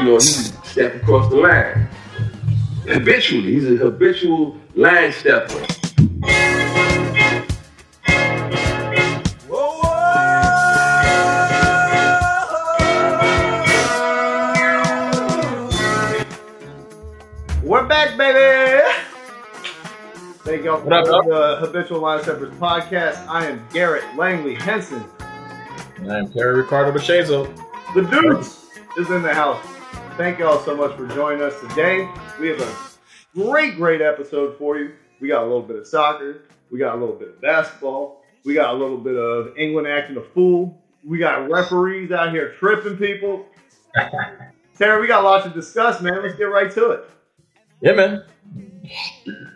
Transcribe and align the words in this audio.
you 0.00 0.06
know, 0.06 0.14
he 0.14 0.20
stepped 0.20 0.96
across 0.96 1.30
the 1.30 1.36
line. 1.36 1.86
Habitually, 2.88 3.52
he's 3.52 3.70
a 3.70 3.76
habitual 3.76 4.56
line 4.74 5.12
stepper. 5.12 5.66
We're 17.62 17.86
back, 17.86 18.16
baby. 18.16 18.82
Thank 20.42 20.64
y'all 20.64 20.80
for 20.80 20.88
the 20.88 21.56
Habitual 21.60 22.00
Line 22.00 22.22
Steppers 22.22 22.52
podcast. 22.54 23.28
I 23.28 23.46
am 23.46 23.64
Garrett 23.72 24.04
Langley 24.16 24.54
Henson. 24.54 25.04
And 25.98 26.10
I'm 26.10 26.32
Terry 26.32 26.56
Ricardo 26.56 26.98
Bachezo. 26.98 27.54
The 27.94 28.02
Deuce 28.02 28.66
is 28.96 29.10
in 29.10 29.22
the 29.22 29.34
house. 29.34 29.64
Thank 30.20 30.38
y'all 30.38 30.62
so 30.62 30.76
much 30.76 30.94
for 30.98 31.06
joining 31.06 31.42
us 31.42 31.58
today. 31.62 32.06
We 32.38 32.48
have 32.48 32.60
a 32.60 32.76
great, 33.34 33.76
great 33.76 34.02
episode 34.02 34.58
for 34.58 34.78
you. 34.78 34.92
We 35.18 35.28
got 35.28 35.44
a 35.44 35.46
little 35.46 35.62
bit 35.62 35.76
of 35.76 35.86
soccer. 35.86 36.42
We 36.70 36.78
got 36.78 36.94
a 36.94 36.98
little 36.98 37.14
bit 37.14 37.28
of 37.28 37.40
basketball. 37.40 38.22
We 38.44 38.52
got 38.52 38.74
a 38.74 38.76
little 38.76 38.98
bit 38.98 39.16
of 39.16 39.56
England 39.56 39.88
acting 39.88 40.18
a 40.18 40.20
fool. 40.20 40.78
We 41.06 41.16
got 41.16 41.48
referees 41.50 42.12
out 42.12 42.32
here 42.32 42.52
tripping 42.58 42.98
people. 42.98 43.46
Terry, 44.78 45.00
we 45.00 45.06
got 45.06 45.24
a 45.24 45.26
lot 45.26 45.42
to 45.44 45.48
discuss, 45.48 46.02
man. 46.02 46.22
Let's 46.22 46.34
get 46.34 46.44
right 46.44 46.70
to 46.70 46.90
it. 46.90 47.10
Yeah, 47.80 47.92
man. 47.92 48.22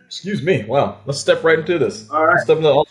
Excuse 0.06 0.40
me. 0.40 0.64
Wow. 0.64 1.00
Let's 1.04 1.20
step 1.20 1.44
right 1.44 1.58
into 1.58 1.78
this. 1.78 2.08
All 2.08 2.24
right. 2.24 2.40
Step 2.40 2.56
into 2.56 2.68
the, 2.68 2.74
what 2.74 2.88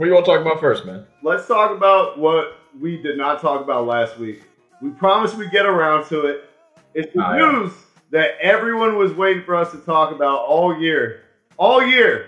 do 0.00 0.04
you 0.04 0.12
want 0.12 0.26
to 0.26 0.32
talk 0.32 0.42
about 0.42 0.60
first, 0.60 0.84
man? 0.84 1.06
let's 1.22 1.48
talk 1.48 1.74
about 1.74 2.18
what 2.18 2.58
we 2.78 3.00
did 3.00 3.16
not 3.16 3.40
talk 3.40 3.62
about 3.62 3.86
last 3.86 4.18
week. 4.18 4.42
We 4.82 4.90
promised 4.90 5.38
we'd 5.38 5.50
get 5.50 5.64
around 5.64 6.06
to 6.08 6.26
it. 6.26 6.50
It's 6.94 7.12
the 7.12 7.20
Oh, 7.26 7.32
yeah. 7.34 7.52
news 7.60 7.72
that 8.10 8.32
everyone 8.40 8.96
was 8.96 9.12
waiting 9.12 9.42
for 9.44 9.56
us 9.56 9.72
to 9.72 9.78
talk 9.78 10.12
about 10.14 10.40
all 10.46 10.78
year. 10.78 11.22
All 11.56 11.84
year. 11.84 12.26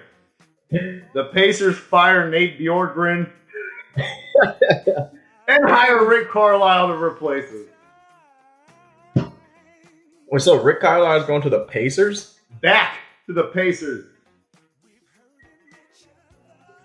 The 0.71 1.31
Pacers 1.33 1.79
fire 1.79 2.29
Nate 2.29 2.59
Bjorkgren 2.59 3.31
and 3.97 5.65
hire 5.71 6.05
Rick 6.07 6.29
Carlisle 6.31 6.89
to 6.89 6.95
replace 6.95 7.49
him. 7.51 9.31
Wait, 10.29 10.43
so 10.43 10.61
Rick 10.61 10.81
Carlisle 10.81 11.21
is 11.21 11.27
going 11.27 11.43
to 11.43 11.51
the 11.51 11.61
Pacers? 11.67 12.39
Back 12.61 12.97
to 13.27 13.33
the 13.33 13.45
Pacers. 13.45 14.07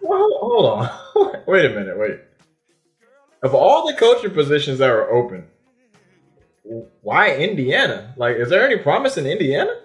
Well, 0.02 0.30
hold 0.40 0.66
on. 0.66 0.90
wait 1.48 1.66
a 1.66 1.70
minute. 1.70 1.98
Wait. 1.98 2.20
Of 3.44 3.56
all 3.56 3.88
the 3.88 3.94
coaching 3.96 4.32
positions 4.32 4.78
that 4.78 4.90
are 4.90 5.10
open, 5.12 5.48
why 7.02 7.36
Indiana? 7.36 8.14
Like, 8.18 8.38
is 8.38 8.50
there 8.50 8.66
any 8.66 8.78
promise 8.78 9.18
in 9.18 9.26
Indiana? 9.26 9.82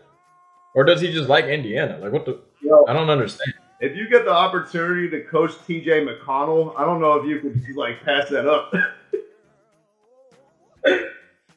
Or 0.74 0.84
does 0.84 1.00
he 1.00 1.10
just 1.10 1.28
like 1.28 1.46
Indiana? 1.46 1.98
Like, 1.98 2.12
what 2.12 2.26
the? 2.26 2.40
Yo, 2.62 2.84
I 2.86 2.92
don't 2.92 3.08
understand. 3.08 3.54
if 3.80 3.96
you 3.96 4.08
get 4.08 4.24
the 4.24 4.32
opportunity 4.32 5.08
to 5.10 5.22
coach 5.24 5.52
TJ 5.66 6.06
McConnell, 6.06 6.78
I 6.78 6.84
don't 6.84 7.00
know 7.00 7.14
if 7.14 7.26
you 7.26 7.40
could 7.40 7.76
like 7.76 8.02
pass 8.04 8.28
that 8.28 8.46
up. 8.46 8.72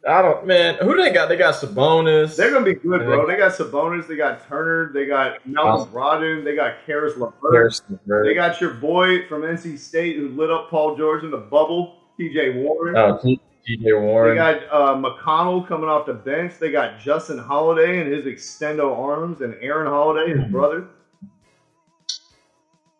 I 0.07 0.21
don't, 0.21 0.47
man. 0.47 0.75
Who 0.81 0.95
they 0.95 1.11
got? 1.11 1.27
They 1.27 1.35
got 1.35 1.55
Sabonis. 1.55 2.37
They're 2.37 2.51
gonna 2.51 2.63
be 2.63 2.73
good, 2.73 3.03
bro. 3.03 3.27
They 3.27 3.35
got 3.35 3.51
Sabonis, 3.51 4.07
they 4.07 4.15
got 4.15 4.47
Turner, 4.47 4.93
they 4.93 5.05
got 5.05 5.45
Malcolm 5.45 5.91
Brogdon, 5.93 6.45
they 6.45 6.55
got 6.55 6.85
Caris 6.85 7.17
LeVert, 7.17 7.53
Harrison, 7.53 7.99
right? 8.07 8.23
they 8.23 8.33
got 8.33 8.61
your 8.61 8.75
boy 8.75 9.27
from 9.27 9.41
NC 9.41 9.77
State 9.77 10.15
who 10.15 10.29
lit 10.29 10.49
up 10.49 10.69
Paul 10.69 10.95
George 10.95 11.25
in 11.25 11.31
the 11.31 11.37
bubble, 11.37 11.97
T.J. 12.17 12.63
Warren. 12.63 12.95
Oh, 12.95 13.19
T- 13.69 13.77
TJ 13.77 14.29
They 14.29 14.35
got 14.35 14.61
uh, 14.71 14.95
McConnell 14.95 15.67
coming 15.67 15.89
off 15.89 16.05
the 16.05 16.13
bench. 16.13 16.53
They 16.59 16.71
got 16.71 16.99
Justin 16.99 17.37
Holiday 17.37 17.99
and 18.01 18.11
his 18.11 18.25
extendo 18.25 18.97
arms, 18.97 19.41
and 19.41 19.55
Aaron 19.61 19.87
Holiday, 19.87 20.31
his 20.31 20.41
Mhm. 20.41 20.51
brother. 20.51 20.85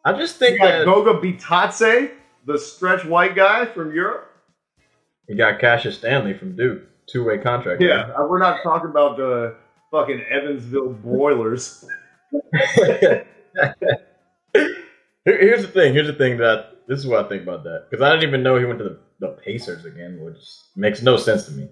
I 0.06 0.14
just 0.14 0.38
think 0.38 0.60
got 0.60 0.68
that 0.68 0.86
Goga 0.86 1.14
Bitadze, 1.20 2.12
the 2.46 2.58
stretch 2.58 3.04
white 3.06 3.36
guy 3.36 3.66
from 3.66 3.94
Europe. 3.94 4.26
you 5.28 5.36
got 5.36 5.60
Cassius 5.60 5.98
Stanley 5.98 6.34
from 6.34 6.56
Duke, 6.56 6.82
two 7.08 7.24
way 7.26 7.38
contract. 7.38 7.82
Yeah, 7.82 8.12
uh, 8.18 8.26
we're 8.28 8.40
not 8.40 8.62
talking 8.64 8.90
about 8.90 9.18
the 9.18 9.56
fucking 9.92 10.22
Evansville 10.30 10.94
Broilers. 10.94 11.86
Here's 15.26 15.62
the 15.64 15.68
thing. 15.72 15.94
Here's 15.94 16.08
the 16.08 16.14
thing 16.14 16.38
that 16.38 16.78
this 16.88 17.00
is 17.00 17.06
what 17.08 17.26
I 17.26 17.30
think 17.30 17.44
about 17.44 17.64
that 17.66 17.86
because 17.90 18.02
I 18.04 18.12
didn't 18.12 18.28
even 18.30 18.42
know 18.44 18.58
he 18.58 18.66
went 18.66 18.80
to 18.80 18.86
the, 18.86 18.98
the 19.20 19.30
Pacers 19.44 19.86
again, 19.86 20.20
which 20.22 20.38
makes 20.76 21.02
no 21.02 21.18
sense 21.18 21.46
to 21.46 21.52
me. 21.52 21.68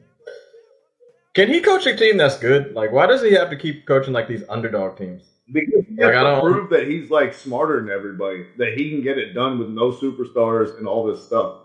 Can 1.33 1.47
he 1.49 1.61
coach 1.61 1.85
a 1.85 1.95
team 1.95 2.17
that's 2.17 2.37
good? 2.37 2.73
Like, 2.73 2.91
why 2.91 3.05
does 3.05 3.21
he 3.21 3.31
have 3.33 3.49
to 3.51 3.55
keep 3.55 3.85
coaching 3.85 4.13
like 4.13 4.27
these 4.27 4.43
underdog 4.49 4.97
teams? 4.97 5.23
Because 5.51 5.85
he 5.87 5.95
Like, 6.03 6.13
has 6.13 6.23
I 6.23 6.23
to 6.23 6.41
don't- 6.41 6.51
prove 6.51 6.69
that 6.71 6.87
he's 6.87 7.09
like 7.11 7.33
smarter 7.33 7.79
than 7.79 7.89
everybody, 7.89 8.45
that 8.57 8.73
he 8.75 8.89
can 8.89 9.01
get 9.01 9.17
it 9.17 9.33
done 9.33 9.59
with 9.59 9.69
no 9.69 9.91
superstars 9.91 10.77
and 10.77 10.87
all 10.87 11.05
this 11.05 11.23
stuff. 11.25 11.59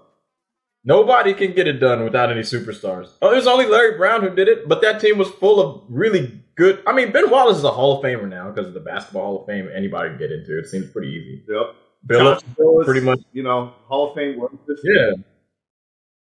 Nobody 0.84 1.32
can 1.32 1.52
get 1.52 1.68
it 1.68 1.74
done 1.74 2.02
without 2.04 2.30
any 2.30 2.40
superstars. 2.40 3.08
Oh, 3.22 3.32
it 3.32 3.36
was 3.36 3.46
only 3.46 3.66
Larry 3.66 3.96
Brown 3.96 4.20
who 4.22 4.30
did 4.34 4.48
it, 4.48 4.68
but 4.68 4.82
that 4.82 5.00
team 5.00 5.16
was 5.16 5.28
full 5.30 5.60
of 5.60 5.82
really 5.88 6.40
good. 6.56 6.82
I 6.86 6.92
mean, 6.92 7.12
Ben 7.12 7.30
Wallace 7.30 7.58
is 7.58 7.64
a 7.64 7.70
Hall 7.70 7.98
of 7.98 8.04
Famer 8.04 8.28
now 8.28 8.50
because 8.50 8.66
of 8.66 8.74
the 8.74 8.80
Basketball 8.80 9.22
Hall 9.22 9.40
of 9.42 9.46
Fame. 9.46 9.68
Anybody 9.74 10.10
can 10.10 10.18
get 10.18 10.32
into 10.32 10.58
it. 10.58 10.66
Seems 10.66 10.90
pretty 10.90 11.08
easy. 11.08 11.44
Yep. 11.48 11.74
Billups, 12.08 12.42
Billups, 12.58 12.84
pretty 12.84 13.00
much. 13.00 13.20
you 13.32 13.44
know, 13.44 13.72
Hall 13.86 14.08
of 14.10 14.16
Fame. 14.16 14.42
Yeah. 14.82 15.12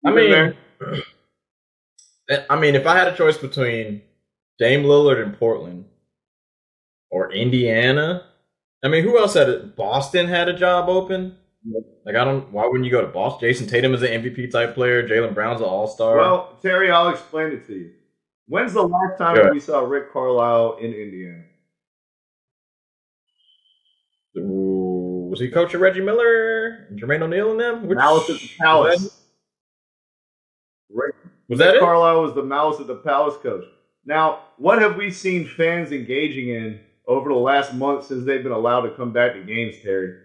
I 0.06 0.10
mean. 0.12 0.54
I 2.50 2.58
mean, 2.58 2.74
if 2.74 2.86
I 2.86 2.96
had 2.96 3.08
a 3.08 3.16
choice 3.16 3.36
between 3.36 4.02
Dame 4.58 4.82
Lillard 4.84 5.22
in 5.22 5.32
Portland 5.32 5.84
or 7.10 7.32
Indiana, 7.32 8.24
I 8.84 8.88
mean, 8.88 9.04
who 9.04 9.18
else 9.18 9.34
had 9.34 9.48
it? 9.48 9.76
Boston 9.76 10.26
had 10.26 10.48
a 10.48 10.52
job 10.52 10.88
open. 10.88 11.36
Like, 12.04 12.16
I 12.16 12.24
don't. 12.24 12.52
Why 12.52 12.66
wouldn't 12.66 12.84
you 12.84 12.90
go 12.90 13.00
to 13.00 13.08
Boston? 13.08 13.48
Jayson 13.48 13.68
Tatum 13.68 13.94
is 13.94 14.02
an 14.02 14.22
MVP 14.22 14.50
type 14.50 14.74
player. 14.74 15.06
Jaylen 15.08 15.34
Brown's 15.34 15.60
an 15.60 15.66
All 15.66 15.86
Star. 15.86 16.16
well, 16.16 16.58
Terry, 16.62 16.90
I'll 16.90 17.08
explain 17.08 17.52
it 17.52 17.66
to 17.66 17.74
you. 17.74 17.92
When's 18.48 18.72
the 18.72 18.82
last 18.82 19.18
time 19.18 19.52
we 19.52 19.58
saw 19.58 19.80
Rick 19.80 20.12
Carlisle 20.12 20.78
in 20.80 20.92
Indiana? 20.92 21.42
was 24.38 25.40
he 25.40 25.48
coaching 25.48 25.80
Reggie 25.80 26.02
Miller, 26.02 26.86
Jermaine 26.94 27.22
O'Neal, 27.22 27.52
and 27.52 27.60
them? 27.60 27.88
Which, 27.88 27.96
Malice 27.96 28.30
at 28.30 28.38
the 28.38 28.50
Palace. 28.60 29.15
Rick, 31.48 31.50
was 31.50 31.58
that 31.58 31.66
Rick 31.66 31.74
it? 31.76 31.80
Carlisle 31.80 32.22
was 32.22 32.34
the 32.34 32.42
mouse 32.42 32.80
at 32.80 32.86
the 32.86 32.96
Palace 32.96 33.36
coach. 33.42 33.64
Now, 34.04 34.40
what 34.58 34.80
have 34.80 34.96
we 34.96 35.10
seen 35.10 35.46
fans 35.46 35.92
engaging 35.92 36.48
in 36.48 36.80
over 37.06 37.28
the 37.28 37.34
last 37.36 37.74
month 37.74 38.06
since 38.06 38.24
they've 38.24 38.42
been 38.42 38.52
allowed 38.52 38.82
to 38.82 38.90
come 38.90 39.12
back 39.12 39.34
to 39.34 39.42
games, 39.42 39.76
Terry? 39.82 40.18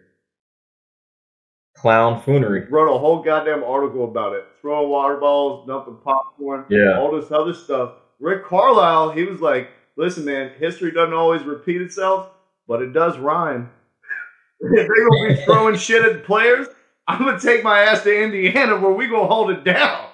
Clown 1.75 2.21
foonery. 2.21 2.67
wrote 2.69 2.93
a 2.93 2.97
whole 2.99 3.23
goddamn 3.23 3.63
article 3.63 4.03
about 4.05 4.33
it. 4.33 4.45
Throwing 4.61 4.89
water 4.89 5.17
balls, 5.17 5.65
dumping 5.67 5.97
popcorn, 6.03 6.65
Yeah. 6.69 6.99
all 6.99 7.11
this 7.11 7.31
other 7.31 7.53
stuff. 7.53 7.93
Rick 8.19 8.45
Carlisle, 8.45 9.11
he 9.11 9.23
was 9.23 9.41
like, 9.41 9.69
listen, 9.95 10.25
man, 10.25 10.51
history 10.59 10.91
doesn't 10.91 11.13
always 11.13 11.43
repeat 11.43 11.81
itself, 11.81 12.29
but 12.67 12.81
it 12.83 12.93
does 12.93 13.17
rhyme. 13.17 13.71
if 14.59 14.87
they're 14.87 15.09
gonna 15.09 15.27
be 15.29 15.41
throwing 15.43 15.75
shit 15.75 16.03
at 16.03 16.23
players, 16.23 16.67
I'm 17.07 17.19
gonna 17.19 17.39
take 17.39 17.63
my 17.63 17.79
ass 17.79 18.03
to 18.03 18.15
Indiana 18.23 18.77
where 18.79 18.91
we 18.91 19.07
gonna 19.07 19.27
hold 19.27 19.49
it 19.49 19.63
down. 19.63 20.09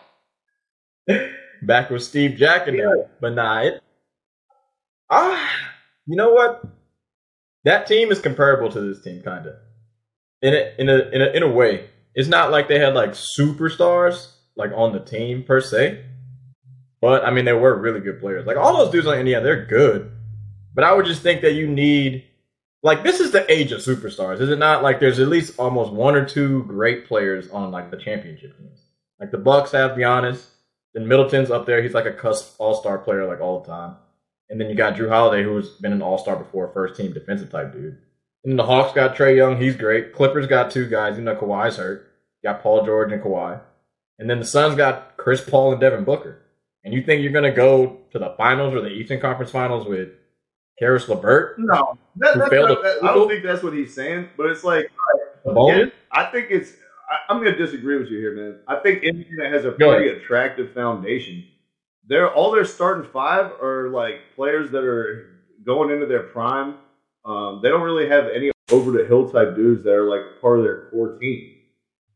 Back 1.62 1.90
with 1.90 2.04
Steve 2.04 2.38
Jack 2.38 2.68
and 2.68 2.80
them. 2.80 3.06
But 3.20 3.34
nah, 3.34 3.62
it. 3.62 3.82
Ah, 5.10 5.50
you 6.06 6.16
know 6.16 6.34
what? 6.34 6.64
That 7.64 7.88
team 7.88 8.12
is 8.12 8.20
comparable 8.20 8.72
to 8.72 8.82
this 8.82 9.04
team, 9.04 9.22
kind 9.22 9.48
of. 9.48 9.56
In 10.42 10.54
a, 10.54 10.74
in 10.78 10.90
a 10.90 10.98
in 11.10 11.22
a 11.22 11.26
in 11.38 11.44
a 11.44 11.50
way, 11.50 11.90
it's 12.14 12.30
not 12.30 12.52
like 12.52 12.68
they 12.68 12.80
had 12.80 12.94
like 12.94 13.12
superstars 13.12 14.34
like 14.56 14.72
on 14.76 14.94
the 14.94 15.00
team 15.00 15.44
per 15.44 15.62
se. 15.62 16.04
But 17.02 17.26
I 17.26 17.32
mean, 17.32 17.46
they 17.46 17.54
were 17.54 17.80
really 17.80 18.00
good 18.00 18.20
players. 18.20 18.46
Like 18.46 18.58
all 18.58 18.78
those 18.78 18.92
dudes 18.92 19.08
on 19.08 19.18
Indiana, 19.18 19.44
they're 19.44 19.66
good. 19.66 20.12
But 20.74 20.84
I 20.84 20.94
would 20.94 21.06
just 21.06 21.22
think 21.22 21.42
that 21.42 21.54
you 21.54 21.68
need 21.68 22.26
like 22.84 23.04
this 23.04 23.20
is 23.20 23.32
the 23.32 23.50
age 23.52 23.72
of 23.72 23.82
superstars, 23.82 24.40
is 24.42 24.50
it 24.50 24.60
not? 24.60 24.84
Like 24.84 25.00
there's 25.00 25.20
at 25.20 25.28
least 25.28 25.60
almost 25.60 25.92
one 25.92 26.16
or 26.16 26.26
two 26.26 26.64
great 26.64 27.08
players 27.08 27.50
on 27.50 27.72
like 27.72 27.92
the 27.92 27.98
championship 27.98 28.58
teams. 28.58 28.82
Like 29.20 29.32
the 29.32 29.38
Bucks 29.38 29.72
have 29.72 29.92
Giannis, 29.92 30.46
then 30.98 31.08
Middleton's 31.08 31.52
up 31.52 31.68
there. 31.68 31.84
He's 31.84 31.94
like 31.94 32.08
a 32.08 32.12
cusp 32.12 32.56
all 32.58 32.74
star 32.74 32.98
player 32.98 33.28
like 33.28 33.40
all 33.40 33.60
the 33.62 33.68
time. 33.68 33.96
And 34.50 34.60
then 34.60 34.68
you 34.70 34.76
got 34.76 34.96
Jrue 34.96 35.10
Holiday, 35.10 35.44
who's 35.44 35.76
been 35.76 35.94
an 35.94 36.02
all 36.02 36.18
star 36.18 36.36
before, 36.36 36.72
first 36.74 36.96
team 36.96 37.14
defensive 37.14 37.52
type 37.52 37.72
dude. 37.72 37.98
And 38.44 38.52
then 38.52 38.56
the 38.58 38.66
Hawks 38.66 38.94
got 38.94 39.16
Trae 39.16 39.36
Young, 39.36 39.62
he's 39.62 39.76
great. 39.76 40.14
Clippers 40.14 40.48
got 40.48 40.72
two 40.72 40.88
guys, 40.90 41.18
you 41.18 41.24
know 41.24 41.36
Kawhi's 41.36 41.78
hurt. 41.78 42.08
You 42.42 42.50
got 42.50 42.64
Paul 42.64 42.84
George 42.86 43.12
and 43.12 43.22
Kawhi. 43.22 43.60
And 44.20 44.28
then 44.30 44.40
the 44.40 44.46
Suns 44.46 44.76
got 44.76 45.18
Chris 45.18 45.42
Paul 45.48 45.74
and 45.74 45.82
Devin 45.82 46.04
Booker. 46.04 46.42
And 46.84 46.94
you 46.94 47.04
think 47.04 47.22
you're 47.22 47.34
gonna 47.34 47.54
go 47.54 48.00
to 48.12 48.18
the 48.20 48.34
finals 48.38 48.74
or 48.74 48.82
the 48.82 48.90
Eastern 48.90 49.20
Conference 49.20 49.52
Finals 49.52 49.86
with 49.88 50.10
Caris 50.80 51.08
LeVert? 51.10 51.60
No, 51.60 51.98
that, 52.16 52.34
Who 52.34 52.40
that's 52.40 52.50
failed 52.50 52.70
not, 52.70 52.84
that- 52.84 53.04
I 53.04 53.14
don't 53.14 53.28
think 53.28 53.44
that's 53.44 53.62
what 53.62 53.74
he's 53.74 53.94
saying. 53.94 54.30
But 54.38 54.48
it's 54.48 54.64
like, 54.64 54.90
yeah, 55.46 55.86
I 56.12 56.26
think 56.32 56.48
it's. 56.50 56.72
I, 57.10 57.16
I'm 57.30 57.42
going 57.42 57.54
to 57.54 57.58
disagree 57.58 57.98
with 57.98 58.10
you 58.10 58.18
here, 58.20 58.36
man. 58.36 58.60
I 58.68 58.76
think 58.78 59.04
Indiana 59.04 59.50
has 59.50 59.66
a 59.66 59.72
pretty 59.72 60.10
attractive 60.10 60.74
foundation. 60.74 61.46
they're 62.08 62.32
all 62.34 62.52
their 62.52 62.66
starting 62.66 63.10
five 63.12 63.52
are 63.62 63.90
like 63.90 64.16
players 64.36 64.72
that 64.72 64.84
are 64.84 65.30
going 65.66 65.90
into 65.92 66.06
their 66.06 66.24
prime. 66.24 66.76
Um, 67.26 67.60
they 67.62 67.70
don't 67.70 67.82
really 67.82 68.08
have 68.08 68.26
any 68.34 68.52
over 68.72 68.92
the 68.92 69.06
hill 69.06 69.30
type 69.30 69.56
dudes 69.56 69.84
that 69.84 69.94
are 69.94 70.10
like 70.10 70.42
part 70.42 70.60
of 70.60 70.66
their 70.66 70.90
core 70.90 71.18
team. 71.18 71.54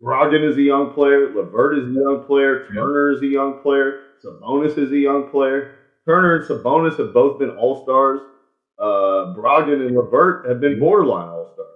Brogdon 0.01 0.49
is 0.49 0.57
a 0.57 0.61
young 0.61 0.93
player. 0.93 1.33
Levert 1.33 1.77
is 1.77 1.85
a 1.87 1.91
young 1.91 2.23
player. 2.25 2.67
Turner 2.73 3.11
is 3.11 3.21
a 3.21 3.27
young 3.27 3.61
player. 3.61 4.01
Sabonis 4.23 4.77
is 4.77 4.91
a 4.91 4.97
young 4.97 5.29
player. 5.29 5.75
Turner 6.05 6.37
and 6.37 6.45
Sabonis 6.47 6.97
have 6.97 7.13
both 7.13 7.39
been 7.39 7.51
all 7.51 7.83
stars. 7.83 8.21
Uh, 8.79 9.35
Brogdon 9.35 9.85
and 9.85 9.95
Levert 9.95 10.47
have 10.47 10.59
been 10.59 10.79
borderline 10.79 11.29
all 11.29 11.51
stars. 11.53 11.67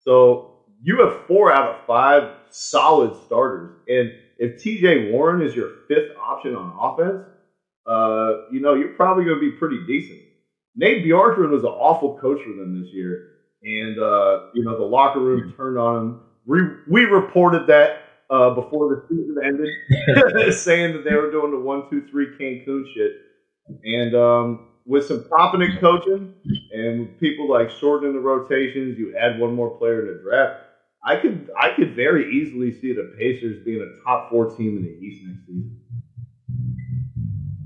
So 0.00 0.51
you 0.82 1.00
have 1.00 1.26
four 1.26 1.52
out 1.52 1.74
of 1.74 1.86
five 1.86 2.34
solid 2.50 3.16
starters. 3.24 3.76
And 3.88 4.12
if 4.38 4.62
TJ 4.62 5.12
Warren 5.12 5.40
is 5.40 5.54
your 5.54 5.70
fifth 5.88 6.16
option 6.20 6.56
on 6.56 6.74
offense, 6.78 7.24
uh, 7.86 8.50
you 8.50 8.60
know, 8.60 8.74
you're 8.74 8.94
probably 8.94 9.24
going 9.24 9.36
to 9.36 9.40
be 9.40 9.52
pretty 9.52 9.78
decent. 9.86 10.20
Nate 10.74 11.04
Bjorkgren 11.04 11.50
was 11.50 11.62
an 11.62 11.68
awful 11.70 12.18
coach 12.18 12.42
for 12.42 12.50
them 12.50 12.80
this 12.82 12.92
year. 12.92 13.28
And, 13.62 13.98
uh, 13.98 14.46
you 14.54 14.64
know, 14.64 14.76
the 14.76 14.84
locker 14.84 15.20
room 15.20 15.54
turned 15.56 15.78
on 15.78 15.96
him. 15.96 16.20
We, 16.46 16.60
we 16.88 17.04
reported 17.04 17.68
that 17.68 18.02
uh, 18.30 18.50
before 18.54 18.88
the 18.88 19.04
season 19.08 19.36
ended, 19.44 20.54
saying 20.58 20.94
that 20.94 21.04
they 21.04 21.14
were 21.14 21.30
doing 21.30 21.52
the 21.52 21.60
one, 21.60 21.88
two, 21.90 22.06
three 22.10 22.36
Cancun 22.38 22.84
shit. 22.94 23.12
And 23.84 24.14
um, 24.16 24.68
with 24.86 25.06
some 25.06 25.24
competent 25.32 25.80
coaching 25.80 26.34
and 26.72 27.18
people 27.20 27.48
like 27.48 27.70
shortening 27.70 28.14
the 28.14 28.20
rotations, 28.20 28.98
you 28.98 29.16
add 29.16 29.38
one 29.38 29.54
more 29.54 29.70
player 29.78 30.00
in 30.00 30.16
the 30.16 30.22
draft. 30.22 30.60
I 31.04 31.16
could 31.16 31.50
I 31.58 31.74
could 31.74 31.96
very 31.96 32.32
easily 32.32 32.72
see 32.80 32.92
the 32.92 33.14
Pacers 33.18 33.64
being 33.64 33.80
a 33.80 34.04
top 34.04 34.30
four 34.30 34.54
team 34.56 34.76
in 34.76 34.84
the 34.84 35.04
East 35.04 35.24
next 35.26 35.46
season. 35.46 35.80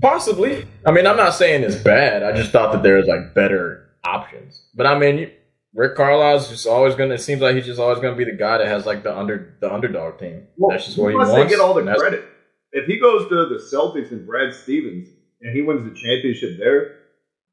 Possibly. 0.01 0.65
I 0.85 0.91
mean, 0.91 1.07
I'm 1.07 1.17
not 1.17 1.33
saying 1.33 1.63
it's 1.63 1.75
bad. 1.75 2.23
I 2.23 2.31
just 2.31 2.51
thought 2.51 2.71
that 2.71 2.83
there 2.83 2.97
was 2.97 3.07
like 3.07 3.33
better 3.33 3.89
options. 4.03 4.61
But 4.75 4.85
I 4.85 4.97
mean, 4.97 5.31
Rick 5.73 5.95
Carlisle's 5.95 6.49
just 6.49 6.67
always 6.67 6.95
gonna. 6.95 7.15
It 7.15 7.21
seems 7.21 7.41
like 7.41 7.55
he's 7.55 7.65
just 7.65 7.79
always 7.79 7.99
gonna 7.99 8.15
be 8.15 8.25
the 8.25 8.31
guy 8.31 8.57
that 8.59 8.67
has 8.67 8.85
like 8.85 9.03
the 9.03 9.15
under 9.15 9.55
the 9.59 9.71
underdog 9.71 10.19
team. 10.19 10.47
Well, 10.57 10.71
that's 10.71 10.85
just 10.85 10.97
what 10.97 11.09
he 11.09 11.15
wants. 11.15 11.33
they 11.33 11.47
get 11.47 11.59
all 11.59 11.73
the 11.73 11.83
credit. 11.83 12.25
If 12.71 12.85
he 12.85 12.99
goes 12.99 13.27
to 13.29 13.45
the 13.45 13.55
Celtics 13.71 14.11
and 14.11 14.25
Brad 14.25 14.53
Stevens 14.53 15.07
and 15.41 15.55
he 15.55 15.61
wins 15.61 15.83
the 15.83 15.95
championship 15.95 16.57
there, 16.57 16.95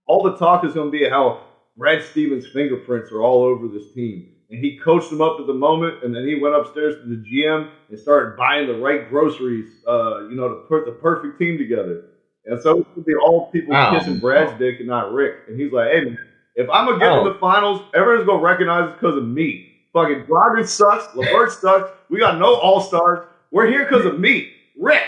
all 0.07 0.23
the 0.23 0.37
talk 0.37 0.65
is 0.65 0.75
going 0.75 0.91
to 0.91 0.99
be 0.99 1.09
how 1.09 1.45
Brad 1.77 2.03
Stevens' 2.03 2.47
fingerprints 2.53 3.11
are 3.13 3.23
all 3.23 3.43
over 3.43 3.69
this 3.69 3.93
team. 3.95 4.34
And 4.51 4.63
he 4.63 4.77
coached 4.79 5.11
them 5.11 5.23
up 5.23 5.39
to 5.39 5.45
the 5.45 5.55
moment, 5.55 6.05
and 6.05 6.15
then 6.15 6.27
he 6.27 6.35
went 6.39 6.55
upstairs 6.55 6.97
to 6.97 7.09
the 7.09 7.17
GM 7.17 7.71
and 7.89 7.99
started 7.99 8.37
buying 8.37 8.67
the 8.67 8.75
right 8.75 9.09
groceries, 9.09 9.71
uh, 9.89 10.29
you 10.29 10.37
know, 10.37 10.49
to 10.49 10.55
put 10.69 10.85
the 10.85 10.93
perfect 10.93 11.39
team 11.39 11.57
together. 11.59 12.05
And 12.47 12.61
so 12.61 12.79
it's 12.81 12.89
going 12.91 12.95
to 12.97 13.01
be 13.03 13.15
all 13.15 13.51
people 13.51 13.73
Wow. 13.73 13.99
kissing 13.99 14.19
Brad's 14.19 14.53
dick 14.59 14.81
and 14.81 14.89
not 14.89 15.13
Rick. 15.13 15.37
And 15.49 15.59
he's 15.59 15.73
like, 15.73 15.89
hey, 15.93 16.05
man, 16.05 16.19
if 16.57 16.69
I'm 16.71 16.85
going 16.87 17.01
to 17.01 17.05
get 17.07 17.13
Oh. 17.13 17.25
to 17.25 17.33
the 17.33 17.39
finals, 17.39 17.81
everyone's 17.95 18.27
going 18.27 18.39
to 18.41 18.45
recognize 18.45 18.91
it 18.91 19.01
because 19.01 19.17
of 19.17 19.25
me. 19.27 19.71
Fucking 19.95 20.25
Brogdon 20.27 20.67
sucks. 20.69 21.15
Levert 21.17 21.51
sucks. 21.53 21.91
We 22.11 22.19
got 22.19 22.39
no 22.39 22.55
all 22.55 22.81
stars. 22.81 23.27
We're 23.51 23.67
here 23.69 23.85
because 23.85 24.05
of 24.05 24.21
me, 24.21 24.53
Rick. 24.79 25.03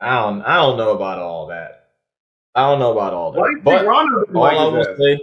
I 0.00 0.20
don't. 0.20 0.42
I 0.42 0.56
don't 0.56 0.76
know 0.76 0.90
about 0.90 1.18
all 1.18 1.46
that. 1.48 1.90
I 2.54 2.68
don't 2.68 2.78
know 2.78 2.92
about 2.92 3.12
all 3.14 3.32
that. 3.32 3.38
Why 3.40 3.46
do 3.46 3.50
you 3.52 3.56
think 3.62 3.86
but 4.32 4.56
all 4.56 4.58
I 4.58 4.64
will 4.76 4.96
say, 4.96 5.20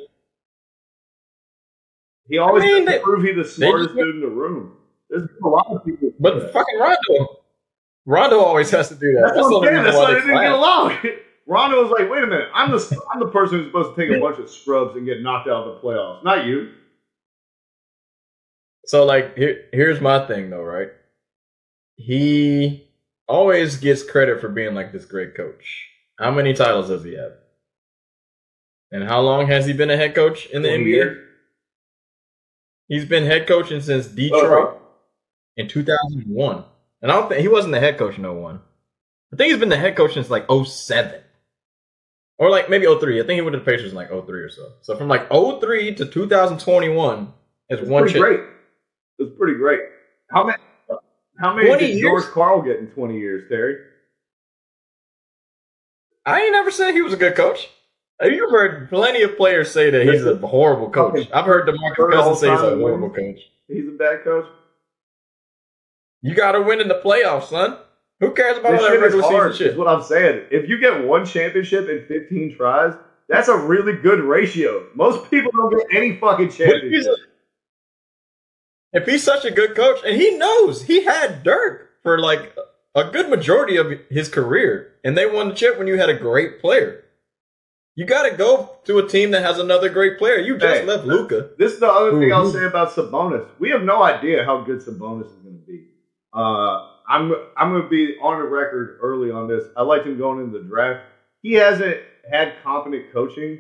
He 2.30 2.38
always 2.38 2.64
I 2.64 2.68
mean, 2.68 2.88
has 2.88 2.96
they- 2.96 3.00
prove 3.00 3.24
he's 3.24 3.36
the 3.36 3.44
smartest 3.46 3.90
just- 3.90 4.00
dude 4.00 4.16
in 4.16 4.22
the 4.22 4.28
room. 4.28 4.78
There's 5.10 5.28
a 5.44 5.48
lot 5.48 5.68
of 5.70 5.84
people. 5.84 6.12
but 6.20 6.54
fucking 6.54 6.80
Rondo, 6.80 7.40
Rondo 8.06 8.40
always 8.40 8.70
has 8.72 8.88
to 8.90 8.96
do 8.96 9.12
that. 9.14 9.34
that's, 9.36 9.48
the 9.48 9.54
what 9.54 9.68
I'm 9.68 9.74
saying. 9.74 9.84
That's 9.84 9.98
why 9.98 10.04
why 10.04 10.14
they 10.14 10.20
they 10.22 10.26
didn't 10.28 10.42
get 10.42 10.52
along. 10.54 10.98
Rondo 11.48 11.82
was 11.82 11.92
like, 11.92 12.10
"Wait 12.10 12.24
a 12.24 12.28
minute, 12.28 12.48
I'm 12.54 12.72
the 12.72 13.02
I'm 13.12 13.20
the 13.20 13.28
person 13.28 13.58
who's 13.58 13.68
supposed 13.68 13.96
to 13.96 14.02
take 14.08 14.16
a 14.16 14.22
bunch 14.22 14.40
of 14.40 14.50
scrubs 14.50 14.96
and 14.96 15.06
get 15.06 15.22
knocked 15.22 15.50
out 15.50 15.68
of 15.68 15.76
the 15.76 15.82
playoffs, 15.82 16.24
not 16.24 16.46
you." 16.46 16.72
So 18.86 19.06
like 19.06 19.36
here 19.38 19.66
here's 19.74 20.00
my 20.00 20.26
thing 20.28 20.50
though, 20.50 20.64
right? 20.64 20.90
He 21.98 22.88
always 23.28 23.78
gets 23.78 24.04
credit 24.04 24.40
for 24.42 24.50
being 24.50 24.74
like 24.74 24.92
this 24.92 25.06
great 25.06 25.36
coach. 25.36 25.88
How 26.20 26.32
many 26.32 26.54
titles 26.54 26.88
does 26.88 27.04
he 27.04 27.16
have? 27.16 27.34
And 28.92 29.04
how 29.04 29.20
long 29.22 29.48
has 29.48 29.66
he 29.66 29.74
been 29.74 29.90
a 29.90 29.98
head 29.98 30.16
coach 30.16 30.46
in 30.48 30.62
the 30.62 30.70
NBA? 30.70 30.86
years. 30.86 31.28
He's 32.92 33.06
been 33.06 33.24
head 33.26 33.48
coaching 33.48 33.80
since 33.80 34.06
Detroit 34.08 34.44
Uh-huh. 34.52 34.76
in 35.56 35.70
2001. 35.70 36.66
And 37.02 37.10
I 37.10 37.16
don't 37.16 37.30
think 37.30 37.40
he 37.40 37.48
wasn't 37.48 37.72
the 37.72 37.80
head 37.80 37.98
coach 37.98 38.18
in 38.18 38.26
01. 38.26 38.60
I 39.32 39.36
think 39.38 39.50
he's 39.50 39.60
been 39.62 39.70
the 39.70 39.78
head 39.78 39.96
coach 39.96 40.14
since 40.14 40.30
like 40.30 40.46
07. 40.52 41.22
Or 42.38 42.50
like 42.50 42.70
maybe 42.70 42.86
03. 42.86 43.22
I 43.22 43.24
think 43.26 43.36
he 43.38 43.42
went 43.42 43.54
to 43.54 43.60
the 43.60 43.66
Pacers 43.66 43.92
in 43.92 43.96
like 43.96 44.10
03 44.10 44.42
or 44.42 44.50
so. 44.50 44.74
So 44.82 44.98
from 44.98 45.08
like 45.08 45.30
03 45.32 45.96
to 45.96 46.06
2021 46.06 47.34
is 47.70 47.80
It's 47.80 47.90
one 47.90 48.02
pretty 48.04 48.14
shit. 48.14 48.22
great. 48.22 48.40
It's 49.20 49.38
pretty 49.38 49.58
great. 49.58 49.80
How 50.30 50.44
many? 50.44 50.58
How 51.40 51.56
many 51.56 51.70
did 51.78 51.90
years? 51.92 52.02
George 52.02 52.24
Karl 52.34 52.62
get 52.62 52.80
in 52.80 52.88
20 52.88 53.18
years, 53.18 53.48
Terry? 53.48 53.78
I 56.26 56.42
ain't 56.42 56.52
never 56.52 56.72
said 56.72 56.94
he 56.94 57.02
was 57.02 57.14
a 57.14 57.18
good 57.18 57.36
coach. 57.36 57.70
You've 58.24 58.52
heard 58.52 58.90
plenty 58.90 59.24
of 59.24 59.36
players 59.38 59.72
say 59.72 59.90
that 59.90 60.04
he's 60.06 60.24
a 60.26 60.36
horrible 60.38 60.90
coach. 60.90 61.28
I've 61.34 61.46
heard 61.46 61.68
DeMarcus 61.68 62.12
Cousins 62.14 62.40
say 62.40 62.52
he's 62.52 62.60
a 62.62 62.76
horrible 62.78 63.10
coach. 63.10 63.40
He's 63.68 63.88
a 63.88 63.92
bad 63.92 64.24
coach. 64.24 64.46
You 66.22 66.36
got 66.36 66.52
to 66.52 66.62
win 66.62 66.80
in 66.80 66.88
the 66.88 67.02
playoffs, 67.04 67.46
son. 67.50 67.78
Who 68.20 68.32
cares 68.34 68.60
about 68.60 68.74
This 68.74 68.82
all 68.82 68.88
that 68.90 68.94
shit 68.94 69.02
regular 69.02 69.24
hard. 69.24 69.52
season 69.54 69.68
Is 69.70 69.78
what 69.78 69.88
I'm 69.88 70.04
saying. 70.04 70.46
If 70.52 70.70
you 70.70 70.78
get 70.80 71.04
one 71.06 71.26
championship 71.26 71.90
in 71.90 72.06
15 72.08 72.56
tries, 72.56 72.94
that's 73.28 73.48
a 73.48 73.58
really 73.58 73.94
good 73.94 74.20
ratio. 74.20 74.86
Most 74.94 75.32
people 75.32 75.52
don't 75.54 75.72
get 75.76 75.88
any 75.98 76.18
fucking 76.18 76.48
But 76.50 76.60
if 76.60 76.92
he's, 76.92 77.06
championship. 77.06 77.16
if 78.94 79.06
he's 79.08 79.24
such 79.24 79.46
a 79.46 79.52
good 79.52 79.76
coach, 79.76 80.00
and 80.06 80.16
he 80.22 80.38
knows 80.38 80.84
he 80.84 81.04
had 81.06 81.42
Dirk 81.44 81.90
for 82.04 82.20
like 82.20 82.56
a 82.94 83.06
good 83.06 83.30
majority 83.30 83.78
of 83.78 83.92
his 84.12 84.30
career, 84.30 84.92
and 85.04 85.18
they 85.18 85.26
won 85.26 85.50
the 85.50 85.56
chip 85.56 85.80
when 85.80 85.88
you 85.88 85.98
had 85.98 86.10
a 86.10 86.14
great 86.20 86.62
player. 86.62 87.01
You 87.96 88.06
got 88.06 88.30
to 88.30 88.36
go 88.36 88.78
to 88.86 89.00
a 89.00 89.08
team 89.08 89.32
that 89.32 89.44
has 89.44 89.60
another 89.60 89.90
great 89.90 90.18
player. 90.18 90.38
You 90.38 90.58
just 90.58 90.82
Hey. 90.82 90.86
left 90.86 91.06
Luka. 91.06 91.50
This 91.58 91.74
is 91.74 91.80
the 91.80 91.92
other 91.92 92.20
thing 92.20 92.32
I'll 92.32 92.50
say 92.50 92.66
about 92.66 92.90
Sabonis. 92.90 93.46
We 93.60 93.70
have 93.72 93.84
no 93.84 94.02
idea 94.02 94.46
how 94.46 94.62
good 94.62 94.80
Sabonis 94.80 95.26
is 95.28 95.34
going 95.44 95.60
to 95.60 95.66
be. 95.68 95.88
Uh, 96.34 96.88
I'm 97.08 97.34
I'm 97.58 97.72
going 97.72 97.84
to 97.84 97.90
be 97.90 98.16
on 98.22 98.40
the 98.40 98.48
record 98.48 98.98
early 99.02 99.30
on 99.32 99.48
this. 99.50 99.66
I 99.76 99.82
liked 99.84 100.06
him 100.08 100.18
going 100.18 100.40
into 100.40 100.60
the 100.60 100.64
draft. 100.66 101.02
He 101.42 101.54
hasn't 101.54 101.98
had 102.32 102.54
competent 102.64 103.12
coaching 103.12 103.60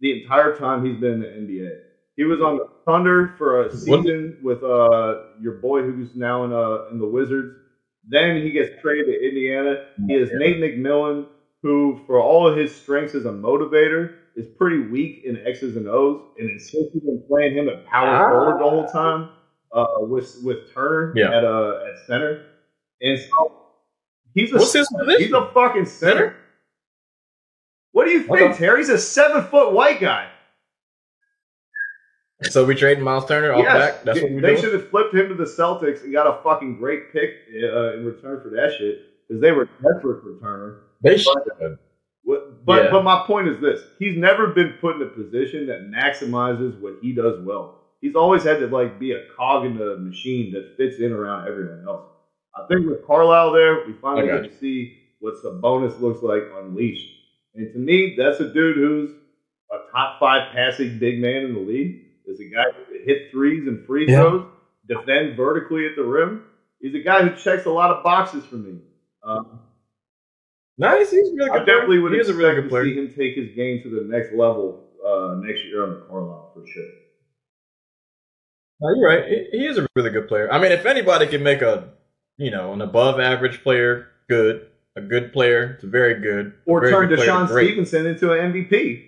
the 0.00 0.22
entire 0.22 0.54
time 0.56 0.84
he's 0.84 1.00
been 1.00 1.14
in 1.14 1.20
the 1.20 1.26
NBA. 1.26 1.70
He 2.16 2.24
was 2.24 2.40
on 2.40 2.58
the 2.58 2.66
Thunder 2.86 3.34
for 3.38 3.62
a 3.66 3.74
season 3.74 4.38
with 4.42 4.62
uh, 4.62 5.22
your 5.40 5.54
boy 5.54 5.82
who's 5.82 6.14
now 6.14 6.44
in 6.44 6.52
uh, 6.52 6.90
in 6.92 6.98
the 7.00 7.06
Wizards. 7.06 7.56
Then 8.08 8.36
he 8.42 8.50
gets 8.50 8.70
traded 8.80 9.06
to 9.06 9.28
Indiana. 9.28 9.86
He 10.06 10.14
has 10.14 10.28
Nate 10.34 10.58
McMillan, 10.58 11.26
who, 11.62 12.00
for 12.06 12.20
all 12.20 12.46
of 12.48 12.56
his 12.56 12.74
strengths 12.74 13.14
as 13.14 13.24
a 13.24 13.30
motivator, 13.30 14.14
is 14.36 14.46
pretty 14.58 14.78
weak 14.88 15.22
in 15.24 15.36
X's 15.46 15.76
and 15.76 15.86
O's, 15.88 16.20
and 16.38 16.60
since 16.60 16.88
we've 16.94 17.02
been 17.04 17.22
playing 17.28 17.54
him 17.56 17.68
at 17.68 17.84
power 17.86 18.08
Ah. 18.08 18.30
forward 18.30 18.58
the 18.60 18.70
whole 18.70 18.86
time 18.88 19.28
uh, 19.72 19.86
with 20.00 20.40
with 20.42 20.72
Turner 20.72 21.12
Yeah. 21.16 21.36
at 21.36 21.44
uh, 21.44 21.80
at 21.90 21.98
center. 22.06 22.44
And 23.00 23.18
so 23.18 23.52
he's 24.34 24.52
a 24.52 24.56
What's 24.56 24.72
his 24.72 24.88
position? 24.88 25.22
he's 25.22 25.32
a 25.32 25.50
fucking 25.52 25.86
center. 25.86 26.14
Center? 26.18 26.36
What 27.92 28.06
do 28.06 28.10
you 28.12 28.20
think, 28.22 28.30
Okay. 28.40 28.54
Terry? 28.56 28.78
He's 28.78 28.88
a 28.88 28.98
seven 28.98 29.44
foot 29.44 29.72
white 29.72 30.00
guy. 30.00 30.28
So 32.44 32.64
we 32.64 32.74
trading 32.74 33.04
Miles 33.04 33.26
Turner 33.26 33.52
off 33.52 33.62
Yes, 33.62 33.72
back. 33.74 34.02
That's 34.04 34.18
they, 34.18 34.24
what 34.24 34.32
we 34.32 34.40
they 34.40 34.48
doing. 34.48 34.60
should 34.62 34.72
have 34.72 34.88
flipped 34.90 35.14
him 35.14 35.28
to 35.28 35.34
the 35.34 35.44
Celtics 35.44 36.02
and 36.02 36.12
got 36.12 36.26
a 36.26 36.42
fucking 36.42 36.76
great 36.78 37.12
pick 37.12 37.30
uh, 37.62 37.92
in 37.94 38.04
return 38.04 38.40
for 38.42 38.48
that 38.50 38.74
shit 38.78 38.98
because 39.28 39.40
they 39.40 39.52
were 39.52 39.66
desperate 39.80 40.22
for 40.22 40.38
Turner. 40.40 40.78
They 41.02 41.16
should. 41.18 41.78
What, 42.24 42.64
but 42.64 42.84
Yeah. 42.84 42.90
but 42.92 43.02
my 43.04 43.24
point 43.26 43.48
is 43.48 43.58
this: 43.60 43.80
he's 43.98 44.16
never 44.16 44.48
been 44.48 44.74
put 44.80 44.96
in 44.96 45.02
a 45.02 45.06
position 45.06 45.66
that 45.66 45.90
maximizes 45.90 46.80
what 46.80 46.94
he 47.02 47.12
does 47.12 47.40
well. 47.44 47.80
He's 48.00 48.14
always 48.14 48.42
had 48.44 48.58
to 48.60 48.66
like 48.68 48.98
be 48.98 49.12
a 49.12 49.24
cog 49.36 49.64
in 49.66 49.76
the 49.76 49.96
machine 49.96 50.52
that 50.52 50.76
fits 50.76 50.98
in 51.00 51.12
around 51.12 51.48
everyone 51.48 51.84
else. 51.86 52.06
I 52.54 52.66
think 52.68 52.86
with 52.88 53.06
Carlisle 53.06 53.52
there, 53.52 53.86
we 53.86 53.94
finally 53.94 54.28
got 54.28 54.42
get 54.42 54.52
to 54.52 54.58
see 54.58 54.98
what 55.20 55.34
Sabonis 55.42 56.00
looks 56.00 56.22
like 56.22 56.42
unleashed. 56.58 57.08
And 57.54 57.72
to 57.72 57.78
me, 57.78 58.14
that's 58.16 58.40
a 58.40 58.52
dude 58.52 58.76
who's 58.76 59.10
a 59.72 59.78
top 59.92 60.20
five 60.20 60.52
passing 60.52 60.98
big 60.98 61.18
man 61.20 61.44
in 61.44 61.54
the 61.54 61.60
league. 61.60 62.00
Is 62.26 62.38
a 62.40 62.44
guy 62.44 62.64
who 62.88 63.04
hit 63.04 63.30
threes 63.32 63.66
and 63.66 63.84
free 63.86 64.06
Yeah. 64.08 64.20
throws, 64.22 64.46
defend 64.88 65.36
vertically 65.36 65.86
at 65.86 65.96
the 65.96 66.04
rim. 66.04 66.44
He's 66.80 66.94
a 66.94 67.00
guy 67.00 67.22
who 67.26 67.36
checks 67.36 67.66
a 67.66 67.70
lot 67.70 67.90
of 67.90 68.04
boxes 68.04 68.44
for 68.44 68.56
me. 68.56 68.78
Um, 69.24 69.60
Nice. 70.82 71.10
He's 71.10 71.28
a 71.28 71.34
really 71.34 71.50
I 71.50 71.58
good. 71.58 71.66
definitely 71.66 71.86
player. 71.96 72.00
would 72.02 72.12
He 72.12 72.18
is 72.18 72.28
a 72.28 72.32
expect 72.32 72.38
really 72.42 72.54
good 72.56 72.62
to 72.62 72.68
player. 72.68 72.84
see 72.84 72.94
him 72.98 73.08
take 73.16 73.34
his 73.36 73.54
game 73.56 73.82
to 73.84 73.88
the 73.90 74.02
next 74.08 74.32
level 74.34 74.84
uh, 75.06 75.34
next 75.44 75.64
year 75.64 75.84
under 75.84 76.00
Carlisle 76.02 76.50
for 76.54 76.66
sure. 76.66 76.84
No, 78.80 78.94
you're 78.96 79.08
right. 79.08 79.24
He, 79.52 79.64
is 79.66 79.78
a 79.78 79.86
really 79.94 80.10
good 80.10 80.26
player. 80.28 80.52
I 80.52 80.58
mean, 80.60 80.72
if 80.72 80.84
anybody 80.86 81.26
can 81.28 81.42
make 81.42 81.62
a, 81.62 81.90
you 82.36 82.50
know, 82.50 82.72
an 82.72 82.80
above 82.82 83.20
average 83.20 83.62
player 83.62 84.08
good, 84.28 84.66
a 84.96 85.00
good 85.00 85.32
player 85.32 85.74
to 85.80 85.86
very 85.86 86.20
good, 86.20 86.52
Or 86.66 86.80
very 86.80 86.92
turn 86.92 87.08
good 87.08 87.20
DeShawn. 87.20 87.48
Stevenson 87.48 88.06
into 88.06 88.32
an 88.32 88.52
MVP. 88.52 89.06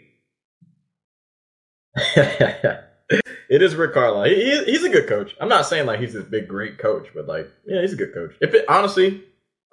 it 2.16 3.62
is 3.62 3.74
Rick 3.74 3.94
Carlisle. 3.94 4.24
He, 4.30 4.34
he- 4.36 4.64
he's 4.64 4.84
a 4.84 4.88
good 4.88 5.08
coach. 5.08 5.34
I'm 5.40 5.48
not 5.48 5.66
saying 5.66 5.86
like 5.86 6.00
he's 6.00 6.12
this 6.12 6.24
big 6.24 6.48
great 6.48 6.78
coach, 6.78 7.08
but 7.14 7.26
like 7.26 7.50
yeah, 7.66 7.80
he's 7.80 7.92
a 7.92 7.96
good 7.96 8.14
coach. 8.14 8.34
If 8.40 8.54
it 8.54 8.64
honestly, 8.68 9.22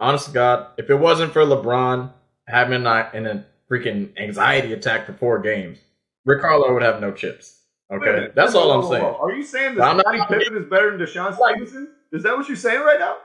honest 0.02 0.26
to 0.26 0.32
God, 0.32 0.68
if 0.78 0.90
it 0.90 0.96
wasn't 0.96 1.32
for 1.32 1.42
LeBron 1.44 2.12
having 2.48 2.86
a, 2.86 3.10
in 3.14 3.26
a 3.28 3.46
freaking 3.70 4.10
anxiety 4.18 4.74
attack 4.74 5.06
for 5.06 5.14
four 5.14 5.40
games, 5.40 5.78
Rick 6.26 6.42
Carlisle 6.42 6.74
would 6.74 6.84
have 6.84 7.00
no 7.00 7.12
chips. 7.14 7.60
Okay, 7.94 8.30
that's 8.36 8.56
all 8.56 8.72
I'm 8.72 8.90
saying. 8.90 9.04
Are 9.04 9.32
you 9.32 9.44
saying 9.44 9.76
that 9.76 9.96
not- 9.98 10.00
Scottie 10.02 10.40
Pippen 10.40 10.58
is 10.58 10.70
better 10.70 10.98
than 10.98 11.06
DeShawn 11.06 11.36
Stevenson? 11.36 11.90
Is 12.12 12.24
that 12.24 12.36
what 12.36 12.48
you're 12.48 12.58
saying 12.58 12.82
right 12.82 13.00
now? 13.00 13.18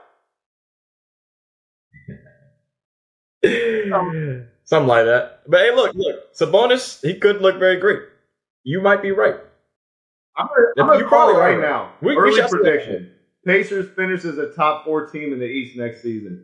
Something 4.65 4.87
like 4.87 5.05
that. 5.05 5.41
But 5.47 5.59
hey, 5.61 5.73
look, 5.73 5.93
look, 5.95 6.33
Sabonis, 6.35 7.01
he 7.05 7.15
could 7.19 7.41
look 7.41 7.57
very 7.59 7.77
great. 7.77 8.01
You 8.63 8.81
might 8.81 9.01
be 9.01 9.11
right. 9.11 9.35
I'm 10.35 10.47
gonna, 10.47 10.67
I'm 10.79 10.87
gonna 10.87 10.99
You 10.99 11.05
call 11.09 11.29
it 11.29 11.33
probably 11.33 11.41
right 11.41 11.55
are. 11.57 11.61
now. 11.61 11.91
We- 12.01 12.15
we 12.15 12.21
Early 12.21 12.41
see. 12.41 12.47
prediction: 12.49 13.11
Pacers 13.45 13.89
finishes 13.95 14.37
a 14.37 14.51
top 14.53 14.83
four 14.85 15.07
team 15.07 15.31
in 15.33 15.39
the 15.39 15.45
East 15.45 15.77
next 15.77 16.01
season. 16.01 16.43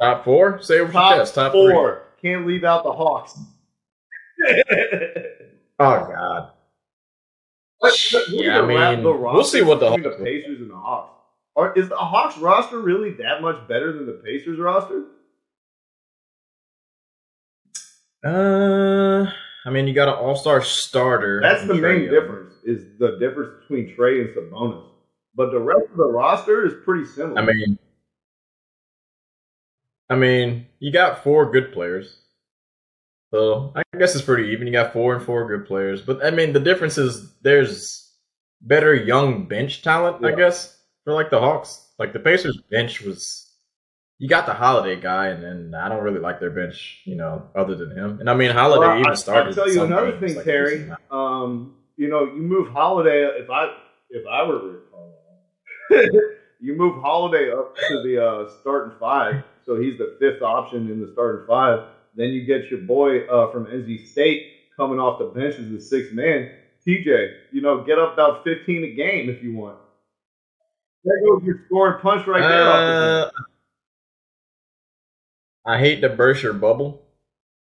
Top 0.00 0.24
four? 0.24 0.60
Say 0.62 0.78
it 0.78 0.82
with 0.82 0.92
your 0.92 1.02
Top, 1.02 1.16
chest. 1.18 1.34
Top 1.34 1.52
four. 1.52 2.02
Can't 2.22 2.46
leave 2.46 2.64
out 2.64 2.84
the 2.84 2.92
Hawks. 2.92 3.38
Oh 5.82 6.06
God. 6.06 6.50
Let's- 7.80 8.12
let's 8.12 8.28
Yeah, 8.28 8.60
I 8.60 8.66
mean, 8.66 9.02
the 9.02 9.12
we'll 9.12 9.42
see 9.44 9.62
what 9.62 9.80
the 9.80 9.88
Hawks 9.88 10.02
the. 10.02 10.22
Pacers 10.22 10.60
and 10.60 10.70
the 10.70 10.76
Hawks. 10.76 11.14
Are, 11.56 11.72
is 11.74 11.88
the 11.88 11.96
Hawks 11.96 12.36
roster 12.36 12.78
really 12.80 13.12
that 13.14 13.40
much 13.40 13.66
better 13.66 13.90
than 13.94 14.04
the 14.04 14.12
Pacers 14.22 14.58
roster? 14.58 15.04
Uh, 18.22 19.30
I 19.64 19.70
mean, 19.70 19.88
you 19.88 19.94
got 19.94 20.08
an 20.08 20.14
all-star 20.14 20.62
starter. 20.62 21.40
That's 21.42 21.66
the 21.66 21.74
main 21.74 22.02
Young. 22.02 22.10
difference. 22.12 22.54
Is 22.64 22.98
the 22.98 23.16
difference 23.18 23.54
between 23.62 23.96
Trae 23.96 24.20
and 24.20 24.28
Sabonis. 24.36 24.84
But 25.34 25.50
the 25.52 25.60
rest 25.60 25.86
of 25.90 25.96
the 25.96 26.04
roster 26.12 26.66
is 26.66 26.74
pretty 26.84 27.06
similar. 27.06 27.40
I 27.40 27.44
mean, 27.46 27.78
I 30.10 30.16
mean, 30.16 30.66
you 30.80 30.92
got 30.92 31.22
four 31.22 31.50
good 31.52 31.72
players, 31.72 32.18
so 33.32 33.72
I 33.76 33.82
guess 33.96 34.14
it's 34.16 34.24
pretty 34.24 34.50
even. 34.50 34.66
You 34.66 34.72
got 34.72 34.92
four 34.92 35.14
and 35.14 35.24
four 35.24 35.46
good 35.46 35.66
players, 35.66 36.02
but 36.02 36.24
I 36.24 36.30
mean, 36.30 36.52
the 36.52 36.60
difference 36.60 36.98
is 36.98 37.32
there's 37.42 38.12
better 38.60 38.92
young 38.94 39.46
bench 39.46 39.82
talent. 39.82 40.24
I 40.24 40.32
guess 40.32 40.76
for 41.04 41.14
like 41.14 41.30
the 41.30 41.38
Hawks, 41.38 41.80
like 41.98 42.12
the 42.12 42.18
Pacers 42.18 42.60
bench 42.70 43.00
was. 43.02 43.46
You 44.18 44.28
got 44.28 44.44
the 44.44 44.52
Holiday 44.52 45.00
guy, 45.00 45.28
and 45.28 45.42
then 45.42 45.74
I 45.74 45.88
don't 45.88 46.04
really 46.04 46.20
like 46.20 46.40
their 46.40 46.50
bench, 46.50 47.00
you 47.06 47.14
know, 47.16 47.48
other 47.54 47.74
than 47.74 47.96
him. 47.96 48.20
And 48.20 48.28
I 48.28 48.34
mean, 48.34 48.50
Holiday 48.50 48.86
Well, 48.86 48.98
even 48.98 49.12
I- 49.12 49.14
started. 49.14 49.48
I'll 49.48 49.64
tell 49.64 49.72
you 49.72 49.82
another 49.82 50.20
thing, 50.20 50.34
like, 50.34 50.44
Terry. 50.44 50.90
Um, 51.10 51.76
you 51.96 52.08
know, 52.08 52.26
you 52.26 52.42
move 52.42 52.68
Holiday. 52.68 53.22
If 53.22 53.48
I 53.48 53.74
if 54.10 54.26
I 54.26 54.42
were 54.42 54.72
Rick 54.72 54.82
you 56.60 56.76
move 56.76 57.00
Holiday 57.00 57.50
up 57.50 57.76
to 57.88 58.02
the 58.02 58.22
uh, 58.24 58.50
starting 58.60 58.96
five, 58.98 59.42
so 59.64 59.80
he's 59.80 59.98
the 59.98 60.16
fifth 60.18 60.42
option 60.42 60.90
in 60.90 61.00
the 61.00 61.10
starting 61.12 61.46
five. 61.46 61.88
Then 62.16 62.28
you 62.28 62.44
get 62.44 62.70
your 62.70 62.80
boy 62.80 63.26
uh, 63.26 63.50
from 63.52 63.66
NC 63.66 64.06
State 64.06 64.46
coming 64.76 64.98
off 64.98 65.18
the 65.18 65.26
bench 65.26 65.54
as 65.56 65.70
the 65.70 65.80
sixth 65.80 66.12
man, 66.12 66.50
TJ. 66.86 67.34
You 67.52 67.60
know, 67.60 67.84
get 67.84 67.98
up 67.98 68.14
about 68.14 68.44
fifteen 68.44 68.84
a 68.84 68.90
game 68.94 69.28
if 69.30 69.42
you 69.42 69.54
want. 69.54 69.78
There 71.04 71.20
goes 71.20 71.42
your 71.44 71.62
scoring 71.66 72.00
punch 72.00 72.26
right 72.26 72.40
there. 72.40 72.68
off 72.68 72.86
the. 72.86 73.32
Uh, 73.36 73.40
I 75.66 75.78
hate 75.78 76.00
to 76.00 76.08
burst 76.08 76.42
your 76.42 76.52
bubble, 76.52 77.02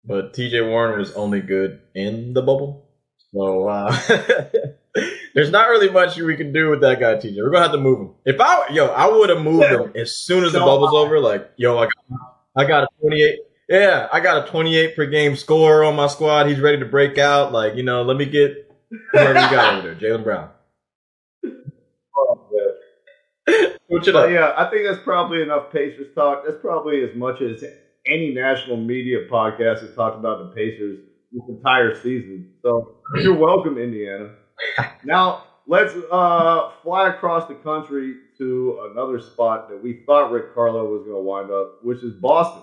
but 0.04 0.32
TJ 0.32 0.68
Warren 0.68 0.98
was 0.98 1.12
only 1.14 1.40
good 1.40 1.80
in 1.94 2.32
the 2.32 2.42
bubble. 2.42 2.88
So 3.34 3.68
uh, 3.68 3.96
there's 5.34 5.50
not 5.50 5.68
really 5.68 5.90
much 5.90 6.16
we 6.16 6.36
can 6.36 6.52
do 6.52 6.70
with 6.70 6.80
that 6.80 7.00
guy, 7.00 7.14
TJ. 7.14 7.36
We're 7.36 7.50
gonna 7.50 7.64
have 7.64 7.72
to 7.72 7.78
move 7.78 8.00
him. 8.00 8.14
If 8.24 8.40
I 8.40 8.68
yo, 8.70 8.86
I 8.86 9.08
would 9.08 9.30
have 9.30 9.42
moved 9.42 9.66
him 9.66 9.92
as 9.96 10.16
soon 10.16 10.44
as 10.44 10.52
the 10.52 10.60
bubble's 10.60 10.94
over. 10.94 11.20
Like 11.20 11.50
yo, 11.56 11.78
I 11.78 11.84
got, 11.84 12.36
I 12.56 12.64
got 12.64 12.84
a 12.84 12.88
28. 13.00 13.38
Yeah, 13.68 14.08
I 14.12 14.20
got 14.20 14.46
a 14.46 14.50
28 14.50 14.96
per 14.96 15.06
game 15.06 15.36
scorer 15.36 15.84
on 15.84 15.94
my 15.96 16.06
squad. 16.06 16.46
He's 16.46 16.60
ready 16.60 16.78
to 16.78 16.86
break 16.86 17.18
out. 17.18 17.52
Like 17.52 17.74
you 17.76 17.82
know, 17.82 18.02
let 18.02 18.16
me 18.16 18.24
get 18.24 18.70
whoever 19.12 19.40
you 19.40 19.50
got 19.50 19.74
over 19.74 19.94
there, 19.94 20.18
Jaylen 20.18 20.24
Brown. 20.24 20.50
Oh, 22.16 22.48
Switch 23.88 24.08
it 24.08 24.16
up. 24.16 24.30
yeah, 24.30 24.52
I 24.56 24.68
think 24.70 24.86
that's 24.86 25.02
probably 25.02 25.40
enough 25.42 25.72
Pacers 25.72 26.14
talk. 26.14 26.44
That's 26.46 26.60
probably 26.60 27.02
as 27.02 27.14
much 27.16 27.40
as 27.40 27.64
any 28.06 28.34
national 28.34 28.76
media 28.76 29.26
podcast 29.30 29.80
has 29.80 29.94
talked 29.94 30.18
about 30.18 30.38
the 30.38 30.54
Pacers 30.54 30.98
this 31.32 31.42
entire 31.48 31.94
season. 31.94 32.52
So 32.62 32.96
you're 33.16 33.36
welcome, 33.36 33.78
Indiana. 33.78 34.34
Now 35.04 35.42
let's 35.66 35.94
uh, 36.10 36.70
fly 36.82 37.08
across 37.08 37.44
the 37.46 37.54
country 37.54 38.16
to 38.38 38.88
another 38.90 39.18
spot 39.18 39.68
that 39.68 39.80
we 39.82 39.94
thought 40.06 40.30
Rick 40.30 40.54
Carlo 40.54 40.84
was 40.86 41.02
going 41.02 41.14
to 41.16 41.20
wind 41.20 41.50
up, 41.50 41.68
which 41.82 42.02
is 42.02 42.14
Boston, 42.14 42.62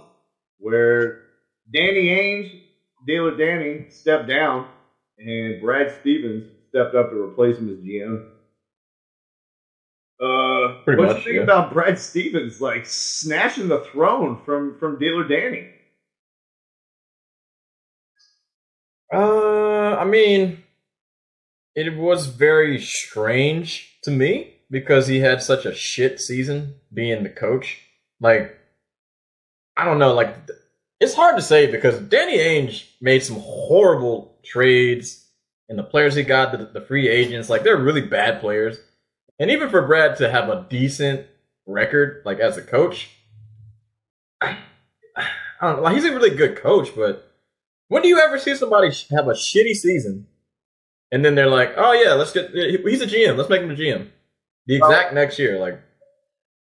where 0.59 1.13
Danny 1.73 2.07
Ainge, 2.07 2.61
dealer 3.07 3.31
Danny, 3.31 3.85
stepped 3.89 4.27
down, 4.27 4.65
and 5.19 5.59
Brad 5.61 5.89
Stevens 5.89 6.43
stepped 6.69 6.95
up 6.95 7.09
to 7.09 7.15
replace 7.21 7.57
him 7.57 7.69
as 7.69 7.77
GM. 7.77 8.19
Uh, 10.19 10.69
Pretty 10.85 10.97
what 10.97 11.09
do 11.09 11.15
you 11.15 11.21
think 11.23 11.35
yeah. 11.35 11.41
about 11.43 11.69
Brad 11.69 11.97
Stevens 11.99 12.61
like 12.61 12.85
snatching 12.85 13.67
the 13.67 13.79
throne 13.79 14.37
from 14.45 14.73
from 14.79 14.97
Dealer 14.97 15.23
Danny? 15.23 15.67
Uh, 19.13 19.95
I 19.99 20.03
mean, 20.05 20.57
it 21.75 21.97
was 21.97 22.27
very 22.27 22.79
strange 22.79 23.97
to 24.03 24.11
me 24.11 24.53
because 24.71 25.07
he 25.07 25.19
had 25.19 25.41
such 25.41 25.65
a 25.65 25.75
shit 25.75 26.19
season 26.19 26.75
being 26.93 27.23
the 27.23 27.29
coach. 27.29 27.81
Like, 28.21 28.57
I 29.75 29.83
don't 29.83 29.99
know, 29.99 30.13
like, 30.13 30.35
it's 31.01 31.13
hard 31.13 31.35
to 31.35 31.41
say 31.41 31.69
because 31.69 31.99
Danny 31.99 32.37
Ainge 32.37 32.85
made 33.01 33.23
some 33.23 33.37
horrible 33.39 34.37
trades, 34.43 35.27
and 35.67 35.77
the 35.77 35.83
players 35.83 36.15
he 36.15 36.23
got, 36.23 36.51
the, 36.51 36.65
the 36.65 36.85
free 36.85 37.09
agents, 37.09 37.49
like, 37.49 37.63
they're 37.63 37.75
really 37.75 38.01
bad 38.01 38.39
players. 38.39 38.77
And 39.37 39.51
even 39.51 39.69
for 39.69 39.85
Brad 39.85 40.17
to 40.17 40.31
have 40.31 40.47
a 40.47 40.65
decent 40.69 41.27
record, 41.65 42.21
like, 42.25 42.39
as 42.39 42.55
a 42.57 42.61
coach, 42.61 43.09
I, 44.39 44.57
I 45.17 45.27
don't 45.61 45.77
know, 45.77 45.83
like, 45.83 45.95
he's 45.95 46.05
a 46.05 46.13
really 46.13 46.35
good 46.35 46.55
coach, 46.55 46.89
but 46.95 47.33
when 47.89 48.01
do 48.01 48.07
you 48.07 48.19
ever 48.19 48.39
see 48.39 48.55
somebody 48.55 48.87
have 49.11 49.27
a 49.27 49.33
shitty 49.33 49.73
season, 49.73 50.27
and 51.15 51.23
then 51.23 51.33
they're 51.33 51.49
like, 51.49 51.73
"Oh 51.77 51.93
yeah, 51.93 52.13
let's 52.13 52.33
get 52.33 52.51
he's 52.51 53.01
a 53.01 53.07
GM. 53.07 53.37
Let's 53.37 53.49
make 53.49 53.61
him 53.61 53.71
a 53.71 53.75
GM." 53.75 54.09
The 54.67 54.75
exact 54.75 55.13
next 55.13 55.39
year, 55.39 55.57
like 55.57 55.79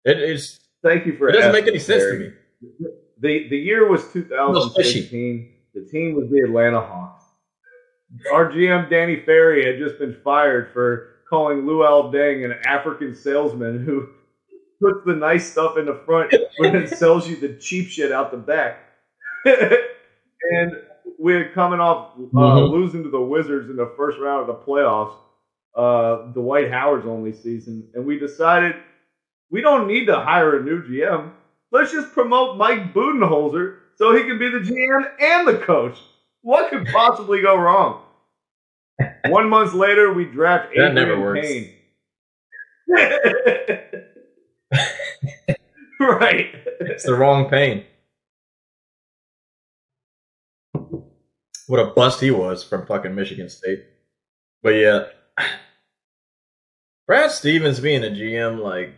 it 0.04 0.18
is. 0.18 0.58
Thank 0.82 1.06
you 1.06 1.16
for 1.16 1.28
It 1.28 1.34
doesn't 1.34 1.52
make 1.52 1.68
any 1.68 1.78
sense 1.78 2.02
to 2.02 2.18
me. 2.18 2.32
The 3.20 3.48
the 3.48 3.56
year 3.56 3.88
was 3.88 4.02
fishy. 4.02 4.24
2015. 4.24 5.52
The 5.74 5.88
team 5.88 6.14
was 6.16 6.28
the 6.30 6.40
Atlanta 6.40 6.80
Hawks. 6.80 7.22
Our 8.32 8.50
GM 8.50 8.90
Danny 8.90 9.22
Ferry 9.24 9.64
had 9.64 9.78
just 9.78 10.00
been 10.00 10.16
fired 10.24 10.72
for 10.72 11.20
calling 11.28 11.62
Luol 11.62 12.12
Deng 12.12 12.44
an 12.44 12.58
African 12.64 13.14
salesman 13.14 13.84
who 13.84 14.08
puts 14.82 15.06
the 15.06 15.14
nice 15.14 15.48
stuff 15.48 15.78
in 15.78 15.86
the 15.86 16.02
front 16.04 16.32
but 16.58 16.72
then 16.72 16.88
sells 16.96 17.28
you 17.28 17.36
the 17.36 17.54
cheap 17.54 17.86
shit 17.86 18.10
out 18.10 18.32
the 18.32 18.36
back. 18.36 18.80
and 19.44 20.72
we're 21.18 21.50
coming 21.52 21.80
off 21.80 22.12
uh, 22.18 22.20
Mhm. 22.38 22.70
losing 22.70 23.02
to 23.04 23.10
the 23.10 23.20
Wizards 23.20 23.68
in 23.70 23.76
the 23.76 23.92
first 23.96 24.18
round 24.18 24.40
of 24.42 24.46
the 24.46 24.54
playoffs, 24.54 25.14
uh, 25.76 26.26
Dwight 26.32 26.70
Howard's 26.70 27.06
only 27.06 27.32
season, 27.32 27.88
and 27.94 28.04
we 28.04 28.18
decided 28.18 28.76
we 29.50 29.60
don't 29.60 29.86
need 29.86 30.06
to 30.06 30.16
hire 30.18 30.58
a 30.58 30.62
new 30.62 30.82
GM. 30.82 31.32
Let's 31.72 31.92
just 31.92 32.12
promote 32.12 32.56
Mike 32.56 32.92
Budenholzer 32.94 33.76
so 33.96 34.12
he 34.14 34.22
can 34.24 34.38
be 34.38 34.48
the 34.50 34.60
GM 34.60 35.04
and 35.20 35.46
the 35.48 35.58
coach. 35.58 35.98
What 36.42 36.70
could 36.70 36.86
possibly 36.86 37.42
go 37.42 37.56
wrong? 37.56 38.02
One 39.28 39.48
month 39.48 39.72
later, 39.74 40.12
we 40.12 40.24
draft 40.24 40.68
That 40.74 40.90
Adrian 40.90 40.94
never 40.94 41.20
works. 41.20 41.46
Payne. 41.46 41.70
right. 46.00 46.46
It's 46.80 47.04
the 47.04 47.14
wrong 47.14 47.48
pain. 47.50 47.84
What 51.70 51.78
a 51.78 51.84
bust 51.84 52.20
he 52.20 52.32
was 52.32 52.64
from 52.64 52.84
fucking 52.84 53.14
Michigan 53.14 53.48
State. 53.48 53.84
But 54.60 54.70
yeah, 54.70 55.04
Brad 57.06 57.30
Stevens 57.30 57.78
being 57.78 58.02
a 58.02 58.08
GM, 58.08 58.60
like 58.60 58.92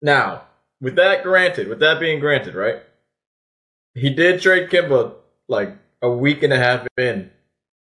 now 0.00 0.42
with 0.80 0.94
that 0.94 1.24
granted, 1.24 1.66
with 1.66 1.80
that 1.80 1.98
being 1.98 2.20
granted, 2.20 2.54
right? 2.54 2.82
He 3.94 4.10
did 4.10 4.40
trade 4.40 4.70
Kemba 4.70 5.14
like 5.48 5.76
a 6.00 6.08
week 6.08 6.44
and 6.44 6.52
a 6.52 6.56
half 6.56 6.86
in 6.96 7.32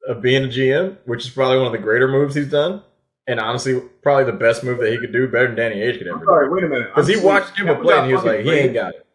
of 0.06 0.20
being 0.20 0.44
a 0.44 0.49
GM, 0.49 0.99
which 1.06 1.25
is 1.25 1.30
probably 1.30 1.56
one 1.56 1.68
of 1.68 1.73
the 1.73 1.78
greater 1.78 2.06
moves 2.06 2.34
he's 2.34 2.50
done, 2.50 2.82
and 3.26 3.40
honestly, 3.40 3.80
probably 4.02 4.30
the 4.30 4.38
best 4.38 4.62
move 4.62 4.80
that 4.80 4.92
he 4.92 4.99
could 4.99 5.14
do, 5.14 5.28
better 5.28 5.46
than 5.46 5.56
Danny 5.56 5.76
Ainge 5.76 5.96
could 5.96 6.08
ever 6.08 6.18
do. 6.18 6.26
Sorry, 6.26 6.50
wait 6.50 6.64
a 6.64 6.68
minute. 6.68 6.88
Because 6.94 7.08
he 7.08 7.18
watched. 7.18 7.56
Kemba 7.56 7.80
play 7.80 7.96
and 7.96 8.06
he 8.08 8.14
was 8.14 8.23
like, 8.23 8.40
he 8.40 8.52
ain't 8.52 8.75
got 8.75 8.94
it. 8.94 9.06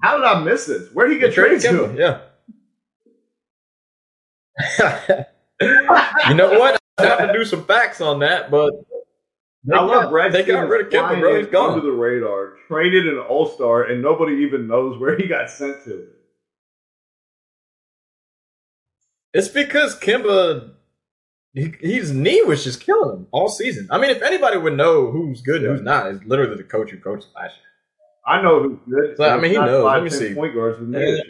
How 0.00 0.16
did 0.16 0.24
I 0.24 0.42
miss 0.42 0.64
this? 0.64 0.90
Where 0.94 1.06
did 1.06 1.12
he 1.12 1.20
get 1.20 1.34
traded 1.34 1.60
to? 1.60 1.94
Yeah. 1.94 2.20
you 6.28 6.34
know 6.34 6.58
what? 6.58 6.78
I 6.98 7.06
have 7.06 7.18
to 7.18 7.32
do 7.32 7.44
some 7.44 7.64
facts 7.64 8.00
on 8.00 8.20
that, 8.20 8.50
but 8.50 8.72
they 9.64 9.76
I 9.76 9.82
love 9.82 10.10
Brad 10.10 10.32
they 10.32 10.42
got 10.42 10.68
rid 10.68 10.86
of 10.86 10.90
flying 10.90 11.20
bro. 11.20 11.38
He's 11.38 11.46
gone. 11.48 11.74
under 11.74 11.84
the 11.84 11.92
radar, 11.92 12.56
traded 12.68 13.06
an 13.06 13.18
All 13.18 13.46
Star, 13.46 13.84
and 13.84 14.02
nobody 14.02 14.36
even 14.44 14.66
knows 14.66 14.98
where 14.98 15.16
he 15.16 15.26
got 15.26 15.50
sent 15.50 15.84
to. 15.84 16.08
It's 19.32 19.48
because 19.48 19.98
Kemba, 19.98 20.72
he, 21.54 21.72
his 21.80 22.12
knee 22.12 22.42
was 22.42 22.64
just 22.64 22.80
killing 22.80 23.18
him 23.18 23.26
all 23.30 23.48
season. 23.48 23.86
I 23.90 23.98
mean, 23.98 24.10
if 24.10 24.22
anybody 24.22 24.56
would 24.56 24.76
know 24.76 25.10
who's 25.10 25.40
good 25.40 25.62
and 25.62 25.72
who's 25.72 25.82
not, 25.82 26.06
it's 26.06 26.24
literally 26.24 26.56
the 26.56 26.64
coach 26.64 26.90
who 26.90 26.98
coached 26.98 27.28
last 27.34 27.56
year. 27.56 27.66
I 28.26 28.42
know 28.42 28.62
who's 28.62 28.78
good. 28.88 29.16
So, 29.16 29.24
I 29.28 29.38
mean, 29.38 29.52
he 29.52 29.56
knows. 29.56 29.84
Let 29.84 30.02
me 30.02 30.10
10 30.10 30.18
see. 30.18 30.34
Point 30.34 30.54
guards 30.54 30.80
with 30.80 30.92
Yeah. 30.92 31.22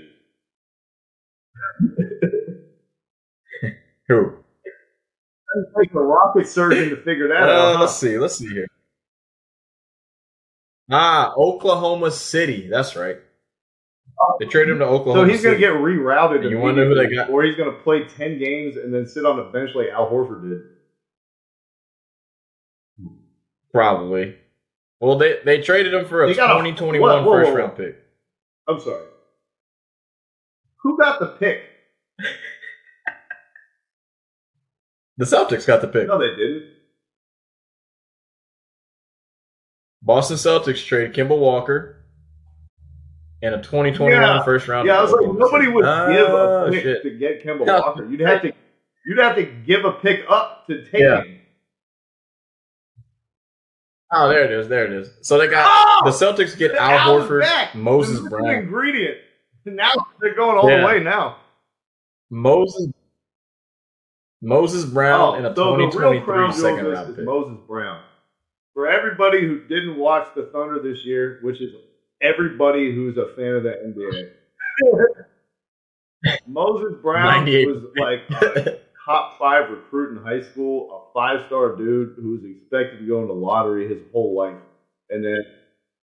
Who? 4.11 4.33
Like 5.76 5.93
the 5.93 6.00
rocket 6.00 6.47
surgeon 6.49 6.90
to 6.90 6.97
figure 6.97 7.29
that 7.29 7.43
Uh, 7.49 7.52
out. 7.52 7.75
huh? 7.76 7.81
let's 7.83 7.97
see. 7.97 8.19
Let's 8.19 8.37
see 8.37 8.49
here. 8.49 8.67
Ah, 10.90 11.33
Oklahoma 11.37 12.11
City. 12.11 12.69
That's 12.69 12.97
right. 12.97 13.19
They 14.40 14.47
traded 14.47 14.73
him 14.73 14.79
to 14.81 14.85
Oklahoma. 14.87 15.26
So 15.26 15.33
he's 15.33 15.43
going 15.43 15.55
to 15.55 15.59
get 15.61 15.73
rerouted. 15.73 16.49
You 16.50 16.59
wanna 16.59 16.85
know 16.85 16.88
who 16.88 16.95
they 16.95 17.07
got? 17.14 17.31
Or 17.31 17.43
he's 17.45 17.57
going 17.57 17.71
to 17.75 17.79
play 17.83 18.05
10 18.05 18.38
games 18.38 18.76
and 18.76 18.93
then 18.93 19.07
sit 19.07 19.25
on 19.25 19.37
the 19.38 19.45
bench 19.45 19.71
like 19.75 19.88
Al 19.88 20.11
Horford 20.11 20.43
did. 20.49 20.61
probably. 23.73 24.37
Well, 25.00 25.17
they 25.17 25.38
they 25.45 25.62
traded 25.62 25.95
him 25.95 26.05
for 26.05 26.25
a 26.25 26.31
a- 26.31 26.35
2021 26.35 27.00
whoa, 27.00 27.23
whoa, 27.25 27.45
first 27.45 27.57
round 27.57 27.76
pick. 27.76 27.97
I'm 28.69 28.81
sorry. 28.81 29.07
Who 30.83 30.99
got 30.99 31.21
the 31.21 31.26
pick? 31.29 31.62
The 35.21 35.27
Celtics 35.27 35.67
got 35.67 35.83
the 35.83 35.87
pick. 35.89 36.09
No, 36.09 36.19
they 36.19 36.35
didn't. 36.35 36.65
Boston 40.00 40.39
Celtics 40.39 40.83
trade 40.83 41.12
Kemba 41.12 41.37
Walker 41.39 42.03
and 43.43 43.55
a 43.55 43.59
2021 43.59 44.11
Yeah. 44.23 44.43
first 44.43 44.67
round. 44.67 44.89
Yeah, 44.89 44.99
I 44.99 45.03
was 45.03 45.12
like, 45.12 45.27
nobody 45.31 45.69
would 45.69 45.85
ah, 45.85 46.07
give 46.11 46.27
a 46.27 46.31
Oh, 46.31 46.69
pick 46.71 46.83
shit. 46.83 47.03
to 47.03 47.11
get 47.11 47.45
Kemba 47.45 47.67
Yeah. 47.67 47.81
Walker. 47.81 48.07
You'd 48.07 48.21
have 48.21 48.41
to, 48.41 48.53
you'd 49.05 49.19
have 49.19 49.37
to 49.37 49.43
give 49.45 49.85
a 49.85 49.93
pick 49.93 50.25
up 50.27 50.67
to 50.69 50.87
take 50.87 51.03
Yeah. 51.03 51.21
him. 51.23 51.41
Oh, 54.12 54.31
there 54.31 54.43
it 54.47 54.50
is. 54.53 54.69
There 54.69 54.87
it 54.87 54.93
is. 54.93 55.12
So 55.21 55.37
they 55.37 55.49
got 55.49 55.67
Oh! 55.69 56.00
the 56.11 56.12
Celtics 56.12 56.57
get 56.57 56.75
Al 56.77 57.21
Horford, 57.21 57.43
back. 57.43 57.75
Moses 57.75 58.27
Brown, 58.27 58.49
ingredient. 58.55 59.19
Now 59.67 59.91
they're 60.19 60.35
going 60.35 60.57
all 60.57 60.71
Yeah. 60.71 60.81
the 60.81 60.87
way 60.87 61.00
now. 61.00 61.37
Moses 62.31 62.89
Moses 64.43 64.85
Brown, 64.85 65.21
Oh, 65.21 65.35
and 65.35 65.47
a 65.47 65.55
so 65.55 65.77
the 65.77 65.85
2023 65.91 66.21
crown 66.25 66.53
second 66.53 66.87
round 66.87 67.17
pick. 67.17 67.25
Moses 67.25 67.59
Brown. 67.69 68.03
For 68.75 68.87
everybody 68.89 69.41
who 69.43 69.61
didn't 69.69 69.97
watch 69.99 70.29
the 70.35 70.45
Thunder 70.53 70.81
this 70.83 71.05
year, 71.05 71.41
which 71.43 71.61
is 71.61 71.73
everybody 72.23 72.95
who's 72.95 73.17
a 73.19 73.27
fan 73.37 73.55
of 73.57 73.63
the 73.65 74.33
NBA, 74.83 75.11
Moses 76.47 76.95
Brown 77.03 77.45
was 77.47 77.83
like 77.97 78.21
a 78.31 78.79
top 79.05 79.39
five 79.39 79.71
recruit 79.71 80.17
in 80.17 80.23
high 80.25 80.41
school, 80.43 81.09
a 81.11 81.13
five 81.13 81.47
star 81.47 81.77
dude 81.77 82.15
who 82.17 82.33
was 82.33 82.41
expected 82.45 82.99
to 83.01 83.07
go 83.07 83.21
into 83.23 83.33
lottery 83.35 83.89
his 83.89 84.03
whole 84.13 84.35
life, 84.37 84.57
and 85.11 85.25
then 85.25 85.39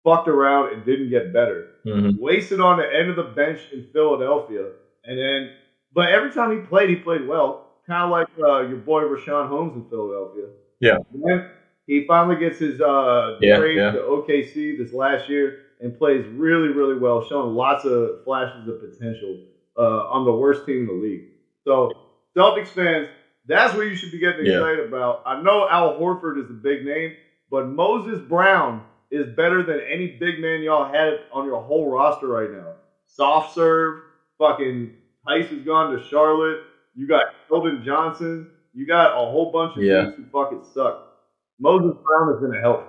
fucked 0.04 0.28
around 0.28 0.74
and 0.74 0.86
didn't 0.86 1.10
get 1.10 1.34
better. 1.34 1.68
Mhm. 1.86 2.20
Wasted 2.20 2.60
on 2.60 2.78
the 2.78 2.94
end 2.94 3.10
of 3.10 3.16
the 3.16 3.24
bench 3.24 3.60
in 3.74 3.88
Philadelphia, 3.94 4.68
and 5.04 5.18
then, 5.18 5.52
but 5.94 6.10
every 6.10 6.32
time 6.32 6.52
he 6.52 6.66
played, 6.68 6.90
he 6.90 6.96
played 6.98 7.28
well. 7.28 7.68
Kind 7.92 8.06
of 8.06 8.10
like 8.10 8.28
uh, 8.40 8.62
your 8.70 8.78
boy 8.78 9.02
Richaun 9.02 9.50
Holmes 9.50 9.76
in 9.76 9.84
Philadelphia. 9.90 10.46
Yeah. 10.80 11.00
Then 11.14 11.50
he 11.88 12.06
finally 12.08 12.38
gets 12.38 12.58
his 12.58 12.80
uh, 12.80 13.38
Yeah, 13.42 13.58
trade 13.58 13.76
yeah. 13.76 13.92
to 13.92 13.98
OKC 13.98 14.78
this 14.78 14.94
last 14.94 15.28
year 15.28 15.58
and 15.82 15.98
plays 15.98 16.26
really, 16.28 16.70
really 16.70 16.98
well, 16.98 17.22
showing 17.28 17.54
lots 17.54 17.84
of 17.84 18.24
flashes 18.24 18.66
of 18.70 18.80
potential 18.80 19.44
uh, 19.78 20.08
on 20.10 20.24
the 20.24 20.32
worst 20.32 20.66
team 20.66 20.84
in 20.84 20.88
the 20.88 20.94
league. 20.94 21.24
So, 21.66 21.92
Celtics 22.34 22.70
fans, 22.70 23.10
that's 23.46 23.74
what 23.76 23.82
you 23.88 23.96
should 23.98 24.14
be 24.14 24.20
getting 24.20 24.46
Yeah. 24.46 24.54
excited 24.60 24.88
about. 24.88 25.24
I 25.26 25.42
know 25.42 25.68
Al 25.70 26.00
Horford 26.00 26.42
is 26.42 26.50
a 26.50 26.54
big 26.54 26.86
name, 26.86 27.12
but 27.50 27.68
Moses 27.68 28.22
Brown 28.22 28.86
is 29.10 29.28
better 29.36 29.64
than 29.64 29.82
any 29.82 30.08
big 30.18 30.40
man 30.40 30.62
y'all 30.64 30.90
had 30.90 31.20
on 31.34 31.44
your 31.46 31.62
whole 31.62 31.92
roster 31.92 32.28
right 32.28 32.50
now. 32.52 32.76
Soft 33.06 33.54
serve, 33.54 34.00
fucking 34.38 34.94
Tice 35.28 35.50
has 35.50 35.60
gone 35.64 35.94
to 35.98 36.02
Charlotte. 36.06 36.62
You 36.96 37.08
got 37.08 37.26
Sheldon 37.48 37.84
Johnson. 37.86 38.50
You 38.74 38.86
got 38.88 39.12
a 39.14 39.26
whole 39.32 39.52
bunch 39.52 39.78
of 39.78 39.84
Yeah. 39.84 40.04
dudes 40.06 40.18
who 40.18 40.26
fucking 40.32 40.64
suck. 40.74 41.08
Moses 41.60 41.96
Brown 42.04 42.34
is 42.34 42.40
going 42.40 42.54
to 42.54 42.60
help. 42.60 42.88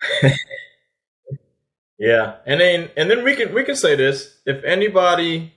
Yeah, 1.98 2.36
and 2.44 2.60
then 2.60 2.90
and 2.96 3.08
then 3.08 3.22
we 3.22 3.36
can 3.36 3.54
we 3.54 3.62
can 3.62 3.76
say 3.76 3.94
this: 3.94 4.36
if 4.46 4.64
anybody, 4.64 5.54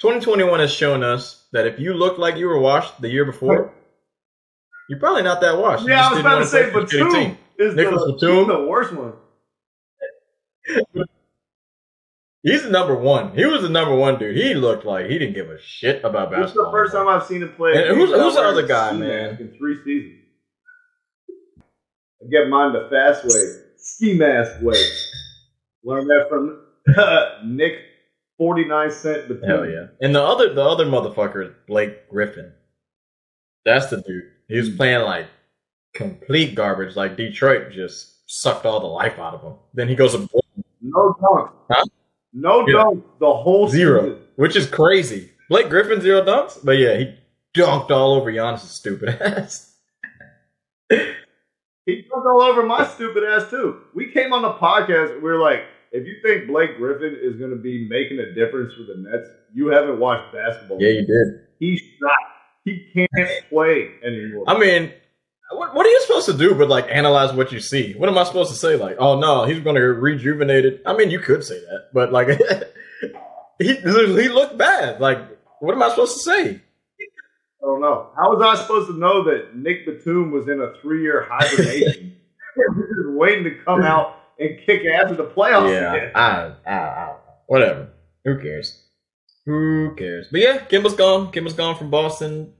2021 0.00 0.60
has 0.60 0.72
shown 0.72 1.02
us 1.02 1.44
that 1.52 1.66
if 1.66 1.80
you 1.80 1.92
looked 1.92 2.20
like 2.20 2.36
you 2.36 2.46
were 2.46 2.60
washed 2.60 3.00
the 3.00 3.08
year 3.08 3.24
before, 3.24 3.74
you're 4.88 5.00
probably 5.00 5.22
not 5.22 5.40
that 5.40 5.58
washed. 5.58 5.86
Yeah, 5.86 6.06
I 6.06 6.10
was 6.12 6.20
about 6.20 6.38
to 6.38 6.46
say, 6.46 6.70
play 6.70 6.72
for 6.72 6.80
a 6.80 6.86
shitty 6.86 7.12
Batum 7.12 7.38
is 7.58 7.74
Nicholas 7.74 8.04
the, 8.20 8.26
Batum? 8.26 8.48
the 8.48 8.64
worst 8.64 8.92
one. 8.94 9.14
He's 12.46 12.62
the 12.62 12.70
number 12.70 12.94
one. 12.94 13.34
He 13.34 13.44
was 13.44 13.62
the 13.62 13.68
number 13.68 13.96
one 13.96 14.20
dude. 14.20 14.36
He 14.36 14.54
looked 14.54 14.84
like 14.84 15.06
he 15.06 15.18
didn't 15.18 15.34
give 15.34 15.50
a 15.50 15.60
shit 15.60 16.04
about 16.04 16.30
basketball. 16.30 16.42
This 16.42 16.50
is 16.50 16.54
the 16.54 16.70
first 16.70 16.92
time 16.92 17.08
I've 17.08 17.26
seen 17.26 17.42
him 17.42 17.52
play. 17.56 17.72
And 17.72 17.96
who's- 17.96 18.12
who's 18.12 18.34
the 18.36 18.40
other 18.40 18.64
guy, 18.64 18.92
man? 18.92 19.36
In 19.40 19.58
three 19.58 19.82
seasons. 19.82 20.22
I 22.22 22.28
get 22.30 22.48
mine 22.48 22.72
the 22.72 22.88
fast 22.88 23.24
way, 23.24 23.62
ski 23.76 24.16
mask 24.16 24.62
way. 24.62 24.80
Learned 25.82 26.08
that 26.08 26.28
from 26.28 26.60
Nick, 27.56 27.80
forty 28.38 28.64
nine 28.64 28.92
cent. 28.92 29.26
Batum. 29.26 29.42
Hell 29.42 29.68
yeah! 29.68 29.86
And 30.00 30.14
the 30.14 30.22
other 30.22 30.54
the 30.54 30.62
other 30.62 30.86
motherfucker 30.86 31.48
is 31.48 31.52
Blake 31.66 32.08
Griffin. 32.08 32.52
That's 33.64 33.88
the 33.88 34.02
dude. 34.02 34.22
He 34.48 34.56
was 34.56 34.68
hmm. 34.68 34.76
playing 34.76 35.02
like 35.02 35.26
complete 35.94 36.54
garbage. 36.54 36.94
Like 36.94 37.16
Detroit 37.16 37.72
just 37.72 38.30
sucked 38.30 38.66
all 38.66 38.78
the 38.80 38.86
life 38.86 39.18
out 39.18 39.34
of 39.34 39.42
him. 39.42 39.54
Then 39.74 39.88
he 39.88 39.96
goes 39.96 40.12
to 40.12 40.28
No 40.80 41.16
dunk. 41.20 41.50
Huh? 41.70 41.84
No 42.38 42.66
Yeah. 42.68 42.74
dunk 42.82 43.04
the 43.18 43.32
whole 43.32 43.66
zero, 43.68 44.02
season. 44.02 44.18
which 44.36 44.56
is 44.56 44.66
crazy. 44.68 45.30
Blake 45.48 45.70
Griffin 45.70 46.00
zero 46.02 46.22
dunks, 46.22 46.58
but 46.62 46.72
yeah, 46.76 46.96
he 46.98 47.14
dunked 47.56 47.90
all 47.90 48.14
over 48.14 48.30
Giannis' 48.30 48.58
stupid 48.60 49.08
ass. 49.20 49.74
He 50.90 52.02
dunked 52.02 52.26
all 52.26 52.42
over 52.42 52.62
my 52.64 52.84
stupid 52.86 53.24
ass 53.24 53.48
too. 53.48 53.80
We 53.94 54.10
came 54.10 54.32
on 54.32 54.42
the 54.42 54.52
podcast 54.54 55.12
and 55.14 55.22
we 55.22 55.30
were 55.30 55.38
like, 55.38 55.60
if 55.92 56.06
you 56.06 56.16
think 56.22 56.48
Blake 56.48 56.76
Griffin 56.78 57.16
is 57.22 57.36
going 57.36 57.52
to 57.52 57.56
be 57.56 57.88
making 57.88 58.18
a 58.18 58.32
difference 58.34 58.74
for 58.74 58.82
the 58.82 58.96
Nets, 58.98 59.28
you 59.54 59.68
haven't 59.68 59.98
watched 60.00 60.34
basketball. 60.34 60.78
yeah, 60.80 60.90
you 60.90 61.06
did. 61.06 61.40
He's 61.58 61.80
not. 62.00 62.18
He 62.64 62.84
can't 62.92 63.10
play 63.48 63.92
anymore. 64.04 64.44
I 64.48 64.58
mean, 64.58 64.92
what, 65.52 65.74
what 65.74 65.86
are 65.86 65.88
you 65.88 66.00
supposed 66.02 66.26
to 66.26 66.36
do 66.36 66.54
but 66.54 66.68
like 66.68 66.86
analyze 66.90 67.32
what 67.32 67.52
you 67.52 67.60
see? 67.60 67.94
What 67.94 68.08
am 68.08 68.18
I 68.18 68.24
supposed 68.24 68.50
to 68.50 68.56
say? 68.56 68.76
Like, 68.76 68.96
oh 68.98 69.18
no, 69.18 69.44
he's 69.44 69.60
going 69.60 69.76
to 69.76 69.80
get 69.80 70.00
rejuvenated. 70.00 70.80
I 70.86 70.96
mean, 70.96 71.10
you 71.10 71.20
could 71.20 71.44
say 71.44 71.58
that, 71.60 71.88
but 71.92 72.12
like, 72.12 72.28
he 73.58 73.74
he 73.76 74.28
looked 74.28 74.58
bad. 74.58 75.00
Like, 75.00 75.18
what 75.60 75.74
am 75.74 75.82
I 75.82 75.90
supposed 75.90 76.14
to 76.14 76.20
say? 76.20 76.62
I 77.62 77.66
don't 77.66 77.80
know. 77.80 78.10
How 78.16 78.34
was 78.34 78.42
I 78.42 78.60
supposed 78.60 78.88
to 78.88 78.98
know 78.98 79.24
that 79.24 79.56
Nick 79.56 79.86
Batum 79.86 80.30
was 80.30 80.48
in 80.48 80.60
a 80.60 80.74
three 80.80 81.02
year 81.02 81.26
hibernation? 81.28 82.16
Just 82.56 83.08
waiting 83.10 83.44
to 83.44 83.56
come 83.64 83.82
out 83.82 84.16
and 84.38 84.58
kick 84.64 84.82
ass 84.86 85.10
in 85.10 85.16
the 85.16 85.24
playoffs 85.24 85.72
Yeah, 85.72 85.94
again. 85.94 86.12
I, 86.14 86.52
I, 86.66 86.74
I, 86.74 87.16
whatever. 87.46 87.88
Who 88.24 88.38
cares? 88.40 88.82
Who 89.46 89.94
cares? 89.96 90.28
But 90.30 90.40
yeah, 90.40 90.58
Kemba's 90.58 90.94
gone. 90.94 91.32
Kemba's 91.32 91.54
gone 91.54 91.76
from 91.76 91.90
Boston. 91.90 92.52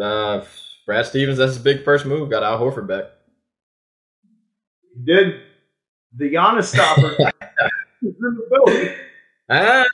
Uh, 0.00 0.44
Brad 0.86 1.06
Stevens, 1.06 1.38
that's 1.38 1.54
his 1.54 1.62
big 1.62 1.84
first 1.84 2.04
move. 2.06 2.30
Got 2.30 2.42
Al 2.42 2.58
Horford 2.58 2.88
back. 2.88 3.04
Did 5.04 5.40
the 6.16 6.32
Giannis 6.32 6.64
stopper 6.64 7.08
in 8.02 8.14
the 8.20 8.46
building. 8.50 8.94
Ah, 9.48 9.84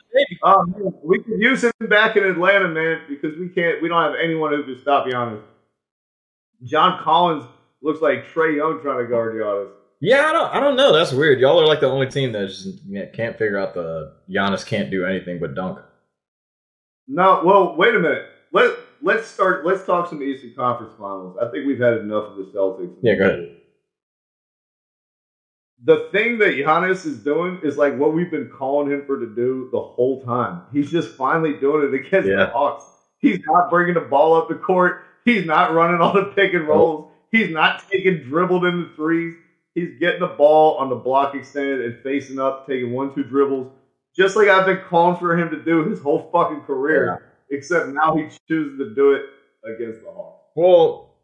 man, 0.64 0.92
we 1.03 1.22
could 1.22 1.40
use 1.40 1.64
him 1.64 1.72
back 1.88 2.16
in 2.16 2.24
Atlanta, 2.24 2.68
man, 2.68 3.01
because 3.09 3.37
we 3.38 3.48
can't. 3.48 3.83
We 3.83 3.88
don't 3.88 4.03
have 4.03 4.14
anyone 4.22 4.53
who 4.53 4.64
can 4.64 4.81
stop 4.81 5.07
Giannis. 5.07 5.42
John 6.64 7.03
Collins 7.03 7.44
looks 7.83 8.01
like 8.01 8.27
Trae 8.27 8.57
Young 8.57 8.81
trying 8.83 9.05
to 9.05 9.11
guard 9.11 9.35
Giannis. 9.35 9.70
yeah, 10.01 10.27
I 10.27 10.33
don't, 10.33 10.55
I 10.55 10.61
don't 10.61 10.77
know. 10.77 10.92
That's 10.92 11.12
weird. 11.12 11.38
Y'all 11.40 11.61
are 11.61 11.66
like 11.66 11.81
the 11.81 11.88
only 11.88 12.09
team 12.09 12.33
that 12.33 12.48
just 12.48 12.81
can't 13.14 13.38
figure 13.38 13.59
out 13.59 13.74
the 13.74 14.14
Giannis 14.29 14.64
can't 14.66 14.90
do 14.90 15.05
anything 15.05 15.38
but 15.38 15.55
dunk. 15.55 15.79
No, 17.07 17.42
well, 17.44 17.77
wait 17.77 17.94
a 17.94 17.98
minute. 18.01 18.27
Let 18.53 18.77
let's 19.02 19.26
start. 19.26 19.64
Let's 19.66 19.84
talk 19.84 20.08
some 20.08 20.22
Eastern 20.22 20.54
Conference 20.54 20.92
Finals. 20.98 21.37
I 21.40 21.50
think 21.50 21.66
we've 21.66 21.80
had 21.80 21.98
enough 21.98 22.30
of 22.32 22.37
the 22.37 22.44
Celtics. 22.54 22.94
Yeah, 23.02 23.14
go 23.16 23.24
ahead. 23.24 23.54
the 25.84 26.08
thing 26.11 26.38
that 26.38 26.54
Giannis 26.56 27.06
is 27.06 27.18
doing 27.18 27.61
is 27.62 27.76
like 27.76 27.96
what 27.96 28.12
we've 28.12 28.30
been 28.30 28.50
calling 28.50 28.90
him 28.90 29.04
for 29.06 29.18
to 29.20 29.26
do 29.26 29.68
the 29.72 29.80
whole 29.80 30.22
time. 30.24 30.62
He's 30.72 30.90
just 30.90 31.11
finally 31.16 31.54
doing 31.61 31.87
it 31.87 31.94
against 31.94 32.28
Yeah. 32.28 32.37
the 32.37 32.46
Hawks. 32.46 32.84
He's 33.20 33.38
not 33.46 33.70
bringing 33.70 33.94
the 33.94 34.00
ball 34.00 34.34
up 34.34 34.48
the 34.48 34.56
court. 34.56 35.02
He's 35.24 35.44
not 35.46 35.72
running 35.74 36.00
all 36.00 36.12
the 36.14 36.32
pick 36.34 36.52
and 36.54 36.66
rolls. 36.66 37.12
He's 37.30 37.50
not 37.50 37.88
taking 37.90 38.22
dribbled 38.24 38.64
in 38.64 38.82
the 38.82 38.88
threes. 38.96 39.34
He's 39.74 39.98
getting 40.00 40.20
the 40.20 40.26
ball 40.28 40.76
on 40.78 40.88
the 40.88 40.96
block 40.96 41.34
extended 41.37 41.80
and 41.84 42.02
facing 42.02 42.40
up, 42.40 42.66
taking 42.66 42.92
one, 42.92 43.14
two 43.14 43.22
dribbles, 43.22 43.70
just 44.16 44.34
like 44.34 44.48
I've 44.48 44.66
been 44.66 44.80
calling 44.88 45.16
for 45.16 45.38
him 45.38 45.50
to 45.50 45.62
do 45.62 45.84
his 45.88 46.00
whole 46.00 46.28
fucking 46.32 46.62
career. 46.62 47.27
Except 47.50 47.88
now 47.88 48.16
he 48.16 48.28
chooses 48.46 48.78
to 48.78 48.94
do 48.94 49.12
it 49.12 49.22
against 49.64 50.02
the 50.04 50.11
Hawks. 50.11 50.50
Well, 50.54 51.14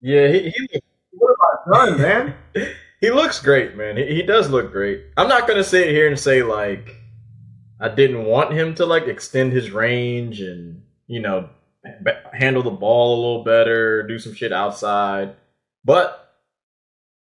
yeah, 0.00 0.28
he 0.28 0.50
he, 0.50 0.80
What 1.12 1.36
have 1.40 1.72
I 1.74 1.86
done, 1.86 2.00
man? 2.02 2.34
he 3.00 3.10
looks 3.10 3.40
great, 3.40 3.76
man. 3.76 3.96
He, 3.96 4.16
he 4.16 4.22
does 4.22 4.50
look 4.50 4.72
great. 4.72 5.06
I'm 5.16 5.28
not 5.28 5.48
gonna 5.48 5.64
sit 5.64 5.88
here 5.88 6.08
and 6.08 6.18
say 6.18 6.42
like 6.42 6.96
I 7.80 7.88
didn't 7.88 8.24
want 8.24 8.52
him 8.52 8.74
to 8.76 8.86
like 8.86 9.06
extend 9.06 9.52
his 9.52 9.70
range 9.70 10.40
and 10.40 10.82
you 11.06 11.20
know 11.20 11.48
b- 12.04 12.12
handle 12.32 12.62
the 12.62 12.70
ball 12.70 13.14
a 13.14 13.20
little 13.20 13.44
better, 13.44 14.02
do 14.06 14.18
some 14.18 14.34
shit 14.34 14.52
outside, 14.52 15.34
but 15.84 16.34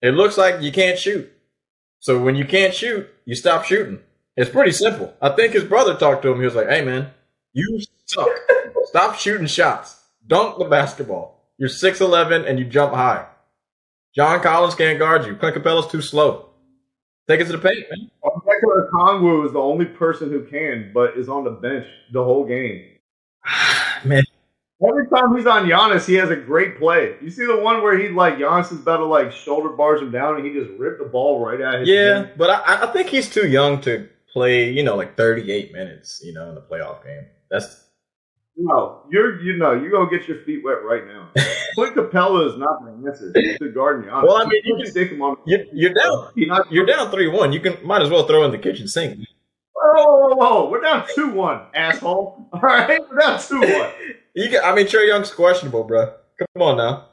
it 0.01 0.11
looks 0.11 0.37
like 0.37 0.61
you 0.61 0.71
can't 0.71 0.99
shoot. 0.99 1.31
So 1.99 2.21
when 2.21 2.35
you 2.35 2.45
can't 2.45 2.73
shoot, 2.73 3.09
you 3.25 3.35
stop 3.35 3.65
shooting. 3.65 3.99
It's 4.37 4.49
pretty 4.49 4.71
simple. 4.71 5.13
I 5.21 5.29
think 5.29 5.53
his 5.53 5.63
brother 5.63 5.95
talked 5.95 6.21
to 6.23 6.31
him. 6.31 6.39
He 6.39 6.45
was 6.45 6.55
like, 6.55 6.67
"Hey, 6.67 6.83
man, 6.83 7.11
you 7.53 7.79
suck. 8.05 8.29
Stop 8.85 9.15
shooting 9.15 9.47
shots. 9.47 10.03
Dunk 10.25 10.57
the 10.57 10.65
basketball. 10.65 11.49
You're 11.57 11.69
six 11.69 12.01
eleven 12.01 12.45
and 12.45 12.59
you 12.59 12.65
jump 12.65 12.93
high. 12.93 13.27
John 14.15 14.41
Collins 14.41 14.75
can't 14.75 14.99
guard 14.99 15.25
you. 15.25 15.35
Clint 15.35 15.55
Capela's 15.55 15.91
too 15.91 16.01
slow. 16.01 16.49
Take 17.27 17.41
it 17.41 17.45
to 17.45 17.53
the 17.53 17.57
paint, 17.57 17.85
man. 17.89 18.09
Onyeka 18.23 18.89
Okongwu 18.89 19.45
is 19.45 19.53
the 19.53 19.59
only 19.59 19.85
person 19.85 20.29
who 20.29 20.45
can, 20.45 20.91
but 20.93 21.17
is 21.17 21.27
on 21.27 21.43
the 21.43 21.51
bench 21.51 21.87
the 22.13 22.23
whole 22.23 22.45
game. 22.45 22.85
Man, 24.05 24.23
Every 24.87 25.07
time 25.07 25.35
he's 25.35 25.47
on 25.47 25.65
Giannis, 25.65 26.05
he 26.05 26.15
has 26.15 26.29
a 26.29 26.35
great 26.35 26.77
play. 26.77 27.15
You 27.21 27.29
see 27.29 27.45
the 27.45 27.57
one 27.57 27.81
where 27.81 27.97
he 27.97 28.09
like 28.09 28.35
Giannis 28.35 28.73
is 28.73 28.79
about 28.81 28.97
to 28.97 29.05
like 29.05 29.31
shoulder 29.31 29.69
bars 29.69 30.01
him 30.01 30.11
down, 30.11 30.35
and 30.35 30.45
he 30.45 30.51
just 30.51 30.69
ripped 30.77 30.99
the 30.99 31.05
ball 31.07 31.43
right 31.45 31.61
at 31.61 31.79
his 31.79 31.89
yeah, 31.89 32.27
but 32.37 32.49
I, 32.49 32.83
I 32.83 32.87
think 32.87 33.07
he's 33.07 33.29
too 33.29 33.47
young 33.47 33.79
to 33.81 34.09
play. 34.33 34.69
You 34.69 34.83
know, 34.83 34.97
like 34.97 35.15
38 35.15 35.71
minutes. 35.71 36.21
You 36.23 36.33
know, 36.33 36.49
in 36.49 36.55
the 36.55 36.61
playoff 36.61 37.03
game. 37.05 37.25
That's 37.49 37.84
No, 38.57 39.01
you're 39.11 39.41
you 39.41 39.57
know 39.57 39.73
you're 39.73 39.91
gonna 39.91 40.09
get 40.09 40.27
your 40.27 40.37
feet 40.43 40.63
wet 40.63 40.83
right 40.83 41.05
now. 41.05 41.29
Clint 41.75 41.95
Capela 41.95 42.49
is 42.49 42.57
not 42.57 42.85
the 42.85 43.09
answer 43.09 43.33
to 43.33 43.71
guarding 43.71 44.09
Giannis. 44.09 44.23
Well, 44.23 44.37
I 44.37 44.45
mean, 44.45 44.61
you 44.63 44.75
can 44.75 44.83
can- 44.83 44.91
stick 44.91 45.11
him 45.11 45.21
on. 45.21 45.35
you, 45.45 45.65
you're 45.73 45.93
down. 45.93 46.29
He 46.35 46.45
not, 46.45 46.71
You're 46.71 46.85
down 46.85 47.11
three 47.11 47.27
one. 47.27 47.51
You 47.51 47.59
can 47.59 47.77
might 47.85 48.01
as 48.01 48.09
well 48.09 48.25
throw 48.25 48.45
in 48.45 48.51
the 48.51 48.57
kitchen 48.57 48.87
sink. 48.87 49.19
Whoa, 49.73 50.29
whoa, 50.29 50.35
whoa! 50.35 50.69
We're 50.69 50.81
down 50.81 51.05
two 51.13 51.29
one, 51.31 51.63
asshole. 51.73 52.47
All 52.53 52.59
right, 52.61 53.01
we're 53.09 53.17
down 53.19 53.39
two 53.41 53.59
one. 53.59 53.91
You 54.37 54.49
can, 54.49 54.59
I 54.65 54.75
mean, 54.75 54.85
Trae 54.85 55.07
Young's 55.07 55.31
questionable, 55.31 55.85
bro. 55.85 56.07
Come 56.37 56.61
on 56.61 56.75
now. 56.75 57.05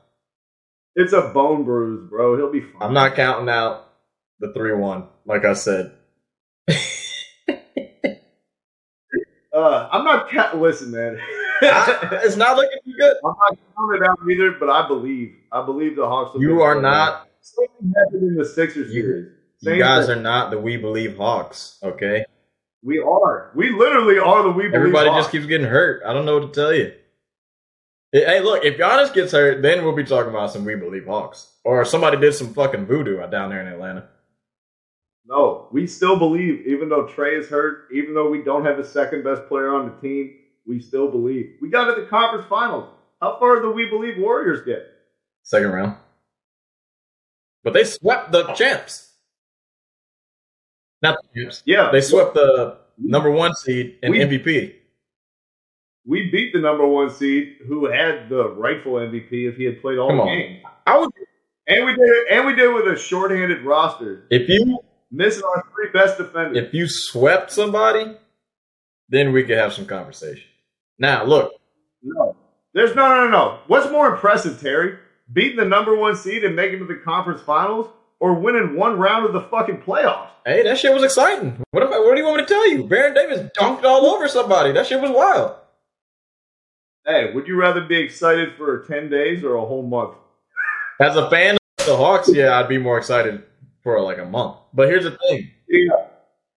It's 0.97 1.13
a 1.13 1.21
bone 1.33 1.63
bruise, 1.65 2.11
bro. 2.11 2.37
He'll 2.37 2.51
be 2.51 2.61
fine. 2.63 2.83
I'm 2.83 2.93
not 2.93 3.15
counting 3.15 3.49
out 3.49 3.93
the 4.41 4.53
three 4.53 4.73
one. 4.75 5.07
Like 5.25 5.45
I 5.45 5.53
said. 5.53 5.93
Uh, 9.55 9.87
I'm 10.09 10.17
not. 10.17 10.31
Ca- 10.31 10.57
Listen, 10.57 10.91
man. 10.91 11.19
I- 11.63 12.21
it's 12.25 12.37
not 12.37 12.57
looking 12.57 12.79
too 12.85 12.93
good. 12.99 13.17
I'm 13.25 13.35
not 13.39 13.59
counting 13.77 14.09
out 14.09 14.19
either, 14.31 14.53
but 14.59 14.69
I 14.71 14.87
believe. 14.89 15.35
I 15.53 15.65
believe 15.65 15.97
the 15.97 16.07
Hawks. 16.07 16.35
Will 16.35 16.43
You 16.43 16.61
are 16.63 16.81
not. 16.81 17.29
Same 17.41 17.67
happened 17.97 18.23
in 18.23 18.37
the 18.37 18.45
Sixers 18.45 18.93
You- 18.95 19.03
series. 19.03 19.29
You 19.61 19.79
guys 19.79 20.07
thing. 20.07 20.19
are 20.19 20.21
not 20.21 20.51
the 20.51 20.59
We 20.59 20.77
Believe 20.77 21.17
Hawks. 21.17 21.79
Okay. 21.85 22.25
We 22.83 22.99
are. 22.99 23.53
We 23.55 23.71
literally 23.71 24.19
are 24.19 24.43
the 24.43 24.49
we 24.51 24.55
believe. 24.65 24.71
Hawks. 24.73 24.77
Everybody 24.77 25.09
Hawks. 25.11 25.21
just 25.27 25.31
keeps 25.33 25.47
getting 25.47 25.69
hurt. 25.69 26.03
I 26.05 26.13
don't 26.13 26.25
know 26.25 26.39
what 26.41 26.53
to 26.53 26.61
tell 26.61 26.73
you. 26.75 26.93
Hey, 28.11 28.41
look, 28.41 28.65
if 28.65 28.77
Giannis 28.77 29.15
gets 29.15 29.31
hurt, 29.33 29.63
then 29.63 29.85
we'll 29.85 29.95
be 29.95 30.03
talking 30.05 30.31
about 30.31 30.51
some 30.53 30.65
We 30.65 30.75
Believe 30.75 31.07
Hawks. 31.07 31.49
Or 31.65 31.85
somebody 31.85 32.17
did 32.19 32.35
some 32.35 32.53
fucking 32.55 32.87
voodoo 32.87 33.19
down 33.31 33.51
there 33.51 33.61
in 33.61 33.69
Atlanta. 33.69 34.09
No, 35.27 35.69
we 35.71 35.87
still 35.87 36.19
believe, 36.19 36.67
even 36.67 36.89
though 36.89 37.07
Trae 37.07 37.39
is 37.39 37.49
hurt, 37.49 37.89
even 37.95 38.13
though 38.15 38.29
we 38.29 38.43
don't 38.43 38.65
have 38.65 38.77
the 38.77 38.85
second 38.85 39.23
best 39.23 39.47
player 39.47 39.73
on 39.75 39.87
the 39.87 40.01
team, 40.09 40.35
we 40.67 40.81
still 40.81 41.09
believe. 41.11 41.57
We 41.61 41.71
got 41.71 41.95
to 41.95 42.01
the 42.01 42.07
conference 42.09 42.47
finals. 42.49 42.89
How 43.21 43.39
far 43.39 43.61
do 43.63 43.71
We 43.71 43.87
Believe 43.89 44.15
Warriors 44.19 44.65
get? 44.67 44.85
Second 45.45 45.71
round. 45.73 45.97
But 47.63 47.73
they 47.73 47.85
swept 47.85 48.33
the 48.33 48.53
champs. 48.55 49.13
Not 51.03 51.19
the 51.35 51.41
champs. 51.43 51.63
Yeah, 51.67 51.91
They 51.93 52.01
swept 52.01 52.35
the 52.35 52.79
number 52.99 53.31
one 53.31 53.55
seed 53.55 53.99
and 54.03 54.11
We- 54.13 54.21
MVP. 54.21 54.75
we 56.05 56.31
beat 56.31 56.53
the 56.53 56.59
number 56.61 56.85
one 56.87 57.11
seed, 57.11 57.59
who 57.69 57.87
had 57.87 58.29
the 58.29 58.49
rightful 58.51 58.95
MVP 58.99 59.47
if 59.47 59.57
he 59.57 59.65
had 59.65 59.81
played 59.81 59.99
all 59.99 60.09
Come 60.09 60.17
the 60.19 60.23
on. 60.25 60.29
games. 60.29 60.65
I 60.87 60.99
would 60.99 61.11
And 61.69 61.87
we 61.87 61.93
did 61.95 62.01
it. 62.09 62.27
And 62.31 62.45
we 62.47 62.57
did 62.57 62.65
it 62.71 62.75
with 62.75 62.89
a 62.89 62.97
shorthanded 62.97 63.63
roster, 63.63 64.27
if 64.31 64.49
you 64.49 64.79
missing 65.13 65.45
our 65.45 65.65
three 65.75 65.91
best 65.93 66.19
defenders. 66.19 66.57
if 66.57 66.75
you 66.75 66.89
swept 66.89 67.53
somebody, 67.53 68.17
then 69.09 69.33
we 69.33 69.45
could 69.45 69.59
have 69.59 69.73
some 69.73 69.87
conversation. 69.87 70.45
Now 70.99 71.25
look, 71.25 71.53
No. 72.03 72.37
There's 72.75 72.95
no, 72.97 73.07
no, 73.07 73.25
no, 73.25 73.31
no. 73.31 73.59
What's 73.67 73.91
more 73.93 74.15
impressive, 74.15 74.59
Terry? 74.59 74.97
Beating 75.31 75.59
the 75.59 75.65
number 75.67 75.95
one 75.95 76.17
seed 76.17 76.43
and 76.43 76.57
making 76.57 76.77
it 76.77 76.79
to 76.79 76.85
the 76.87 77.01
conference 77.05 77.43
finals 77.43 77.89
or 78.19 78.33
winning 78.35 78.77
one 78.77 78.99
round 78.99 79.27
of 79.27 79.35
the 79.35 79.43
fucking 79.43 79.83
playoffs? 79.83 80.29
Hey, 80.47 80.63
that 80.63 80.79
shit 80.79 80.95
was 80.95 81.03
exciting. 81.05 81.63
What 81.73 81.83
am 81.83 81.93
I, 81.93 81.99
What 81.99 82.15
do 82.15 82.21
you 82.21 82.27
want 82.27 82.39
me 82.39 82.43
to 82.45 82.49
tell 82.49 82.69
you? 82.71 82.85
Baron 82.85 83.13
Davis 83.15 83.51
dunked 83.59 83.85
all 83.85 84.07
over 84.07 84.27
somebody. 84.27 84.73
That 84.73 84.87
shit 84.87 85.01
was 85.03 85.11
wild. 85.11 85.55
Hey, 87.07 87.33
would 87.35 87.47
you 87.47 87.61
rather 87.61 87.83
be 87.83 87.99
excited 87.99 88.55
for 88.57 88.85
10 88.87 89.11
days 89.11 89.45
or 89.45 89.57
a 89.57 89.65
whole 89.67 89.83
month? 89.83 90.15
As 91.01 91.17
a 91.17 91.29
fan 91.29 91.57
of 91.79 91.87
the 91.87 91.97
Hawks, 91.97 92.33
yeah, 92.33 92.59
I'd 92.59 92.69
be 92.69 92.79
more 92.79 92.97
excited 92.97 93.43
for 93.83 94.01
like 94.01 94.19
a 94.19 94.25
month. 94.25 94.57
But 94.73 94.89
here's 94.89 95.05
the 95.05 95.17
thing: 95.29 95.51
Yeah. 95.69 96.07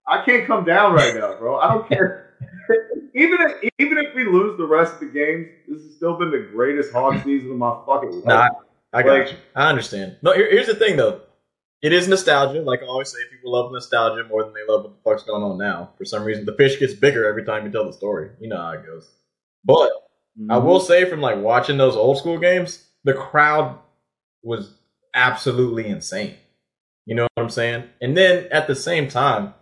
I 0.07 0.23
can't 0.23 0.45
come 0.45 0.65
down 0.65 0.93
right 0.93 1.15
now, 1.15 1.35
bro. 1.39 1.57
I 1.57 1.73
don't 1.73 1.87
care. 1.89 2.35
even 3.15 3.37
if 3.41 3.71
even 3.79 3.97
if 3.97 4.13
we 4.15 4.25
lose 4.25 4.57
the 4.57 4.65
rest 4.67 4.93
of 4.95 4.99
the 4.99 5.05
games, 5.07 5.47
this 5.67 5.81
has 5.83 5.95
still 5.95 6.17
been 6.17 6.31
the 6.31 6.47
greatest 6.51 6.91
Hawks 6.93 7.23
season 7.23 7.51
of 7.51 7.57
my 7.57 7.75
fucking 7.85 8.11
life. 8.21 8.25
Nah, 8.25 8.47
I 8.93 9.03
got 9.03 9.19
Like- 9.19 9.31
you. 9.31 9.37
I 9.55 9.69
understand. 9.69 10.17
No, 10.21 10.33
here, 10.33 10.49
here's 10.49 10.67
the 10.67 10.75
thing 10.75 10.97
though. 10.97 11.21
It 11.81 11.91
is 11.93 12.07
nostalgia. 12.07 12.61
Like 12.61 12.81
I 12.81 12.85
always 12.85 13.09
say, 13.11 13.17
people 13.31 13.51
love 13.51 13.71
nostalgia 13.71 14.23
more 14.27 14.43
than 14.43 14.53
they 14.53 14.65
love 14.71 14.83
what 14.83 14.93
the 14.95 15.01
fuck's 15.09 15.23
going 15.23 15.43
on 15.43 15.57
now. 15.57 15.91
For 15.97 16.05
some 16.05 16.23
reason, 16.23 16.45
the 16.45 16.53
fish 16.55 16.79
gets 16.79 16.93
bigger 16.93 17.27
every 17.27 17.43
time 17.45 17.65
you 17.65 17.71
tell 17.71 17.85
the 17.85 17.93
story. 17.93 18.29
You 18.39 18.49
know 18.49 18.57
how 18.57 18.71
it 18.71 18.85
goes. 18.85 19.07
But 19.63 19.91
I 20.49 20.57
will 20.57 20.79
say, 20.79 21.05
from 21.09 21.21
like 21.21 21.37
watching 21.37 21.77
those 21.77 21.95
old 21.95 22.17
school 22.17 22.37
games, 22.39 22.85
the 23.03 23.13
crowd 23.13 23.77
was 24.43 24.71
absolutely 25.13 25.87
insane. 25.87 26.35
You 27.05 27.15
know 27.15 27.27
what 27.33 27.43
I'm 27.43 27.49
saying? 27.49 27.83
And 28.01 28.17
then 28.17 28.47
at 28.51 28.67
the 28.67 28.75
same 28.75 29.07
time, 29.07 29.53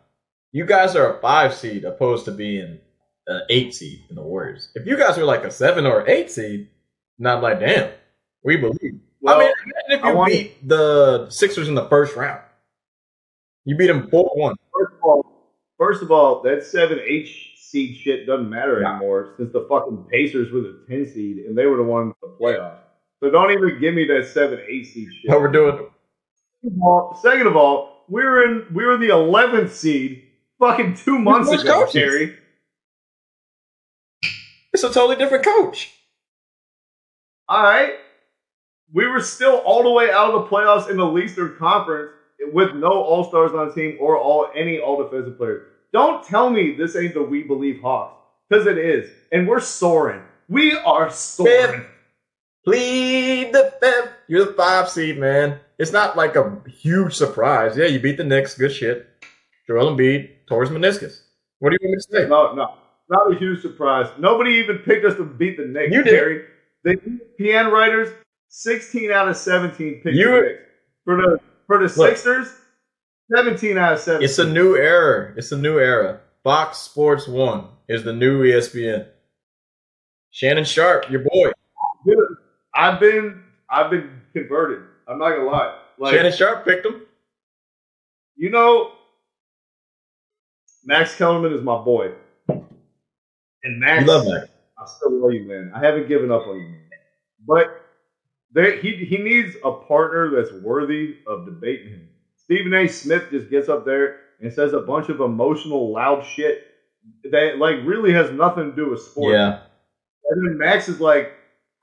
you 0.52 0.66
guys 0.66 0.96
are 0.96 1.18
a 1.18 1.22
five 1.22 1.54
seed 1.54 1.84
opposed 1.84 2.26
to 2.26 2.32
being 2.32 2.80
an 3.28 3.42
eight 3.50 3.74
seed 3.74 4.06
in 4.10 4.16
the 4.16 4.22
Warriors. 4.22 4.70
If 4.76 4.86
you 4.86 4.98
guys 4.98 5.18
were 5.18 5.24
like 5.24 5.44
a 5.44 5.52
seven 5.52 5.86
or 5.86 6.08
eight 6.08 6.32
seed, 6.32 6.70
not 7.20 7.42
like 7.42 7.60
damn, 7.60 7.92
we 8.44 8.58
believe. 8.58 9.00
Well, 9.22 9.36
I 9.38 9.40
mean, 9.40 9.52
imagine 9.66 10.00
if 10.00 10.06
you 10.06 10.16
want- 10.18 10.32
beat 10.32 10.68
the 10.68 11.30
Sixers 11.30 11.68
in 11.70 11.76
the 11.76 11.88
first 11.90 12.16
round. 12.16 12.42
You 13.66 13.78
beat 13.78 13.88
them 13.88 14.10
four 14.10 14.30
one. 14.36 14.56
First 14.74 14.94
of 14.96 15.04
all, 15.04 15.26
first 15.78 16.04
of 16.04 16.12
all, 16.12 16.42
that 16.44 16.64
seven 16.64 17.00
eight 17.06 17.30
seed 17.58 17.98
shit 17.98 18.28
doesn't 18.28 18.50
matter 18.50 18.84
anymore 18.86 19.34
since 19.38 19.52
the 19.54 19.66
fucking 19.70 20.06
Pacers 20.12 20.52
were 20.52 20.62
the 20.62 20.86
ten 20.90 21.06
seed 21.06 21.38
and 21.40 21.58
they 21.58 21.66
were 21.66 21.78
the 21.78 21.84
ones 21.84 22.14
in 22.22 22.30
the 22.30 22.36
playoffs. 22.38 22.80
So 23.24 23.30
don't 23.32 23.52
even 23.52 23.80
give 23.80 23.94
me 23.96 24.06
that 24.08 24.28
seven 24.28 24.60
eight 24.68 24.86
seed 24.88 25.08
shit. 25.22 25.32
What 25.32 25.40
we're 25.42 25.52
doing? 25.52 25.88
Second 26.63 26.78
of 26.78 26.84
all- 26.84 27.15
Second 27.21 27.47
of 27.47 27.56
all, 27.58 28.06
we 28.10 28.23
were 28.23 28.43
in 28.43 28.73
we 28.73 28.86
were 28.86 28.97
the 28.97 29.10
eleventh 29.10 29.73
seed 29.76 30.23
fucking 30.60 30.95
two 30.95 31.19
months 31.19 31.52
ago, 31.52 31.82
coaches? 31.86 31.93
Terry. 31.93 32.38
It's 34.73 34.84
a 34.84 34.91
totally 34.91 35.15
different 35.17 35.43
coach. 35.45 35.93
All 37.47 37.62
right. 37.63 37.93
We 38.93 39.08
were 39.08 39.21
still 39.21 39.58
all 39.58 39.84
the 39.84 39.91
way 39.91 40.12
out 40.12 40.34
of 40.34 40.43
the 40.43 40.47
playoffs 40.49 40.89
in 40.89 40.97
the 40.97 41.17
Eastern 41.17 41.56
Conference 41.58 42.12
with 42.52 42.73
no 42.76 42.89
All 42.89 43.23
Stars 43.26 43.52
on 43.54 43.67
the 43.67 43.73
team 43.73 43.97
or 43.99 44.17
all 44.17 44.47
any 44.56 44.80
All 44.80 45.02
Defensive 45.04 45.38
players. 45.38 45.67
Don't 45.91 46.23
tell 46.26 46.49
me 46.49 46.76
this 46.76 46.95
ain't 46.95 47.13
the 47.13 47.21
We 47.23 47.43
Believe 47.43 47.82
Hawks 47.82 48.15
because 48.49 48.65
it 48.67 48.78
is, 48.78 49.10
and 49.32 49.47
we're 49.47 49.60
soaring. 49.60 50.21
We 50.49 50.73
are 50.76 51.10
soaring. 51.12 51.86
Plead 52.65 53.54
the 53.54 53.73
fifth. 53.82 54.10
You're 54.28 54.45
the 54.45 54.54
five 54.54 54.89
seed, 54.89 55.19
man. 55.19 55.60
It's 55.84 55.91
not 55.91 56.15
like 56.15 56.38
a 56.38 56.62
huge 56.67 57.13
surprise. 57.13 57.76
Yeah, 57.78 57.86
you 57.88 58.00
beat 58.00 58.15
the 58.15 58.24
Knicks. 58.24 58.58
Good 58.58 58.72
shit. 58.74 59.06
Joel 59.67 59.96
Embiid 59.96 60.30
tore 60.48 60.62
his 60.63 60.72
meniscus. 60.72 61.22
What 61.60 61.72
do 61.72 61.78
you 61.82 61.89
want 61.89 61.91
me 61.91 61.98
to 61.98 62.24
say? 62.24 62.30
No, 62.30 62.54
no, 62.54 62.76
not 63.10 63.32
a 63.34 63.36
huge 63.38 63.62
surprise. 63.62 64.08
Nobody 64.17 64.52
even 64.52 64.78
picked 64.80 65.06
us 65.06 65.15
to 65.17 65.26
beat 65.26 65.58
the 65.58 65.65
Knicks. 65.65 65.93
You 65.93 66.02
did. 66.04 66.12
Terry. 66.12 66.46
The 66.86 66.96
ESPN 67.39 67.69
writers, 67.72 68.08
sixteen 68.48 69.12
out 69.12 69.28
of 69.28 69.36
seventeen 69.36 69.96
picked 70.02 70.15
You- 70.15 70.32
the 70.32 70.41
Knicks. 70.41 70.60
For 71.04 71.17
the 71.17 71.39
for 71.67 71.78
the 71.80 71.93
Look. 71.98 72.15
Sixers, 72.15 72.48
17 73.36 73.78
out 73.78 73.93
of 73.93 74.00
17. 74.00 74.24
It's 74.24 74.39
a 74.39 74.48
new 74.48 74.78
era. 74.78 75.34
It's 75.36 75.52
a 75.52 75.58
new 75.58 75.78
era. 75.80 76.22
Fox 76.46 76.78
Sports 76.78 77.28
One 77.28 77.65
is 77.89 78.04
the 78.04 78.13
new 78.13 78.41
ESPN. 78.43 79.08
Shannon 80.32 80.63
Sharpe, 80.63 81.10
your 81.10 81.22
boy. 81.22 81.52
Dude, 82.06 82.17
I've 82.74 83.00
been 83.02 83.43
I've 83.69 83.91
been 83.91 84.22
converted. 84.34 84.84
I'm 85.08 85.18
not 85.20 85.30
gonna 85.36 85.50
lie. 85.50 85.78
Like 85.98 86.13
Shannon 86.16 86.32
Sharpe 86.32 86.66
picked 86.66 86.86
him. 86.86 87.02
you 88.36 88.50
know, 88.50 88.92
Max 90.86 91.16
Kellerman 91.16 91.54
is 91.54 91.62
my 91.62 91.78
boy, 91.84 92.12
and 92.48 93.80
Max. 93.80 94.02
You 94.02 94.08
love 94.08 94.26
Max. 94.28 94.48
I 94.78 94.86
still 94.86 95.22
love 95.22 95.34
you, 95.34 95.44
man. 95.44 95.72
I 95.74 95.80
haven't 95.80 96.08
given 96.08 96.32
up 96.32 96.48
on 96.48 96.56
you, 96.58 96.68
man. 96.68 96.89
But 97.48 97.82
there, 98.52 98.78
he 98.78 99.06
he 99.06 99.18
needs 99.18 99.56
a 99.63 99.72
partner 99.72 100.32
that's 100.36 100.52
worthy 100.63 101.18
of 101.28 101.46
debating 101.46 101.89
him. 101.89 102.10
Stephen 102.36 102.74
A. 102.74 102.88
Smith 102.88 103.30
just 103.32 103.50
gets 103.50 103.70
up 103.70 103.86
there 103.86 104.18
and 104.42 104.52
says 104.52 104.74
a 104.74 104.82
bunch 104.82 105.10
of 105.10 105.22
emotional, 105.22 105.94
loud 105.94 106.26
shit 106.26 106.66
that 107.32 107.58
like 107.58 107.78
really 107.86 108.12
has 108.13 108.32
nothing 108.32 108.72
to 108.72 108.76
do 108.76 108.89
with 108.89 109.02
sports. 109.02 109.34
Yeah. 109.34 109.60
And 110.30 110.48
then 110.48 110.58
Max 110.58 110.89
is 110.89 111.00
like, 111.00 111.32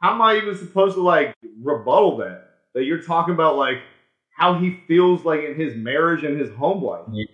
how 0.03 0.15
am 0.15 0.23
I 0.23 0.37
even 0.37 0.57
supposed 0.57 0.97
to 0.97 1.03
like 1.03 1.35
rebuttal 1.63 2.19
that? 2.19 2.50
That 2.75 2.85
you're 2.85 3.03
talking 3.03 3.35
about 3.35 3.57
like 3.57 3.79
how 4.41 4.59
he 4.59 4.81
feels 4.89 5.25
like 5.25 5.41
in 5.41 5.55
his 5.55 5.75
marriage 5.77 6.25
and 6.25 6.41
his 6.41 6.51
home 6.55 6.83
life. 6.83 7.03
yeah. 7.13 7.27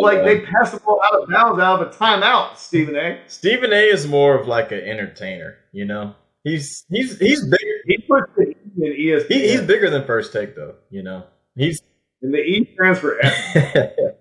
Like 0.00 0.24
they 0.24 0.40
passed 0.40 0.72
the 0.72 0.80
ball 0.80 1.00
out 1.04 1.22
of 1.22 1.28
bounds 1.28 1.60
out 1.60 1.82
of 1.82 1.88
a 1.88 1.90
timeout, 1.90 2.56
Stephen 2.56 2.96
A. 2.96 3.20
Stephen 3.26 3.72
A. 3.72 3.86
is 3.86 4.06
more 4.06 4.38
of 4.38 4.48
like 4.48 4.72
an 4.72 4.80
entertainer. 4.80 5.56
You 5.72 5.84
know, 5.84 6.14
he's 6.42 6.84
he's 6.88 7.18
he's 7.18 7.44
bigger. 7.44 7.74
He 7.86 7.98
puts 7.98 8.32
the 8.36 8.42
E 8.42 8.56
in 8.78 8.92
ESPN. 8.92 9.26
He, 9.28 9.48
he's 9.50 9.62
bigger 9.62 9.90
than 9.90 10.06
First 10.06 10.32
Take, 10.32 10.56
though. 10.56 10.76
You 10.90 11.02
know, 11.02 11.24
he's 11.54 11.82
in 12.22 12.32
the 12.32 12.38
E 12.38 12.70
stands 12.74 12.98
for 12.98 13.18
F. 13.20 14.14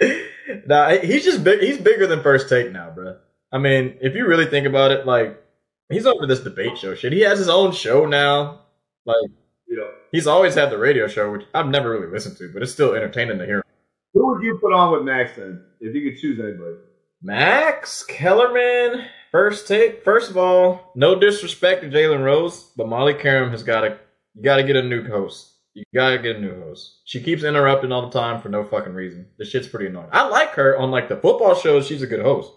nah, 0.66 0.90
he's 0.98 1.24
just 1.24 1.44
big. 1.44 1.60
He's 1.60 1.78
bigger 1.78 2.06
than 2.06 2.22
First 2.22 2.48
Take 2.48 2.72
now, 2.72 2.90
bro. 2.90 3.16
I 3.52 3.58
mean, 3.58 3.98
if 4.00 4.14
you 4.14 4.26
really 4.26 4.46
think 4.46 4.66
about 4.66 4.90
it, 4.90 5.06
like 5.06 5.40
he's 5.88 6.06
over 6.06 6.26
this 6.26 6.40
debate 6.40 6.78
show 6.78 6.94
shit. 6.94 7.12
He 7.12 7.20
has 7.20 7.38
his 7.38 7.48
own 7.48 7.72
show 7.72 8.06
now. 8.06 8.62
Like 9.06 9.30
He's 10.12 10.26
always 10.26 10.54
had 10.54 10.70
the 10.70 10.78
radio 10.78 11.06
show, 11.08 11.30
which 11.32 11.46
I've 11.54 11.68
never 11.68 11.90
really 11.90 12.10
listened 12.10 12.36
to, 12.38 12.50
but 12.52 12.62
it's 12.62 12.72
still 12.72 12.94
entertaining 12.94 13.38
to 13.38 13.46
hear. 13.46 13.62
who 14.12 14.26
would 14.28 14.42
you 14.42 14.58
put 14.60 14.72
on 14.72 14.92
with 14.92 15.02
Max 15.02 15.36
then, 15.36 15.64
if 15.80 15.94
you 15.94 16.10
could 16.10 16.20
choose 16.20 16.38
anybody? 16.38 16.76
Max 17.22 18.04
Kellerman, 18.04 19.06
first 19.30 19.66
take. 19.66 20.04
First 20.04 20.30
of 20.30 20.36
all, 20.36 20.92
no 20.94 21.18
disrespect 21.18 21.82
to 21.82 21.88
Jalen 21.88 22.24
Rose, 22.24 22.70
but 22.76 22.88
Molly 22.88 23.14
Qerim 23.14 23.50
has 23.50 23.62
got 23.62 23.80
to. 23.82 23.98
You 24.34 24.42
got 24.42 24.56
to 24.56 24.64
get 24.64 24.76
a 24.76 24.82
new 24.82 25.06
host. 25.08 25.54
You 25.74 25.82
gotta 25.92 26.18
get 26.18 26.36
a 26.36 26.40
new 26.40 26.54
host. 26.62 27.00
She 27.04 27.20
keeps 27.20 27.42
interrupting 27.42 27.90
all 27.90 28.08
the 28.08 28.16
time 28.16 28.40
for 28.40 28.48
no 28.48 28.62
fucking 28.62 28.94
reason. 28.94 29.26
The 29.38 29.44
shit's 29.44 29.66
pretty 29.66 29.86
annoying. 29.86 30.08
I 30.12 30.28
like 30.28 30.50
her 30.50 30.78
on 30.78 30.92
like 30.92 31.08
the 31.08 31.16
football 31.16 31.56
shows. 31.56 31.88
She's 31.88 32.02
a 32.02 32.06
good 32.06 32.22
host, 32.22 32.52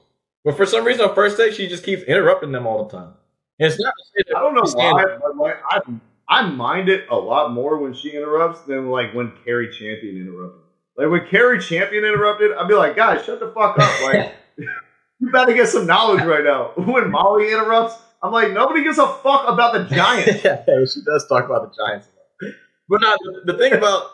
but 0.46 0.56
for 0.56 0.68
some 0.68 0.86
reason 0.86 1.10
on 1.10 1.16
first 1.16 1.36
take 1.36 1.54
she 1.54 1.68
just 1.68 1.84
keeps 1.84 2.04
interrupting 2.04 2.52
them 2.52 2.68
all 2.68 2.86
the 2.86 2.96
time. 2.96 3.14
And 3.60 3.72
it's 3.72 3.82
not. 3.82 3.92
to 3.98 4.06
say 4.06 4.24
that 4.28 4.38
I 4.38 4.40
don't 4.40 4.54
know 4.54 4.72
why, 4.72 5.18
but 5.20 5.36
like 5.36 5.56
I, 5.68 5.80
I 6.30 6.48
mind 6.50 6.90
it 6.90 7.08
a 7.10 7.16
lot 7.16 7.54
more 7.54 7.78
when 7.80 7.94
she 7.94 8.12
interrupts 8.12 8.62
than 8.62 8.90
like 8.90 9.14
when 9.14 9.32
Cari 9.46 9.72
Champion 9.72 10.18
interrupted. 10.18 10.62
Like 10.98 11.10
when 11.10 11.30
Cari 11.30 11.60
Champion 11.60 12.04
interrupted, 12.04 12.52
I'd 12.52 12.68
be 12.68 12.74
like, 12.74 12.96
guys, 12.96 13.26
shut 13.26 13.40
the 13.40 13.52
fuck 13.52 13.80
up. 13.80 14.02
Like 14.04 14.34
you 15.20 15.32
better 15.32 15.54
get 15.54 15.70
some 15.70 15.86
knowledge 15.86 16.24
right 16.24 16.44
now. 16.44 16.74
When 16.78 17.12
Molly 17.12 17.52
interrupts, 17.52 17.96
I'm 18.22 18.32
like, 18.32 18.52
nobody 18.52 18.84
gives 18.84 18.98
a 18.98 19.08
fuck 19.08 19.48
about 19.48 19.74
the 19.74 19.96
Giants. 19.96 20.44
yeah, 20.44 20.64
she 20.66 21.02
does 21.06 21.28
talk 21.28 21.46
about 21.46 21.72
the 21.72 21.84
Giants. 21.84 22.08
But 22.90 23.02
not 23.02 23.20
the, 23.20 23.54
the 23.54 23.58
thing 23.58 23.74
about 23.74 24.12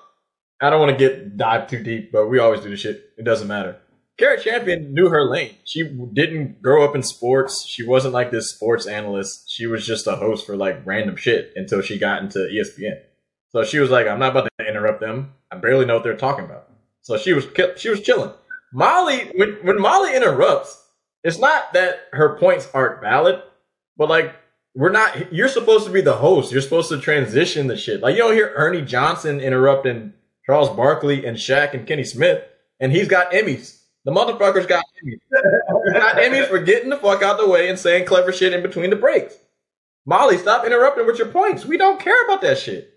I 0.62 0.69
don't 0.69 0.80
want 0.80 0.97
to 0.97 0.97
get 0.97 1.36
dive 1.36 1.67
too 1.67 1.84
deep, 1.84 2.12
but 2.12 2.28
we 2.28 2.39
always 2.39 2.62
do 2.62 2.69
the 2.69 2.78
shit. 2.78 3.10
It 3.17 3.26
doesn't 3.26 3.47
matter. 3.47 3.78
Cari 4.19 4.39
Champion 4.39 4.93
knew 4.93 5.10
her 5.10 5.23
lane. 5.23 5.56
She 5.65 5.84
didn't 6.13 6.62
grow 6.62 6.84
up 6.86 6.95
in 6.95 7.02
sports. 7.02 7.65
She 7.65 7.84
wasn't 7.86 8.13
like 8.13 8.30
this 8.30 8.52
sports 8.52 8.86
analyst. 8.86 9.49
She 9.49 9.65
was 9.65 9.86
just 9.86 10.06
a 10.06 10.15
host 10.15 10.45
for 10.45 10.56
like 10.56 10.86
random 10.86 11.15
shit 11.15 11.52
until 11.56 11.82
she 11.82 11.97
got 11.97 12.21
into 12.21 12.39
ESPN. 12.39 12.99
So 13.49 13.63
she 13.63 13.80
was 13.80 13.89
like, 13.89 14.08
"I'm 14.08 14.19
not 14.19 14.32
about 14.32 14.49
to 14.60 14.67
interrupt 14.67 14.99
them. 15.02 15.34
I 15.52 15.58
barely 15.58 15.86
know 15.86 15.95
what 15.95 16.04
they're 16.04 16.15
talking 16.15 16.45
about." 16.45 16.69
So 17.02 17.17
she 17.17 17.34
was 17.34 17.47
she 17.78 17.89
was 17.89 18.02
chilling. 18.02 18.32
Molly, 18.71 19.32
when 19.36 19.54
when 19.63 19.80
Molly 19.80 20.15
interrupts, 20.15 20.80
it's 21.23 21.39
not 21.39 21.73
that 21.73 22.08
her 22.12 22.38
points 22.38 22.67
aren't 22.73 23.02
valid, 23.02 23.41
but 23.97 24.10
like 24.10 24.36
we're 24.76 24.91
not. 24.91 25.34
You're 25.34 25.47
supposed 25.47 25.86
to 25.86 25.91
be 25.91 26.02
the 26.02 26.17
host. 26.17 26.52
You're 26.52 26.62
supposed 26.62 26.89
to 26.89 26.99
transition 26.99 27.67
the 27.67 27.78
shit. 27.78 28.02
Like 28.02 28.15
you 28.15 28.21
don't 28.21 28.34
hear 28.34 28.54
Ernie 28.56 28.82
Johnson 28.82 29.39
interrupting 29.39 30.13
Charles 30.45 30.69
Barkley 30.69 31.26
and 31.26 31.38
Shaq 31.38 31.73
and 31.73 31.88
Kenny 31.88 32.04
Smith, 32.04 32.43
and 32.80 32.91
he's 32.91 33.08
got 33.08 33.32
Emmys. 33.32 33.80
The 34.06 34.12
motherfucker's 34.12 34.66
got 34.66 34.84
Emmys. 35.06 35.20
Got 35.94 36.16
Emmys 36.18 36.48
for 36.48 36.60
getting 36.60 36.89
the 36.89 36.98
fuck 36.98 37.22
out 37.24 37.38
the 37.38 37.48
way 37.48 37.70
and 37.70 37.80
saying 37.80 38.06
clever 38.06 38.32
shit 38.34 38.52
in 38.54 38.62
between 38.62 38.89
the 38.89 38.96
breaks. 38.98 39.36
Molly, 40.06 40.38
stop 40.38 40.66
interrupting 40.66 41.06
with 41.06 41.18
your 41.18 41.28
points. 41.30 41.66
We 41.66 41.78
don't 41.78 42.00
care 42.02 42.22
about 42.26 42.42
that 42.42 42.58
shit. 42.58 42.94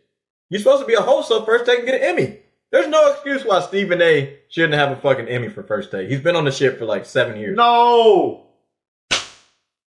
You're 0.50 0.58
supposed 0.60 0.80
to 0.82 0.86
be 0.86 0.94
a 0.94 1.00
host, 1.00 1.28
so 1.28 1.44
first 1.44 1.64
take 1.66 1.78
and 1.78 1.86
get 1.86 2.00
an 2.02 2.08
Emmy. 2.08 2.38
There's 2.72 2.88
no 2.88 3.12
excuse 3.12 3.44
why 3.44 3.60
Stephen 3.60 4.02
A. 4.02 4.36
shouldn't 4.48 4.74
have 4.74 4.90
a 4.90 4.96
fucking 5.00 5.28
Emmy 5.28 5.48
for 5.48 5.62
first 5.62 5.92
take. 5.92 6.08
He's 6.08 6.20
been 6.20 6.34
on 6.36 6.44
the 6.44 6.50
shit 6.50 6.78
for 6.78 6.84
like 6.84 7.04
seven 7.06 7.36
years. 7.38 7.56
No. 7.56 8.46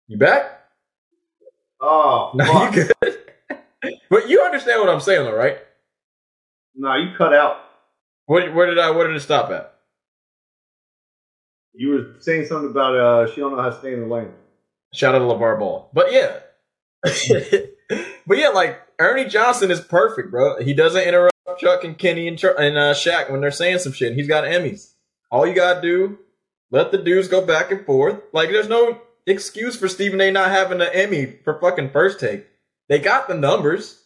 You 0.06 0.16
back? 0.18 0.60
Oh, 1.80 2.30
No, 2.34 2.44
fuck. 2.44 2.74
you 2.76 2.84
good. 3.00 3.18
but 4.10 4.28
you 4.28 4.42
understand 4.42 4.80
what 4.80 4.88
I'm 4.90 5.00
saying, 5.00 5.24
though, 5.24 5.34
right? 5.34 5.58
no, 6.76 6.94
you 6.94 7.16
cut 7.16 7.34
out. 7.34 7.56
What, 8.26 8.54
where 8.54 8.66
did 8.66 8.78
I? 8.78 8.90
Where 8.92 9.06
did 9.08 9.16
it 9.16 9.20
stop 9.20 9.50
at? 9.50 9.74
You 11.74 11.90
were 11.90 12.14
saying 12.20 12.46
something 12.46 12.70
about 12.70 12.96
uh, 12.96 13.32
she 13.32 13.40
don't 13.40 13.56
know 13.56 13.62
how 13.62 13.70
to 13.70 13.78
stay 13.78 13.92
in 13.92 14.00
the 14.00 14.06
lane. 14.06 14.32
Shout 14.92 15.14
out 15.14 15.18
to 15.18 15.24
LeVar 15.24 15.58
Ball. 15.58 15.90
But 15.92 16.12
yeah. 16.12 16.38
but 18.26 18.38
yeah, 18.38 18.48
like 18.48 18.80
Ernie 18.98 19.26
Johnson 19.26 19.70
is 19.70 19.80
perfect, 19.80 20.30
bro. 20.30 20.60
He 20.60 20.74
doesn't 20.74 21.02
interrupt 21.02 21.34
Chuck 21.58 21.84
and 21.84 21.96
Kenny 21.96 22.26
and, 22.28 22.38
Chuck, 22.38 22.56
and 22.58 22.76
uh, 22.76 22.94
Shaq 22.94 23.30
when 23.30 23.40
they're 23.40 23.50
saying 23.50 23.78
some 23.78 23.92
shit. 23.92 24.14
He's 24.14 24.28
got 24.28 24.44
Emmys. 24.44 24.94
All 25.30 25.46
you 25.46 25.54
gotta 25.54 25.80
do, 25.80 26.18
let 26.70 26.90
the 26.90 26.98
dudes 26.98 27.28
go 27.28 27.44
back 27.44 27.70
and 27.70 27.84
forth. 27.84 28.20
Like 28.32 28.48
there's 28.48 28.68
no 28.68 29.00
excuse 29.26 29.76
for 29.76 29.88
Stephen 29.88 30.20
A. 30.20 30.30
not 30.30 30.50
having 30.50 30.80
an 30.80 30.88
Emmy 30.92 31.26
for 31.44 31.60
fucking 31.60 31.90
first 31.90 32.18
take. 32.18 32.46
They 32.88 32.98
got 32.98 33.28
the 33.28 33.34
numbers. 33.34 34.02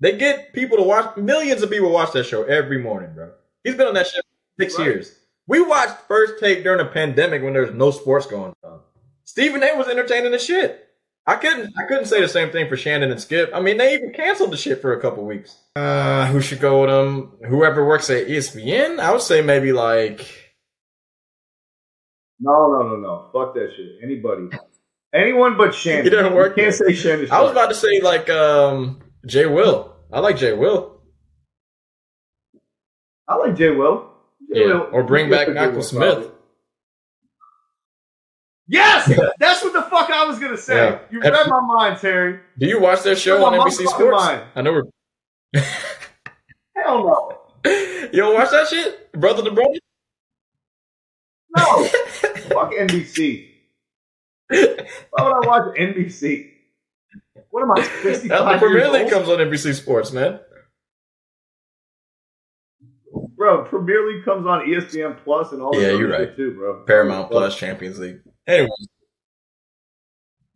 They 0.00 0.16
get 0.16 0.52
people 0.52 0.76
to 0.76 0.82
watch. 0.82 1.16
Millions 1.16 1.62
of 1.62 1.70
people 1.70 1.90
watch 1.90 2.12
that 2.12 2.24
show 2.24 2.44
every 2.44 2.78
morning, 2.78 3.14
bro. 3.14 3.32
He's 3.64 3.74
been 3.74 3.86
on 3.88 3.94
that 3.94 4.06
shit 4.06 4.22
for 4.24 4.62
six 4.62 4.78
Right. 4.78 4.84
years. 4.84 5.18
We 5.46 5.60
watched 5.60 5.96
first 6.08 6.40
take 6.40 6.62
during 6.64 6.80
a 6.80 6.90
pandemic 6.90 7.42
when 7.42 7.52
there's 7.52 7.74
no 7.74 7.90
sports 7.90 8.26
going 8.26 8.52
on. 8.64 8.80
Stephen 9.24 9.62
A. 9.62 9.76
was 9.76 9.88
entertaining 9.88 10.32
the 10.32 10.38
shit. 10.38 10.82
I 11.28 11.34
couldn't 11.36 11.72
I 11.76 11.84
couldn't 11.86 12.06
say 12.06 12.20
the 12.20 12.28
same 12.28 12.50
thing 12.50 12.68
for 12.68 12.76
Shannon 12.76 13.10
and 13.10 13.20
Skip. 13.20 13.50
I 13.52 13.60
mean, 13.60 13.78
they 13.78 13.94
even 13.94 14.12
canceled 14.12 14.52
the 14.52 14.56
shit 14.56 14.80
for 14.80 14.92
a 14.92 15.00
couple 15.00 15.24
weeks. 15.24 15.56
Uh, 15.74 16.26
who 16.26 16.40
should 16.40 16.60
go 16.60 16.82
with 16.82 16.90
them? 16.90 17.32
Whoever 17.48 17.84
works 17.84 18.08
at 18.10 18.28
ESPN, 18.28 19.00
I 19.00 19.10
would 19.10 19.20
say 19.22 19.42
maybe 19.42 19.72
like 19.72 20.20
No, 22.38 22.68
no, 22.70 22.88
no, 22.88 22.96
no. 22.96 23.30
Fuck 23.32 23.54
that 23.54 23.70
shit. 23.76 23.98
Anybody. 24.04 24.48
Anyone 25.12 25.56
but 25.56 25.74
Shannon. 25.74 26.04
He 26.04 26.10
doesn't 26.10 26.34
work 26.34 26.56
You 26.56 26.64
can't 26.64 26.74
say 26.74 26.94
Shannon. 26.94 27.30
I 27.32 27.42
was 27.42 27.50
about 27.50 27.70
to 27.70 27.74
say 27.74 28.00
like 28.00 28.30
um 28.30 29.00
Jay 29.26 29.46
Will. 29.46 29.96
I 30.12 30.20
like 30.20 30.36
Jay 30.36 30.52
Will. 30.52 31.00
I 33.26 33.34
like 33.34 33.56
Jay 33.56 33.70
Will. 33.70 34.12
Yeah. 34.56 34.66
Will- 34.66 34.88
Or 34.92 35.02
bring 35.02 35.30
back 35.30 35.48
Michael 35.48 35.82
Smith. 35.82 36.14
probably. 36.14 36.30
Yes, 38.68 39.06
that's 39.38 39.62
what 39.62 39.72
the 39.72 39.82
fuck 39.82 40.10
I 40.10 40.24
was 40.26 40.38
gonna 40.38 40.56
say. 40.56 40.74
Yeah. 40.76 40.98
You 41.10 41.20
Have- 41.20 41.32
read 41.34 41.46
my 41.48 41.60
mind, 41.60 42.00
Terry. 42.00 42.40
Do 42.58 42.66
you 42.66 42.80
watch 42.80 43.02
that 43.02 43.16
show 43.18 43.44
on 43.44 43.52
NBC 43.52 43.86
Sports? 43.86 44.16
mind. 44.16 44.42
I 44.56 44.62
know 44.62 44.72
we're 44.72 45.62
Hell 46.74 47.04
no, 47.04 47.38
You 47.70 48.08
don't 48.12 48.34
watch 48.34 48.50
that 48.50 48.66
shit? 48.68 49.12
Brother 49.12 49.42
to 49.44 49.50
brother? 49.52 49.74
no. 51.56 51.84
fuck 52.50 52.72
NBC. 52.72 53.48
Why 54.48 55.22
would 55.22 55.32
I 55.44 55.46
watch 55.46 55.76
NBC? 55.76 56.50
What 57.50 57.62
am 57.62 57.70
I, 57.72 57.74
Now, 57.80 57.82
65 58.02 58.28
the 58.28 58.66
Premier 58.66 58.90
League 58.90 59.10
comes 59.10 59.28
on 59.28 59.38
NBC 59.38 59.74
Sports, 59.74 60.12
man. 60.12 60.40
Bro, 63.46 63.64
Premier 63.66 64.04
League 64.12 64.24
comes 64.24 64.44
on 64.44 64.66
ESPN 64.66 65.16
Plus 65.22 65.52
and 65.52 65.62
all 65.62 65.72
this 65.72 65.82
Yeah, 65.82 65.90
other 65.90 65.98
you're 65.98 66.10
right. 66.10 66.36
too, 66.36 66.54
bro. 66.54 66.82
Paramount 66.84 67.30
Plus 67.30 67.56
Champions 67.56 67.96
League. 68.00 68.18
Anyway, 68.44 68.68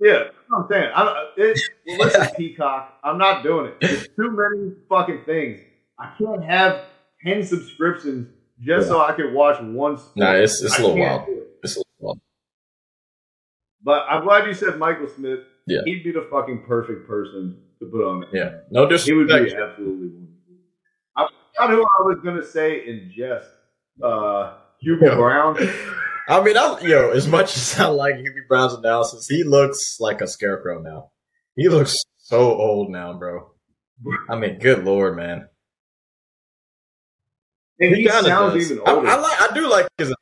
Yeah, 0.00 0.24
I'm 0.52 0.66
saying. 0.68 0.90
I, 0.92 1.26
it, 1.36 1.60
well, 1.86 1.98
listen, 1.98 2.26
Peacock, 2.36 2.94
I'm 3.04 3.16
not 3.16 3.44
doing 3.44 3.66
it. 3.66 3.76
There's 3.80 4.08
too 4.08 4.32
many 4.32 4.72
fucking 4.88 5.22
things. 5.24 5.60
I 6.00 6.12
can't 6.18 6.42
have 6.42 6.80
10 7.24 7.44
subscriptions 7.44 8.26
just 8.60 8.88
so 8.88 9.00
I 9.00 9.12
can 9.12 9.34
watch 9.34 9.60
one 9.62 9.96
sport. 9.96 10.16
Nah, 10.16 10.32
it's- 10.32 10.60
it's 10.64 10.76
a 10.76 10.82
little 10.82 10.98
wild. 10.98 11.28
it. 11.28 11.46
it's 11.62 11.76
a 11.76 11.78
little- 11.78 11.86
wild. 12.00 12.20
But 13.84 14.04
I'm 14.10 14.24
glad 14.24 14.48
you 14.48 14.54
said 14.54 14.78
Michael 14.78 15.06
Smith. 15.06 15.40
Yeah. 15.68 15.82
He'd 15.84 16.02
be 16.02 16.10
the 16.10 16.26
fucking 16.28 16.64
perfect 16.66 17.06
person 17.06 17.56
to 17.78 17.86
put 17.86 18.04
on 18.04 18.24
it. 18.24 18.30
yeah, 18.32 18.58
no 18.72 18.86
disrespect. 18.86 19.06
He 19.06 19.12
would 19.14 19.28
be 19.28 19.34
disrespect. 19.34 19.70
absolutely 19.70 20.08
I 21.60 21.66
forgot 21.66 21.70
who 21.70 21.82
I 21.82 22.02
was 22.02 22.44
to 22.44 22.50
say 22.50 22.86
in 22.86 23.12
jest. 23.14 23.48
uh, 24.02 24.54
Hubie 24.84 25.02
Yeah. 25.02 25.14
Brown. 25.16 25.56
I 26.28 26.42
mean, 26.42 26.56
I, 26.56 26.78
yo, 26.82 27.10
as 27.10 27.26
much 27.28 27.56
as 27.56 27.78
I 27.78 27.86
like 27.88 28.14
Hubie 28.16 28.46
Brown's 28.48 28.74
analysis, 28.74 29.26
he 29.28 29.42
looks 29.44 29.98
like 30.00 30.20
a 30.20 30.26
scarecrow 30.26 30.80
now. 30.80 31.10
He 31.56 31.68
looks 31.68 31.96
so 32.18 32.38
old 32.54 32.90
now, 32.90 33.12
bro. 33.14 33.50
I 34.30 34.36
mean, 34.36 34.58
good 34.58 34.84
lord, 34.84 35.16
man. 35.16 35.48
And 37.78 37.94
he, 37.96 38.04
kinda 38.04 38.22
sounds 38.22 38.54
does. 38.54 38.70
even 38.72 38.82
I, 38.86 38.94
older. 38.94 39.08
I 39.08 39.16
like, 39.16 39.50
I 39.50 39.54
do 39.54 39.68
like 39.68 39.88
his. 39.98 40.14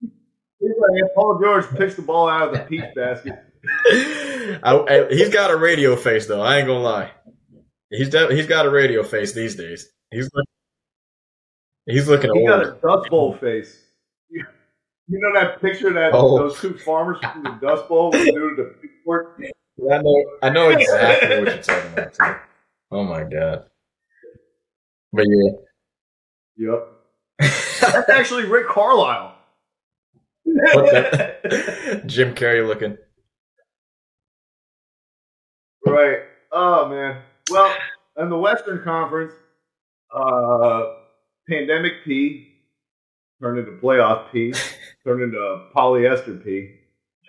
He's 0.00 0.70
like, 0.78 1.14
Paul 1.14 1.38
George 1.42 1.66
picks 1.76 1.94
the 1.96 2.02
ball 2.02 2.28
out 2.28 2.48
of 2.48 2.54
the 2.54 2.60
peach 2.60 2.84
basket. 2.94 3.34
I, 4.62 4.76
I- 4.78 5.08
he's 5.14 5.28
got 5.30 5.50
a 5.50 5.56
radio 5.56 5.96
face 5.96 6.26
though. 6.26 6.40
I 6.40 6.58
ain't 6.58 6.66
gonna 6.66 6.80
lie. 6.80 7.10
He's 7.90 8.08
de- 8.10 8.34
he's 8.34 8.46
got 8.46 8.66
a 8.66 8.70
radio 8.70 9.02
face 9.02 9.32
these 9.32 9.56
days. 9.56 9.88
He's 10.10 10.28
look, 10.34 10.46
he's 11.86 12.08
looking 12.08 12.34
He 12.34 12.46
got 12.46 12.62
a 12.66 12.76
Dust 12.82 13.10
Bowl 13.10 13.34
face. 13.40 13.78
You 14.30 14.44
you 15.08 15.18
know 15.20 15.40
that 15.40 15.60
picture 15.60 15.92
that 15.92 16.10
Oh. 16.14 16.38
those 16.38 16.60
two 16.60 16.74
farmers 16.78 17.18
from 17.20 17.42
the 17.42 17.50
Dust 17.60 17.88
Bowl 17.88 18.10
were 18.12 18.18
doing 18.24 18.56
the 18.56 18.74
work? 19.06 19.40
I 19.90 19.98
know 20.02 20.24
I 20.42 20.50
know 20.50 20.70
exactly 20.70 21.38
what 21.38 21.46
you're 21.48 21.58
talking 21.62 21.92
about. 21.92 22.14
Too. 22.14 22.34
Oh 22.92 23.04
my 23.04 23.22
god. 23.22 23.66
But 25.12 25.26
yeah. 25.28 25.50
Yep. 26.56 26.88
That's 27.38 28.08
actually 28.08 28.46
Rick 28.46 28.66
Carlisle. 28.66 29.36
Jim 32.06 32.34
Carrey 32.34 32.66
looking. 32.66 32.98
Right. 35.86 36.18
Oh 36.52 36.88
man. 36.88 37.22
Well, 37.48 37.72
in 38.18 38.28
the 38.28 38.38
Western 38.38 38.82
Conference, 38.82 39.32
uh, 40.14 40.94
pandemic 41.48 42.04
P 42.04 42.48
turned 43.40 43.58
into 43.58 43.72
playoff 43.72 44.30
P, 44.32 44.52
turned 45.04 45.22
into 45.22 45.66
polyester 45.74 46.42
P, 46.44 46.76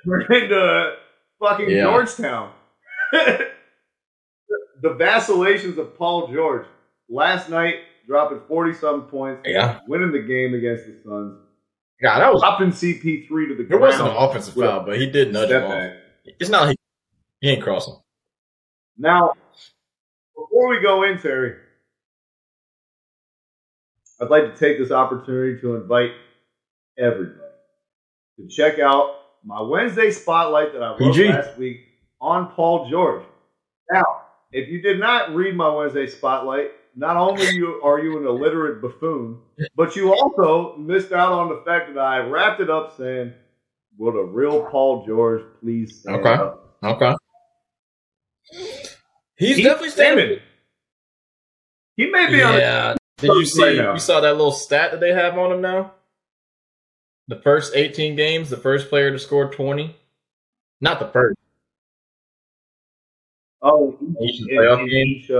turned 0.05 0.31
into 0.33 0.95
fucking 1.39 1.69
Yeah. 1.69 1.83
Georgetown. 1.83 2.51
the, 3.11 4.93
vacillations 4.97 5.77
of 5.77 5.97
Paul 5.97 6.27
George 6.31 6.65
last 7.09 7.49
night, 7.49 7.75
dropping 8.07 8.39
forty 8.47 8.73
some 8.73 9.03
points, 9.03 9.41
Yeah. 9.45 9.79
winning 9.87 10.11
the 10.11 10.19
game 10.21 10.53
against 10.53 10.85
the 10.85 10.95
Suns, 11.03 11.37
Yeah, 12.01 12.19
that 12.19 12.31
was 12.33 12.41
dropping 12.41 12.69
CP3 12.69 13.27
to 13.27 13.55
the 13.55 13.61
it 13.63 13.67
ground. 13.67 13.81
wasn't 13.81 14.09
an 14.09 14.15
offensive 14.17 14.53
foul, 14.55 14.85
but 14.85 14.97
he 14.99 15.09
did 15.09 15.31
nudge 15.33 15.49
him 15.51 15.63
off. 15.63 15.91
It's 16.39 16.49
not 16.49 16.69
he, 16.69 16.75
he 17.41 17.49
ain't 17.49 17.63
crossing. 17.63 17.95
Now, 18.97 19.33
before 20.35 20.69
we 20.69 20.79
go 20.81 21.03
in, 21.03 21.17
Terry, 21.19 21.55
I'd 24.21 24.29
like 24.29 24.53
to 24.53 24.57
take 24.57 24.77
this 24.77 24.91
opportunity 24.91 25.59
to 25.61 25.75
invite 25.75 26.11
everybody 26.97 27.39
to 28.37 28.47
check 28.47 28.79
out 28.79 29.15
my 29.43 29.61
Wednesday 29.61 30.11
spotlight 30.11 30.73
that 30.73 30.83
I 30.83 30.89
wrote 30.91 30.99
PG. 30.99 31.27
last 31.29 31.57
week 31.57 31.79
on 32.19 32.51
Paul 32.51 32.87
George. 32.89 33.23
Now, 33.91 34.03
if 34.51 34.69
you 34.69 34.81
did 34.81 34.99
not 34.99 35.33
read 35.33 35.55
my 35.55 35.69
Wednesday 35.73 36.07
spotlight, 36.07 36.71
not 36.95 37.17
only 37.17 37.49
you 37.55 37.81
are 37.83 37.99
you 37.99 38.17
an 38.19 38.27
illiterate 38.27 38.81
buffoon, 38.81 39.39
but 39.75 39.95
you 39.95 40.13
also 40.13 40.77
missed 40.77 41.11
out 41.11 41.31
on 41.31 41.49
the 41.49 41.63
fact 41.65 41.93
that 41.93 41.99
I 41.99 42.19
wrapped 42.19 42.61
it 42.61 42.69
up 42.69 42.95
saying, 42.97 43.33
"Will 43.97 44.11
the 44.13 44.21
real 44.21 44.65
Paul 44.69 45.05
George 45.05 45.41
please 45.61 46.01
stand 46.01 46.17
Okay. 46.17 46.33
up?" 46.33 46.77
Okay. 46.83 47.15
He's, 49.37 49.57
He's 49.57 49.65
definitely 49.65 49.89
standing. 49.89 50.25
standing. 50.25 50.39
He 51.97 52.11
may 52.11 52.29
be 52.29 52.43
on. 52.43 52.97
Did 53.21 53.31
you 53.33 53.45
see? 53.45 53.77
now. 53.77 53.93
You 53.93 53.99
saw 53.99 54.19
that 54.21 54.33
little 54.33 54.51
stat 54.51 54.91
that 54.91 54.99
they 54.99 55.13
have 55.13 55.37
on 55.37 55.51
him 55.51 55.61
now. 55.61 55.93
The 57.27 57.37
first 57.37 57.75
18 57.75 58.15
games, 58.15 58.49
the 58.49 58.57
first 58.57 58.89
player 58.89 59.11
to 59.11 59.19
score 59.19 59.51
20. 59.51 59.95
Not 60.81 60.99
the 60.99 61.07
first. 61.07 61.37
Oh, 63.61 63.95
Each 64.21 64.41
playoff 64.41 64.79
in 64.81 64.85
game. 64.89 65.07
each 65.07 65.29
uh, 65.29 65.35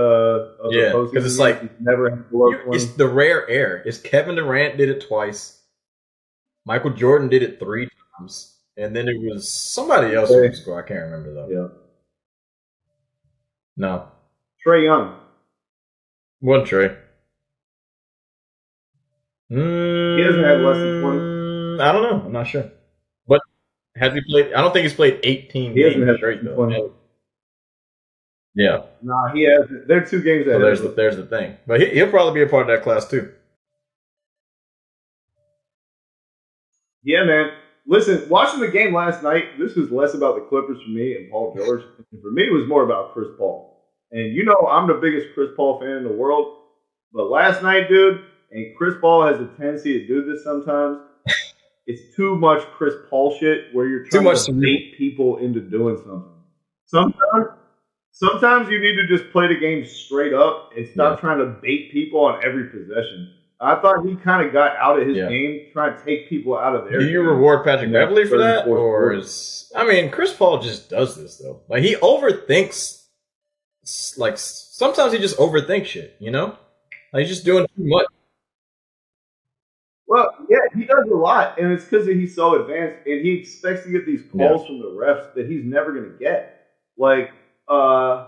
Yeah, 0.70 0.90
the 0.90 0.94
postseason 0.94 1.14
'cause 1.14 1.24
it's 1.26 1.38
like- 1.40 1.80
never 1.80 2.08
had 2.10 2.30
below 2.30 2.50
You- 2.50 2.58
20. 2.62 2.76
It's 2.76 2.92
the 2.94 3.08
rare 3.08 3.48
air. 3.50 3.82
It's 3.84 3.98
Kevin 3.98 4.36
Durant 4.36 4.76
did 4.76 4.88
it 4.88 5.00
twice. 5.08 5.60
Michael 6.64 6.90
Jordan 6.90 7.28
did 7.28 7.42
it 7.42 7.58
three 7.58 7.88
times, 8.16 8.60
and 8.76 8.94
then 8.94 9.08
it 9.08 9.20
was 9.20 9.50
somebody 9.50 10.14
else 10.14 10.28
who 10.28 10.38
Okay. 10.38 10.50
could 10.50 10.56
score. 10.56 10.78
I 10.82 10.86
can't 10.86 11.00
remember 11.10 11.34
though. 11.34 11.48
Yeah. 11.48 11.68
No, 13.76 14.08
Trae 14.64 14.84
Young. 14.84 15.18
one 16.38 16.60
Trae. 16.60 16.96
Mm, 19.52 20.18
He 20.18 20.24
hasn't 20.24 20.44
had 20.44 20.60
less 20.60 20.76
than 20.78 21.02
20. 21.02 21.82
I 21.82 21.92
don't 21.92 22.02
know. 22.02 22.22
I'm 22.26 22.32
not 22.32 22.46
sure. 22.46 22.70
But 23.26 23.42
has 23.96 24.14
he 24.14 24.20
played? 24.22 24.52
I 24.54 24.62
don't 24.62 24.72
think 24.72 24.84
he's 24.84 24.94
played 24.94 25.20
18 25.22 25.72
He 25.72 25.82
games 25.82 26.16
straight 26.16 26.44
though. 26.44 26.54
20. 26.54 26.90
Yeah, 28.54 28.82
Nah, 29.02 29.32
he 29.32 29.44
has. 29.44 29.66
They're 29.86 30.04
two 30.04 30.22
games 30.22 30.44
so 30.44 30.58
there's 30.58 30.80
the 30.82 30.88
there's 30.88 31.16
the 31.16 31.24
thing. 31.26 31.56
But 31.66 31.80
he, 31.80 31.86
he'll 31.88 32.10
probably 32.10 32.34
be 32.40 32.46
a 32.46 32.50
part 32.50 32.62
of 32.62 32.68
that 32.68 32.82
class 32.82 33.08
too. 33.08 33.32
Yeah, 37.02 37.24
man. 37.24 37.50
Listen, 37.86 38.28
watching 38.28 38.60
the 38.60 38.68
game 38.68 38.94
last 38.94 39.22
night, 39.22 39.58
this 39.58 39.74
was 39.74 39.90
less 39.90 40.14
about 40.14 40.36
the 40.36 40.42
Clippers 40.42 40.80
for 40.82 40.90
me 40.90 41.16
and 41.16 41.30
Paul 41.30 41.54
George. 41.56 41.82
For 42.22 42.30
me, 42.30 42.44
it 42.44 42.52
was 42.52 42.68
more 42.68 42.84
about 42.84 43.12
Chris 43.12 43.28
Paul. 43.38 43.82
And 44.12 44.34
you 44.34 44.44
know, 44.44 44.68
I'm 44.70 44.86
the 44.86 44.94
biggest 44.94 45.28
Chris 45.34 45.48
Paul 45.56 45.80
fan 45.80 45.96
in 45.96 46.04
the 46.04 46.12
world. 46.12 46.58
But 47.12 47.30
last 47.30 47.62
night, 47.62 47.88
dude, 47.88 48.20
and 48.52 48.76
Chris 48.76 48.94
Paul 49.00 49.26
has 49.26 49.40
a 49.40 49.46
tendency 49.58 49.98
to 50.00 50.06
do 50.06 50.24
this 50.30 50.44
sometimes. 50.44 50.98
It's 51.84 52.14
too 52.14 52.36
much 52.36 52.62
Chris 52.78 52.94
Paul 53.10 53.36
shit 53.40 53.74
where 53.74 53.88
you're 53.88 54.04
Too 54.04 54.10
trying 54.10 54.24
much 54.24 54.44
to 54.46 54.52
bait 54.52 54.94
people 54.96 55.38
into 55.38 55.58
doing 55.60 55.96
something. 55.96 56.30
Sometimes, 56.86 57.46
sometimes 58.12 58.68
you 58.70 58.78
need 58.78 58.94
to 58.94 59.08
just 59.08 59.32
play 59.32 59.48
the 59.48 59.56
game 59.58 59.84
straight 59.84 60.32
up 60.32 60.70
and 60.76 60.86
stop 60.86 61.16
Yeah. 61.18 61.20
trying 61.20 61.38
to 61.38 61.46
bait 61.60 61.90
people 61.90 62.20
on 62.20 62.40
every 62.44 62.68
possession. 62.68 63.34
I 63.60 63.74
thought 63.80 64.06
he 64.06 64.14
kind 64.14 64.46
of 64.46 64.52
got 64.52 64.76
out 64.76 65.00
of 65.00 65.08
his 65.08 65.16
Yeah. 65.16 65.28
game 65.28 65.70
trying 65.72 65.98
to 65.98 66.04
take 66.04 66.28
people 66.28 66.56
out 66.56 66.76
of 66.76 66.84
their. 66.88 67.00
Do 67.00 67.06
you 67.06 67.18
game. 67.18 67.26
reward 67.28 67.64
Patrick 67.64 67.90
Beverley 67.90 68.26
for 68.26 68.38
that, 68.38 68.68
or 68.68 69.14
is 69.14 69.70
I 69.74 69.84
mean 69.84 70.08
Chris 70.12 70.32
Paul 70.32 70.60
just 70.60 70.88
does 70.88 71.16
this 71.16 71.38
though? 71.38 71.62
Like 71.68 71.82
he 71.82 71.96
overthinks. 71.96 73.06
Like 74.16 74.38
sometimes 74.38 75.12
he 75.12 75.18
just 75.18 75.36
overthinks 75.38 75.86
shit. 75.86 76.14
You 76.20 76.30
know, 76.30 76.56
like 77.12 77.22
he's 77.22 77.28
just 77.28 77.44
doing 77.44 77.66
too 77.66 77.72
much. 77.84 78.06
Well, 80.12 80.30
yeah, 80.50 80.58
he 80.74 80.84
does 80.84 81.08
a 81.10 81.14
lot, 81.16 81.58
and 81.58 81.72
it's 81.72 81.84
because 81.84 82.06
he's 82.06 82.34
so 82.34 82.60
advanced, 82.60 83.06
and 83.06 83.24
he 83.24 83.32
expects 83.32 83.84
to 83.84 83.90
get 83.90 84.04
these 84.04 84.20
calls 84.30 84.66
from 84.66 84.78
the 84.78 84.88
refs 84.88 85.32
that 85.32 85.48
he's 85.48 85.64
never 85.64 85.90
going 85.90 86.04
to 86.12 86.18
get. 86.18 86.66
Like, 86.98 87.30
uh, 87.66 88.26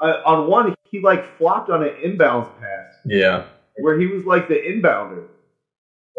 uh, 0.00 0.22
on 0.24 0.48
one, 0.48 0.76
he 0.88 1.00
like 1.00 1.36
flopped 1.36 1.70
on 1.70 1.82
an 1.82 1.92
inbounds 2.04 2.56
pass 2.60 2.94
Yeah, 3.04 3.46
where 3.78 3.98
he 3.98 4.06
was 4.06 4.26
like 4.26 4.46
the 4.46 4.54
inbounder. 4.54 5.26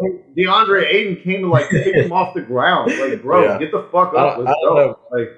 And 0.00 0.36
DeAndre 0.36 0.84
Ayton 0.92 1.16
came 1.22 1.40
to 1.40 1.48
like 1.48 1.70
pick 1.70 1.94
him 1.94 2.12
off 2.12 2.34
the 2.34 2.42
ground. 2.42 2.92
Like, 3.00 3.22
bro, 3.22 3.44
Yeah. 3.44 3.58
get 3.58 3.72
the 3.72 3.84
fuck 3.90 4.12
up. 4.12 4.36
Let's 4.36 4.52
go. 4.62 4.98
Like, 5.10 5.30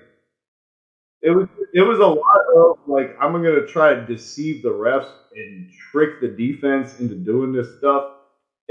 it 1.22 1.30
was 1.30 1.46
it 1.72 1.82
was 1.82 2.00
a 2.00 2.06
lot 2.06 2.40
of 2.56 2.78
like 2.88 3.16
I'm 3.20 3.30
gonna 3.32 3.64
try 3.64 3.94
to 3.94 4.04
deceive 4.04 4.64
the 4.64 4.70
refs 4.70 5.12
and 5.36 5.70
trick 5.92 6.20
the 6.20 6.26
defense 6.26 6.98
into 6.98 7.14
doing 7.14 7.52
this 7.52 7.78
stuff. 7.78 8.14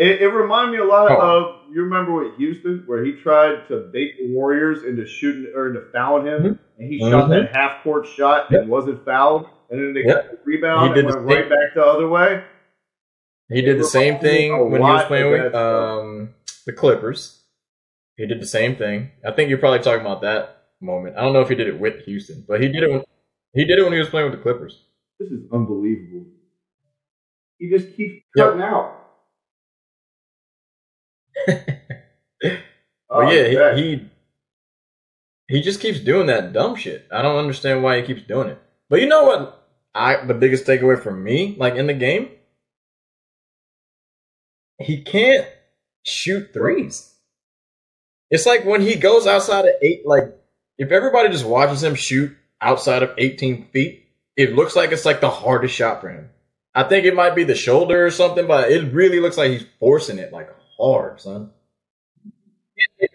It, 0.02 0.22
it 0.24 0.28
reminded 0.30 0.72
me 0.72 0.78
a 0.80 0.84
lot 0.86 1.12
Oh. 1.12 1.20
of 1.68 1.74
you 1.76 1.84
remember 1.84 2.12
with 2.24 2.36
Houston 2.38 2.84
where 2.88 3.06
he 3.06 3.14
tried 3.22 3.68
to 3.68 3.90
bait 3.94 4.16
the 4.18 4.34
Warriors 4.34 4.84
into 4.84 5.06
shooting 5.06 5.52
or 5.56 5.68
into 5.68 5.82
fouling 5.94 6.26
him, 6.26 6.42
Mhm. 6.44 6.60
and 6.80 6.92
he 6.92 6.98
shot 7.00 7.26
Mhm. 7.26 7.30
that 7.30 7.56
half 7.56 7.84
court 7.84 8.08
shot 8.08 8.48
Yep. 8.52 8.62
and 8.62 8.70
wasn't 8.70 9.06
fouled, 9.06 9.46
and 9.70 9.80
then 9.80 9.94
they 9.94 10.02
Yep. 10.04 10.16
got 10.16 10.32
the 10.32 10.38
rebound 10.44 10.98
and 10.98 11.08
went 11.08 11.26
right 11.28 11.50
back 11.50 11.76
the 11.76 11.86
other 11.86 12.08
way. 12.08 12.44
he 13.50 13.62
did 13.62 13.78
the 13.78 13.84
same 13.84 14.18
thing 14.20 14.58
when 14.72 14.82
he 14.82 14.88
was 14.88 15.04
playing 15.06 15.30
with 15.32 15.54
um, 15.54 16.34
the 16.66 16.72
Clippers. 16.74 17.44
He 18.18 18.26
did 18.26 18.40
the 18.42 18.46
same 18.48 18.76
thing. 18.78 19.12
I 19.26 19.32
think 19.32 19.50
you're 19.50 19.60
probably 19.60 19.80
talking 19.80 20.02
about 20.02 20.22
that 20.22 20.64
moment. 20.82 21.16
I 21.18 21.22
don't 21.22 21.34
know 21.34 21.42
if 21.42 21.50
he 21.50 21.56
did 21.56 21.68
it 21.68 21.78
with 21.80 22.06
Houston, 22.06 22.44
but 22.48 22.62
he 22.62 22.70
did 22.70 22.84
it. 22.84 22.90
When, 22.90 23.04
he 23.54 23.66
did 23.66 23.78
it 23.78 23.84
when 23.84 23.92
he 23.94 24.00
was 24.00 24.10
playing 24.10 24.30
with 24.32 24.40
the 24.40 24.42
Clippers. 24.44 24.86
This 25.20 25.30
is 25.32 25.44
unbelievable. 25.52 26.26
He 27.60 27.70
just 27.70 27.96
keeps 27.96 28.24
Yep. 28.36 28.46
cutting 28.48 28.62
But 33.12 33.28
Oh, 33.28 33.30
yeah, 33.30 33.76
he, 33.76 33.82
he 33.82 34.10
he 35.50 35.62
just 35.62 35.82
keeps 35.82 36.00
doing 36.00 36.28
that 36.28 36.54
dumb 36.54 36.78
shit. 36.78 37.06
I 37.12 37.22
don't 37.22 37.36
understand 37.36 37.84
why 37.84 38.00
he 38.00 38.08
keeps 38.08 38.26
doing 38.26 38.48
it. 38.48 38.58
But 38.90 39.02
you 39.02 39.08
know 39.08 39.26
what? 39.26 39.68
I 39.94 40.26
the 40.26 40.34
biggest 40.34 40.66
takeaway 40.66 41.02
for 41.02 41.12
me, 41.12 41.56
like 41.60 41.76
in 41.76 41.88
the 41.88 41.94
game, 41.94 42.30
he 44.78 45.02
can't 45.02 45.46
shoot 46.04 46.54
threes. 46.54 47.14
It's 48.30 48.46
like 48.46 48.64
when 48.64 48.80
he 48.80 48.96
goes 48.96 49.28
outside 49.28 49.66
of 49.66 49.76
eight, 49.82 50.08
like 50.08 50.34
if 50.78 50.92
everybody 50.92 51.28
just 51.28 51.46
watches 51.46 51.84
him 51.84 51.96
shoot 51.96 52.36
outside 52.62 53.04
of 53.04 53.12
18 53.18 53.68
feet, 53.74 54.08
it 54.38 54.56
looks 54.56 54.76
like 54.78 54.94
it's 54.94 55.06
like 55.06 55.20
the 55.20 55.30
hardest 55.30 55.76
shot 55.76 56.00
for 56.00 56.10
him. 56.10 56.30
I 56.74 56.84
think 56.84 57.06
it 57.06 57.14
might 57.14 57.36
be 57.36 57.44
the 57.44 57.56
shoulder 57.56 58.06
or 58.06 58.12
something, 58.12 58.48
but 58.48 58.72
it 58.72 58.94
really 58.94 59.20
looks 59.20 59.38
like 59.38 59.52
he's 59.52 59.66
forcing 59.82 60.18
it 60.18 60.32
like 60.32 60.50
hard, 60.78 61.20
son. 61.22 61.52
It, 63.00 63.12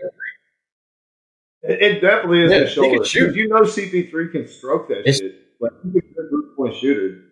it 1.63 2.01
definitely 2.01 2.43
is 2.43 2.53
Yeah, 2.53 2.59
the 2.61 2.67
shoulder. 2.69 2.97
can 2.99 3.05
shoot. 3.05 3.27
'Cause 3.29 3.37
You 3.37 3.49
know 3.49 3.61
CP3 3.63 4.33
can 4.33 4.47
stroke 4.47 4.89
that 4.89 5.01
It's- 5.01 5.19
shit. 5.19 5.35
Like 5.59 5.73
he's 5.83 5.97
a 5.97 6.01
good 6.01 6.29
three 6.31 6.43
point 6.57 6.75
shooter. 6.77 7.23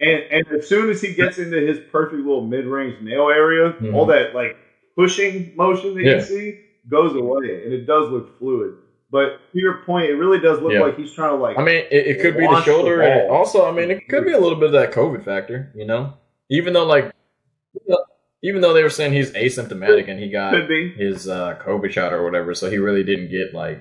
And 0.00 0.22
and 0.30 0.46
as 0.58 0.66
soon 0.66 0.88
as 0.90 1.00
he 1.02 1.12
gets 1.14 1.38
into 1.38 1.58
his 1.60 1.78
perfect 1.92 2.22
little 2.22 2.46
mid 2.46 2.64
range 2.66 3.00
nail 3.02 3.28
area, 3.28 3.72
Mhm. 3.80 3.94
all 3.94 4.06
that 4.06 4.34
like 4.34 4.56
pushing 4.96 5.54
motion 5.56 5.94
that 5.94 6.02
Yeah. 6.02 6.14
you 6.16 6.20
see 6.22 6.60
goes 6.88 7.14
away, 7.14 7.64
and 7.64 7.72
it 7.74 7.86
does 7.86 8.10
look 8.10 8.38
fluid. 8.38 8.74
But 9.10 9.38
to 9.52 9.58
your 9.58 9.82
point, 9.84 10.08
it 10.08 10.14
really 10.14 10.40
does 10.40 10.60
look 10.62 10.72
Yeah. 10.72 10.80
like 10.80 10.96
he's 10.96 11.12
trying 11.12 11.30
to 11.30 11.36
like. 11.36 11.58
I 11.58 11.62
mean, 11.64 11.84
it, 11.90 12.06
it 12.06 12.20
could 12.22 12.34
be 12.34 12.44
the 12.44 12.46
Launch 12.52 12.64
the 12.64 12.72
shoulder, 12.72 13.02
and 13.02 13.30
also, 13.30 13.66
I 13.66 13.72
mean, 13.72 13.90
it 13.90 14.08
could 14.08 14.24
be 14.24 14.32
a 14.32 14.38
little 14.38 14.56
bit 14.58 14.66
of 14.66 14.72
that 14.72 14.92
COVID 14.92 15.22
factor, 15.24 15.70
you 15.74 15.84
know. 15.84 16.14
Even 16.48 16.72
though, 16.72 16.86
like, 16.86 17.12
even 18.42 18.60
though 18.60 18.72
they 18.72 18.82
were 18.82 18.90
saying 18.90 19.12
he's 19.12 19.32
asymptomatic 19.32 20.08
and 20.08 20.18
he 20.18 20.30
got 20.30 20.54
his 20.96 21.28
uh, 21.28 21.58
COVID 21.64 21.90
shot 21.90 22.12
or 22.12 22.24
whatever, 22.24 22.54
so 22.54 22.70
he 22.70 22.78
really 22.78 23.04
didn't 23.04 23.30
get 23.30 23.54
like 23.54 23.80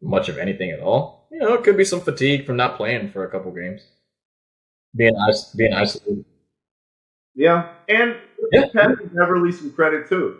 much 0.00 0.28
of 0.28 0.38
anything 0.38 0.70
at 0.70 0.80
all. 0.80 1.28
You 1.30 1.38
know, 1.38 1.54
it 1.54 1.64
could 1.64 1.76
be 1.76 1.84
some 1.84 2.00
fatigue 2.00 2.44
from 2.46 2.56
not 2.56 2.76
playing 2.76 3.10
for 3.12 3.24
a 3.24 3.30
couple 3.30 3.52
games, 3.52 3.82
being 4.94 5.14
being 5.56 5.72
isolated. 5.72 6.24
Yeah, 7.34 7.72
and 7.88 8.16
Yeah. 8.52 8.66
Patrick 8.72 9.14
Beverley 9.14 9.52
some 9.52 9.72
credit 9.72 10.08
too, 10.08 10.38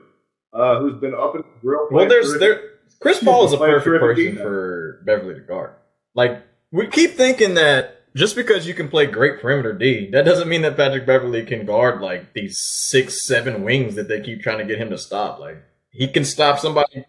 uh, 0.53 0.81
who's 0.81 1.01
been 1.01 1.15
up 1.15 1.35
in 1.35 1.43
the 1.43 1.49
grill. 1.61 1.89
Well, 1.91 2.09
there's 2.09 2.39
there. 2.39 2.61
Chris 3.01 3.23
Paul 3.23 3.47
is 3.47 3.53
a 3.53 3.59
perfect 3.59 4.01
person 4.01 4.37
for 4.37 5.03
Beverley 5.05 5.35
to 5.35 5.41
guard. 5.41 5.73
Like 6.15 6.43
we 6.71 6.89
keep 6.89 7.13
thinking 7.13 7.55
that 7.55 8.02
just 8.15 8.37
because 8.37 8.67
you 8.67 8.75
can 8.75 8.89
play 8.89 9.07
great 9.07 9.41
perimeter 9.41 9.73
D, 9.73 10.11
that 10.11 10.25
doesn't 10.25 10.49
mean 10.49 10.63
that 10.63 10.77
Patrick 10.77 11.07
Beverley 11.07 11.45
can 11.45 11.65
guard 11.67 12.01
like 12.01 12.33
these 12.35 12.59
six, 12.59 13.25
seven 13.25 13.63
wings 13.63 13.95
that 13.95 14.09
they 14.09 14.21
keep 14.21 14.43
trying 14.43 14.59
to 14.59 14.65
get 14.65 14.79
him 14.79 14.91
to 14.91 14.99
stop. 14.99 15.39
Like 15.39 15.63
he 15.91 16.09
can 16.09 16.25
stop 16.25 16.59
somebody. 16.59 17.05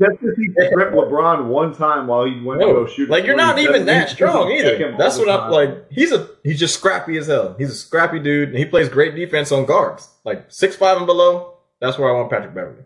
Just 0.00 0.20
because 0.20 0.36
he 0.36 0.48
tripped 0.52 0.94
LeBron 0.94 1.46
one 1.46 1.74
time 1.74 2.06
while 2.06 2.24
he 2.24 2.40
went 2.40 2.60
to 2.60 2.66
go 2.66 2.86
shoot. 2.86 3.08
like 3.08 3.24
you're 3.24 3.34
not 3.34 3.58
even 3.58 3.86
that 3.86 4.10
strong 4.10 4.50
either. 4.52 4.94
That's 4.96 5.18
what 5.18 5.28
I'm 5.28 5.50
like. 5.50 5.90
He's 5.90 6.12
a 6.12 6.28
he's 6.44 6.60
just 6.60 6.74
scrappy 6.74 7.16
as 7.18 7.26
hell. 7.26 7.56
He's 7.58 7.70
a 7.70 7.74
scrappy 7.74 8.20
dude, 8.20 8.50
and 8.50 8.58
he 8.58 8.64
plays 8.64 8.88
great 8.88 9.16
defense 9.16 9.50
on 9.50 9.64
guards. 9.64 10.08
Like 10.24 10.52
six 10.52 10.76
five 10.76 10.98
and 10.98 11.06
below. 11.06 11.54
That's 11.80 11.98
where 11.98 12.08
I 12.08 12.12
want 12.12 12.30
Patrick 12.30 12.54
Beverley. 12.54 12.84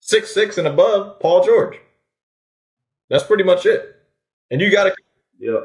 Six 0.00 0.32
six 0.32 0.56
and 0.56 0.66
above, 0.66 1.20
Paul 1.20 1.44
George. 1.44 1.76
That's 3.10 3.24
pretty 3.24 3.44
much 3.44 3.66
it. 3.66 4.01
And 4.52 4.60
you 4.60 4.70
got 4.70 4.84
to 4.84 4.94
Yeah. 5.38 5.60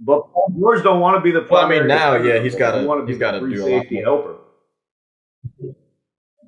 But 0.00 0.32
Paul 0.32 0.54
George 0.58 0.82
don't 0.84 1.00
want 1.00 1.16
to 1.16 1.20
be 1.20 1.32
the 1.32 1.44
Well, 1.50 1.66
I 1.66 1.68
mean, 1.68 1.88
now, 1.88 2.14
yeah, 2.14 2.40
he's 2.40 2.54
wanna 2.54 3.04
be 3.04 3.12
he's 3.12 3.18
gotta 3.20 3.40
do 3.40 3.46
a 3.46 3.66
lot 3.66 3.82
safety 3.82 4.00
helper. 4.00 4.36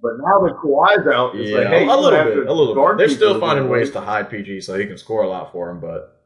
But 0.02 0.12
now 0.18 0.38
that 0.46 0.54
Kawhi's 0.62 1.06
out, 1.08 1.34
it's 1.34 1.50
Yeah, 1.50 1.58
like, 1.58 1.66
hey, 1.66 1.86
a 1.86 1.94
little 1.96 2.24
bit, 2.24 2.46
a 2.46 2.52
little 2.52 2.74
bit. 2.74 2.96
They're 2.98 3.08
still 3.08 3.38
finding 3.40 3.68
ways 3.68 3.90
to 3.90 4.00
hide 4.00 4.30
PG 4.30 4.60
so 4.62 4.78
he 4.78 4.86
can 4.86 4.96
score 4.96 5.22
a 5.24 5.28
lot 5.28 5.52
for 5.52 5.68
him, 5.68 5.80
but 5.80 6.16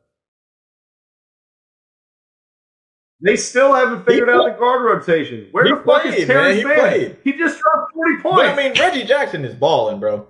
They 3.23 3.37
still 3.37 3.73
haven't 3.73 4.05
figured 4.05 4.29
out 4.29 4.45
the 4.45 4.59
guard 4.59 4.83
rotation. 4.83 5.49
Where 5.51 5.65
He 5.65 5.71
the 5.71 5.77
fuck 5.79 6.03
played, 6.03 6.15
is 6.15 6.27
Terrence 6.27 6.63
man. 6.63 6.77
Mann? 6.77 6.77
He 6.77 7.07
played. 7.07 7.17
He 7.25 7.33
just 7.33 7.59
dropped 7.59 7.93
forty 7.95 8.21
points. 8.21 8.37
but 8.37 8.47
I 8.47 8.57
mean, 8.57 8.79
Reggie 8.79 9.05
Jackson 9.05 9.47
is 9.47 9.55
balling, 9.55 9.99
bro. 9.99 10.27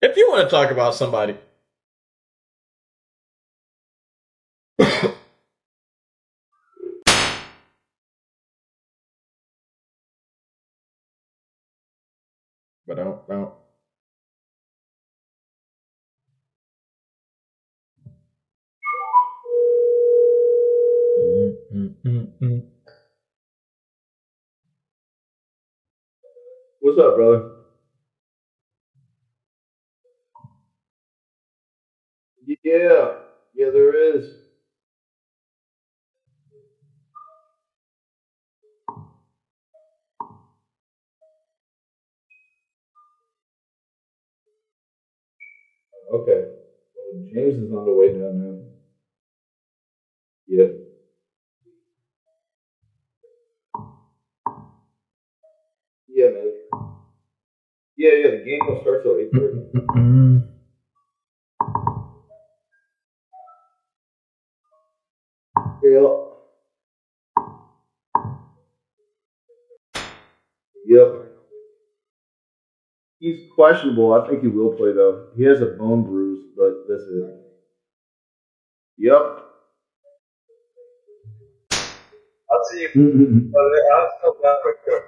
If 0.00 0.16
you 0.16 0.30
want 0.30 0.48
to 0.48 0.50
talk 0.50 0.70
about 0.70 0.94
somebody, 0.94 1.36
but 12.86 12.96
don't 12.96 13.28
don't. 13.28 13.52
What's 26.80 26.98
up, 26.98 27.16
brother? 27.16 27.50
Yeah, 32.46 33.12
yeah, 33.54 33.70
there 33.72 34.16
is. 34.16 34.49
James 47.32 47.56
is 47.58 47.72
on 47.72 47.84
the 47.86 47.92
way 47.92 48.10
down 48.10 48.38
now. 48.38 48.58
Yeah. 50.46 50.66
Yeah, 56.08 56.28
man. 56.28 56.52
Yeah, 57.96 58.12
yeah, 58.14 58.28
the 58.30 58.42
game 58.44 58.60
will 58.66 58.80
start 58.82 59.02
till 59.02 59.16
eight 59.16 59.30
thirty. 59.32 59.58
Mm-mm. 59.96 60.42
Yeah. 65.82 66.06
Yep. 70.84 71.29
He's 73.20 73.50
questionable. 73.54 74.14
I 74.14 74.28
think 74.28 74.42
he 74.42 74.48
will 74.48 74.74
play 74.74 74.92
though. 74.94 75.28
He 75.36 75.44
has 75.44 75.62
a 75.62 75.66
bone 75.68 76.04
bruise, 76.04 76.46
but 76.56 76.86
that's 76.88 77.04
it. 77.04 77.40
Yep. 78.98 79.44
I'll 82.50 82.64
see 82.70 82.80
you. 82.82 82.88
I'll 83.94 84.10
still 84.18 84.36
back 84.42 84.58
with 84.64 84.76
you. 84.86 85.00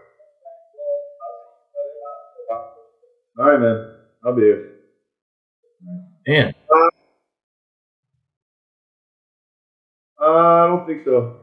All 3.39 3.51
right, 3.51 3.61
man. 3.61 3.95
I'll 4.25 4.35
be 4.35 4.43
here. 4.43 4.71
Man, 6.27 6.55
Uh, 10.21 10.27
I 10.27 10.67
don't 10.69 10.87
think 10.87 11.05
so. 11.05 11.41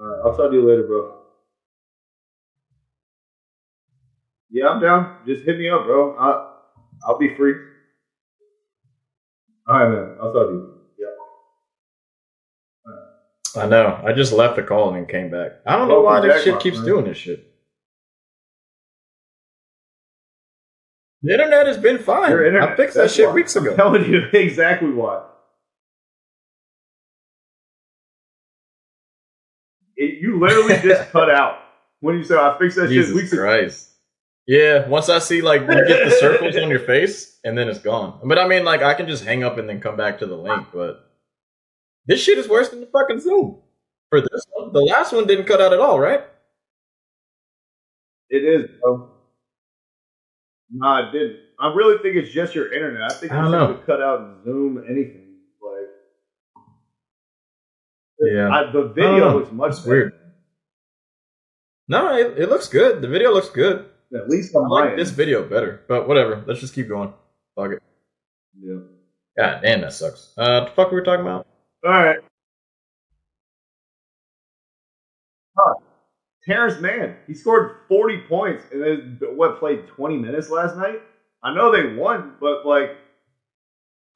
All 0.00 0.06
right, 0.06 0.20
I'll 0.24 0.36
talk 0.36 0.50
to 0.50 0.56
you 0.56 0.68
later, 0.68 0.84
bro. 0.86 1.25
Yeah, 4.50 4.68
I'm 4.68 4.80
down. 4.80 5.18
Just 5.26 5.44
hit 5.44 5.58
me 5.58 5.68
up, 5.68 5.84
bro. 5.84 6.16
I, 6.16 6.52
I'll 7.06 7.18
be 7.18 7.34
free. 7.36 7.54
All 9.68 9.78
right, 9.78 9.88
man. 9.90 10.16
I'll 10.22 10.32
talk 10.32 10.48
to 10.48 10.54
you. 10.54 10.74
Yeah. 10.98 11.06
I 13.62 13.66
know. 13.66 14.00
I 14.04 14.12
just 14.12 14.32
left 14.32 14.56
the 14.56 14.62
call 14.62 14.88
and 14.88 14.96
then 14.98 15.06
came 15.06 15.30
back. 15.30 15.52
I 15.66 15.76
don't 15.76 15.88
know 15.88 16.00
why 16.02 16.20
this 16.20 16.44
shit 16.44 16.60
keeps 16.60 16.80
doing 16.82 17.04
this 17.06 17.16
shit. 17.18 17.52
The 21.22 21.32
internet 21.32 21.66
has 21.66 21.78
been 21.78 21.98
fine. 21.98 22.30
Internet. 22.30 22.62
I 22.62 22.76
fixed 22.76 22.96
that 22.96 23.10
shit 23.10 23.28
why. 23.28 23.34
weeks 23.34 23.56
I'm 23.56 23.66
ago. 23.66 23.76
telling 23.76 24.04
you 24.10 24.26
exactly 24.32 24.90
why. 24.90 25.24
It, 29.96 30.20
you 30.20 30.38
literally 30.38 30.76
just 30.82 31.10
cut 31.12 31.30
out 31.30 31.58
when 32.00 32.18
you 32.18 32.24
said 32.24 32.38
I 32.38 32.56
fixed 32.58 32.76
that 32.76 32.84
shit 32.84 32.90
Jesus 32.90 33.14
weeks 33.14 33.32
ago. 33.32 33.95
Yeah, 34.46 34.86
once 34.88 35.08
I 35.08 35.18
see 35.18 35.42
like 35.42 35.62
you 35.62 35.66
get 35.66 36.04
the 36.08 36.16
circles 36.20 36.56
on 36.62 36.70
your 36.70 36.80
face 36.80 37.38
and 37.42 37.58
then 37.58 37.68
it's 37.68 37.80
gone. 37.80 38.20
But 38.24 38.38
I 38.38 38.46
mean 38.46 38.64
like 38.64 38.82
I 38.82 38.94
can 38.94 39.08
just 39.08 39.24
hang 39.24 39.42
up 39.42 39.58
and 39.58 39.68
then 39.68 39.80
come 39.80 39.96
back 39.96 40.18
to 40.20 40.26
the 40.26 40.36
link, 40.36 40.68
but 40.72 41.10
this 42.06 42.22
shit 42.22 42.38
is 42.38 42.48
worse 42.48 42.68
than 42.68 42.80
the 42.80 42.86
fucking 42.86 43.20
Zoom. 43.20 43.58
For 44.10 44.20
this 44.20 44.46
one. 44.52 44.72
The 44.72 44.80
last 44.82 45.12
one 45.12 45.26
didn't 45.26 45.46
cut 45.46 45.60
out 45.60 45.72
at 45.72 45.80
all, 45.80 45.98
right? 45.98 46.20
It 48.30 48.44
is, 48.44 48.70
bro. 48.80 49.10
Nah, 50.70 51.08
it 51.08 51.12
didn't. 51.12 51.38
I 51.58 51.72
really 51.74 51.98
think 51.98 52.16
it's 52.16 52.32
just 52.32 52.54
your 52.54 52.72
internet. 52.72 53.10
I 53.10 53.14
think 53.14 53.32
I 53.32 53.42
don't 53.42 53.50
know. 53.50 53.80
cut 53.86 54.00
out 54.00 54.44
Zoom 54.44 54.84
anything. 54.88 55.38
Like, 55.60 56.64
Yeah. 58.20 58.48
I, 58.50 58.70
the 58.70 58.92
video 58.94 59.38
looks 59.38 59.52
much 59.52 59.72
It's 59.72 59.84
weird. 59.84 60.12
No, 61.88 62.16
it, 62.16 62.38
it 62.38 62.48
looks 62.48 62.68
good. 62.68 63.00
The 63.00 63.08
video 63.08 63.32
looks 63.32 63.48
good. 63.48 63.86
At 64.14 64.28
least 64.28 64.54
I 64.54 64.60
on 64.60 64.68
my 64.68 64.80
like 64.82 64.90
end. 64.90 64.98
this 65.00 65.10
video 65.10 65.42
better. 65.48 65.82
But 65.88 66.06
whatever. 66.08 66.42
Let's 66.46 66.60
just 66.60 66.74
keep 66.74 66.88
going. 66.88 67.12
Fuck 67.56 67.72
it. 67.72 67.82
Yeah. 68.60 68.78
God 69.38 69.60
damn, 69.62 69.80
that 69.82 69.92
sucks. 69.92 70.32
Uh, 70.38 70.64
the 70.64 70.70
fuck 70.70 70.90
were 70.90 70.98
we 71.00 71.04
talking 71.04 71.22
about? 71.26 71.46
All 71.84 71.90
right. 71.90 72.18
Huh. 75.58 75.74
Terrence 76.44 76.80
Mann, 76.80 77.16
he 77.26 77.34
scored 77.34 77.76
40 77.88 78.18
points 78.28 78.64
and 78.72 78.82
then 78.82 79.18
what 79.36 79.58
played 79.58 79.86
20 79.88 80.16
minutes 80.18 80.48
last 80.48 80.76
night. 80.76 81.02
I 81.42 81.52
know 81.54 81.72
they 81.72 81.94
won, 81.94 82.34
but 82.40 82.64
like 82.66 82.96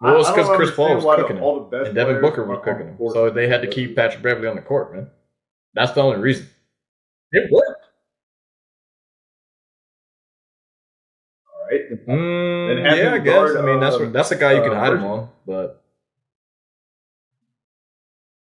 Well, 0.00 0.20
it's 0.20 0.28
I- 0.28 0.32
I 0.32 0.36
because 0.36 0.56
Chris 0.56 0.70
Paul 0.74 0.94
was 0.94 1.04
understand 1.04 1.06
why 1.06 1.16
the- 1.16 1.22
cooking 1.22 1.36
him, 1.38 1.42
all 1.42 1.60
the 1.64 1.76
best 1.76 1.86
and 1.88 1.94
Devin 1.96 2.20
Booker 2.20 2.44
was 2.44 2.60
cooking 2.64 2.86
him. 2.88 2.98
So 3.12 3.30
they 3.30 3.48
had 3.48 3.62
to 3.62 3.68
keep 3.68 3.96
Patrick 3.96 4.22
Beverley 4.22 4.48
on 4.48 4.56
the 4.56 4.62
court, 4.62 4.94
man. 4.94 5.10
That's 5.74 5.92
the 5.92 6.02
only 6.02 6.18
reason. 6.18 6.46
It 7.32 7.50
worked. 7.50 7.69
Mm, 11.90 12.70
And 12.70 12.86
having 12.86 13.04
yeah, 13.04 13.14
I 13.14 13.18
guess. 13.18 13.34
guard, 13.34 13.56
I 13.56 13.62
mean, 13.62 13.80
that's 13.80 13.96
uh, 13.96 14.00
what, 14.00 14.12
that's 14.12 14.30
a 14.30 14.36
guy 14.36 14.52
you 14.54 14.62
can 14.62 14.72
uh, 14.72 14.78
hide 14.80 14.92
him 14.94 14.98
Virgil. 15.00 15.10
on, 15.10 15.28
but 15.46 15.82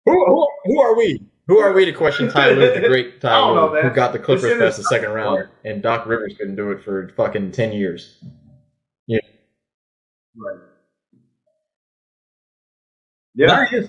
who, 0.06 0.12
who 0.26 0.48
who 0.64 0.80
are 0.80 0.96
we? 0.96 1.22
Who 1.46 1.58
are 1.58 1.72
we 1.72 1.84
to 1.86 1.92
question 1.92 2.28
Ty 2.30 2.50
Lue, 2.50 2.74
the 2.80 2.86
great 2.88 3.14
I 3.16 3.18
Ty 3.20 3.30
don't 3.40 3.56
know, 3.56 3.72
Lue, 3.72 3.82
who 3.82 3.90
got 3.90 4.12
the 4.12 4.18
Clippers 4.18 4.58
past 4.58 4.76
the 4.76 4.84
second 4.84 5.10
round, 5.12 5.48
and 5.64 5.82
Doc 5.82 6.06
Rivers 6.06 6.34
couldn't 6.38 6.56
do 6.56 6.70
it 6.72 6.82
for 6.82 7.08
fucking 7.16 7.52
ten 7.52 7.72
years. 7.72 8.22
Yeah. 9.06 9.20
Right. 10.36 10.58
Yeah. 13.34 13.46
There 13.46 13.64
he 13.66 13.76
is. 13.76 13.88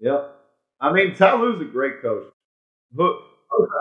Yep. 0.00 0.36
I 0.80 0.92
mean, 0.92 1.14
Ty 1.14 1.34
Lue's 1.40 1.60
a 1.60 1.64
great 1.64 2.02
coach. 2.02 2.24
But 2.92 3.12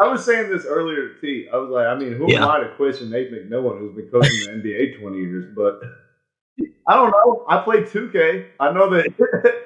I 0.02 0.08
was 0.08 0.26
saying 0.26 0.50
this 0.50 0.66
earlier 0.66 1.10
to 1.14 1.22
T. 1.22 1.48
I 1.54 1.58
was 1.58 1.70
like, 1.70 1.86
I 1.88 1.96
mean, 1.96 2.14
who 2.14 2.32
am 2.34 2.44
I 2.44 2.60
to 2.60 2.70
question 2.76 3.10
Nate 3.10 3.32
McMillan, 3.32 3.80
who's 3.80 3.96
been 3.96 4.08
coaching 4.10 4.62
the 4.62 4.70
NBA 4.70 5.00
20 5.02 5.18
years? 5.18 5.46
But 5.56 5.82
I 6.88 6.96
don't 6.96 7.12
know. 7.12 7.46
I 7.48 7.62
played 7.62 7.86
2K. 7.86 8.48
I 8.60 8.72
know 8.72 8.90
that. 8.90 9.64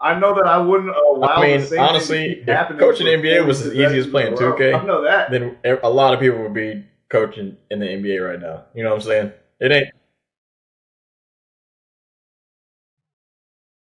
I 0.00 0.18
know 0.18 0.34
that 0.34 0.46
I 0.46 0.58
wouldn't 0.58 0.90
allow. 0.90 1.28
I 1.28 1.40
mean, 1.58 1.78
honestly, 1.78 2.34
thing 2.34 2.46
to 2.46 2.68
if 2.72 2.78
coaching 2.78 3.06
the 3.06 3.12
NBA 3.12 3.46
was 3.46 3.62
40 3.62 3.84
as 3.84 3.92
easy 3.92 3.98
as 4.00 4.06
playing 4.08 4.32
in 4.32 4.42
a 4.42 4.46
row. 4.46 4.56
2K, 4.58 4.80
I 4.82 4.84
know 4.84 5.02
that. 5.04 5.30
Then 5.30 5.56
a 5.84 5.88
lot 5.88 6.12
of 6.12 6.18
people 6.18 6.42
would 6.42 6.54
be 6.54 6.84
coaching 7.08 7.56
in 7.70 7.78
the 7.78 7.86
NBA 7.86 8.28
right 8.28 8.40
now. 8.40 8.64
You 8.74 8.82
know 8.82 8.90
what 8.90 8.96
I'm 8.96 9.02
saying? 9.02 9.32
It 9.60 9.70
ain't. 9.70 9.88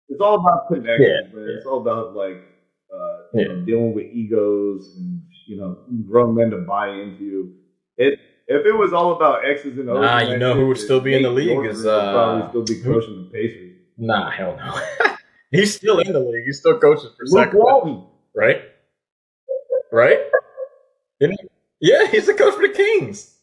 It's 0.09 0.21
all 0.21 0.41
about 0.41 0.69
connection, 0.69 1.03
Yeah, 1.03 1.35
man. 1.35 1.49
yeah. 1.49 1.55
It's 1.57 1.67
all 1.67 1.81
about 1.81 2.15
like 2.17 2.43
uh, 2.93 3.17
you 3.35 3.41
Yeah. 3.41 3.49
know, 3.49 3.65
dealing 3.65 3.95
with 3.95 4.07
egos 4.13 4.95
and 4.97 5.23
you 5.47 5.57
know 5.57 5.79
grown 6.09 6.35
men 6.35 6.51
to 6.51 6.59
buy 6.59 6.89
into 6.91 7.25
you. 7.25 7.55
It 7.97 8.19
if 8.49 8.67
it 8.67 8.73
was 8.73 8.93
all 8.93 9.13
about 9.17 9.45
X's 9.45 9.79
and 9.79 9.89
O's, 9.89 10.01
Nah, 10.01 10.21
you 10.21 10.37
know 10.37 10.55
who 10.55 10.67
would 10.69 10.79
still 10.79 11.01
be 11.01 11.15
in 11.15 11.23
the 11.23 11.31
league 11.31 11.65
is, 11.67 11.87
uh, 11.87 12.13
probably 12.13 12.49
still 12.51 12.65
be 12.65 12.83
who- 12.83 12.93
coaching 12.95 13.25
the 13.25 13.31
Pacers. 13.31 13.77
Nah, 13.99 14.31
hell 14.31 14.57
no. 14.57 14.81
He's 15.51 15.75
still 15.75 15.99
in 16.01 16.13
the 16.13 16.21
league. 16.21 16.45
He's 16.47 16.59
still 16.61 16.79
coaching 16.79 17.11
for 17.17 17.25
Luke 17.27 17.45
Sacramento, 17.45 17.59
Walton. 17.73 18.05
right? 18.35 18.63
Right? 19.93 20.19
He? 21.21 21.29
Yeah, 21.81 22.07
he's 22.07 22.27
the 22.27 22.33
coach 22.35 22.55
for 22.55 22.63
the 22.67 22.73
Kings. 22.73 23.37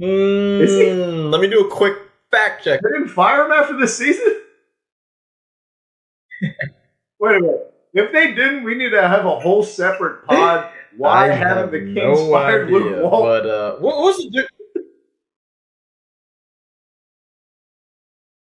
Mm? 0.00 1.30
Let 1.30 1.40
me 1.40 1.46
do 1.48 1.60
a 1.66 1.70
quick 1.70 1.94
fact 2.32 2.64
check. 2.64 2.80
They 2.82 2.90
didn't 2.98 3.08
fire 3.14 3.44
him 3.46 3.52
after 3.52 3.76
the 3.78 3.86
season. 3.86 4.40
Wait 7.24 7.36
a 7.36 7.40
minute. 7.40 7.74
If 7.94 8.12
they 8.12 8.34
didn't, 8.34 8.64
we 8.64 8.74
need 8.74 8.90
to 8.90 9.00
have 9.00 9.24
a 9.24 9.40
whole 9.40 9.62
separate 9.62 10.26
pod. 10.26 10.70
Why 10.98 11.30
I 11.30 11.34
haven't 11.34 11.56
have 11.62 11.70
the 11.72 11.78
Kings 11.78 11.96
no 11.96 12.30
fired 12.30 12.66
idea, 12.66 12.78
Luke 12.78 13.02
Walton? 13.02 13.28
But 13.28 13.46
uh, 13.50 13.76
what 13.76 13.96
was 13.96 14.16
the 14.18 14.30
dude? 14.30 14.46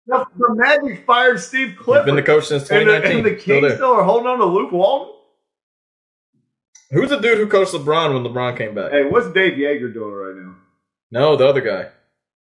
The, 0.05 0.25
the 0.37 0.55
Magic 0.55 1.05
fired 1.07 1.39
Steve 1.39 1.69
He's 1.69 1.77
Clifford. 1.79 2.05
been 2.05 2.15
the 2.15 2.21
coach 2.21 2.45
since 2.45 2.69
and, 2.69 2.87
the, 2.87 2.99
2019. 2.99 3.17
and 3.17 3.25
the 3.25 3.39
Still 3.41 3.55
Kings 3.55 3.67
there. 3.67 3.75
still 3.77 3.93
are 3.93 4.03
holding 4.03 4.27
on 4.27 4.37
to 4.37 4.45
Luke 4.45 4.71
Walton. 4.71 5.15
Who's 6.91 7.09
the 7.09 7.17
dude 7.17 7.39
who 7.39 7.47
coached 7.47 7.73
LeBron 7.73 8.13
when 8.13 8.31
LeBron 8.31 8.57
came 8.57 8.75
back? 8.75 8.91
Hey, 8.91 9.05
what's 9.09 9.27
Dave 9.33 9.53
Joerger 9.53 9.91
doing 9.91 10.13
right 10.13 10.35
now? 10.35 10.55
No, 11.09 11.35
the 11.35 11.47
other 11.47 11.61
guy. 11.61 11.89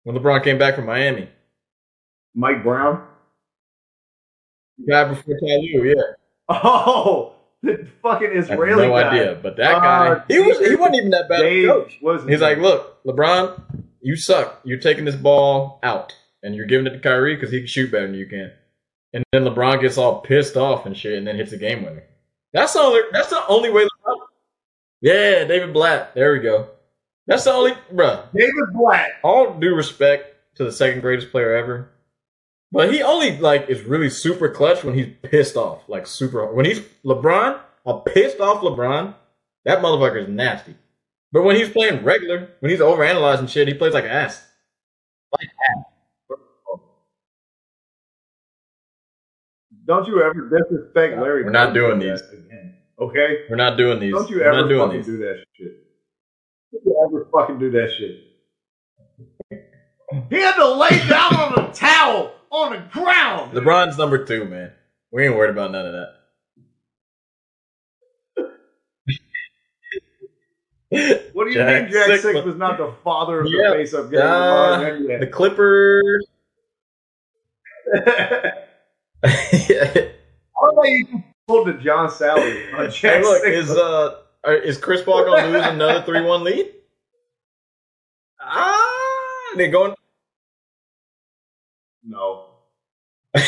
When 0.05 0.15
LeBron 0.17 0.45
came 0.45 0.59
back 0.59 0.77
from 0.77 0.85
Miami. 0.87 1.31
Mike 2.35 2.63
Brown. 2.63 3.05
The 4.79 4.93
guy 4.93 5.05
before 5.05 5.35
Ty 5.35 5.57
Lue, 5.57 5.95
yeah. 5.97 6.03
Oh, 6.49 7.35
the 7.63 7.89
fucking 8.03 8.29
I 8.31 8.35
have 8.35 8.45
Israeli 8.45 8.87
no 8.87 8.93
guy. 8.93 9.09
idea. 9.11 9.39
But 9.43 9.57
that 9.57 9.75
Uh, 9.77 9.81
guy, 10.17 10.25
he 10.29 10.39
was 10.41 10.59
he 10.59 10.77
wasn't 10.77 10.97
even 10.97 11.11
that 11.11 11.29
bad 11.29 11.41
of 11.41 11.47
a 11.47 11.51
Dave 11.51 11.69
coach. 11.69 11.99
was 12.03 12.21
his 12.23 12.31
He's 12.31 12.41
like, 12.41 12.59
look, 12.59 13.03
LeBron, 13.05 13.61
you 14.01 14.15
suck. 14.17 14.61
You're 14.65 14.79
taking 14.79 15.05
this 15.05 15.17
ball 15.17 15.81
out 15.83 16.15
and 16.43 16.55
you're 16.55 16.67
giving 16.67 16.87
it 16.87 16.91
to 16.91 16.99
Kyrie 17.01 17.35
because 17.35 17.51
he 17.51 17.59
can 17.59 17.67
shoot 17.67 17.91
better 17.91 18.07
than 18.07 18.15
you 18.15 18.27
can. 18.27 18.53
And 19.13 19.25
then 19.33 19.45
LeBron 19.45 19.81
gets 19.81 19.99
all 19.99 20.21
pissed 20.21 20.57
off 20.57 20.87
and 20.87 20.97
shit, 20.97 21.17
and 21.19 21.27
then 21.27 21.37
hits 21.37 21.53
a 21.53 21.57
game 21.57 21.83
winner. 21.85 22.05
That's 22.53 22.73
the 22.75 22.81
only. 22.81 23.01
That's 23.13 23.31
the 23.31 23.45
only 23.49 23.71
way. 23.71 23.85
LeBron, 23.85 24.17
yeah, 25.01 25.45
David 25.45 25.73
Blatt. 25.73 26.15
There 26.15 26.33
we 26.33 26.41
go. 26.41 26.69
That's 27.27 27.45
the 27.45 27.53
only, 27.53 27.73
bruh. 27.93 28.27
David 28.33 28.53
Blatt. 28.73 29.09
All 29.25 29.55
due 29.59 29.75
respect 29.75 30.35
to 30.57 30.65
the 30.65 30.71
second 30.73 31.01
greatest 31.01 31.31
player 31.33 31.57
ever, 31.57 31.91
but 32.73 32.93
he 32.93 33.03
only 33.03 33.39
like 33.39 33.69
is 33.69 33.83
really 33.83 34.11
super 34.11 34.49
clutch 34.49 34.85
when 34.85 34.95
he's 34.95 35.09
pissed 35.23 35.57
off, 35.57 35.89
like 35.89 36.07
super. 36.07 36.53
When 36.53 36.67
he's 36.67 36.81
LeBron, 37.05 37.61
a 37.85 37.99
pissed 38.01 38.41
off 38.41 38.63
LeBron, 38.63 39.15
that 39.65 39.79
motherfucker 39.81 40.23
is 40.23 40.29
nasty. 40.29 40.75
But 41.33 41.43
when 41.43 41.57
he's 41.57 41.69
playing 41.69 42.05
regular, 42.05 42.51
when 42.61 42.71
he's 42.71 42.81
overanalyzing 42.81 43.49
shit, 43.49 43.69
he 43.69 43.75
plays 43.75 43.95
like 43.95 44.05
ass. 44.05 44.43
Like 45.33 45.49
ass. 45.49 45.85
Don't 49.87 50.07
you 50.09 50.21
ever 50.23 50.49
disrespect 50.51 51.19
Larry? 51.21 51.45
We're 51.45 51.51
not 51.51 51.73
Bird 51.73 51.75
doing 51.75 51.99
these. 52.01 52.21
Again. 52.21 52.75
Okay? 52.99 53.45
We're 53.49 53.57
not 53.57 53.77
doing 53.77 54.01
these. 54.01 54.13
Don't 54.13 54.29
you 54.29 54.39
We're 54.39 54.45
ever 54.45 54.63
not 54.63 54.69
doing 54.69 54.81
fucking 54.89 54.97
these. 54.99 55.07
do 55.07 55.19
that 55.19 55.45
shit. 55.57 55.73
Don't 56.73 56.85
you 56.85 57.05
ever 57.07 57.29
fucking 57.33 57.59
do 57.59 57.71
that 57.71 57.91
shit. 57.97 58.23
He 60.31 60.37
had 60.41 60.55
to 60.57 60.69
lay 60.75 61.09
down 61.09 61.35
on 61.35 61.65
a 61.65 61.73
towel 61.73 62.33
on 62.57 62.73
the 62.73 62.79
ground. 62.91 63.53
LeBron's 63.53 63.99
number 63.99 64.25
two, 64.25 64.45
man. 64.47 64.73
We 65.13 65.25
ain't 65.27 65.37
worried 65.37 65.51
about 65.51 65.71
none 65.73 65.87
of 65.87 65.93
that. 65.93 66.13
What 71.33 71.45
do 71.45 71.51
you 71.51 71.55
Jack 71.55 71.83
mean 71.85 71.93
Jack 71.93 72.21
Six 72.21 72.45
was- 72.45 72.57
not 72.57 72.79
the 72.79 72.93
father 73.05 73.41
of 73.41 73.47
Yeah. 73.49 73.71
the 73.71 73.75
face-up 73.77 74.11
game? 74.11 74.21
Uh, 74.21 74.79
the 75.19 75.29
Clippers. 75.31 76.27
How 79.25 80.71
about 80.71 80.89
you 80.89 81.23
pulled 81.47 81.69
the 81.69 81.75
John 81.75 82.09
Salley 82.09 82.73
on 82.75 82.91
Jack 82.91 83.17
hey, 83.17 83.23
look, 83.23 83.45
is 83.45 83.71
uh, 83.71 84.17
is 84.47 84.79
Chris 84.79 85.03
Paul 85.03 85.25
gonna 85.25 85.47
lose 85.49 85.67
another 85.67 86.03
three-one 86.05 86.45
lead? 86.45 86.73
Ah, 88.49 89.53
they're 89.57 89.71
going. 89.71 89.93
No. 92.07 92.47
and 93.35 93.45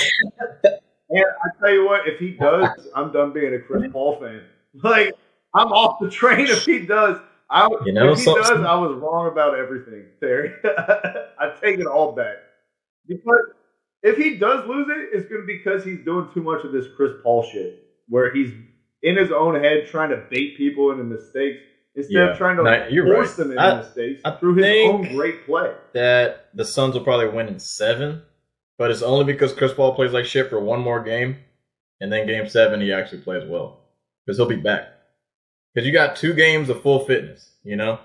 I 1.10 1.48
tell 1.60 1.72
you 1.72 1.86
what, 1.86 2.06
if 2.06 2.18
he 2.18 2.32
does, 2.32 2.68
I'm 2.94 3.12
done 3.12 3.32
being 3.32 3.54
a 3.54 3.58
Chris 3.60 3.84
Paul 3.92 4.18
fan. 4.20 4.42
Like 4.82 5.14
I'm 5.54 5.68
off 5.72 5.98
the 6.00 6.10
train 6.10 6.46
if 6.46 6.64
he 6.64 6.80
does. 6.80 7.18
I 7.50 7.68
You 7.86 7.92
know 7.92 8.12
if 8.12 8.18
he 8.18 8.24
something? 8.24 8.42
does, 8.42 8.60
I 8.64 8.74
was 8.74 8.94
wrong 8.96 9.28
about 9.32 9.58
everything, 9.58 10.04
Terry. 10.20 10.52
I 10.64 11.54
take 11.62 11.78
it 11.80 11.86
all 11.86 12.12
back 12.12 12.36
because 13.06 13.40
if 14.02 14.16
he 14.18 14.36
does 14.36 14.66
lose 14.68 14.88
it, 14.90 15.16
it's 15.16 15.28
going 15.28 15.40
to 15.40 15.46
be 15.46 15.56
because 15.56 15.82
he's 15.84 16.04
doing 16.04 16.28
too 16.34 16.42
much 16.42 16.64
of 16.64 16.72
this 16.72 16.86
Chris 16.96 17.12
Paul 17.22 17.42
shit, 17.50 17.82
where 18.08 18.30
he's 18.32 18.52
in 19.02 19.16
his 19.16 19.32
own 19.32 19.54
head 19.62 19.86
trying 19.86 20.10
to 20.10 20.22
bait 20.30 20.56
people 20.58 20.90
into 20.92 21.04
mistakes 21.04 21.58
instead 21.94 22.12
Yeah. 22.14 22.30
of 22.32 22.36
trying 22.36 22.58
to 22.58 22.62
No, 22.64 22.86
you're 22.90 23.06
force 23.06 23.28
right. 23.28 23.36
them 23.38 23.50
into 23.52 23.62
I- 23.62 23.78
mistakes 23.78 24.20
I 24.26 24.32
through 24.32 24.56
his 24.56 24.88
own 24.90 25.16
great 25.16 25.46
play. 25.46 25.72
that 25.94 26.50
the 26.54 26.64
Suns 26.66 26.94
will 26.94 27.02
probably 27.04 27.28
win 27.28 27.48
in 27.48 27.58
seven, 27.58 28.22
but 28.78 28.90
it's 28.90 29.02
only 29.02 29.24
because 29.24 29.52
Chris 29.52 29.74
Paul 29.74 29.94
plays 29.94 30.12
like 30.12 30.24
shit 30.24 30.48
for 30.48 30.60
one 30.60 30.80
more 30.80 31.02
game, 31.02 31.38
and 32.00 32.12
then 32.12 32.26
game 32.26 32.48
seven 32.48 32.80
he 32.80 32.92
actually 32.92 33.22
plays 33.22 33.44
well 33.46 33.80
because 34.24 34.38
he'll 34.38 34.46
be 34.46 34.56
back. 34.56 34.88
Because 35.74 35.86
you 35.86 35.92
got 35.92 36.16
two 36.16 36.32
games 36.32 36.68
of 36.70 36.80
full 36.80 37.04
fitness, 37.04 37.50
you 37.64 37.76
know. 37.76 37.98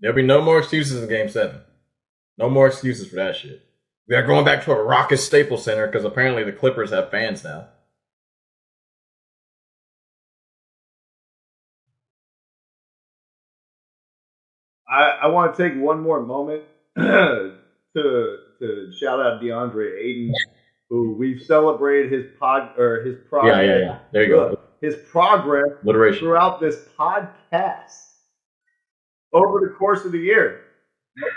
There'll 0.00 0.16
be 0.16 0.22
no 0.22 0.40
more 0.40 0.58
excuses 0.58 1.02
in 1.02 1.08
game 1.08 1.28
seven. 1.28 1.60
No 2.38 2.48
more 2.48 2.66
excuses 2.66 3.08
for 3.08 3.16
that 3.16 3.36
shit. 3.36 3.62
We 4.08 4.16
are 4.16 4.26
going 4.26 4.44
back 4.44 4.64
to 4.64 4.72
a 4.72 4.82
raucous 4.82 5.24
Staples 5.24 5.64
Center 5.64 5.86
because 5.86 6.04
apparently 6.04 6.44
the 6.44 6.52
Clippers 6.52 6.90
have 6.90 7.10
fans 7.10 7.44
now. 7.44 7.68
I, 14.88 15.20
I 15.22 15.26
want 15.28 15.54
to 15.54 15.68
take 15.68 15.80
one 15.80 16.00
more 16.00 16.20
moment 16.20 16.64
to 16.96 18.36
to 18.60 18.92
shout 18.98 19.20
out 19.20 19.42
DeAndre 19.42 19.98
Ayton, 19.98 20.34
who 20.88 21.14
we've 21.14 21.42
celebrated 21.42 22.12
his 22.12 22.26
pod 22.38 22.78
or 22.78 23.02
his 23.04 23.16
progress. 23.28 23.56
Yeah, 23.56 23.62
yeah, 23.62 23.78
yeah. 23.78 23.98
There 24.12 24.22
you 24.24 24.28
go. 24.28 24.58
His 24.80 24.96
progress 25.10 25.66
Alliteration. 25.82 26.20
throughout 26.20 26.60
this 26.60 26.88
podcast 26.98 28.14
over 29.32 29.60
the 29.60 29.74
course 29.78 30.04
of 30.04 30.12
the 30.12 30.18
year. 30.18 30.62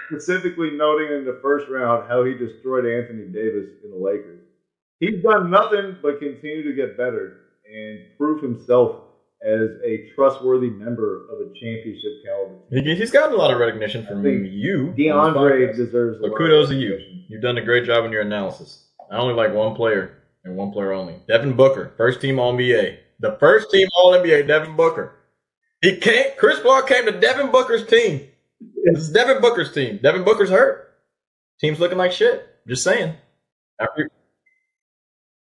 Specifically 0.08 0.72
noting 0.72 1.08
in 1.08 1.26
the 1.26 1.40
first 1.42 1.68
round 1.70 2.08
how 2.08 2.24
he 2.24 2.36
destroyed 2.36 2.86
Anthony 2.86 3.28
Davis 3.28 3.70
in 3.84 3.92
the 3.92 3.98
Lakers. 3.98 4.42
He's 5.00 5.22
done 5.22 5.50
nothing 5.50 5.98
but 6.02 6.20
continue 6.20 6.64
to 6.64 6.74
get 6.74 6.96
better 6.96 7.42
and 7.70 8.18
prove 8.18 8.42
himself 8.42 9.03
as 9.46 9.70
a 9.84 10.10
trustworthy 10.16 10.70
member 10.70 11.26
of 11.30 11.40
a 11.42 11.54
championship 11.54 12.24
caliber. 12.26 12.56
He, 12.70 12.96
he's 12.96 13.12
gotten 13.12 13.34
a 13.34 13.38
lot 13.38 13.52
of 13.52 13.60
recognition 13.60 14.06
from 14.06 14.26
you. 14.26 14.94
DeAndre 14.98 15.76
deserves 15.76 16.20
a 16.20 16.30
So 16.30 16.36
kudos 16.36 16.70
to 16.70 16.76
you. 16.76 16.98
You've 17.28 17.42
done 17.42 17.58
a 17.58 17.62
great 17.64 17.86
job 17.86 18.06
in 18.06 18.12
your 18.12 18.22
analysis. 18.22 18.88
I 19.12 19.18
only 19.18 19.34
like 19.34 19.54
one 19.54 19.76
player 19.76 20.24
and 20.44 20.56
one 20.56 20.72
player 20.72 20.94
only. 20.94 21.16
Devin 21.28 21.54
Booker, 21.56 21.94
first 21.98 22.22
team 22.22 22.40
All 22.40 22.54
NBA. 22.54 22.98
The 23.20 23.38
first 23.40 23.70
team 23.72 23.88
All 23.98 24.14
NBA, 24.14 24.48
Devin 24.48 24.76
Booker. 24.76 25.16
He 25.82 25.98
came. 25.98 26.28
Chris 26.38 26.62
Paul 26.62 26.84
came 26.84 27.06
to 27.06 27.12
Devin 27.12 27.52
Booker's 27.52 27.86
team. 27.86 28.28
This 28.86 29.00
is 29.00 29.12
Devin 29.12 29.42
Booker's 29.42 29.74
team. 29.74 30.00
Devin 30.02 30.24
Booker's 30.24 30.50
hurt. 30.50 30.94
Team's 31.60 31.80
looking 31.80 31.98
like 31.98 32.14
shit. 32.14 32.48
Just 32.68 32.84
saying. 32.84 33.14
After- 33.80 34.10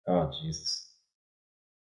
oh 0.08 0.32
Jesus. 0.42 0.91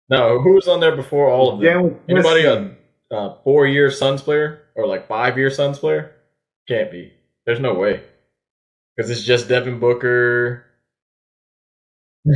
No, 0.09 0.39
who 0.39 0.53
was 0.53 0.67
on 0.67 0.79
there 0.79 0.95
before 0.95 1.29
all 1.29 1.53
of 1.53 1.59
them? 1.59 1.65
Dan 1.83 1.99
Anybody 2.07 2.45
Western. 2.45 2.77
a 3.11 3.15
uh, 3.15 3.37
four 3.43 3.65
year 3.67 3.91
Suns 3.91 4.21
player 4.21 4.63
or 4.75 4.87
like 4.87 5.07
five 5.07 5.37
year 5.37 5.49
Suns 5.49 5.79
player? 5.79 6.13
Can't 6.67 6.91
be. 6.91 7.13
There's 7.45 7.59
no 7.59 7.73
way. 7.73 8.03
Because 8.95 9.09
it's 9.11 9.23
just 9.23 9.47
Devin 9.49 9.79
Booker. 9.79 10.65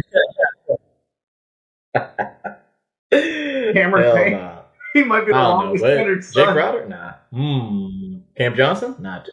Cameron 3.11 4.03
Hell 4.03 4.15
Payne. 4.15 4.33
nah. 4.33 4.57
He 4.93 5.03
might 5.05 5.25
be 5.25 5.31
the 5.31 5.37
I 5.37 5.43
don't 5.43 5.59
know. 5.59 5.65
longest 5.65 5.83
Wait, 5.85 5.97
tenured 5.99 6.15
Jake 6.15 6.23
son. 6.25 6.53
Crowder? 6.53 6.85
Nah. 6.85 7.13
Hmm. 7.31 8.17
Cam 8.37 8.55
Johnson? 8.57 8.95
Not. 8.99 9.29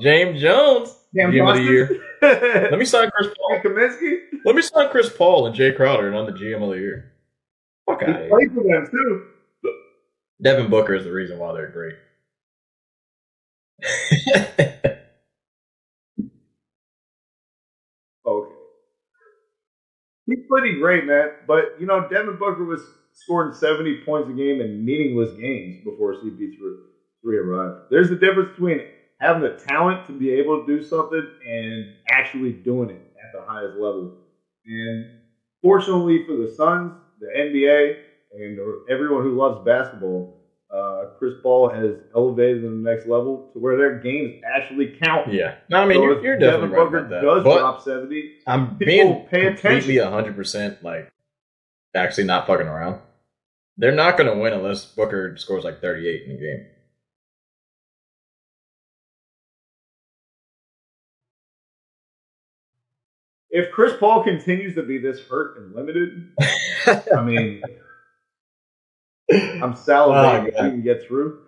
James 0.00 0.40
Jones. 0.40 0.94
Cam 1.16 1.30
GM 1.30 1.48
of 1.50 1.56
the 1.56 1.62
year. 1.62 2.02
Let 2.70 2.78
me 2.78 2.84
sign 2.84 3.10
Chris 3.10 3.28
Paul. 3.36 3.60
Kaminsky. 3.62 4.18
Let 4.44 4.54
me 4.56 4.62
sign 4.62 4.88
Chris 4.90 5.10
Paul 5.10 5.46
and 5.46 5.54
Jae 5.54 5.76
Crowder 5.76 6.08
and 6.08 6.16
I'm 6.16 6.26
the 6.26 6.32
GM 6.32 6.62
of 6.62 6.70
the 6.70 6.76
year. 6.76 7.12
Fuck 7.86 8.02
out 8.02 8.10
of 8.10 8.16
here. 8.16 8.28
played 8.28 8.52
for 8.54 8.62
them 8.62 8.88
too. 8.90 9.26
Devin 10.42 10.70
Booker 10.70 10.94
is 10.94 11.04
the 11.04 11.12
reason 11.12 11.38
why 11.38 11.52
they're 11.52 11.68
great. 11.70 11.94
Okay. 18.24 18.54
He's 20.26 20.46
pretty 20.48 20.78
great, 20.78 21.04
man. 21.06 21.30
But 21.46 21.76
you 21.80 21.86
know, 21.86 22.08
Devin 22.08 22.36
Booker 22.38 22.64
was 22.64 22.80
scoring 23.12 23.52
seventy 23.52 24.00
points 24.04 24.30
a 24.30 24.32
game 24.32 24.60
in 24.60 24.84
meaningless 24.84 25.32
games 25.34 25.82
before 25.84 26.14
CP3 26.14 26.56
three 27.22 27.36
arrived. 27.36 27.90
There's 27.90 28.10
a 28.10 28.16
difference 28.16 28.50
between 28.50 28.80
having 29.22 29.42
the 29.42 29.56
talent 29.68 30.06
to 30.08 30.12
be 30.12 30.30
able 30.30 30.64
to 30.64 30.66
do 30.66 30.82
something 30.82 31.24
and 31.48 31.92
actually 32.10 32.52
doing 32.52 32.90
it 32.90 33.00
at 33.24 33.32
the 33.32 33.40
highest 33.46 33.74
level. 33.74 34.16
And 34.66 35.06
fortunately 35.62 36.24
for 36.26 36.36
the 36.36 36.52
Suns, 36.54 36.92
the 37.20 37.26
NBA, 37.28 37.96
and 38.34 38.58
everyone 38.90 39.22
who 39.22 39.36
loves 39.36 39.64
basketball, 39.64 40.40
uh, 40.74 41.10
Chris 41.18 41.34
Paul 41.42 41.68
has 41.68 41.96
elevated 42.16 42.62
to 42.62 42.68
the 42.70 42.74
next 42.90 43.06
level 43.06 43.50
to 43.52 43.58
where 43.60 43.76
their 43.76 43.98
games 43.98 44.42
actually 44.56 44.98
count. 45.02 45.32
yeah. 45.32 45.56
No, 45.68 45.82
I 45.82 45.86
mean, 45.86 45.98
So 45.98 46.02
you're, 46.04 46.18
if 46.18 46.24
you're 46.24 46.38
definitely 46.38 46.68
Devin 46.68 46.70
right 46.70 46.84
Booker 46.84 46.98
about 46.98 47.10
that. 47.10 47.22
does 47.22 47.44
But 47.44 47.58
drop 47.58 47.82
seventy. 47.82 48.32
I'm 48.46 48.76
being 48.76 49.26
pay 49.26 49.54
completely 49.54 49.98
attention. 49.98 50.34
100% 50.34 50.82
like 50.82 51.12
actually 51.94 52.24
not 52.24 52.46
fucking 52.46 52.66
around. 52.66 53.00
They're 53.76 53.92
not 53.92 54.16
going 54.16 54.34
to 54.34 54.42
win 54.42 54.52
unless 54.52 54.84
Booker 54.86 55.36
scores 55.36 55.62
like 55.64 55.80
38 55.80 56.22
in 56.26 56.36
the 56.36 56.40
game. 56.40 56.66
If 63.54 63.70
Chris 63.70 63.92
Paul 64.00 64.24
continues 64.24 64.74
to 64.76 64.82
be 64.82 64.96
this 64.98 65.20
hurt 65.20 65.58
and 65.58 65.74
limited, 65.74 66.32
I 67.14 67.22
mean, 67.22 67.62
I'm 69.32 69.74
salivating 69.74 70.44
Oh, 70.44 70.46
if 70.46 70.54
God. 70.56 70.64
he 70.64 70.70
can 70.70 70.82
get 70.82 71.06
through. 71.06 71.38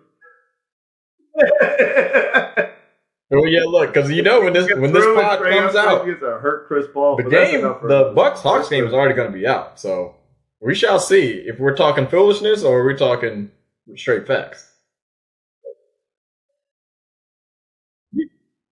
Well, 3.31 3.47
yeah, 3.47 3.63
look, 3.63 3.91
because 3.91 4.11
you 4.11 4.21
know 4.21 4.41
when 4.41 4.53
this 4.53 4.71
when 4.75 4.93
this 4.93 5.03
pod 5.03 5.39
comes 5.39 5.73
Young 5.73 5.77
out, 5.87 6.05
gets 6.05 6.21
a 6.21 6.37
hurt 6.39 6.67
Chris 6.67 6.85
Paul. 6.93 7.17
the 7.17 7.23
game, 7.23 7.61
the. 7.61 8.13
Bucks 8.15 8.41
Hawks 8.41 8.69
game 8.69 8.85
is 8.85 8.93
already 8.93 9.15
going 9.15 9.31
to 9.31 9.37
be 9.37 9.47
out. 9.47 9.79
So 9.79 10.15
we 10.61 10.75
shall 10.75 10.99
see 10.99 11.31
if 11.31 11.59
we're 11.59 11.75
talking 11.75 12.05
foolishness 12.07 12.63
or 12.63 12.83
we're 12.83 12.93
we 12.93 12.95
talking 12.95 13.49
straight 13.95 14.27
facts. 14.27 14.71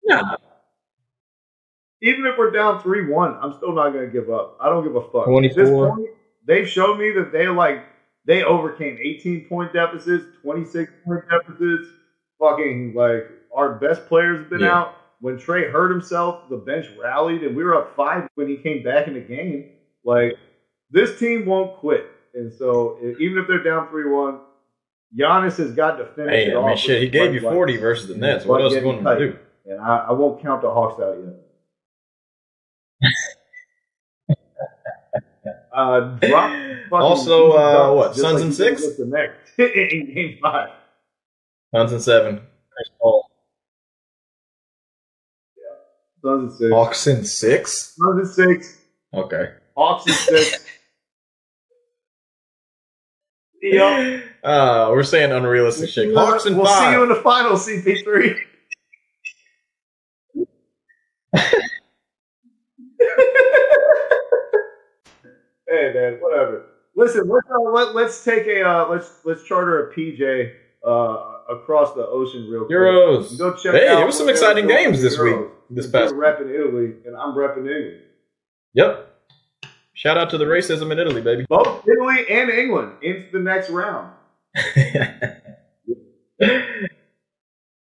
Nah, 0.06 0.38
Even 2.04 2.26
if 2.26 2.38
we're 2.38 2.52
down 2.52 2.82
three 2.84 3.08
one, 3.10 3.36
I'm 3.42 3.54
still 3.54 3.74
not 3.74 3.92
going 3.94 4.06
to 4.06 4.12
give 4.12 4.30
up. 4.30 4.58
I 4.62 4.68
don't 4.70 4.84
give 4.84 4.96
a 4.98 5.02
fuck. 5.02 5.26
24. 5.26 5.38
At 5.50 5.56
this 5.56 5.70
point, 5.70 6.10
they've 6.46 6.68
shown 6.68 7.00
me 7.00 7.12
that 7.12 7.32
they 7.32 7.48
like 7.48 7.86
they 8.26 8.44
overcame 8.44 8.98
18 9.02 9.46
point 9.48 9.72
deficits, 9.74 10.26
26 10.42 10.92
point 11.06 11.22
deficits. 11.30 11.88
Fucking 12.40 12.94
like 12.94 13.30
our 13.56 13.76
best 13.76 14.06
players 14.08 14.40
have 14.40 14.50
been 14.50 14.62
Yeah. 14.62 14.78
out. 14.80 14.96
When 15.22 15.38
Trae 15.38 15.72
hurt 15.72 15.90
himself, 15.92 16.50
the 16.50 16.58
bench 16.58 16.88
rallied, 17.02 17.44
and 17.44 17.56
we 17.56 17.64
were 17.64 17.76
up 17.76 17.96
five 17.96 18.28
when 18.36 18.50
he 18.50 18.58
came 18.58 18.84
back 18.84 19.08
in 19.08 19.14
the 19.14 19.22
game. 19.22 19.70
Like 20.04 20.34
this 20.92 21.18
team 21.18 21.46
won't 21.46 21.78
quit, 21.78 22.06
and 22.34 22.52
so 22.52 22.98
even 23.18 23.38
if 23.38 23.48
they're 23.48 23.64
down 23.64 23.88
three 23.88 24.10
one, 24.10 24.40
Giannis 25.18 25.56
has 25.58 25.72
got 25.72 25.96
to 25.96 26.06
finish 26.08 26.32
hey, 26.34 26.52
it 26.52 26.58
I 26.58 26.60
mean, 26.60 26.72
off. 26.72 26.80
shit, 26.80 27.02
he 27.02 27.08
gave 27.08 27.34
you 27.34 27.40
40 27.40 27.74
Light. 27.74 27.80
versus 27.82 28.10
the 28.10 28.16
Nets. 28.18 28.46
What 28.46 28.62
else 28.62 28.74
are 28.74 28.78
you 28.78 28.82
going 28.82 29.06
to 29.06 29.18
do? 29.18 29.40
And 29.66 29.80
I, 29.80 30.08
I 30.10 30.12
won't 30.12 30.42
count 30.42 30.62
the 30.62 30.70
Hawks 30.70 31.02
out 31.02 31.18
yet. 31.24 31.36
Uh, 35.74 36.00
drop 36.22 36.52
Also, 36.92 37.52
uh, 37.54 37.94
what, 37.94 38.16
Suns 38.16 38.36
like 38.36 38.44
and 38.44 38.54
six? 38.54 38.82
The 38.98 39.06
next 39.06 39.58
in 39.58 40.14
game 40.14 40.38
five. 40.42 40.70
Suns 41.74 41.92
and 41.92 42.02
seven. 42.02 42.36
Chris 42.70 42.90
Paul. 43.02 43.30
Suns 46.24 46.44
and 46.44 46.54
six. 46.60 46.72
Hawks 46.72 47.08
and 47.08 47.28
six. 47.28 47.96
Suns 47.98 48.38
and 48.38 48.50
six. 48.50 48.78
Okay. 49.14 49.54
Hawks 49.76 50.06
and 50.06 50.16
six. 50.16 50.66
Yep. 53.66 54.24
Uh, 54.44 54.90
we're 54.92 55.04
saying 55.04 55.32
unrealistic 55.32 55.90
shit. 55.90 56.14
Hawks 56.14 56.46
and 56.46 56.58
we'll 56.58 56.66
five. 56.66 56.90
see 56.90 56.98
you 56.98 57.04
in 57.04 57.08
the 57.08 57.16
final, 57.16 57.54
CP3. 57.54 58.38
Hey 65.74 65.92
man, 65.94 66.18
whatever. 66.22 66.66
Listen, 66.96 67.28
let's 67.28 67.48
uh, 67.50 67.60
let, 67.72 67.96
let's 67.96 68.24
take 68.24 68.46
a 68.48 68.62
uh, 68.64 68.88
let's 68.90 69.22
let's 69.26 69.44
charter 69.44 69.90
a 69.90 69.94
PJ 69.96 70.54
uh, 70.86 71.54
across 71.54 71.94
the 71.96 72.06
ocean 72.06 72.48
real 72.50 72.66
quick. 72.66 72.78
Euros. 72.78 73.38
Go 73.38 73.54
check 73.56 73.74
Hey, 73.74 73.88
there 73.88 74.06
was 74.06 74.18
some 74.18 74.30
exciting 74.30 74.68
games 74.68 75.02
this 75.02 75.18
week. 75.18 75.36
This 75.70 75.92
You're 75.92 76.02
past. 76.04 76.14
repping 76.14 76.50
Italy, 76.54 76.94
and 77.06 77.16
I'm 77.16 77.34
repping 77.36 77.68
England. 77.70 78.02
Yep. 78.74 79.10
Shout 79.94 80.18
out 80.18 80.30
to 80.32 80.38
the 80.38 80.46
racism 80.46 80.92
in 80.92 81.00
Italy, 81.00 81.22
baby. 81.22 81.46
Both 81.48 81.88
Italy 81.88 82.26
and 82.30 82.50
England 82.50 82.94
into 83.02 83.32
the 83.32 83.40
next 83.40 83.70
round. 83.70 84.12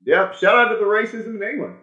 Yep. 0.05 0.35
Shout 0.35 0.55
out 0.55 0.69
to 0.69 0.75
the 0.75 0.83
racism 0.83 1.41
in 1.41 1.77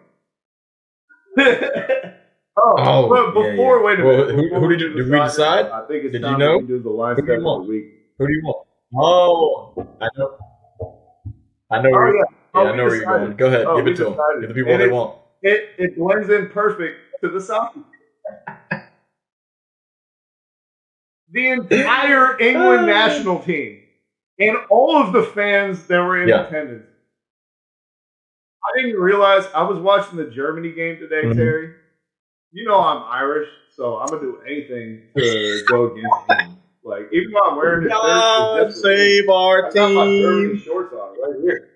England. 1.37 1.37
oh, 2.57 2.73
Oh, 2.77 3.09
but 3.09 3.33
before 3.33 3.77
yeah. 3.79 3.85
wait 3.85 3.99
a 3.99 4.03
Well, 4.03 4.17
minute. 4.27 4.35
who- 4.51 4.59
who 4.59 4.69
did 4.69 4.81
you- 4.81 4.93
did 4.93 5.09
we 5.09 5.19
decide? 5.19 5.65
I 5.67 5.85
think 5.87 6.03
it's 6.05 6.11
Did 6.13 6.21
you 6.21 6.27
time 6.27 6.39
know? 6.39 6.57
we 6.57 6.67
do 6.67 6.79
the 6.79 6.89
line 6.89 7.15
Who 7.15 7.21
step 7.23 7.27
you 7.27 7.33
of 7.35 7.41
the 7.41 7.45
want? 7.47 7.67
week. 7.69 7.85
Who 8.17 8.27
do 8.27 8.33
you 8.33 8.41
want? 8.43 8.67
Oh, 8.95 9.73
I 10.01 10.07
know. 10.17 10.37
I 11.71 11.81
know 11.81 11.89
Oh 11.89 11.91
where, 11.93 12.07
yeah. 12.15 12.23
yeah, 12.29 12.37
Oh, 12.53 12.59
I 12.67 12.75
know 12.75 12.83
where 12.83 12.95
you're 12.95 12.99
decided. 13.05 13.25
going. 13.25 13.37
Go 13.37 13.47
ahead, 13.47 13.65
Oh, 13.65 13.77
give 13.77 13.87
it 13.87 13.95
to 13.97 14.03
them. 14.03 14.17
Give 14.41 14.49
the 14.49 14.53
people 14.55 14.71
what 14.73 14.77
they 14.79 14.85
it- 14.85 14.91
want. 14.91 15.17
It 15.43 15.69
it 15.77 15.97
blends 15.97 16.29
in 16.29 16.49
perfect 16.49 16.99
to 17.21 17.29
the 17.29 17.39
soccer. 17.39 17.79
the 21.31 21.47
entire 21.49 22.39
England 22.39 22.85
national 22.87 23.39
team 23.39 23.79
and 24.39 24.57
all 24.69 24.97
of 25.01 25.13
the 25.13 25.23
fans 25.23 25.87
that 25.87 25.99
were 25.99 26.21
in 26.21 26.27
Yeah. 26.29 26.45
attendance. 26.47 26.87
I 28.63 28.81
didn't 28.81 28.99
realize 28.99 29.47
I 29.55 29.63
was 29.63 29.79
watching 29.79 30.17
the 30.17 30.25
Germany 30.29 30.71
game 30.73 30.97
today, 30.99 31.23
Mhm. 31.23 31.35
Terry. 31.35 31.73
You 32.53 32.67
know 32.67 32.81
I'm 32.81 33.03
Irish, 33.09 33.47
so 33.75 33.97
I'm 33.97 34.09
gonna 34.09 34.21
do 34.21 34.39
anything 34.45 35.03
to 35.15 35.63
go 35.69 35.85
against 35.85 36.17
England. 36.29 36.57
Like 36.83 37.07
even 37.13 37.31
though 37.31 37.39
I'm 37.49 37.55
wearing 37.55 37.83
this 37.85 37.93
shirt, 37.93 38.01
God 38.01 38.73
save 38.73 39.29
our 39.29 39.67
I 39.67 39.71
got 39.71 39.93
my 39.93 40.05
team. 40.05 40.61
Shorts 40.65 40.93
on 40.93 41.15
right 41.21 41.39
here. 41.41 41.69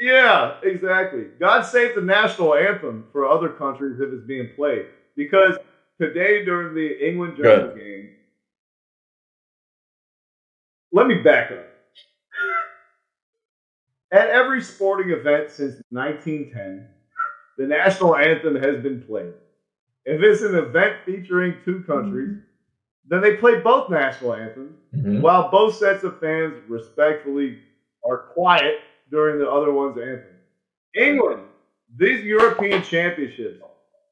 yeah, 0.00 0.56
exactly. 0.64 1.26
God 1.38 1.62
save 1.62 1.94
the 1.94 2.00
national 2.00 2.54
anthem 2.54 3.04
for 3.12 3.28
other 3.28 3.50
countries 3.50 4.00
if 4.00 4.12
it's 4.12 4.26
being 4.26 4.48
played. 4.56 4.86
Because 5.16 5.56
today 6.00 6.44
during 6.44 6.74
the 6.74 7.08
England 7.08 7.36
Germany 7.36 7.80
game, 7.80 8.10
let 10.90 11.06
me 11.06 11.22
back 11.22 11.52
up. 11.52 11.66
At 14.14 14.28
every 14.30 14.62
sporting 14.62 15.10
event 15.10 15.50
since 15.50 15.82
1910, 15.90 16.86
the 17.58 17.66
national 17.66 18.14
anthem 18.14 18.54
has 18.54 18.80
been 18.80 19.02
played. 19.02 19.32
If 20.04 20.22
it's 20.22 20.42
an 20.42 20.54
event 20.54 20.98
featuring 21.04 21.54
two 21.64 21.80
countries, 21.80 22.38
then 23.08 23.20
they 23.22 23.36
play 23.38 23.58
both 23.58 23.90
national 23.90 24.34
anthems 24.34 24.76
Mhm. 24.94 25.20
while 25.20 25.50
both 25.50 25.74
sets 25.74 26.04
of 26.04 26.20
fans 26.20 26.54
respectfully 26.68 27.58
are 28.08 28.18
quiet 28.18 28.78
during 29.10 29.40
the 29.40 29.50
other 29.50 29.72
one's 29.72 29.98
anthem. 29.98 30.36
England, 30.94 31.42
these 31.96 32.22
European 32.24 32.82
championships 32.82 33.60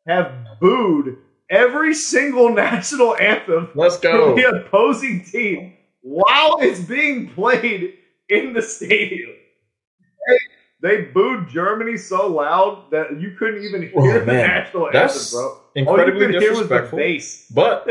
have 0.09 0.33
booed 0.61 1.17
every 1.49 1.95
single 1.95 2.49
national 2.67 3.15
anthem 3.19 3.69
Let's 3.77 3.99
from 4.01 4.11
go. 4.11 4.35
the 4.35 4.49
opposing 4.49 5.23
team 5.25 5.75
while 6.01 6.59
it's 6.61 6.81
being 6.81 7.29
played 7.31 7.99
in 8.29 8.53
the 8.53 8.63
stadium. 8.63 9.31
They, 10.83 11.03
booed 11.03 11.49
Germany 11.49 11.97
so 11.97 12.27
loud 12.27 12.91
that 12.91 13.21
you 13.21 13.37
couldn't 13.39 13.63
even 13.65 13.93
oh, 13.95 14.03
hear 14.03 14.17
Oh, 14.17 14.21
the 14.21 14.27
man. 14.27 14.49
national 14.49 14.89
That's 14.93 15.33
anthem, 15.33 15.39
bro. 15.39 15.49
All 15.49 15.61
you 15.75 15.83
incredibly 15.83 16.27
could 16.27 16.43
hear 16.43 16.51
was 16.51 16.69
the 16.69 16.81
disrespectful. 16.81 16.99
bass. 16.99 17.47
But 17.55 17.89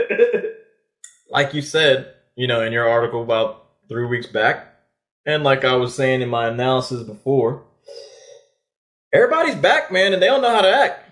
like 1.30 1.54
you 1.54 1.62
said, 1.62 2.14
you 2.36 2.48
know, 2.48 2.62
in 2.62 2.74
your 2.74 2.88
article 2.88 3.24
about 3.24 3.66
three 3.88 4.06
weeks 4.06 4.28
back, 4.28 4.68
and 5.26 5.44
like 5.44 5.64
I 5.64 5.76
was 5.76 5.96
saying 5.96 6.22
in 6.22 6.30
my 6.30 6.48
analysis 6.50 7.04
before, 7.04 7.64
everybody's 9.14 9.56
back, 9.56 9.92
man, 9.92 10.14
and 10.14 10.22
they 10.22 10.28
don't 10.28 10.42
know 10.42 10.54
how 10.54 10.62
to 10.62 10.70
act. 10.76 11.10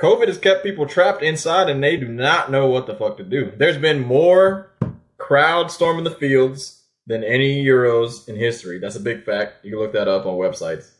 COVID 0.00 0.28
has 0.28 0.38
kept 0.38 0.62
people 0.62 0.86
trapped 0.86 1.22
inside, 1.22 1.68
and 1.70 1.82
they 1.82 1.96
do 1.96 2.06
not 2.06 2.50
know 2.50 2.66
what 2.68 2.86
the 2.86 2.94
fuck 2.94 3.16
to 3.16 3.24
do. 3.24 3.52
There's 3.56 3.78
been 3.78 4.00
more 4.00 4.70
crowd 5.18 5.70
storming 5.70 6.04
the 6.04 6.10
fields 6.10 6.84
than 7.06 7.24
any 7.24 7.64
Euros 7.64 8.28
in 8.28 8.36
history. 8.36 8.78
That's 8.78 8.96
a 8.96 9.00
big 9.00 9.24
fact. 9.24 9.64
You 9.64 9.70
can 9.72 9.80
look 9.80 9.92
that 9.94 10.06
up 10.08 10.26
on 10.26 10.34
websites. 10.34 10.90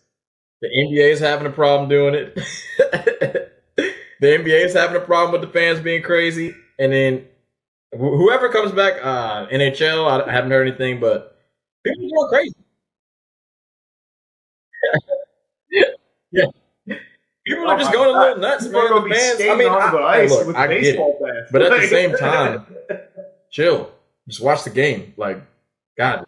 The 0.62 0.68
NBA 0.68 1.10
is 1.12 1.20
having 1.20 1.46
a 1.46 1.50
problem 1.50 1.88
doing 1.88 2.14
it. 2.14 2.34
the 2.78 4.26
NBA 4.26 4.64
is 4.64 4.74
having 4.74 4.96
a 4.96 5.04
problem 5.04 5.32
with 5.32 5.42
the 5.42 5.58
fans 5.58 5.80
being 5.80 6.02
crazy, 6.02 6.54
and 6.78 6.92
then 6.92 7.26
Wh- 7.92 8.16
Whoever 8.16 8.48
comes 8.50 8.72
back, 8.72 8.94
uh, 9.02 9.46
NHL, 9.48 10.26
I 10.28 10.30
haven't 10.32 10.50
heard 10.50 10.66
anything, 10.68 11.00
but 11.00 11.38
people 11.84 12.04
are 12.06 12.28
going 12.28 12.30
crazy. 12.30 12.54
yeah. 15.70 15.82
Yeah. 16.32 16.46
People 17.46 17.68
are 17.68 17.76
Oh 17.76 17.78
just 17.78 17.92
going 17.92 18.14
a 18.14 18.18
little 18.20 18.38
nuts, 18.38 18.66
People 18.66 19.02
man. 19.02 19.08
The 19.08 19.14
fans, 19.14 19.40
I 19.40 19.54
mean, 19.56 19.68
I, 19.68 20.22
ice 20.22 20.30
look, 20.30 20.56
I 20.56 20.66
get 20.66 20.96
it. 20.96 21.46
But 21.52 21.62
at 21.62 21.80
the 21.80 21.86
same 21.86 22.12
time, 22.18 22.66
chill. 23.50 23.90
Just 24.28 24.42
watch 24.42 24.64
the 24.64 24.70
game. 24.70 25.14
Like, 25.16 25.40
God. 25.96 26.25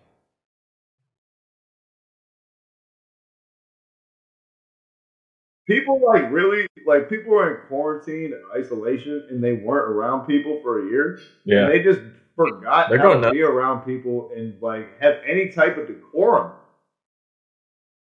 People 5.69 6.01
like 6.05 6.31
really 6.33 6.66
like 6.87 7.09
people 7.09 7.31
were 7.33 7.61
in 7.61 7.66
quarantine 7.69 8.33
and 8.33 8.43
isolation 8.64 9.27
and 9.31 9.45
they 9.45 9.53
weren't 9.53 9.91
around 9.93 10.27
people 10.27 10.59
for 10.62 10.87
a 10.87 10.91
year. 10.91 11.21
Yeah. 11.45 11.64
And 11.64 11.73
they 11.73 11.83
just 11.83 12.01
forgot 12.35 12.89
They're 12.89 12.99
how 12.99 13.05
going 13.05 13.16
to 13.19 13.23
nuts. 13.29 13.35
be 13.35 13.43
around 13.43 13.83
people 13.83 14.31
and 14.35 14.61
like 14.62 15.01
have 15.01 15.16
any 15.29 15.51
type 15.51 15.77
of 15.77 15.87
decorum. 15.87 16.53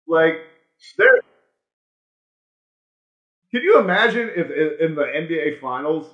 Like 0.08 0.36
there 0.98 1.20
Can 3.52 3.62
you 3.62 3.78
imagine 3.78 4.30
if 4.34 4.50
in, 4.50 4.88
in 4.88 4.94
the 4.94 5.02
NBA 5.02 5.60
finals 5.60 6.08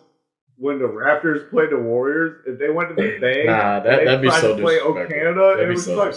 when 0.57 0.81
the 0.81 0.87
Raptors 0.89 1.49
played 1.51 1.71
the 1.71 1.79
Warriors, 1.79 2.43
if 2.45 2.59
they 2.59 2.69
went 2.69 2.89
to 2.89 2.95
the 2.97 3.19
Bay 3.21 3.45
Nah, 3.47 3.79
that, 3.81 3.99
they 4.01 4.05
that'd 4.05 4.23
be 4.23 4.31
so 4.31 4.57
to 4.57 4.63
play 4.63 4.75
disrespectful. 4.75 5.05
O 5.05 5.07
Canada 5.07 5.55
that'd 5.57 5.69
it 5.69 5.73
was 5.73 5.85
so 5.85 5.95
like 5.95 6.15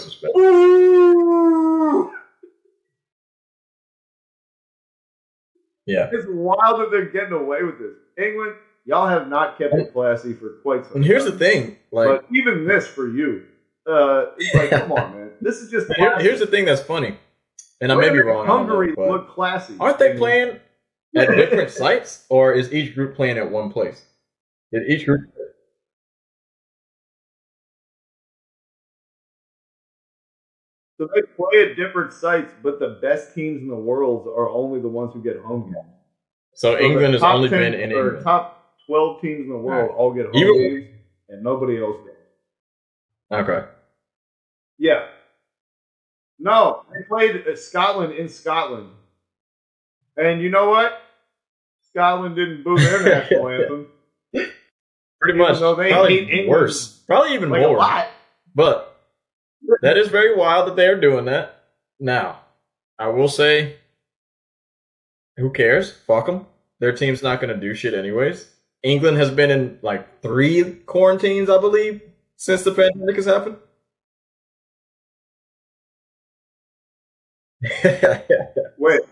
Yeah. 5.86 6.08
It's 6.12 6.26
wild 6.28 6.80
that 6.80 6.90
they're 6.90 7.10
getting 7.10 7.32
away 7.32 7.62
with 7.62 7.78
this. 7.78 7.94
England, 8.16 8.54
y'all 8.84 9.08
have 9.08 9.28
not 9.28 9.58
kept 9.58 9.74
it 9.74 9.92
classy 9.92 10.32
for 10.32 10.58
quite 10.62 10.84
some 10.86 10.96
And 10.96 11.04
here's 11.04 11.24
the 11.24 11.32
thing. 11.32 11.76
Like, 11.90 12.08
but 12.08 12.24
even 12.34 12.66
this 12.66 12.86
for 12.86 13.08
you, 13.08 13.44
uh, 13.90 14.26
like, 14.54 14.70
come 14.70 14.92
on, 14.92 15.12
man. 15.18 15.30
This 15.40 15.56
is 15.56 15.70
just 15.70 15.92
here- 15.96 16.18
here's 16.20 16.40
the 16.40 16.46
thing 16.46 16.64
that's 16.64 16.82
funny. 16.82 17.16
And 17.80 17.90
I 17.90 17.96
may 17.96 18.10
be 18.10 18.20
wrong. 18.20 18.48
on 18.48 18.58
Hungary 18.58 18.94
that, 18.96 19.00
look 19.10 19.28
classy. 19.30 19.74
aren't 19.80 19.98
they 19.98 20.16
playing 20.16 20.60
at 21.16 21.28
different 21.30 21.70
sites, 21.70 22.24
or 22.28 22.52
is 22.52 22.72
each 22.72 22.94
group 22.94 23.16
playing 23.16 23.38
at 23.38 23.50
one 23.50 23.72
place? 23.72 24.04
Did 24.72 24.88
each 24.88 25.04
group? 25.04 25.22
So 31.02 31.08
they 31.14 31.22
play 31.22 31.70
at 31.70 31.76
different 31.76 32.12
sites, 32.12 32.52
but 32.62 32.78
the 32.78 32.98
best 33.02 33.34
teams 33.34 33.60
in 33.62 33.68
the 33.68 33.74
world 33.74 34.26
are 34.28 34.48
only 34.48 34.80
the 34.80 34.88
ones 34.88 35.12
who 35.14 35.22
get 35.22 35.38
home 35.40 35.64
games. 35.72 35.86
So 36.54 36.74
So 36.76 36.80
England 36.80 37.14
has 37.14 37.22
only 37.22 37.48
been 37.48 37.74
in 37.74 37.92
or 37.92 38.04
England. 38.06 38.24
top 38.24 38.74
twelve 38.86 39.20
teams 39.20 39.40
in 39.46 39.48
the 39.48 39.56
world 39.56 39.88
Right. 39.90 39.96
all 39.96 40.12
get 40.12 40.26
home 40.26 40.34
Even- 40.36 40.54
games, 40.54 40.88
and 41.28 41.42
nobody 41.42 41.80
else 41.82 41.96
does. 42.04 43.40
Okay. 43.48 43.66
Yeah. 44.78 45.06
No, 46.38 46.84
they 46.92 47.02
played 47.04 47.46
uh, 47.46 47.56
Scotland 47.56 48.12
in 48.14 48.28
Scotland. 48.28 48.90
And 50.16 50.40
you 50.42 50.50
know 50.50 50.68
what? 50.70 51.00
Scotland 51.88 52.36
didn't 52.36 52.64
boo 52.64 52.76
their 52.78 53.02
national 53.04 53.48
anthem. 53.48 53.86
Pretty 54.32 54.48
Even 55.28 55.38
much. 55.38 55.58
though 55.60 55.74
they 55.74 55.90
Probably 55.90 56.18
hate 56.24 56.30
England 56.30 56.48
worse. 56.50 56.98
Probably 57.06 57.34
even 57.34 57.50
Like 57.50 57.60
more. 57.62 58.04
But 58.54 58.91
that 59.82 59.96
is 59.96 60.08
very 60.08 60.34
wild 60.34 60.68
that 60.68 60.76
they're 60.76 61.00
doing 61.00 61.24
that. 61.26 61.64
Now, 62.00 62.40
I 62.98 63.08
will 63.08 63.28
say, 63.28 63.76
who 65.36 65.50
cares? 65.50 65.92
Fuck 65.92 66.26
them. 66.26 66.46
Their 66.80 66.92
team's 66.92 67.22
not 67.22 67.40
going 67.40 67.54
to 67.54 67.60
do 67.60 67.74
shit 67.74 67.94
anyways. 67.94 68.48
England 68.82 69.16
has 69.18 69.30
been 69.30 69.50
in 69.50 69.78
like 69.82 70.20
three 70.22 70.64
quarantines, 70.86 71.48
I 71.48 71.58
believe, 71.58 72.02
since 72.36 72.62
the 72.62 72.72
pandemic 72.72 73.16
has 73.16 73.26
happened. 73.26 73.56
Wait, 78.78 79.02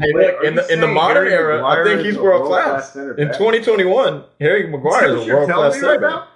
Hey, 0.00 0.12
wait, 0.12 0.34
in 0.44 0.54
the 0.54 0.72
in 0.72 0.80
the 0.80 0.86
modern 0.86 1.26
Harry 1.26 1.54
era, 1.54 1.66
I 1.66 1.82
think 1.82 2.02
he's 2.06 2.16
world 2.16 2.42
world-class 2.42 2.92
class. 2.92 3.18
In 3.18 3.28
2021, 3.28 4.22
Harry 4.38 4.68
Maguire 4.68 5.16
is 5.16 5.26
a 5.26 5.34
world 5.34 5.50
class 5.50 5.72
right 5.72 5.80
center 5.80 5.98
back. 5.98 6.28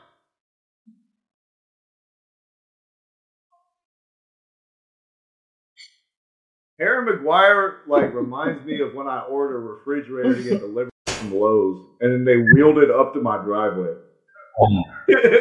Harry 6.83 7.05
Maguire 7.05 7.79
like 7.87 8.13
reminds 8.13 8.65
me 8.67 8.81
of 8.81 8.95
when 8.95 9.07
I 9.09 9.21
ordered 9.21 9.57
a 9.57 9.61
refrigerator 9.61 10.35
to 10.35 10.43
get 10.43 10.61
delivered 10.61 10.91
from 11.07 11.33
Lowe's, 11.35 11.87
and 12.01 12.13
then 12.13 12.25
they 12.25 12.37
wheeled 12.39 12.79
it 12.79 12.91
up 12.91 13.15
to 13.15 13.21
my 13.21 13.37
driveway. 13.45 13.95
Oh 14.61 14.83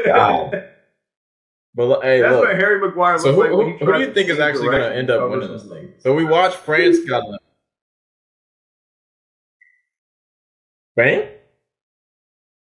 God. 0.06 0.68
But 1.74 2.02
hey, 2.02 2.22
That's 2.22 2.34
look. 2.36 2.46
what 2.50 2.56
Harry 2.56 2.80
Maguire 2.80 3.14
looks 3.14 3.24
So 3.24 3.34
who, 3.34 3.42
like. 3.42 3.50
who, 3.80 3.86
who 3.86 3.94
do 3.94 4.00
you 4.02 4.14
think 4.14 4.30
is 4.30 4.39
actually 4.39 4.68
going 4.68 4.82
to 4.82 4.96
end 4.96 5.10
up 5.10 5.30
winning 5.30 5.52
this 5.52 5.64
thing? 5.66 5.94
So 6.00 6.14
we 6.14 6.26
watched 6.26 6.58
France, 6.58 6.98
Spain. 10.94 11.30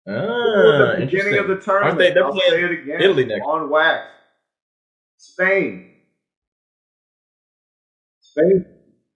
At 0.07 0.15
Ah, 0.17 0.97
the 0.99 1.07
beginning 1.07 1.39
of 1.39 1.49
the 1.49 1.57
tournament, 1.57 1.85
Aren't 1.85 1.99
they- 1.99 2.11
they're 2.13 2.25
I'll 2.25 2.33
playing 2.33 2.51
say 2.51 2.65
it 2.65 2.71
again. 2.83 3.01
Italy 3.01 3.25
next. 3.25 3.45
on 3.47 3.71
wax. 3.71 4.07
Spain. 5.17 5.92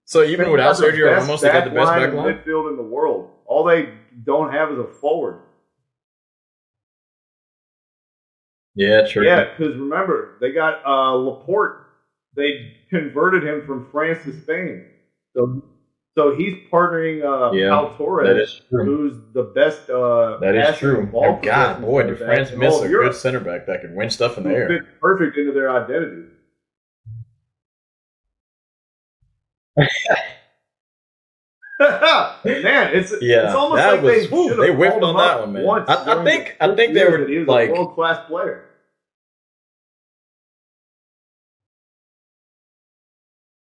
So 0.05 0.23
even 0.23 0.51
without 0.51 0.75
Sergio 0.75 1.11
Ramos, 1.15 1.41
they 1.41 1.49
got 1.49 1.65
the 1.65 1.69
best 1.71 1.87
line 1.87 2.01
back 2.01 2.09
in 2.09 2.15
line. 2.15 2.33
midfield 2.35 2.69
in 2.71 2.77
the 2.77 2.83
world. 2.83 3.29
All 3.45 3.63
they 3.63 3.89
don't 4.23 4.51
have 4.53 4.71
is 4.71 4.79
a 4.79 4.85
forward. 4.85 5.41
Yeah, 8.75 9.07
true. 9.07 9.25
Yeah, 9.25 9.45
because 9.57 9.75
remember 9.75 10.37
they 10.39 10.51
got 10.51 10.85
uh, 10.85 11.13
Laporte. 11.13 11.83
They 12.35 12.75
converted 12.91 13.43
him 13.43 13.65
from 13.65 13.89
France 13.91 14.23
to 14.25 14.39
Spain, 14.41 14.85
so 15.35 15.63
so 16.15 16.35
he's 16.35 16.53
partnering 16.71 17.23
uh, 17.25 17.51
Yeah, 17.53 17.95
Torres, 17.97 18.27
that 18.27 18.37
is 18.39 18.61
true. 18.69 18.85
who's 18.85 19.17
the 19.33 19.43
best. 19.55 19.89
Uh, 19.89 20.37
That 20.39 20.55
is 20.55 20.77
true. 20.77 21.07
ball 21.07 21.33
And 21.35 21.43
God, 21.43 21.81
boy, 21.81 22.03
did 22.03 22.19
France 22.19 22.51
miss 22.51 22.79
a 22.81 22.87
good 22.87 23.15
center 23.15 23.39
back 23.39 23.65
that 23.65 23.81
could 23.81 23.95
win 23.95 24.11
stuff 24.11 24.37
in 24.37 24.43
the 24.43 24.51
air. 24.51 24.67
fit 24.67 24.99
perfect 25.01 25.37
into 25.37 25.51
their 25.53 25.71
identity. 25.71 26.27
man, 29.77 29.87
it's 32.95 33.13
Yeah, 33.21 33.45
it's 33.45 33.53
almost 33.53 33.77
that 33.81 33.91
like 33.93 34.01
was- 34.01 34.13
they 34.13 34.27
whew, 34.27 34.55
they 34.55 34.73
whiffed 34.73 35.03
on 35.03 35.15
that 35.17 35.39
one, 35.41 35.53
man. 35.53 35.63
once 35.63 35.89
I- 35.89 36.19
I 36.19 36.23
think- 36.23 36.57
I 36.59 36.75
think 36.75 36.93
they 36.95 37.05
were, 37.05 37.19
that 37.19 37.29
he 37.29 37.37
was 37.39 37.47
like- 37.47 37.69
a 37.69 37.73
world 37.73 37.93
class 37.95 38.25
player. 38.27 38.63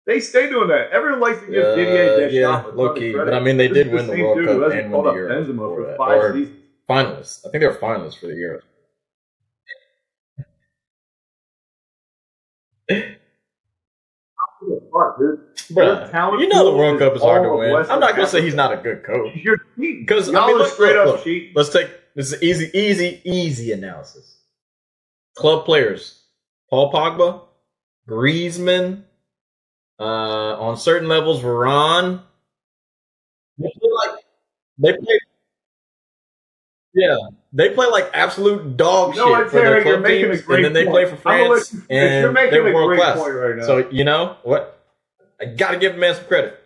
They 0.05 0.19
stay 0.19 0.49
doing 0.49 0.67
that. 0.67 0.91
Everyone 0.91 1.19
likes 1.19 1.39
to 1.39 1.47
give 1.47 1.63
Uh, 1.65 1.75
Didier 1.75 2.29
Deschamps 2.29 2.33
yeah, 2.33 2.63
low 2.75 2.93
key. 2.93 3.13
But 3.13 3.33
I 3.33 3.39
mean, 3.39 3.57
they 3.57 3.67
did 3.67 3.87
is 3.87 3.91
the 3.91 3.95
win 3.95 4.07
the 4.07 4.21
World 4.23 4.45
Cup 4.45 4.71
and 4.73 4.91
win 4.93 5.03
the 5.03 5.13
Euro 5.13 5.43
Benzema 5.43 5.75
for 5.75 5.95
five 5.97 6.23
Or- 6.23 6.33
seasons. 6.33 6.59
Finalists. 6.87 7.47
I 7.47 7.49
think 7.49 7.61
they 7.61 7.67
were 7.67 7.73
finalists 7.73 8.19
for 8.19 8.27
the 8.27 8.35
Euro. 8.35 8.61
Fuck, 14.93 15.19
dude. 15.19 15.39
Bruh, 15.71 16.11
talent 16.11 16.41
you 16.41 16.47
know 16.49 16.65
the 16.71 16.77
World 16.77 16.99
Cup 16.99 17.15
is 17.15 17.21
hard 17.21 17.43
to 17.43 17.49
win. 17.55 17.73
Western 17.73 17.93
I'm 17.95 17.99
not 17.99 18.15
gonna 18.15 18.27
say 18.27 18.41
he's 18.41 18.55
not 18.55 18.73
a 18.73 18.77
good 18.77 19.03
coach. 19.03 19.35
You're 19.35 19.57
cheating. 19.77 20.05
'Cause, 20.05 20.33
I 20.33 20.47
mean, 20.47 20.57
look, 20.57 20.71
straight 20.73 20.95
look, 20.95 21.19
up 21.19 21.23
cheating. 21.23 21.53
Let's 21.55 21.69
take 21.69 21.89
this 22.15 22.33
is 22.33 22.41
easy, 22.43 22.71
easy, 22.77 23.21
easy 23.25 23.71
analysis. 23.71 24.37
Club 25.37 25.65
players: 25.65 26.23
Paul 26.69 26.91
Pogba, 26.91 27.41
Griezmann. 28.09 29.03
Uh, 29.99 30.57
on 30.59 30.75
certain 30.77 31.07
levels, 31.07 31.41
Varane. 31.41 32.21
They 33.57 33.71
play 33.79 33.89
like 33.91 34.25
they 34.79 34.93
play. 34.93 35.19
Yeah, 36.93 37.17
they 37.55 37.69
play 37.73 37.87
like 37.87 38.09
absolute 38.13 38.75
dog 38.77 39.15
shit 39.15 39.49
for 39.49 39.59
their 39.61 39.81
club 39.81 40.05
teams, 40.05 40.41
and 40.47 40.65
then 40.65 40.73
they 40.73 40.83
point. 40.85 40.93
play 40.93 41.05
for 41.05 41.29
I'm 41.29 41.37
gonna 41.39 41.49
let 41.49 41.67
France, 41.67 41.73
you 41.73 41.79
finish. 41.81 42.11
You're 42.11 42.25
and 42.25 42.33
making 42.33 42.51
they're 42.51 42.67
a 42.67 42.73
world 42.73 42.87
great 42.89 42.99
class. 42.99 43.17
point 43.17 43.33
right 43.33 43.55
now. 43.55 43.65
So 43.65 43.89
you 43.89 44.03
know 44.03 44.37
what? 44.43 44.77
I 45.41 45.45
gotta 45.45 45.77
give 45.77 45.93
the 45.93 45.99
man 45.99 46.15
some 46.15 46.25
credit. 46.25 46.59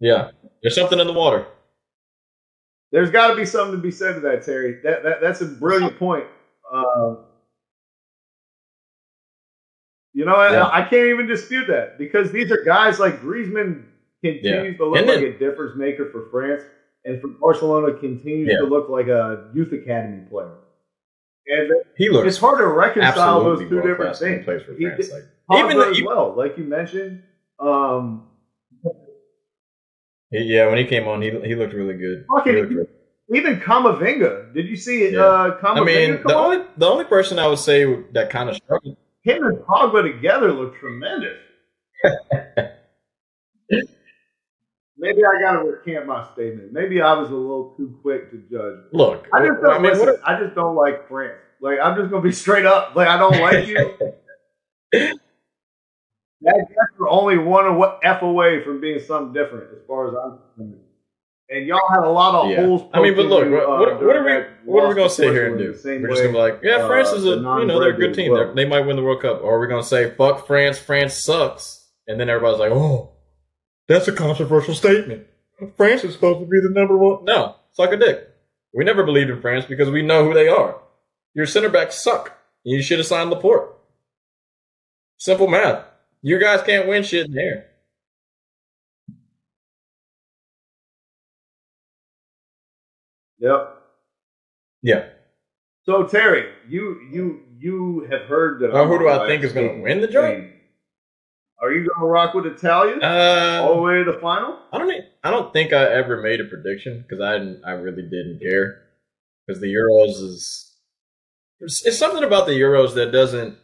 Yeah, 0.00 0.30
there's 0.62 0.74
something 0.74 0.98
in 0.98 1.06
the 1.06 1.12
water. 1.12 1.46
There's 2.92 3.10
got 3.10 3.28
to 3.28 3.36
be 3.36 3.44
something 3.44 3.76
to 3.76 3.82
be 3.82 3.90
said 3.90 4.14
to 4.14 4.20
that, 4.20 4.42
Terry. 4.44 4.80
That, 4.82 5.02
that 5.02 5.20
that's 5.20 5.40
a 5.40 5.46
brilliant 5.46 5.98
point. 5.98 6.24
Uh, 6.72 7.16
you 10.14 10.24
know, 10.24 10.34
I- 10.36 10.52
Yeah. 10.52 10.68
I, 10.72 10.82
can't 10.82 11.08
even 11.08 11.26
dispute 11.26 11.66
that 11.66 11.98
because 11.98 12.30
these 12.32 12.50
are 12.50 12.62
guys 12.64 12.98
like 12.98 13.20
Griezmann 13.20 13.84
continues 14.22 14.76
to 14.78 14.86
look 14.86 14.98
And 14.98 15.06
like 15.08 15.18
a 15.20 15.38
difference 15.38 15.76
maker 15.76 16.08
for 16.10 16.28
France, 16.30 16.62
and 17.06 17.20
for 17.20 17.28
Barcelona 17.28 17.94
continues 17.94 18.48
Yeah. 18.50 18.58
to 18.58 18.64
look 18.64 18.88
like 18.88 19.06
a 19.08 19.50
youth 19.54 19.72
academy 19.72 20.22
player. 20.28 20.56
And 21.48 21.72
He 21.96 22.08
looks 22.10 22.26
it's 22.26 22.38
hard 22.38 22.58
to 22.58 22.66
reconcile 22.66 23.42
those 23.44 23.60
two 23.60 23.80
different 23.80 24.16
things. 24.16 24.44
plays 24.44 24.62
for 24.62 24.74
France. 24.74 25.12
Like, 25.12 25.64
even 25.64 25.80
as 25.80 26.02
well, 26.02 26.34
like 26.36 26.58
you 26.58 26.64
mentioned. 26.64 27.22
Um, 27.60 28.26
yeah, 30.32 30.66
when 30.68 30.78
he 30.78 30.84
came 30.84 31.06
on, 31.08 31.22
he 31.22 31.30
he 31.30 31.54
looked 31.54 31.72
really 31.72 31.94
good. 31.94 32.26
Fucking- 32.34 32.54
looked 32.54 32.72
really- 32.72 32.88
even 33.32 33.60
Kamavinga. 33.60 34.52
Did 34.54 34.66
you 34.66 34.76
see 34.76 35.12
Yeah. 35.12 35.20
uh, 35.24 35.58
I 35.62 35.64
Kamavinga 35.64 35.86
mean, 35.86 36.18
come 36.18 36.22
the 36.26 36.34
on? 36.36 36.44
only 36.54 36.66
the 36.76 36.86
only 36.86 37.04
person 37.04 37.38
I 37.38 37.46
would 37.46 37.58
say 37.58 37.84
that 38.12 38.28
kind 38.30 38.48
of 38.50 38.56
struggled. 38.56 38.96
him 39.22 39.42
and 39.44 39.58
Pogba 39.58 40.02
together 40.02 40.52
look 40.52 40.76
tremendous. 40.76 41.38
Maybe 45.06 45.24
I 45.24 45.40
got 45.40 45.62
to 45.62 45.70
recant 45.70 46.06
my 46.06 46.26
statement. 46.32 46.72
Maybe 46.72 47.00
I 47.00 47.12
was 47.14 47.30
a 47.30 47.34
little 47.34 47.74
too 47.76 47.96
quick 48.02 48.30
to 48.32 48.38
judge. 48.50 48.78
Look, 48.92 49.28
I 49.32 49.46
just 49.46 49.60
don't. 49.62 49.70
I 49.74 49.78
mean, 49.78 49.92
listen, 49.92 50.16
I 50.24 50.40
just 50.42 50.54
don't 50.54 50.74
like 50.74 51.08
France. 51.08 51.38
Like 51.60 51.78
I'm 51.82 51.96
just 51.96 52.10
gonna 52.10 52.22
be 52.22 52.32
straight 52.44 52.66
up. 52.66 52.96
Like 52.96 53.08
I 53.08 53.16
don't 53.16 53.40
like 53.40 53.66
you. 53.68 53.96
that 56.42 56.66
are 57.00 57.08
only 57.08 57.38
one 57.38 57.80
f 58.02 58.22
away 58.22 58.64
from 58.64 58.80
being 58.80 59.00
something 59.00 59.32
different, 59.32 59.70
as 59.72 59.86
far 59.86 60.08
as 60.08 60.14
I'm 60.14 60.38
concerned. 60.56 60.80
And 61.48 61.64
y'all 61.66 61.88
had 61.88 62.00
a 62.00 62.10
lot 62.10 62.34
of 62.34 62.50
Yeah. 62.50 62.66
holes. 62.66 62.90
I 62.92 63.00
mean, 63.00 63.14
but 63.14 63.26
look, 63.26 63.44
you, 63.44 63.52
what, 63.52 63.62
uh, 63.62 63.78
what, 63.78 64.04
what 64.04 64.16
are 64.16 64.24
we 64.24 64.46
what 64.64 64.82
are 64.82 64.88
we 64.88 64.94
gonna 64.96 65.08
to 65.08 65.14
sit 65.14 65.32
here 65.32 65.46
and 65.46 65.58
do? 65.58 65.78
We're 65.84 66.08
just 66.08 66.22
gonna 66.22 66.32
be 66.32 66.38
like, 66.38 66.60
yeah, 66.62 66.78
uh, 66.78 66.88
France 66.88 67.12
is 67.12 67.24
a 67.24 67.36
you 67.36 67.40
know 67.40 67.78
they're 67.78 67.94
a 67.94 67.96
good 67.96 68.14
team. 68.14 68.32
well. 68.32 68.52
They 68.52 68.64
might 68.64 68.80
win 68.80 68.96
the 68.96 69.02
World 69.02 69.22
Cup, 69.22 69.42
or 69.42 69.56
are 69.56 69.60
we 69.60 69.68
gonna 69.68 69.84
say 69.84 70.10
fuck 70.10 70.46
France? 70.48 70.78
France 70.78 71.14
sucks, 71.14 71.88
and 72.08 72.18
then 72.18 72.28
everybody's 72.28 72.58
like, 72.58 72.72
oh, 72.72 73.15
that's 73.88 74.08
a 74.08 74.12
controversial 74.12 74.74
statement. 74.74 75.26
France 75.76 76.04
is 76.04 76.14
supposed 76.14 76.40
to 76.40 76.46
be 76.46 76.60
the 76.60 76.70
number 76.70 76.96
one. 76.96 77.24
No, 77.24 77.56
suck 77.72 77.92
a 77.92 77.96
dick. 77.96 78.28
We 78.74 78.84
never 78.84 79.04
believed 79.04 79.30
in 79.30 79.40
France 79.40 79.64
because 79.64 79.90
we 79.90 80.02
know 80.02 80.24
who 80.24 80.34
they 80.34 80.48
are. 80.48 80.80
Your 81.34 81.46
center 81.46 81.68
backs 81.68 82.02
suck. 82.02 82.38
You 82.64 82.82
should 82.82 82.98
have 82.98 83.06
signed 83.06 83.30
Laporte. 83.30 83.74
Simple 85.18 85.48
math. 85.48 85.84
You 86.20 86.38
guys 86.38 86.62
can't 86.62 86.88
win 86.88 87.02
shit 87.02 87.26
in 87.26 87.32
there. 87.32 87.66
Yep. 93.38 93.82
Yeah. 94.82 95.06
So 95.84 96.04
Terry, 96.04 96.50
you 96.68 97.00
you 97.10 97.42
you 97.58 98.08
have 98.10 98.22
heard 98.22 98.60
that. 98.60 98.74
I'm 98.74 98.88
who 98.88 98.98
do 98.98 99.08
I 99.08 99.26
think 99.26 99.44
is 99.44 99.52
gonna 99.52 99.80
win 99.80 100.00
the 100.00 100.08
joint? 100.08 100.50
Are 101.60 101.72
you 101.72 101.88
gonna 101.88 102.06
rock 102.06 102.34
with 102.34 102.46
Italia 102.46 102.94
all 102.94 103.74
the 103.74 103.80
Uh, 103.80 103.82
way 103.82 104.04
to 104.04 104.12
the 104.12 104.18
final? 104.18 104.58
I 104.72 104.78
don't. 104.78 105.04
I 105.24 105.30
don't 105.30 105.52
think 105.52 105.72
I 105.72 105.84
ever 105.84 106.20
made 106.20 106.40
a 106.40 106.44
prediction 106.44 107.02
because 107.02 107.20
I 107.20 107.38
didn't. 107.38 107.62
I 107.64 107.72
really 107.72 108.02
didn't 108.02 108.40
care 108.40 108.82
because 109.46 109.60
the 109.60 109.72
Euros 109.72 110.22
is. 110.22 110.74
It's, 111.60 111.86
it's 111.86 111.98
something 111.98 112.24
about 112.24 112.46
the 112.46 112.52
Euros 112.52 112.94
that 112.94 113.10
doesn't 113.10 113.56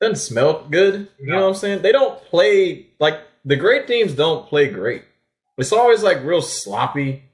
doesn't 0.00 0.16
smell 0.16 0.66
good. 0.70 1.08
You 1.18 1.26
know 1.26 1.42
what 1.42 1.48
I'm 1.48 1.54
saying? 1.54 1.82
They 1.82 1.92
don't 1.92 2.18
play 2.24 2.86
like 2.98 3.20
the 3.44 3.56
great 3.56 3.86
teams 3.86 4.14
don't 4.14 4.48
play 4.48 4.68
great. 4.68 5.04
It's 5.58 5.72
always 5.72 6.02
like 6.02 6.22
real 6.24 6.42
sloppy. 6.42 7.24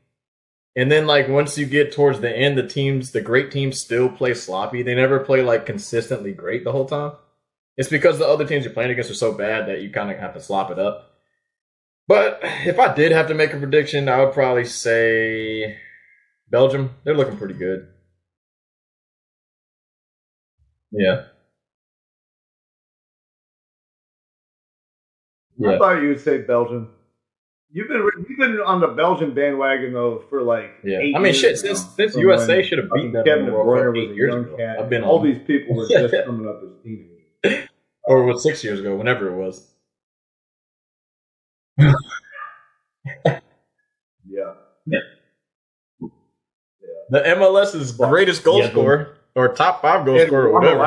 And 0.77 0.91
then 0.91 1.07
like 1.07 1.29
once 1.29 1.57
you 1.57 1.67
get 1.67 1.93
towards 1.93 2.19
the 2.21 2.37
end, 2.37 2.59
the 2.59 2.67
teams, 2.67 3.13
the 3.13 3.21
great 3.21 3.53
teams 3.53 3.81
still 3.81 4.09
play 4.09 4.35
sloppy. 4.35 4.83
They 4.83 4.95
never 4.97 5.21
play 5.21 5.43
like 5.43 5.67
consistently 5.67 6.33
great 6.33 6.65
the 6.65 6.73
whole 6.73 6.87
time. 6.87 7.13
It's 7.77 7.89
because 7.89 8.19
the 8.19 8.27
other 8.27 8.47
teams 8.47 8.65
you're 8.65 8.73
playing 8.73 8.91
against 8.93 9.11
are 9.11 9.15
so 9.15 9.33
bad 9.33 9.67
that 9.69 9.83
you 9.83 9.91
kind 9.91 10.11
of 10.11 10.19
have 10.19 10.35
to 10.35 10.41
slop 10.41 10.71
it 10.71 10.79
up. 10.79 11.11
But 12.07 12.41
if 12.43 12.79
I 12.79 12.95
did 12.95 13.13
have 13.13 13.29
to 13.29 13.35
make 13.35 13.53
a 13.53 13.59
prediction, 13.59 14.09
I 14.09 14.23
would 14.25 14.35
probably 14.35 14.65
say 14.65 15.79
Belgium. 16.51 16.91
They're 17.05 17.17
looking 17.17 17.37
pretty 17.39 17.55
good. 17.55 17.89
Yeah. 20.93 21.25
I 25.67 25.71
Yeah. 25.73 25.79
thought 25.79 26.03
you 26.03 26.09
would 26.09 26.21
say 26.21 26.39
Belgium. 26.39 26.91
You've 27.71 27.89
been 27.89 28.09
you've 28.29 28.39
been 28.39 28.61
on 28.61 28.81
the 28.81 28.89
Belgian 28.89 29.35
bandwagon 29.35 29.93
though 29.93 30.23
for 30.31 30.43
like 30.43 30.71
Yeah. 30.85 30.99
eight 30.99 31.15
I 31.17 31.19
mean, 31.19 31.25
years 31.27 31.39
shit, 31.39 31.55
now. 31.57 31.61
since 31.75 31.95
since 31.97 32.13
From 32.13 32.21
USA 32.23 32.57
when 32.57 32.65
should 32.65 32.79
have 32.79 32.87
uh, 32.87 32.91
fucking 32.91 33.07
beat 33.07 33.13
them 33.15 33.25
Kevin 33.25 33.39
in 33.41 33.45
De 33.47 33.51
the 33.51 33.57
World 33.57 33.69
Bruyne 33.69 33.87
Cup 33.87 33.95
was 33.95 34.05
eight 34.05 34.11
a 34.11 34.15
years 34.15 34.33
young 34.35 34.45
ago. 34.45 34.57
cat. 34.57 34.79
I've 34.79 34.91
been 34.91 35.03
all 35.03 35.19
on, 35.19 35.25
these 35.27 35.39
people 35.47 35.77
were 35.77 35.89
just 35.89 36.15
coming 36.25 36.49
up 36.49 36.61
as 36.63 36.83
teenagers. 36.85 37.14
Or 38.07 38.25
was 38.25 38.43
six 38.43 38.63
years 38.65 38.81
ago, 38.81 38.97
whenever 38.97 39.29
it 39.29 39.37
was. 39.37 39.71
Yeah. 44.27 44.55
The 47.11 47.21
MLS's 47.21 47.93
greatest 47.93 48.43
goal 48.45 48.61
Yeah, 48.61 48.71
scorer 48.71 49.17
or 49.35 49.55
top 49.55 49.83
five 49.83 50.05
goal 50.07 50.19
scorer, 50.27 50.49
or 50.49 50.53
whatever. 50.53 50.79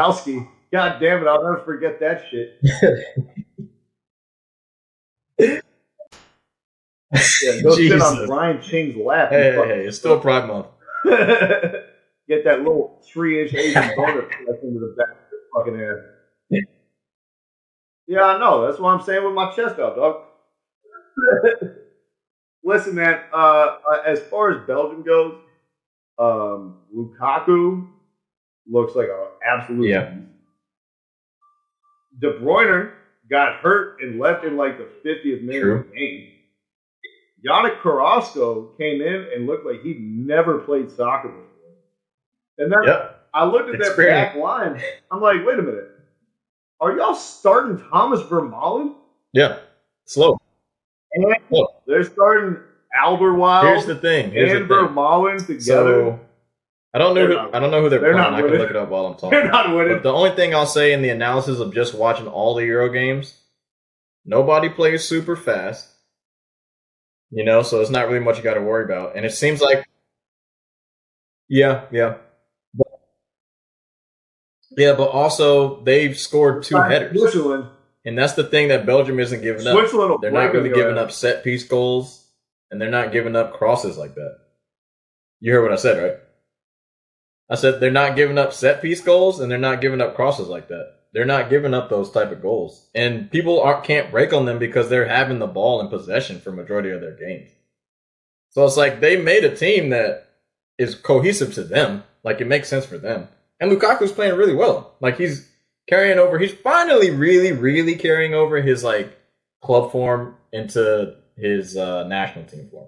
God 0.71 0.99
damn 0.99 1.21
it! 1.21 1.27
I'll 1.27 1.43
never 1.43 1.61
forget 1.63 1.99
that 1.99 2.25
shit. 2.29 2.59
Yeah, 7.41 7.61
go 7.61 7.73
sit 7.75 8.01
on. 8.01 8.27
Brian 8.27 8.61
Ching's 8.61 8.97
lap. 8.97 9.29
Hey, 9.29 9.53
hey, 9.53 9.67
hey, 9.67 9.85
it's 9.85 9.97
still 9.97 10.19
Pride 10.19 10.45
Month. 10.45 10.67
Get 11.05 12.43
that 12.43 12.59
little 12.59 13.01
three 13.07 13.41
inch 13.43 13.53
Asian 13.53 13.91
boner 13.95 14.23
into 14.61 14.79
the 14.79 14.93
back 14.97 15.15
of 15.15 15.31
your 15.31 15.41
fucking 15.55 15.81
ass. 15.81 16.16
Yeah, 18.07 18.23
I 18.23 18.39
know. 18.39 18.65
That's 18.65 18.79
what 18.79 18.89
I'm 18.93 19.01
saying 19.05 19.23
with 19.25 19.33
my 19.33 19.51
chest 19.53 19.79
out, 19.79 19.95
dog. 19.95 20.21
Listen, 22.63 22.95
man. 22.95 23.19
Uh, 23.33 23.77
uh, 23.91 24.01
as 24.05 24.19
far 24.19 24.51
as 24.51 24.65
Belgium 24.67 25.03
goes, 25.03 25.35
um, 26.19 26.77
Lukaku 26.95 27.87
looks 28.69 28.95
like 28.95 29.07
an 29.07 29.27
absolute. 29.45 29.87
Yeah. 29.89 30.09
beast. 30.09 30.27
De 32.19 32.39
Bruyne 32.39 32.91
got 33.29 33.57
hurt 33.57 34.01
and 34.01 34.19
left 34.19 34.43
in 34.43 34.57
like 34.57 34.77
the 34.77 34.87
50th 35.07 35.43
minute 35.43 35.61
True. 35.61 35.75
of 35.79 35.87
the 35.91 35.95
game. 35.95 36.29
Yannick 37.47 37.79
Carrasco 37.81 38.71
came 38.79 39.01
in 39.01 39.27
and 39.35 39.45
looked 39.45 39.65
like 39.65 39.81
he'd 39.83 40.01
never 40.01 40.59
played 40.59 40.89
soccer 40.89 41.27
before. 41.29 41.43
And 42.57 42.71
then 42.71 42.79
Yep. 42.85 43.27
I 43.33 43.45
looked 43.45 43.69
at 43.69 43.77
that 43.79 43.87
Experience. 43.87 44.29
back 44.33 44.35
line. 44.35 44.81
I'm 45.11 45.21
like, 45.21 45.45
wait 45.45 45.59
a 45.59 45.61
minute. 45.61 45.91
Are 46.79 46.95
y'all 46.95 47.15
starting 47.15 47.83
Thomas 47.89 48.21
Vermaelen? 48.21 48.95
Yeah. 49.33 49.59
Slow. 50.05 50.37
And 51.13 51.35
Look. 51.49 51.71
they're 51.87 52.03
starting 52.03 52.57
Alderweireld 52.95 53.63
Here's 53.63 53.85
the 53.85 53.95
thing. 53.95 54.31
Here's 54.31 54.53
and. 54.53 54.69
Vermaelen 54.69 55.39
together. 55.39 55.61
So 55.63 56.19
I 56.93 56.99
don't 56.99 57.15
know. 57.15 57.27
Who, 57.27 57.37
I 57.37 57.59
don't 57.59 57.71
know 57.71 57.81
who 57.81 57.89
they're, 57.89 57.99
they're 57.99 58.13
playing. 58.13 58.33
I 58.33 58.41
can 58.41 58.51
look 58.51 58.69
it 58.69 58.75
up 58.75 58.89
while 58.89 59.07
I'm 59.07 59.13
talking. 59.13 59.29
they're 59.31 59.51
not 59.51 59.75
winning. 59.75 59.93
But 59.93 60.03
the 60.03 60.13
only 60.13 60.31
thing 60.31 60.55
I'll 60.55 60.65
say 60.65 60.93
in 60.93 61.01
the 61.01 61.09
analysis 61.09 61.59
of 61.59 61.73
just 61.73 61.93
watching 61.93 62.27
all 62.27 62.55
the 62.55 62.65
Euro 62.65 62.89
games, 62.89 63.39
nobody 64.25 64.69
plays 64.69 65.03
super 65.03 65.35
fast. 65.35 65.89
You 67.29 67.43
know, 67.43 67.61
so 67.61 67.81
it's 67.81 67.89
not 67.89 68.07
really 68.07 68.21
much 68.23 68.37
you 68.37 68.43
got 68.43 68.53
to 68.53 68.61
worry 68.61 68.85
about. 68.85 69.17
And 69.17 69.25
it 69.25 69.33
seems 69.33 69.61
like, 69.61 69.85
yeah, 71.49 71.83
yeah, 71.91 72.15
yeah, 74.77 74.93
but 74.93 75.09
also 75.09 75.81
they've 75.81 76.17
scored 76.17 76.63
two 76.63 76.77
headers, 76.77 77.17
Switzerland. 77.17 77.65
and 78.05 78.17
that's 78.17 78.33
the 78.33 78.43
thing 78.43 78.67
that 78.69 78.85
Belgium 78.85 79.19
isn't 79.19 79.41
giving 79.41 79.65
up. 79.67 79.73
Switzerland 79.73 80.19
They're 80.21 80.31
not 80.31 80.53
really 80.53 80.69
giving 80.69 80.97
up 80.97 81.11
set 81.11 81.43
piece 81.43 81.63
goals, 81.63 82.27
and 82.71 82.79
they're 82.79 82.89
not 82.89 83.11
giving 83.11 83.35
up 83.35 83.53
crosses 83.53 83.97
like 83.97 84.15
that. 84.15 84.37
You 85.39 85.53
heard 85.53 85.63
what 85.63 85.73
I 85.73 85.77
said, 85.77 86.01
right? 86.03 86.17
I 87.49 87.55
said 87.55 87.79
they're 87.79 87.91
not 87.91 88.15
giving 88.15 88.37
up 88.37 88.53
set 88.53 88.81
piece 88.81 89.01
goals, 89.01 89.39
and 89.39 89.51
they're 89.51 89.57
not 89.57 89.81
giving 89.81 90.01
up 90.01 90.15
crosses 90.15 90.47
like 90.47 90.67
that. 90.67 90.93
They're 91.13 91.25
not 91.25 91.49
giving 91.49 91.73
up 91.73 91.89
those 91.89 92.11
type 92.11 92.31
of 92.31 92.41
goals, 92.41 92.87
and 92.93 93.31
people 93.31 93.61
aren't 93.61 93.83
can't 93.83 94.11
break 94.11 94.33
on 94.33 94.45
them 94.45 94.59
because 94.59 94.89
they're 94.89 95.07
having 95.07 95.39
the 95.39 95.47
ball 95.47 95.81
in 95.81 95.87
possession 95.87 96.39
for 96.39 96.51
majority 96.51 96.91
of 96.91 97.01
their 97.01 97.15
games. 97.15 97.49
So 98.51 98.65
it's 98.65 98.77
like 98.77 98.99
they 98.99 99.17
made 99.21 99.43
a 99.43 99.55
team 99.55 99.89
that 99.89 100.27
is 100.77 100.95
cohesive 100.95 101.53
to 101.55 101.63
them. 101.63 102.03
Like 102.23 102.41
it 102.41 102.47
makes 102.47 102.67
sense 102.67 102.85
for 102.85 102.97
them. 102.97 103.29
And 103.59 103.71
Lukaku's 103.71 104.11
playing 104.11 104.35
really 104.35 104.55
well. 104.55 104.95
Like 104.99 105.17
he's 105.17 105.49
carrying 105.87 106.19
over. 106.19 106.37
He's 106.37 106.53
finally 106.53 107.09
really, 107.11 107.51
really 107.51 107.95
carrying 107.95 108.33
over 108.33 108.61
his 108.61 108.83
like 108.83 109.17
club 109.61 109.91
form 109.91 110.35
into 110.51 111.15
his 111.35 111.75
uh, 111.77 112.07
national 112.07 112.45
team 112.45 112.69
form. 112.69 112.87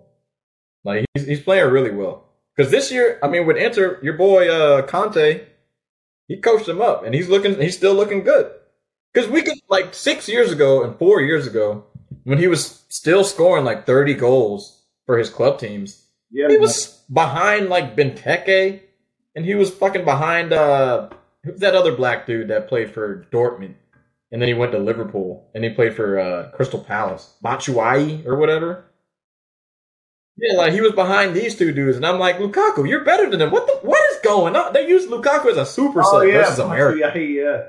Like 0.84 1.06
he's 1.14 1.26
he's 1.26 1.42
playing 1.42 1.70
really 1.72 1.92
well. 1.92 2.26
Because 2.56 2.72
this 2.72 2.92
year, 2.92 3.20
I 3.24 3.28
mean, 3.28 3.46
with 3.48 3.58
Inter, 3.58 4.00
your 4.04 4.14
boy 4.14 4.50
uh, 4.50 4.82
Conte, 4.82 5.42
he 6.28 6.38
coached 6.38 6.68
him 6.68 6.82
up, 6.82 7.06
and 7.06 7.16
he's 7.16 7.30
looking. 7.30 7.60
He's 7.60 7.78
still 7.78 7.94
looking 7.94 8.24
good. 8.24 8.52
Because 9.14 9.30
we 9.30 9.42
could 9.42 9.58
like 9.70 9.94
six 9.94 10.28
years 10.28 10.52
ago 10.52 10.84
and 10.84 10.98
four 10.98 11.22
years 11.22 11.48
ago, 11.48 11.86
when 12.24 12.38
he 12.38 12.48
was 12.48 12.84
still 12.90 13.24
scoring 13.24 13.66
like 13.66 13.86
thirty 13.86 14.14
goals 14.14 14.84
for 15.06 15.18
his 15.18 15.30
club 15.30 15.58
teams, 15.58 16.06
Yeah, 16.32 16.50
he 16.50 16.58
was 16.58 17.02
behind 17.12 17.70
like 17.70 17.96
Benteke, 17.96 18.82
and 19.36 19.46
he 19.46 19.56
was 19.56 19.72
fucking 19.72 20.06
behind 20.06 20.54
uh 20.54 21.10
who's 21.44 21.60
that 21.60 21.76
other 21.76 21.96
black 21.96 22.26
dude 22.26 22.50
that 22.50 22.68
played 22.68 22.94
for 22.94 23.26
Dortmund, 23.32 23.76
and 24.32 24.42
then 24.42 24.48
he 24.48 24.54
went 24.54 24.72
to 24.74 24.80
Liverpool 24.80 25.50
and 25.54 25.64
he 25.64 25.70
played 25.72 25.96
for 25.96 26.20
uh 26.20 26.52
Crystal 26.52 26.84
Palace, 26.84 27.36
Batshuayi 27.44 28.26
or 28.26 28.38
whatever. 28.38 28.86
Yeah, 30.38 30.58
like 30.58 30.74
he 30.74 30.82
was 30.82 30.94
behind 30.94 31.36
these 31.36 31.58
two 31.58 31.74
dudes, 31.74 31.98
and 31.98 32.06
I'm 32.06 32.18
like, 32.20 32.38
Lukaku, 32.38 32.88
you're 32.88 33.04
better 33.04 33.30
than 33.30 33.40
them. 33.40 33.52
What 33.52 33.68
the 33.68 33.74
what 33.88 34.02
is 34.12 34.20
going 34.22 34.56
on? 34.56 34.74
They 34.74 34.88
use 34.88 35.06
Lukaku 35.08 35.52
as 35.52 35.58
a 35.58 35.66
super 35.66 36.02
oh 36.06 36.12
sub 36.12 36.28
yeah, 36.28 36.44
versus 36.44 36.60
America. 36.60 37.12
yeah, 37.16 37.18
yeah. 37.18 37.64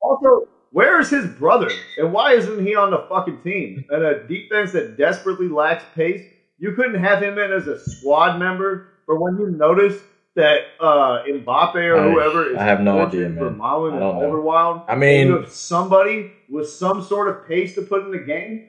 Also, 0.00 0.49
where 0.72 1.00
is 1.00 1.10
his 1.10 1.26
brother, 1.26 1.70
and 1.98 2.12
why 2.12 2.34
isn't 2.34 2.64
he 2.64 2.74
on 2.76 2.90
the 2.90 3.04
fucking 3.08 3.40
team? 3.42 3.84
And 3.90 4.02
a 4.04 4.26
defense 4.26 4.72
that 4.72 4.96
desperately 4.96 5.48
lacks 5.48 5.84
pace, 5.94 6.24
you 6.58 6.72
couldn't 6.72 7.02
have 7.02 7.22
him 7.22 7.38
in 7.38 7.52
as 7.52 7.66
a 7.66 7.78
squad 7.78 8.38
member. 8.38 8.88
But 9.06 9.16
when 9.20 9.36
you 9.38 9.50
notice 9.50 10.00
that 10.36 10.58
uh, 10.78 11.24
Mbappe 11.26 11.74
or 11.74 11.96
I- 11.98 12.10
whoever 12.12 12.50
is 12.52 12.56
I 12.56 12.62
have 12.62 12.80
no 12.80 13.04
idea, 13.04 13.26
for 13.30 13.50
man. 13.50 13.58
Malin 13.58 13.94
and. 13.94 14.02
Overwild, 14.02 14.84
I 14.88 14.94
mean- 14.94 15.26
you 15.26 15.40
have 15.40 15.50
somebody 15.50 16.32
with 16.48 16.68
some 16.68 17.02
sort 17.02 17.28
of 17.28 17.48
pace 17.48 17.74
to 17.74 17.82
put 17.82 18.04
in 18.04 18.12
the 18.12 18.18
game. 18.18 18.66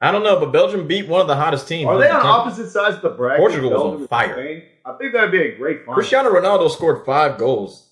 I 0.00 0.10
don't 0.10 0.24
know, 0.24 0.40
but 0.40 0.50
Belgium 0.50 0.88
beat 0.88 1.06
one 1.06 1.20
of 1.20 1.28
the 1.28 1.36
hottest 1.36 1.68
teams. 1.68 1.86
Are 1.86 1.96
they 1.96 2.08
the 2.08 2.14
on 2.16 2.26
opposite 2.26 2.70
sides 2.70 2.96
of 2.96 3.02
the 3.02 3.10
bracket? 3.10 3.38
Portugal 3.38 3.70
was 3.70 4.00
on 4.02 4.08
fire. 4.08 4.62
I 4.84 4.92
think 4.94 5.12
that'd 5.12 5.30
be 5.30 5.40
a 5.42 5.56
great 5.56 5.84
find. 5.84 5.94
Cristiano 5.94 6.30
Ronaldo 6.30 6.68
scored 6.70 7.06
five 7.06 7.38
goals. 7.38 7.88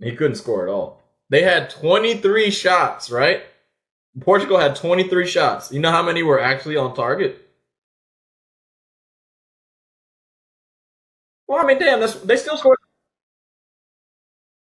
He 0.00 0.14
couldn't 0.14 0.36
score 0.36 0.66
at 0.68 0.72
all. 0.72 1.02
They 1.30 1.42
had 1.42 1.70
23 1.70 2.50
shots, 2.50 3.10
right? 3.10 3.42
Portugal 4.20 4.58
had 4.58 4.74
23 4.76 5.26
shots. 5.26 5.70
You 5.72 5.80
know 5.80 5.90
how 5.90 6.02
many 6.02 6.22
were 6.22 6.40
actually 6.40 6.76
on 6.76 6.94
target? 6.94 7.44
Well, 11.46 11.62
I 11.62 11.66
mean, 11.66 11.78
damn, 11.78 12.00
that's, 12.00 12.14
they 12.20 12.36
still 12.36 12.56
scored. 12.56 12.78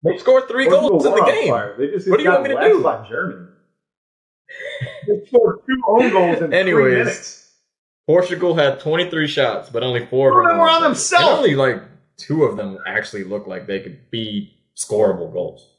They 0.03 0.17
scored 0.17 0.47
three 0.47 0.65
Portugal 0.67 0.89
goals 0.89 1.05
in 1.05 1.11
the 1.15 1.25
game. 1.25 1.49
fire. 1.49 1.75
They 1.77 1.87
just 1.87 2.09
What 2.09 2.17
do 2.17 2.23
you 2.23 2.29
want 2.31 2.43
me 2.43 2.49
to 2.49 2.61
do? 2.61 2.83
by 2.83 3.05
Germany. 3.09 3.47
they 5.07 5.25
scored 5.25 5.59
two 5.67 5.81
own 5.87 6.09
goals 6.11 6.41
in 6.41 6.53
Anyways. 6.53 6.83
three 6.83 6.97
minutes. 6.99 7.43
Portugal 8.05 8.55
had 8.55 8.79
23 8.79 9.27
shots, 9.27 9.69
but 9.69 9.83
only 9.83 10.05
four 10.05 10.41
of 10.41 10.47
them 10.47 10.57
were 10.59 10.69
on 10.69 10.81
themselves. 10.81 11.39
Only 11.39 11.55
like 11.55 11.81
two 12.15 12.43
of 12.45 12.55
them 12.55 12.77
actually 12.87 13.25
looked 13.25 13.49
like 13.49 13.67
they 13.67 13.81
could 13.81 14.09
be 14.11 14.53
scoreable 14.77 15.31
goals. 15.33 15.75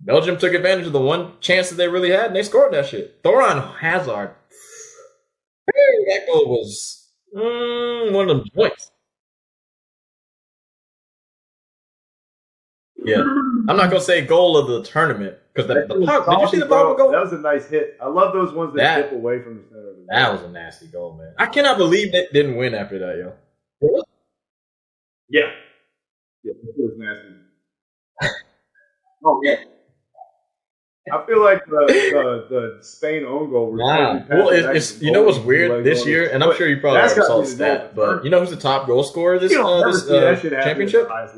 Belgium 0.00 0.36
took 0.38 0.54
advantage 0.54 0.86
of 0.86 0.92
the 0.92 1.00
one 1.00 1.32
chance 1.40 1.70
that 1.70 1.76
they 1.76 1.88
really 1.88 2.10
had, 2.10 2.26
and 2.26 2.36
they 2.36 2.42
scored 2.42 2.72
that 2.72 2.86
shit. 2.86 3.22
Thorgan 3.22 3.76
Hazard. 3.78 4.34
Hey, 5.74 6.04
that 6.08 6.26
goal 6.26 6.48
was 6.48 7.10
mm, 7.34 8.12
one 8.12 8.28
of 8.30 8.36
them 8.38 8.46
joints. 8.54 8.90
Yeah, 13.04 13.18
I'm 13.68 13.76
not 13.76 13.90
gonna 13.90 14.00
say 14.00 14.24
goal 14.24 14.56
of 14.56 14.68
the 14.68 14.82
tournament 14.88 15.36
because 15.54 15.68
the, 15.68 15.74
That 15.74 15.88
the 15.88 15.94
was 16.00 16.08
did 16.08 16.40
you 16.40 16.48
see 16.48 16.56
the 16.58 16.62
saucy, 16.62 16.68
bro. 16.68 16.96
Goal? 16.96 17.10
That 17.12 17.22
was 17.22 17.32
a 17.32 17.38
nice 17.38 17.68
hit. 17.68 17.96
I 18.00 18.08
love 18.08 18.32
those 18.32 18.52
ones 18.52 18.74
that, 18.74 18.82
That- 18.82 19.10
dip 19.10 19.12
away 19.12 19.42
from 19.42 19.56
the 19.58 19.62
center 19.68 19.90
of 19.90 19.96
the 19.96 20.06
That 20.08 20.32
was 20.32 20.42
a 20.42 20.48
nasty 20.50 20.86
goal, 20.86 21.14
man. 21.16 21.34
I 21.38 21.46
cannot 21.46 21.78
believe 21.78 22.12
they 22.12 22.26
didn't 22.32 22.56
win 22.56 22.74
after 22.74 22.98
that, 22.98 23.16
yo. 23.18 23.32
Yeah. 25.28 25.50
Yeah, 26.44 26.52
it 26.52 26.74
was 26.76 26.94
nasty. 26.96 27.35
Oh, 29.26 29.40
yeah. 29.42 29.56
I 31.12 31.24
feel 31.24 31.40
like 31.42 31.64
the, 31.66 31.84
the, 31.86 32.46
the 32.78 32.82
Spain 32.84 33.24
own 33.24 33.48
goal. 33.50 33.70
was 33.72 33.78
Nah. 33.78 34.24
Well, 34.28 34.48
passed 34.50 34.76
it's, 34.76 34.92
it's 34.92 35.02
you 35.02 35.12
know 35.12 35.22
what's 35.22 35.38
weird 35.38 35.70
like, 35.70 35.84
this 35.84 36.00
goal. 36.00 36.08
year, 36.08 36.28
and 36.32 36.42
I'm 36.42 36.50
But 36.50 36.56
sure 36.56 36.66
you 36.68 36.80
probably 36.80 36.98
already 37.00 37.14
saw 37.14 37.40
be 37.40 37.46
the 37.46 37.50
the 37.50 37.56
stat, 37.56 37.94
but 37.94 38.24
you 38.24 38.30
know 38.30 38.40
who's 38.40 38.50
the 38.50 38.56
top 38.56 38.88
goal 38.88 39.04
scorer 39.04 39.38
this 39.38 39.52
You 39.52 39.62
uh, 39.64 39.86
this 39.92 40.08
uh, 40.10 40.34
shit 40.40 40.52
championship? 40.52 41.02
at 41.02 41.08
the 41.08 41.14
highest. 41.14 41.36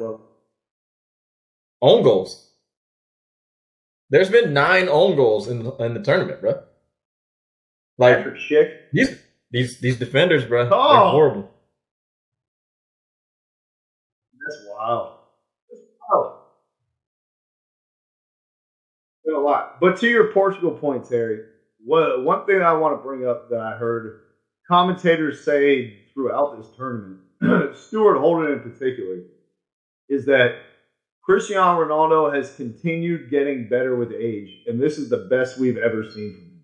Own 1.82 2.02
goals. 2.02 2.50
There's 4.08 4.30
been 4.30 4.54
nine 4.54 4.88
own 4.88 5.16
goals 5.16 5.48
in 5.48 5.70
in 5.80 5.92
the 5.92 6.00
tournament, 6.02 6.40
bro. 6.40 6.62
Like 7.98 8.16
Patrick 8.18 8.36
Schick. 8.36 8.74
these 8.94 9.18
these 9.50 9.80
these 9.80 9.98
defenders, 9.98 10.46
bro, 10.46 10.64
they're 10.64 10.72
Oh. 10.72 11.10
horrible. 11.10 11.50
That's 14.32 14.64
wild. 14.70 15.12
That's 15.70 15.82
wild. 16.10 16.34
Been 19.26 19.27
a 19.38 19.44
lot. 19.44 19.80
But 19.80 19.96
to 19.98 20.08
your 20.08 20.32
Portugal 20.32 20.72
point, 20.72 21.08
Terry, 21.08 21.44
what, 21.84 22.22
one 22.22 22.44
thing 22.46 22.60
I 22.60 22.72
want 22.72 22.98
to 22.98 23.02
bring 23.02 23.26
up 23.26 23.48
that 23.50 23.60
I 23.60 23.76
heard 23.76 24.20
commentators 24.66 25.44
say 25.44 25.98
throughout 26.12 26.56
this 26.56 26.68
tournament, 26.76 27.20
Stuart 27.76 28.18
Holden 28.18 28.52
in 28.52 28.60
particular, 28.60 29.20
is 30.08 30.24
that 30.26 30.56
Cristiano 31.22 31.78
Ronaldo 31.84 32.34
has 32.34 32.54
continued 32.56 33.30
getting 33.30 33.68
better 33.68 33.94
with 33.96 34.12
age, 34.12 34.62
and 34.66 34.80
this 34.80 34.98
is 34.98 35.10
the 35.10 35.28
best 35.30 35.58
we've 35.58 35.76
ever 35.76 36.02
seen 36.02 36.32
from 36.32 36.42
him. 36.42 36.62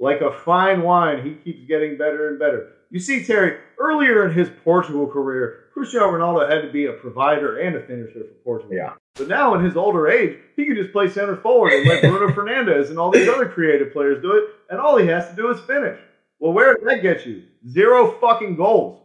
Like 0.00 0.20
a 0.20 0.32
fine 0.32 0.82
wine, 0.82 1.24
he 1.24 1.34
keeps 1.34 1.66
getting 1.68 1.96
better 1.96 2.28
and 2.28 2.38
better. 2.38 2.70
You 2.90 2.98
see, 2.98 3.24
Terry, 3.24 3.58
earlier 3.78 4.28
in 4.28 4.34
his 4.36 4.48
Portugal 4.64 5.06
career, 5.06 5.64
Cristiano 5.72 6.10
Ronaldo 6.10 6.50
had 6.50 6.62
to 6.62 6.72
be 6.72 6.86
a 6.86 6.92
provider 6.92 7.58
and 7.58 7.76
a 7.76 7.86
finisher 7.86 8.20
for 8.20 8.42
Portugal. 8.44 8.76
Yeah. 8.76 8.94
But 9.14 9.28
now, 9.28 9.54
in 9.54 9.64
his 9.64 9.76
older 9.76 10.08
age, 10.08 10.36
he 10.56 10.64
can 10.66 10.76
just 10.76 10.92
play 10.92 11.08
center 11.08 11.36
forward 11.36 11.72
and 11.72 11.88
let 11.88 12.02
Bruno 12.02 12.28
Fernandes 12.34 12.90
and 12.90 12.98
all 12.98 13.10
these 13.10 13.28
other 13.28 13.48
creative 13.48 13.92
players 13.92 14.22
do 14.22 14.32
it, 14.32 14.44
and 14.70 14.80
all 14.80 14.96
he 14.96 15.06
has 15.06 15.28
to 15.28 15.36
do 15.36 15.50
is 15.50 15.60
finish. 15.60 15.98
Well, 16.38 16.52
where 16.52 16.74
did 16.74 16.86
that 16.86 17.02
get 17.02 17.26
you? 17.26 17.44
Zero 17.68 18.16
fucking 18.20 18.56
goals. 18.56 19.02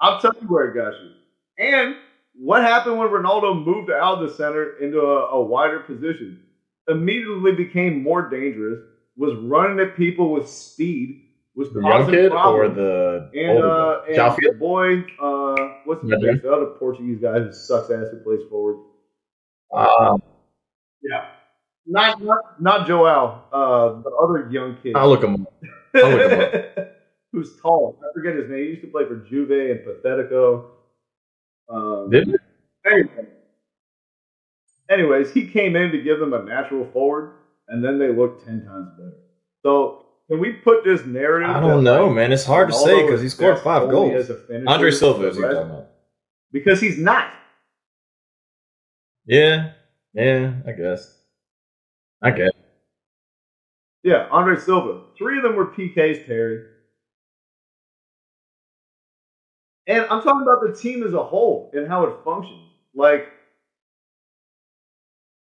I'll 0.00 0.20
tell 0.20 0.34
you 0.40 0.48
where 0.48 0.66
it 0.66 0.74
got 0.74 0.94
you. 1.00 1.10
And 1.58 1.96
what 2.34 2.62
happened 2.62 2.98
when 2.98 3.08
Ronaldo 3.08 3.64
moved 3.64 3.90
out 3.90 4.22
of 4.22 4.28
the 4.28 4.36
center 4.36 4.76
into 4.78 5.00
a, 5.00 5.28
a 5.30 5.42
wider 5.42 5.80
position? 5.80 6.40
Immediately 6.88 7.52
became 7.52 8.02
more 8.02 8.28
dangerous, 8.28 8.80
was 9.16 9.36
running 9.36 9.78
at 9.80 9.96
people 9.96 10.32
with 10.32 10.48
speed, 10.48 11.22
was 11.56 11.72
The 11.72 11.80
young 11.80 12.10
kid 12.10 12.32
or 12.32 12.68
the 12.68 13.30
And 13.34 13.58
uh, 13.62 14.02
and 14.08 14.36
the 14.42 14.52
boy, 14.58 15.04
uh, 15.22 15.54
what's 15.84 16.02
his 16.02 16.10
Madrid? 16.10 16.34
name? 16.34 16.40
The 16.42 16.52
other 16.52 16.66
Portuguese 16.78 17.20
guy 17.20 17.38
who 17.40 17.52
sucks 17.52 17.90
ass 17.90 18.06
who 18.10 18.18
plays 18.20 18.40
forward. 18.50 18.78
Uh, 19.72 20.18
Yeah, 21.02 21.26
not 21.86 22.22
not 22.22 22.60
not 22.60 22.86
Joel, 22.86 23.44
uh, 23.52 24.02
the 24.02 24.10
other 24.10 24.48
young 24.50 24.76
kid. 24.82 24.96
I'll 24.96 25.08
look 25.08 25.22
him 25.22 25.46
up. 25.46 25.52
I'll 25.94 26.10
look 26.10 26.30
him 26.30 26.86
Who's 27.32 27.60
tall? 27.60 27.98
I 28.00 28.12
forget 28.14 28.36
his 28.36 28.48
name. 28.48 28.58
He 28.60 28.70
used 28.70 28.82
to 28.82 28.86
play 28.88 29.04
for 29.06 29.16
Juve 29.28 29.50
and 29.50 29.80
Pathetico. 29.84 30.66
Um, 31.68 32.08
Did 32.10 32.28
he? 32.28 32.34
Anyway. 32.86 33.26
Anyways, 34.90 35.32
he 35.32 35.46
came 35.48 35.74
in 35.76 35.90
to 35.92 36.00
give 36.02 36.20
them 36.20 36.32
a 36.34 36.42
natural 36.44 36.86
forward, 36.92 37.32
and 37.68 37.82
then 37.84 37.98
they 37.98 38.12
looked 38.12 38.44
ten 38.44 38.64
times 38.64 38.90
better. 38.96 39.16
So 39.64 40.03
can 40.30 40.40
we 40.40 40.52
put 40.52 40.84
this 40.84 41.04
narrative? 41.04 41.50
I 41.50 41.60
don't 41.60 41.84
know, 41.84 42.06
like, 42.06 42.16
man. 42.16 42.32
It's 42.32 42.44
hard 42.44 42.68
to 42.68 42.74
say 42.74 43.02
because 43.02 43.20
he 43.20 43.28
scored 43.28 43.58
five 43.60 43.90
goals. 43.90 44.14
as 44.14 44.30
a 44.30 44.34
finisher 44.34 44.68
Andre 44.68 44.90
Silva 44.90 45.28
is 45.28 45.36
talking 45.36 45.56
about. 45.56 45.88
because 46.52 46.80
he's 46.80 46.98
not. 46.98 47.30
Yeah, 49.26 49.72
yeah, 50.14 50.54
I 50.66 50.72
guess. 50.72 51.18
I 52.22 52.30
guess. 52.30 52.52
Yeah, 54.02 54.28
Andre 54.30 54.56
Silva. 54.56 55.02
Three 55.16 55.38
of 55.38 55.42
them 55.42 55.56
were 55.56 55.66
PKs, 55.66 56.26
Terry. 56.26 56.64
And 59.86 60.06
I'm 60.10 60.22
talking 60.22 60.42
about 60.42 60.62
the 60.66 60.74
team 60.78 61.02
as 61.02 61.12
a 61.12 61.22
whole 61.22 61.70
and 61.74 61.86
how 61.86 62.04
it 62.04 62.16
functions. 62.24 62.70
Like 62.94 63.28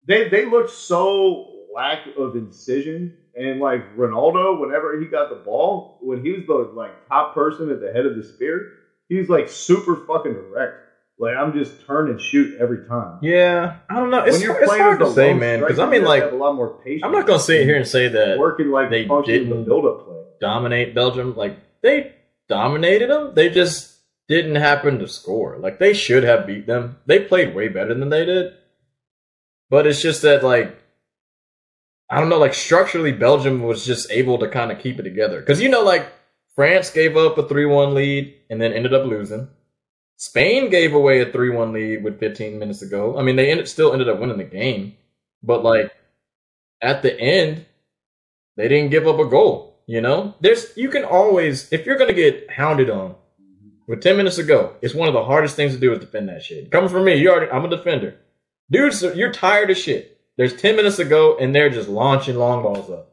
they 0.08 0.30
they 0.30 0.46
looked 0.46 0.72
so 0.72 1.53
lack 1.74 2.00
of 2.18 2.36
incision. 2.36 3.18
And 3.36 3.60
like 3.60 3.96
Ronaldo, 3.98 4.60
whenever 4.60 5.00
he 5.00 5.08
got 5.08 5.30
the 5.30 5.36
ball, 5.38 5.98
when 6.02 6.24
he 6.24 6.32
was 6.34 6.46
the 6.46 6.54
like 6.76 7.08
top 7.08 7.34
person 7.34 7.72
at 7.72 7.82
the 7.82 7.92
head 7.92 8.06
of 8.06 8.16
the 8.16 8.24
spear, 8.24 8.74
he 9.10 9.16
was 9.18 9.28
like 9.30 9.50
super 9.50 9.96
fucking 10.06 10.34
direct. 10.34 10.76
Like 11.20 11.36
I'm 11.36 11.54
just 11.54 11.86
turn 11.86 12.10
and 12.10 12.20
shoot 12.22 12.60
every 12.60 12.88
time. 12.88 13.20
Yeah, 13.22 13.78
I 13.90 13.96
don't 13.96 14.10
know. 14.12 14.24
It's, 14.24 14.38
when 14.38 14.42
you're 14.44 14.58
it's 14.60 14.68
playing 14.68 14.84
hard 14.84 15.00
to 15.00 15.14
say, 15.14 15.34
man. 15.34 15.62
Because 15.62 15.80
I 15.80 15.90
mean, 15.90 16.04
like, 16.04 16.24
a 16.24 16.36
lot 16.36 16.54
more 16.56 16.80
patience. 16.84 17.04
I'm 17.06 17.12
not 17.12 17.26
gonna 17.28 17.40
sit 17.40 17.66
here 17.66 17.76
and 17.76 17.88
say 17.88 18.08
that 18.08 18.38
working 18.38 18.70
like 18.72 18.90
they 18.90 19.06
punching 19.06 19.34
the 19.34 19.56
didn't- 19.56 19.66
build-up 19.66 20.06
play. 20.06 20.24
dominate 20.40 20.94
Belgium. 20.96 21.36
Like 21.36 21.58
they 21.82 22.14
dominated 22.50 23.10
them. 23.10 23.34
They 23.36 23.50
just 23.50 23.96
didn't 24.28 24.56
happen 24.56 25.00
to 25.00 25.08
score. 25.08 25.58
Like 25.58 25.80
they 25.80 25.94
should 25.94 26.24
have 26.24 26.46
beat 26.48 26.66
them. 26.68 26.98
They 27.08 27.20
played 27.20 27.56
way 27.56 27.68
better 27.68 27.94
than 27.94 28.10
they 28.10 28.26
did. 28.26 28.54
But 29.70 29.88
it's 29.88 30.02
just 30.02 30.22
that 30.24 30.44
like 30.44 30.76
I 32.14 32.20
don't 32.20 32.30
know, 32.30 32.38
like 32.38 32.54
structurally 32.54 33.12
Belgium 33.12 33.64
was 33.64 33.88
just 33.88 34.12
able 34.12 34.38
to 34.38 34.48
kind 34.48 34.72
of 34.72 34.78
keep 34.78 35.00
it 35.00 35.04
together. 35.04 35.42
Cuz 35.42 35.60
you 35.60 35.68
know 35.68 35.82
like 35.82 36.12
France 36.56 36.92
gave 36.92 37.18
up 37.18 37.40
a 37.40 37.44
3-1 37.44 37.96
lead 37.96 38.36
and 38.52 38.62
then 38.62 38.72
ended 38.72 38.94
up 38.94 39.08
losing. 39.08 39.48
Spain 40.18 40.70
gave 40.70 40.94
away 40.94 41.22
a 41.22 41.26
3-1 41.26 41.74
lead 41.74 42.04
with 42.04 42.20
15 42.20 42.60
minutes 42.60 42.82
to 42.82 42.86
go. 42.86 43.18
I 43.18 43.24
mean, 43.24 43.36
they 43.36 43.50
ended, 43.50 43.68
still 43.68 43.94
ended 43.94 44.10
up 44.10 44.20
winning 44.20 44.38
the 44.38 44.44
game, 44.44 44.96
but 45.42 45.64
like 45.64 45.92
at 46.84 47.02
the 47.02 47.20
end 47.20 47.66
they 48.58 48.68
didn't 48.68 48.92
give 48.92 49.08
up 49.08 49.18
a 49.18 49.26
goal. 49.26 49.82
You 49.88 50.02
know, 50.02 50.36
there's 50.40 50.78
you 50.78 50.90
can 50.90 51.04
always 51.04 51.74
if 51.74 51.84
you're 51.84 51.98
gonna 51.98 52.14
get 52.14 52.52
hounded 52.52 52.92
on 52.92 53.16
with 53.88 54.04
ten 54.04 54.18
minutes 54.18 54.36
to 54.36 54.44
go, 54.44 54.76
it's 54.84 54.94
one 54.94 55.08
of 55.08 55.16
the 55.16 55.26
hardest 55.26 55.56
things 55.56 55.74
to 55.74 55.80
do 55.80 55.92
is 55.92 55.98
defend 56.00 56.30
that 56.30 56.44
shit. 56.44 56.70
Coming 56.70 56.92
from 56.92 57.06
me, 57.06 57.16
you 57.16 57.32
already 57.32 57.52
I'm 57.52 57.66
a 57.66 57.70
defender, 57.70 58.18
dudes. 58.70 59.02
You're 59.02 59.34
tired 59.34 59.72
of 59.72 59.78
shit. 59.78 60.14
There's 60.38 60.56
ten 60.56 60.76
minutes 60.76 60.98
to 60.98 61.06
go, 61.06 61.38
and 61.38 61.54
they're 61.54 61.70
just 61.70 61.90
launching 61.90 62.36
long 62.36 62.64
balls 62.64 62.90
up. 62.90 63.10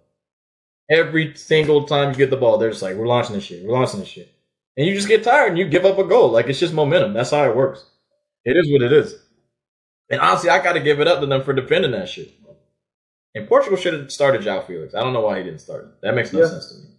Every 0.91 1.35
single 1.37 1.85
time 1.85 2.11
you 2.11 2.17
get 2.17 2.31
the 2.31 2.37
ball, 2.37 2.59
they're 2.59 2.71
just 2.71 2.83
like, 2.83 2.97
"We're 2.97 3.07
launching 3.07 3.35
this 3.37 3.45
shit. 3.45 3.65
We're 3.65 3.73
launching 3.79 4.01
this 4.01 4.09
shit," 4.09 4.33
and 4.77 4.87
you 4.87 4.95
just 4.95 5.09
get 5.09 5.23
tired 5.23 5.51
and 5.51 5.59
you 5.59 5.69
give 5.69 5.85
up 5.85 5.99
a 5.99 6.05
goal. 6.05 6.31
Like 6.31 6.47
it's 6.49 6.59
just 6.59 6.75
momentum. 6.75 7.13
That's 7.15 7.31
how 7.31 7.45
it 7.49 7.57
works. 7.57 7.85
It 8.45 8.57
is 8.57 8.71
what 8.73 8.83
it 8.83 8.93
is. 8.93 9.15
And 10.09 10.21
honestly, 10.21 10.51
I 10.51 10.63
got 10.63 10.73
to 10.73 10.81
give 10.81 10.99
it 11.01 11.07
up 11.07 11.21
to 11.21 11.27
them 11.27 11.43
for 11.45 11.53
defending 11.53 11.93
that 11.93 12.09
shit. 12.09 12.33
And 13.35 13.47
Portugal 13.47 13.79
should 13.79 13.93
have 13.93 14.11
started 14.11 14.41
João 14.43 14.65
Félix. 14.65 14.95
I 14.95 15.01
don't 15.01 15.13
know 15.13 15.21
why 15.21 15.39
he 15.39 15.45
didn't 15.45 15.61
start. 15.61 16.01
That 16.03 16.17
makes 16.17 16.33
no 16.33 16.41
Yeah. 16.41 16.47
sense 16.47 16.69
to 16.73 16.75
me. 16.81 16.95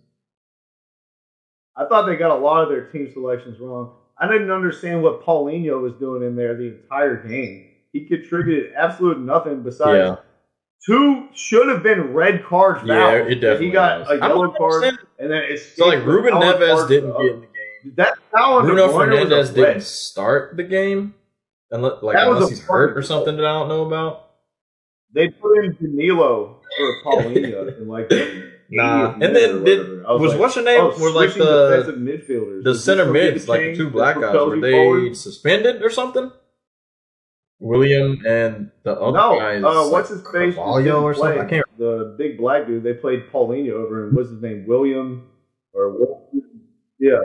I 1.75 1.85
thought 1.85 2.05
they 2.05 2.15
got 2.15 2.31
a 2.31 2.39
lot 2.39 2.63
of 2.63 2.69
their 2.69 2.85
team 2.85 3.11
selections 3.11 3.59
wrong. 3.59 3.95
I 4.17 4.27
didn't 4.31 4.51
understand 4.51 5.03
what 5.03 5.23
Paulinho 5.23 5.81
was 5.81 5.93
doing 5.95 6.23
in 6.23 6.35
there 6.37 6.55
the 6.55 6.67
entire 6.79 7.27
game. 7.27 7.70
He 7.93 8.05
contributed 8.05 8.73
absolute 8.75 9.19
nothing 9.19 9.63
besides 9.63 9.97
Yeah. 9.97 10.15
two 10.85 11.27
should 11.33 11.67
have 11.67 11.83
been 11.83 12.13
red 12.13 12.43
cards. 12.45 12.81
Yeah, 12.85 13.13
it 13.13 13.35
definitely 13.35 13.67
He 13.67 13.71
got 13.71 13.99
was. 14.01 14.09
a 14.11 14.17
yellow 14.17 14.51
card, 14.57 14.83
and 15.19 15.31
then 15.31 15.43
it's 15.49 15.75
So 15.75 15.87
like 15.87 16.05
Ruben 16.05 16.33
Neves 16.33 16.87
didn't 16.87 17.11
uh, 17.11 17.17
get 17.21 17.31
in 17.33 17.41
the 17.41 17.47
game. 17.47 17.93
that 17.97 18.17
foul 18.31 18.53
on 18.59 18.65
Bruno 18.65 18.87
was 18.87 18.95
Fernandes 18.95 19.53
didn't 19.53 19.81
start 19.83 20.55
the 20.57 20.63
game, 20.63 21.13
unless 21.71 22.01
like 22.01 22.15
That 22.15 22.27
unless 22.27 22.49
he's 22.49 22.63
hurt 22.63 22.97
or 22.97 23.01
something 23.01 23.35
that 23.37 23.45
I 23.45 23.53
don't 23.59 23.67
know 23.69 23.85
about. 23.85 24.27
They 25.13 25.27
put 25.27 25.65
in 25.65 25.75
Danilo 25.81 26.61
for 26.77 27.03
Paulinho 27.03 27.77
in 27.81 27.87
like 27.89 28.09
Nah, 28.73 29.15
and 29.15 29.35
then 29.35 29.65
did. 29.65 30.05
I 30.05 30.13
was 30.13 30.31
like, 30.31 30.39
what's 30.39 30.55
your 30.55 30.63
name? 30.63 30.79
oh, 30.79 30.97
were 30.97 31.11
like 31.11 31.33
the 31.33 31.69
defensive 31.83 31.99
midfielders. 31.99 32.63
the 32.63 32.73
center 32.73 33.11
mids, 33.11 33.49
like 33.49 33.59
the 33.59 33.75
two 33.75 33.89
black 33.89 34.17
guys, 34.21 34.33
were 34.33 34.57
they 34.61 34.71
forward? 34.71 35.17
suspended 35.17 35.81
or 35.83 35.89
something? 35.89 36.31
William 37.61 38.23
and 38.27 38.71
the 38.83 38.99
other 38.99 39.17
guys. 39.39 39.61
No, 39.61 39.71
guy 39.71 39.79
uh, 39.79 39.89
what's 39.89 40.09
his 40.09 40.21
face? 40.21 40.55
Carvalho 40.55 41.01
or 41.03 41.13
something. 41.13 41.39
I 41.39 41.45
can't. 41.45 41.65
The 41.77 42.15
big 42.17 42.37
black 42.37 42.65
dude. 42.67 42.83
They 42.83 42.93
played 42.93 43.31
Paulinho 43.31 43.71
over, 43.73 44.07
and 44.07 44.15
what's 44.17 44.29
his 44.29 44.41
name? 44.41 44.65
William 44.67 45.29
or 45.73 46.19
yeah, 46.99 47.19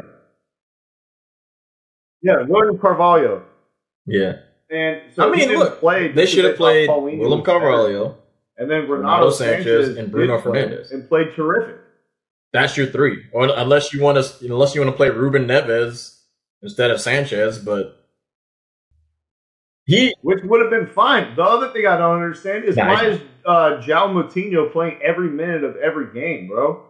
yeah, 2.22 2.42
William 2.46 2.78
Carvalho. 2.78 3.44
Yeah, 4.06 4.34
And 4.70 5.00
so 5.14 5.28
I 5.28 5.34
mean, 5.34 5.48
look, 5.58 5.80
play 5.80 6.12
they 6.12 6.26
should 6.26 6.44
have 6.44 6.56
played 6.56 6.88
Paulinho 6.88 7.42
better. 7.42 7.42
Carvalho. 7.42 8.18
and 8.58 8.70
then 8.70 8.88
Renato, 8.88 9.26
Renato 9.26 9.30
Sanches, 9.30 9.64
Sanches, 9.64 9.98
and 9.98 10.12
Bruno 10.12 10.40
Fernandes 10.40 10.92
and 10.92 11.08
played 11.08 11.34
terrific. 11.34 11.76
That's 12.52 12.76
your 12.76 12.86
three, 12.86 13.24
or 13.32 13.48
unless 13.56 13.92
you 13.92 14.02
want 14.02 14.22
to, 14.22 14.46
unless 14.46 14.74
you 14.74 14.80
want 14.82 14.92
to 14.92 14.96
play 14.96 15.10
Ruben 15.10 15.46
Neves 15.46 16.20
instead 16.62 16.90
of 16.90 16.98
Sanches, 16.98 17.62
but 17.64 18.05
he 19.86 20.14
which 20.22 20.42
would 20.44 20.60
have 20.60 20.70
been 20.70 20.86
fine. 20.86 21.34
The 21.36 21.42
other 21.44 21.68
thing 21.72 21.86
I 21.86 21.96
don't 21.96 22.14
understand 22.16 22.64
is 22.64 22.76
why 22.76 23.06
is 23.06 23.20
uh, 23.46 23.80
João 23.80 24.12
Moutinho 24.12 24.70
playing 24.72 24.98
every 25.02 25.30
minute 25.30 25.62
of 25.64 25.76
every 25.76 26.12
game, 26.12 26.48
bro? 26.48 26.84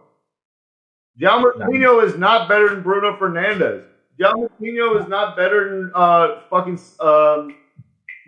João 1.19 1.43
Moutinho 1.43 2.03
is 2.03 2.17
not 2.17 2.49
better 2.49 2.69
than 2.69 2.83
Bruno 2.83 3.17
Fernandes. 3.17 3.83
João 4.19 4.49
Moutinho 4.49 4.99
is 5.01 5.07
not 5.07 5.35
better 5.37 5.69
than 5.69 5.91
uh, 5.93 6.41
fucking 6.49 6.79
um, 6.99 7.55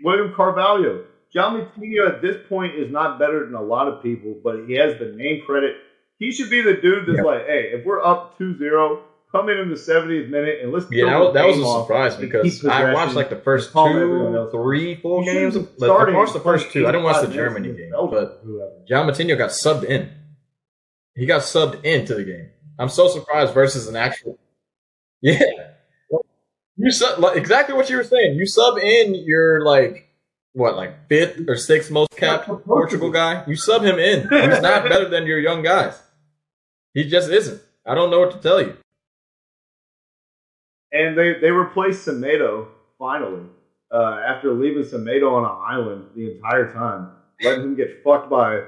William 0.03 0.33
Carvalho. 0.35 1.05
João 1.35 1.51
Moutinho 1.59 2.07
at 2.07 2.21
this 2.21 2.37
point 2.47 2.75
is 2.75 2.91
not 2.91 3.19
better 3.19 3.45
than 3.45 3.55
a 3.55 3.61
lot 3.61 3.87
of 3.87 4.01
people, 4.03 4.35
but 4.43 4.65
he 4.67 4.75
has 4.75 4.97
the 4.99 5.13
name 5.15 5.41
credit. 5.45 5.75
He 6.19 6.31
should 6.31 6.49
be 6.49 6.61
the 6.61 6.73
dude 6.75 7.07
that's 7.07 7.17
Yeah. 7.17 7.23
like, 7.23 7.45
hey, 7.47 7.71
if 7.73 7.85
we're 7.85 8.03
up 8.03 8.37
2-0, 8.39 8.99
come 9.31 9.49
in 9.49 9.57
in 9.57 9.69
the 9.69 9.75
70th 9.75 10.29
minute 10.29 10.59
and 10.61 10.71
let's 10.71 10.85
Yeah, 10.91 11.05
that 11.05 11.19
was, 11.19 11.33
that 11.33 11.47
was 11.47 11.57
a 11.57 11.81
surprise 11.81 12.15
because 12.15 12.65
I 12.65 12.93
watched 12.93 13.15
like 13.15 13.29
the 13.29 13.37
first 13.37 13.71
two, 13.73 14.49
three, 14.51 14.95
four 14.95 15.23
games. 15.23 15.55
Like, 15.77 15.91
I 15.91 16.11
watched 16.13 16.33
the 16.33 16.39
first 16.39 16.71
two. 16.71 16.87
I 16.87 16.91
didn't 16.91 17.03
watch 17.03 17.25
the 17.25 17.33
Germany 17.33 17.73
game, 17.73 17.91
but. 17.91 18.43
John 18.87 19.07
Moutinho 19.07 19.37
got 19.37 19.51
subbed 19.51 19.83
in. 19.83 20.11
He 21.15 21.25
got 21.25 21.41
subbed 21.41 21.83
into 21.83 22.15
the 22.15 22.23
game. 22.23 22.49
I'm 22.77 22.89
so 22.89 23.09
surprised 23.09 23.53
versus 23.53 23.87
an 23.87 23.95
actual. 23.95 24.39
Yeah, 25.21 25.41
you 26.77 26.91
sub 26.91 27.19
like, 27.19 27.35
exactly 27.35 27.75
what 27.75 27.89
you 27.89 27.97
were 27.97 28.05
saying. 28.05 28.37
You 28.37 28.45
sub 28.45 28.77
in 28.77 29.13
your 29.13 29.65
like 29.65 30.07
what 30.53 30.77
like 30.77 31.09
fifth 31.09 31.41
or 31.49 31.57
sixth 31.57 31.91
most 31.91 32.15
capped 32.15 32.47
Portugal 32.65 33.11
guy. 33.11 33.43
You 33.47 33.57
sub 33.57 33.83
him 33.83 33.99
in. 33.99 34.21
He's 34.21 34.61
not 34.61 34.83
better 34.89 35.09
than 35.09 35.27
your 35.27 35.39
young 35.39 35.61
guys. 35.61 36.01
He 36.93 37.03
just 37.03 37.29
isn't. 37.29 37.61
I 37.85 37.95
don't 37.95 38.09
know 38.09 38.21
what 38.21 38.31
to 38.31 38.37
tell 38.39 38.61
you. 38.61 38.77
And 40.91 41.17
they, 41.17 41.39
they 41.39 41.51
replaced 41.51 42.07
Semedo 42.07 42.67
finally 42.97 43.43
uh, 43.91 44.21
after 44.27 44.53
leaving 44.53 44.83
Semedo 44.83 45.31
on 45.31 45.45
an 45.45 45.57
island 45.65 46.05
the 46.15 46.35
entire 46.35 46.71
time, 46.73 47.11
letting 47.41 47.63
him 47.63 47.75
get 47.75 48.03
fucked 48.03 48.29
by 48.29 48.61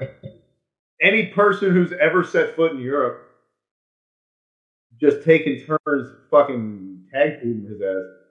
any 1.02 1.28
person 1.28 1.72
who's 1.72 1.92
ever 1.94 2.24
set 2.24 2.56
foot 2.56 2.72
in 2.72 2.80
Europe, 2.80 3.28
just 5.00 5.24
taking 5.24 5.66
turns 5.66 6.10
fucking 6.30 7.06
tag 7.14 7.42
teaming 7.42 7.68
his 7.70 7.82
ass. 7.82 8.22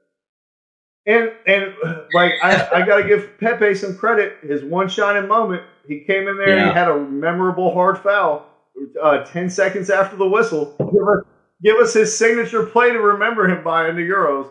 And 1.06 1.32
and 1.46 1.74
like 2.14 2.32
I, 2.42 2.68
I 2.72 2.86
gotta 2.86 3.06
give 3.06 3.38
Pepe 3.38 3.74
some 3.74 3.96
credit. 3.96 4.38
His 4.42 4.62
one 4.62 4.88
shining 4.88 5.28
moment, 5.28 5.62
he 5.86 6.00
came 6.00 6.28
in 6.28 6.36
there 6.36 6.56
and 6.58 6.68
he 6.68 6.74
had 6.74 6.88
a 6.88 6.98
memorable 6.98 7.72
hard 7.72 7.98
foul. 7.98 8.46
Uh, 9.02 9.24
ten 9.24 9.50
seconds 9.50 9.90
after 9.90 10.16
the 10.16 10.26
whistle, 10.26 10.74
give 11.62 11.76
us, 11.76 11.94
his 11.94 12.16
signature 12.16 12.66
play 12.66 12.90
to 12.92 12.98
remember 12.98 13.48
him 13.48 13.62
by 13.64 13.88
in 13.88 13.96
the 13.96 14.02
Euros. 14.02 14.48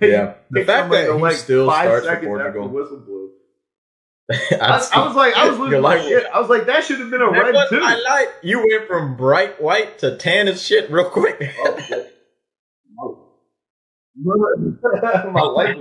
Yeah, 0.00 0.34
the 0.50 0.64
fact 0.64 0.90
like- 0.90 1.06
that 1.06 1.14
he 1.16 1.20
like 1.22 1.36
still 1.36 1.66
starts 1.70 2.06
for 2.06 2.20
the 2.20 2.26
Portugal. 2.26 2.68
whistle 2.68 2.98
blew. 3.00 3.30
I, 4.32 4.56
I, 4.60 4.88
I 5.02 5.06
was 5.06 5.16
like, 5.16 5.36
I 5.36 5.48
was 5.50 5.58
losing 5.60 5.82
my 5.82 6.00
shit. 6.00 6.24
I 6.32 6.40
was 6.40 6.48
like, 6.48 6.66
that 6.66 6.84
should 6.84 7.00
have 7.00 7.10
been 7.10 7.20
a 7.20 7.30
red 7.30 7.52
was- 7.52 7.68
too. 7.68 7.80
I 7.82 8.00
like 8.00 8.28
you 8.42 8.58
went 8.66 8.86
from 8.88 9.16
bright 9.16 9.60
white 9.60 9.98
to 9.98 10.16
tan 10.16 10.48
as 10.48 10.62
shit 10.62 10.90
real 10.90 11.10
quick. 11.10 11.54
Oh, 12.98 13.28
my 15.32 15.42
life. 15.42 15.76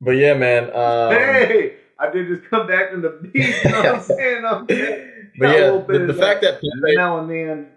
But 0.00 0.10
yeah, 0.12 0.34
man. 0.34 0.64
Um, 0.64 1.12
hey, 1.12 1.76
I 1.98 2.10
did 2.10 2.28
just 2.28 2.50
come 2.50 2.66
back 2.66 2.90
from 2.90 3.02
the 3.02 3.10
beach. 3.32 3.54
You 3.64 3.70
know 3.70 3.76
what 3.78 3.86
I'm 3.94 4.00
saying? 4.02 4.44
I'm 4.44 4.66
but 5.38 5.46
yeah, 5.48 5.82
the, 5.88 6.06
the 6.06 6.14
fact 6.14 6.42
that 6.42 6.54
Pepe, 6.60 6.96
now 6.96 7.18
and 7.18 7.30
then. 7.30 7.68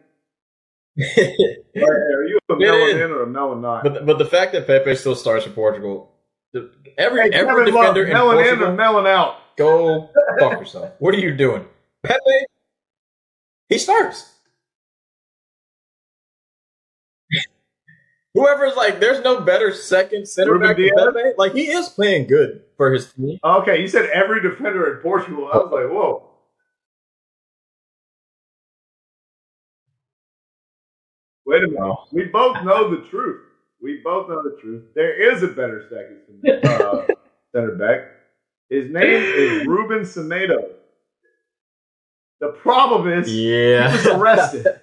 Are 0.97 2.23
you 2.23 2.39
a 2.49 2.53
It 2.53 2.59
melon 2.59 2.89
is. 2.89 2.95
in 2.95 3.11
or 3.11 3.23
a 3.23 3.27
melon 3.27 3.61
not? 3.61 3.83
but 3.83 4.05
but 4.05 4.17
the 4.17 4.25
fact 4.25 4.53
that 4.53 4.65
Pepe 4.67 4.95
still 4.95 5.15
starts 5.15 5.43
for 5.45 5.51
Portugal, 5.51 6.11
the- 6.53 6.71
every 6.97 7.21
hey, 7.23 7.29
every 7.31 7.69
Love, 7.71 7.93
defender 7.95 8.05
in 8.05 8.13
melon 8.13 8.37
in 8.39 8.43
or 8.45 8.47
Portugal, 8.47 8.75
melon 8.75 9.07
out? 9.07 9.35
go 9.57 10.09
fuck 10.39 10.53
yourself. 10.59 10.91
What 10.99 11.13
are 11.15 11.19
you 11.19 11.35
doing, 11.35 11.65
Pepe? 12.03 12.19
He 13.69 13.77
starts. 13.77 14.31
Whoever's 18.33 18.75
like, 18.75 18.99
there's 18.99 19.23
no 19.23 19.39
better 19.41 19.73
second 19.73 20.27
center 20.27 20.53
Ruben 20.53 20.67
back 20.67 20.77
than 20.77 21.13
Pepe. 21.13 21.33
Like 21.37 21.53
he 21.53 21.67
is 21.67 21.89
playing 21.89 22.27
good 22.27 22.61
for 22.77 22.91
his 22.93 23.11
team. 23.13 23.37
Okay, 23.43 23.81
you 23.81 23.87
said 23.87 24.09
every 24.11 24.41
defender 24.41 24.95
in 24.95 25.01
Portugal. 25.01 25.49
I 25.51 25.57
was 25.57 25.71
like, 25.71 25.89
whoa. 25.91 26.29
Wait 31.45 31.63
a 31.63 31.67
minute. 31.67 31.97
We 32.11 32.25
both 32.25 32.63
know 32.63 32.89
the 32.95 33.07
truth. 33.09 33.41
We 33.81 34.01
both 34.03 34.29
know 34.29 34.43
the 34.43 34.57
truth. 34.61 34.83
There 34.95 35.33
is 35.33 35.43
a 35.43 35.47
better 35.47 35.83
second 35.89 36.21
uh, 36.65 37.05
center 37.55 37.75
back. 37.75 38.11
His 38.69 38.89
name 38.91 39.23
is 39.35 39.63
Ruben 39.65 40.01
Semedo. 40.01 40.63
The 42.41 42.49
problem 42.49 43.11
is 43.11 43.27
he 43.27 43.33
was 43.81 44.05
Yeah. 44.05 44.17
arrested. 44.17 44.65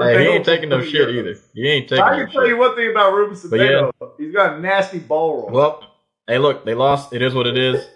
Hey, 0.00 0.24
he 0.24 0.28
ain't 0.30 0.44
taking 0.44 0.68
no 0.70 0.82
shit 0.82 1.08
Euros. 1.08 1.14
either. 1.18 1.40
You 1.54 1.68
ain't 1.70 1.88
taking 1.88 2.04
I 2.04 2.10
no 2.10 2.16
can 2.24 2.32
tell 2.32 2.46
you 2.48 2.56
one 2.58 2.74
thing 2.76 2.90
about 2.90 3.12
Ruben 3.14 3.36
But 3.50 3.60
yeah. 3.60 3.90
He's 4.18 4.32
got 4.34 4.56
a 4.56 4.60
nasty 4.60 4.98
ball 4.98 5.36
roll. 5.42 5.50
Well, 5.50 5.82
hey, 6.26 6.38
look, 6.38 6.64
they 6.64 6.74
lost. 6.74 7.12
It 7.12 7.22
is 7.22 7.34
what 7.34 7.46
it 7.46 7.56
is. 7.58 7.86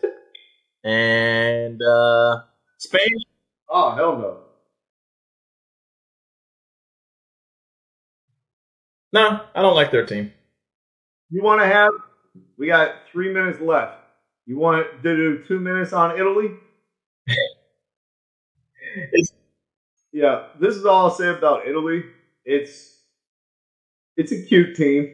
and 0.85 1.83
uh 1.83 2.43
Spain. 2.79 3.09
oh 3.71 3.91
hell 3.97 4.19
no. 4.19 4.39
No, 9.15 9.41
I 9.55 9.63
don't 9.63 9.77
like 9.77 9.93
their 9.93 10.05
team. 10.05 10.33
You 11.31 11.41
want 11.41 11.61
to 11.63 11.67
have? 11.69 11.93
We 12.59 12.67
got 12.67 12.97
three 13.13 13.33
minutes 13.33 13.61
left. 13.61 13.99
You 14.45 14.59
want 14.59 14.85
to 14.91 15.03
do 15.03 15.45
two 15.47 15.61
minutes 15.61 15.93
on 15.93 16.19
Italy? 16.19 16.51
It's- 19.13 19.33
yeah, 20.13 20.47
this 20.61 20.77
is 20.77 20.85
all 20.87 21.07
I'll 21.07 21.11
say 21.15 21.29
about 21.29 21.67
Italy. 21.67 22.05
It's 22.45 23.01
it's 24.17 24.31
a 24.31 24.41
cute 24.45 24.77
team. 24.77 25.13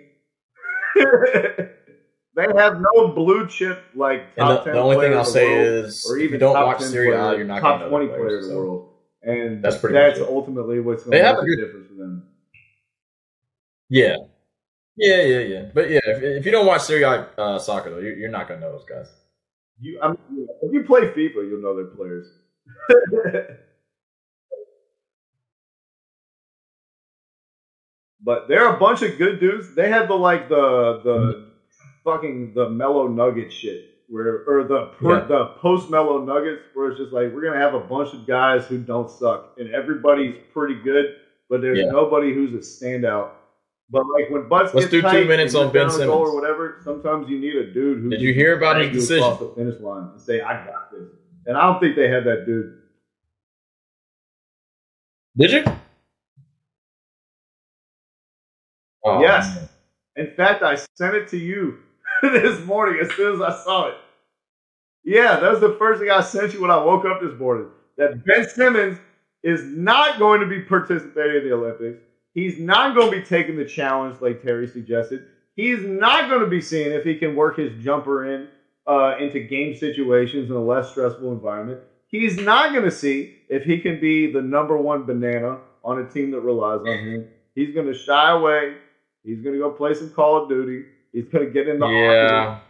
they 0.96 2.46
have 2.56 2.80
no 2.80 3.08
blue 3.08 3.46
chip 3.48 3.82
like 3.94 4.24
And 4.36 4.46
top 4.48 4.64
the, 4.64 4.72
10 4.72 4.74
the 4.74 4.80
only 4.80 4.96
thing 4.98 5.16
I'll 5.16 5.24
say 5.24 5.46
world, 5.46 5.86
is, 5.86 6.04
or 6.06 6.18
if 6.18 6.24
even 6.24 6.32
you 6.34 6.38
don't 6.40 6.66
watch 6.66 6.80
10 6.80 6.88
Serie 6.88 7.14
A, 7.14 7.36
you're 7.36 7.44
not 7.46 7.60
top 7.60 7.88
twenty 7.88 8.08
players, 8.08 8.48
in 8.48 8.52
the 8.54 8.58
world, 8.58 8.90
and 9.22 9.62
That's 9.64 9.78
pretty 9.78 9.94
that's 9.94 10.20
ultimately 10.20 10.80
what's 10.80 11.04
going 11.04 11.16
to 11.16 11.42
make 11.46 11.58
a 11.58 11.64
difference 11.64 11.86
for 11.88 11.94
them. 11.94 12.19
Yeah, 13.90 14.16
yeah, 14.96 15.22
yeah, 15.22 15.38
yeah. 15.40 15.62
But 15.74 15.90
yeah, 15.90 16.00
if, 16.04 16.22
if 16.22 16.46
you 16.46 16.52
don't 16.52 16.66
watch 16.66 16.82
Serie 16.82 17.02
A 17.02 17.28
uh, 17.36 17.58
soccer 17.58 17.90
though, 17.90 17.98
you're, 17.98 18.16
you're 18.16 18.30
not 18.30 18.48
gonna 18.48 18.60
know 18.60 18.72
those 18.72 18.84
guys. 18.88 19.08
You, 19.80 20.00
I 20.02 20.08
mean, 20.08 20.46
if 20.62 20.72
you 20.72 20.84
play 20.84 21.00
FIFA, 21.08 21.48
you'll 21.48 21.60
know 21.62 21.74
their 21.76 21.86
players. 21.86 22.26
but 28.22 28.48
they're 28.48 28.74
a 28.74 28.78
bunch 28.78 29.02
of 29.02 29.16
good 29.18 29.40
dudes. 29.40 29.74
They 29.74 29.88
had 29.88 30.08
the 30.08 30.14
like 30.14 30.48
the 30.48 31.00
the 31.04 31.50
fucking 32.04 32.54
the 32.54 32.68
Melo 32.70 33.08
nugget 33.08 33.52
shit 33.52 33.86
where 34.08 34.44
or 34.46 34.64
the 34.64 34.90
Yeah. 35.02 35.20
the 35.26 35.46
post 35.60 35.90
Melo 35.90 36.24
nuggets 36.24 36.62
where 36.74 36.90
it's 36.90 36.98
just 37.00 37.12
like 37.12 37.32
we're 37.32 37.42
gonna 37.42 37.58
have 37.60 37.74
a 37.74 37.80
bunch 37.80 38.12
of 38.12 38.26
guys 38.26 38.66
who 38.66 38.78
don't 38.78 39.10
suck 39.10 39.54
and 39.58 39.70
everybody's 39.74 40.34
pretty 40.52 40.74
good, 40.82 41.16
but 41.48 41.60
there's 41.60 41.78
Yeah. 41.78 41.90
nobody 41.90 42.34
who's 42.34 42.52
a 42.52 42.58
standout. 42.58 43.30
But 43.92 44.04
like 44.06 44.30
when 44.30 44.48
butts 44.48 44.72
Let's 44.72 44.88
do 44.88 45.00
two 45.00 45.02
tight 45.02 45.26
minutes 45.26 45.54
on 45.56 45.72
Ben 45.72 45.88
down 45.88 46.00
a 46.00 46.06
goal 46.06 46.26
Simmons. 46.26 46.30
or 46.30 46.34
whatever. 46.40 46.80
Sometimes 46.84 47.28
you 47.28 47.38
need 47.40 47.56
a 47.56 47.72
dude 47.72 47.98
who 48.02 48.10
Did 48.10 48.20
you 48.20 48.32
hear 48.32 48.56
about 48.56 48.76
his 48.80 48.86
you 49.10 49.16
across 49.16 49.38
decision? 49.38 49.48
the 49.48 49.54
finish 49.70 49.80
line 49.80 50.10
and 50.12 50.20
say, 50.20 50.40
"I 50.40 50.64
got 50.64 50.92
this." 50.92 51.08
And 51.46 51.56
I 51.56 51.62
don't 51.62 51.80
think 51.80 51.96
they 51.96 52.08
had 52.08 52.24
that 52.24 52.46
dude. 52.46 52.76
Did 55.36 55.50
you? 55.52 55.64
Oh, 59.04 59.20
Yes. 59.20 59.54
man. 59.56 59.68
In 60.26 60.34
fact, 60.34 60.62
I 60.62 60.74
sent 60.96 61.14
it 61.14 61.28
to 61.28 61.36
you 61.38 61.78
this 62.22 62.64
morning 62.66 63.00
as 63.00 63.10
soon 63.14 63.34
as 63.36 63.40
I 63.40 63.50
saw 63.64 63.88
it. 63.88 63.94
Yeah, 65.02 65.40
that 65.40 65.50
was 65.50 65.60
the 65.60 65.76
first 65.78 66.00
thing 66.00 66.10
I 66.10 66.20
sent 66.20 66.52
you 66.52 66.60
when 66.60 66.70
I 66.70 66.76
woke 66.84 67.04
up 67.06 67.20
this 67.22 67.38
morning. 67.38 67.68
That 67.96 68.24
Ben 68.24 68.46
Simmons 68.48 68.98
is 69.42 69.62
not 69.64 70.18
going 70.18 70.40
to 70.40 70.46
be 70.46 70.60
participating 70.60 71.42
in 71.42 71.48
the 71.48 71.54
Olympics. 71.54 72.02
He's 72.34 72.58
not 72.58 72.94
going 72.94 73.10
to 73.10 73.16
be 73.18 73.22
taking 73.24 73.56
the 73.56 73.64
challenge 73.64 74.20
like 74.20 74.42
Terry 74.42 74.66
suggested. 74.68 75.26
He's 75.56 75.80
not 75.80 76.28
going 76.28 76.40
to 76.42 76.46
be 76.46 76.60
seeing 76.60 76.92
if 76.92 77.04
he 77.04 77.16
can 77.16 77.34
work 77.36 77.56
his 77.58 77.72
jumper 77.82 78.32
in 78.32 78.48
uh, 78.86 79.16
into 79.18 79.40
game 79.40 79.76
situations 79.76 80.48
in 80.48 80.56
a 80.56 80.60
less 80.62 80.90
stressful 80.90 81.32
environment. 81.32 81.80
He's 82.08 82.36
not 82.38 82.72
going 82.72 82.84
to 82.84 82.90
see 82.90 83.36
if 83.48 83.62
he 83.64 83.80
can 83.80 84.00
be 84.00 84.32
the 84.32 84.42
number 84.42 84.76
one 84.76 85.04
banana 85.04 85.58
on 85.84 86.00
a 86.00 86.08
team 86.08 86.30
that 86.32 86.40
relies 86.40 86.80
on 86.80 86.86
him. 86.98 87.28
He's 87.54 87.74
going 87.74 87.86
to 87.86 87.94
shy 87.94 88.30
away. 88.30 88.76
He's 89.24 89.40
going 89.42 89.54
to 89.54 89.58
go 89.60 89.70
play 89.70 89.94
some 89.94 90.10
Call 90.10 90.42
of 90.42 90.48
Duty. 90.48 90.86
He's 91.12 91.24
going 91.26 91.44
to 91.46 91.50
get 91.52 91.68
in 91.68 91.78
the 91.78 91.86
Yeah. 91.86 92.60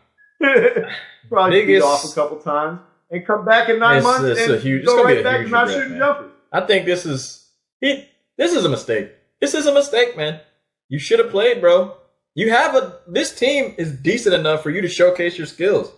Probably 1.29 1.61
Biggest- 1.67 1.87
off 1.87 2.05
a 2.05 2.15
couple 2.15 2.39
times 2.39 2.81
and 3.11 3.27
come 3.27 3.45
back 3.45 3.69
in 3.69 3.79
nine 3.79 3.99
It's- 3.99 4.05
months 4.05 4.25
it's 4.39 4.41
and 4.49 4.55
a 4.55 4.59
huge- 4.59 4.85
go 4.87 5.05
right 5.05 5.23
back 5.23 5.45
to 5.45 5.49
not 5.51 5.69
shooting 5.69 5.99
jumpers. 5.99 6.33
I 6.53 6.63
think 6.63 6.87
this 6.87 7.07
is 7.07 7.49
he. 7.81 8.09
This 8.37 8.53
is 8.55 8.65
a 8.65 8.69
mistake. 8.69 9.13
This 9.41 9.55
is 9.55 9.67
a 9.67 9.75
mistake, 9.75 10.17
man. 10.17 10.41
You 10.89 10.99
should 10.99 11.19
have 11.19 11.31
played, 11.31 11.61
bro. 11.61 11.95
You 12.35 12.51
have 12.51 12.75
a. 12.75 12.99
This 13.07 13.35
team 13.35 13.75
is 13.79 13.93
decent 13.93 14.35
enough 14.35 14.63
for 14.63 14.71
you 14.71 14.81
to 14.83 14.89
showcase 14.89 15.39
your 15.39 15.47
skills. 15.47 15.91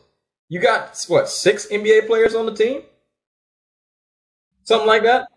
You 0.48 0.60
got 0.60 1.02
what 1.09 1.28
six 1.28 1.66
NBA 1.66 2.06
players 2.06 2.35
on 2.35 2.47
the 2.47 2.55
team, 2.55 2.82
something 4.64 4.86
like 4.86 5.02
that. 5.02 5.28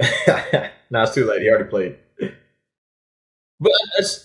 nah, 0.90 1.02
it's 1.02 1.14
too 1.14 1.24
late. 1.26 1.42
He 1.42 1.48
already 1.48 1.68
played. 1.68 1.98
But 3.60 3.72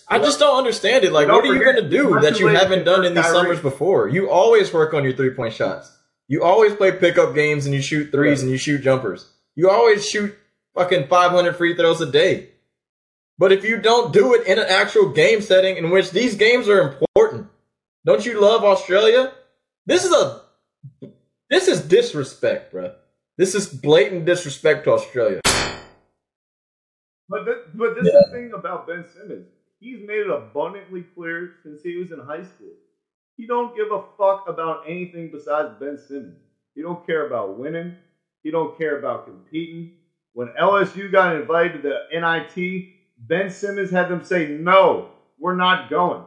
I 0.08 0.18
just 0.18 0.38
don't 0.38 0.56
understand 0.56 1.04
it. 1.04 1.12
Like, 1.12 1.26
Don't 1.26 1.36
what 1.36 1.44
are 1.44 1.54
you 1.54 1.64
going 1.64 1.76
to 1.76 1.88
do 1.88 2.20
that 2.20 2.38
you 2.38 2.46
haven't 2.46 2.84
done 2.84 3.04
in 3.04 3.14
these 3.14 3.24
Kyrie. 3.24 3.36
summers 3.36 3.60
before? 3.60 4.08
You 4.08 4.30
always 4.30 4.72
work 4.72 4.94
on 4.94 5.02
your 5.02 5.12
three 5.12 5.30
point 5.30 5.52
shots. 5.52 5.90
You 6.28 6.44
always 6.44 6.74
play 6.74 6.92
pickup 6.92 7.34
games 7.34 7.66
and 7.66 7.74
you 7.74 7.82
shoot 7.82 8.12
threes 8.12 8.42
and 8.42 8.50
you 8.50 8.56
shoot 8.56 8.82
jumpers. 8.82 9.28
You 9.56 9.70
always 9.70 10.08
shoot 10.08 10.36
fucking 10.74 11.08
500 11.08 11.56
free 11.56 11.74
throws 11.76 12.00
a 12.00 12.10
day. 12.10 12.50
But 13.38 13.52
if 13.52 13.64
you 13.64 13.80
don't 13.80 14.12
do 14.12 14.34
it 14.34 14.46
in 14.46 14.58
an 14.58 14.66
actual 14.68 15.10
game 15.10 15.40
setting 15.40 15.76
in 15.76 15.90
which 15.90 16.10
these 16.10 16.36
games 16.36 16.68
are 16.68 16.80
important, 16.80 17.48
don't 18.04 18.24
you 18.24 18.40
love 18.40 18.62
Australia? 18.62 19.32
This 19.86 20.04
is 20.04 20.12
a 20.12 20.42
this 21.50 21.68
is 21.68 21.80
disrespect, 21.80 22.72
bro. 22.72 22.94
This 23.36 23.54
is 23.54 23.66
blatant 23.66 24.24
disrespect 24.24 24.84
to 24.84 24.92
Australia. 24.92 25.40
But, 27.28 27.44
th- 27.44 27.58
but 27.74 27.94
this 27.96 28.06
is 28.06 28.12
the 28.12 28.30
thing 28.32 28.52
about 28.54 28.86
Ben 28.86 29.04
Simmons. 29.12 29.48
He's 29.80 29.98
made 30.00 30.20
it 30.20 30.30
abundantly 30.30 31.02
clear 31.14 31.54
since 31.62 31.82
he 31.82 31.96
was 31.96 32.12
in 32.12 32.20
high 32.20 32.44
school. 32.44 32.74
He 33.36 33.46
don't 33.46 33.76
give 33.76 33.90
a 33.90 34.02
fuck 34.16 34.48
about 34.48 34.84
anything 34.88 35.30
besides 35.32 35.74
Ben 35.80 35.98
Simmons. 35.98 36.38
He 36.74 36.82
don't 36.82 37.04
care 37.06 37.26
about 37.26 37.58
winning. 37.58 37.96
He 38.42 38.50
don't 38.50 38.78
care 38.78 38.98
about 38.98 39.26
competing. 39.26 39.92
When 40.34 40.48
LSU 40.60 41.10
got 41.12 41.36
invited 41.36 41.82
to 41.82 41.88
the 41.88 41.98
NIT, 42.12 42.88
Ben 43.18 43.50
Simmons 43.50 43.90
had 43.90 44.08
them 44.08 44.24
say, 44.24 44.48
no, 44.48 45.10
we're 45.38 45.54
not 45.54 45.88
going. 45.88 46.24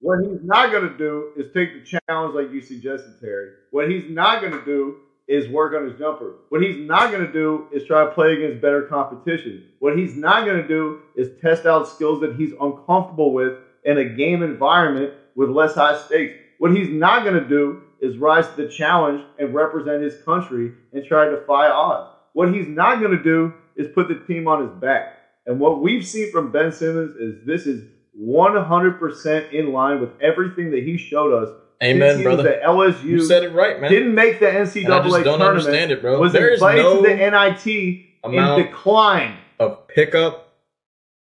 What 0.00 0.20
he's 0.24 0.44
not 0.44 0.70
going 0.70 0.88
to 0.88 0.96
do 0.96 1.32
is 1.36 1.52
take 1.52 1.72
the 1.74 2.00
challenge 2.06 2.36
like 2.36 2.52
you 2.52 2.60
suggested, 2.60 3.18
Terry. 3.20 3.50
What 3.72 3.90
he's 3.90 4.08
not 4.08 4.40
going 4.40 4.52
to 4.52 4.64
do 4.64 4.98
is 5.26 5.48
work 5.48 5.74
on 5.74 5.88
his 5.88 5.98
jumper. 5.98 6.36
What 6.50 6.62
he's 6.62 6.78
not 6.78 7.10
going 7.10 7.26
to 7.26 7.32
do 7.32 7.66
is 7.72 7.84
try 7.84 8.04
to 8.04 8.12
play 8.12 8.34
against 8.34 8.62
better 8.62 8.82
competition. 8.82 9.64
What 9.80 9.98
he's 9.98 10.16
not 10.16 10.44
going 10.44 10.62
to 10.62 10.68
do 10.68 11.00
is 11.16 11.30
test 11.42 11.66
out 11.66 11.88
skills 11.88 12.20
that 12.20 12.36
he's 12.36 12.52
uncomfortable 12.60 13.32
with 13.32 13.58
in 13.84 13.98
a 13.98 14.04
game 14.04 14.44
environment 14.44 15.14
with 15.34 15.50
less 15.50 15.74
high 15.74 16.00
stakes. 16.00 16.34
What 16.58 16.74
he's 16.74 16.88
not 16.88 17.24
going 17.24 17.42
to 17.42 17.48
do 17.48 17.82
is 18.00 18.16
rise 18.18 18.48
to 18.48 18.56
the 18.56 18.68
challenge 18.68 19.24
and 19.38 19.52
represent 19.52 20.02
his 20.02 20.22
country 20.22 20.72
and 20.92 21.04
try 21.04 21.24
to 21.24 21.40
defy 21.40 21.68
odds. 21.68 22.17
What 22.38 22.54
he's 22.54 22.68
not 22.68 23.00
going 23.00 23.16
to 23.18 23.22
do 23.24 23.52
is 23.74 23.88
put 23.92 24.06
the 24.06 24.14
team 24.32 24.46
on 24.46 24.62
his 24.68 24.70
back. 24.80 25.18
And 25.44 25.58
what 25.58 25.82
we've 25.82 26.06
seen 26.06 26.30
from 26.30 26.52
Ben 26.52 26.70
Simmons 26.70 27.16
is 27.16 27.44
this 27.44 27.66
is 27.66 27.82
100% 28.16 29.52
in 29.52 29.72
line 29.72 30.00
with 30.00 30.10
everything 30.22 30.70
that 30.70 30.84
he 30.84 30.96
showed 30.98 31.32
us. 31.42 31.48
Amen, 31.82 32.22
brother. 32.22 32.60
LSU 32.64 33.02
You 33.02 33.24
said 33.24 33.42
it 33.42 33.48
right, 33.52 33.80
man. 33.80 33.90
didn't 33.90 34.14
make 34.14 34.38
the 34.38 34.46
NCAA 34.46 34.84
And 34.84 34.94
I 34.94 35.02
just 35.02 35.14
don't 35.14 35.24
tournament. 35.24 35.48
understand 35.48 35.90
it, 35.90 36.00
bro. 36.00 36.20
Was 36.20 36.32
There 36.32 36.48
is 36.50 36.60
invited 36.60 36.82
no 36.82 37.02
to 37.02 37.08
the 37.08 37.14
NIT 37.16 38.06
amount- 38.22 38.60
and 38.60 38.68
declined. 38.70 39.38
of 39.58 39.88
pickup 39.88 40.54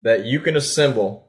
that 0.01 0.25
you 0.25 0.39
can 0.39 0.55
assemble 0.55 1.27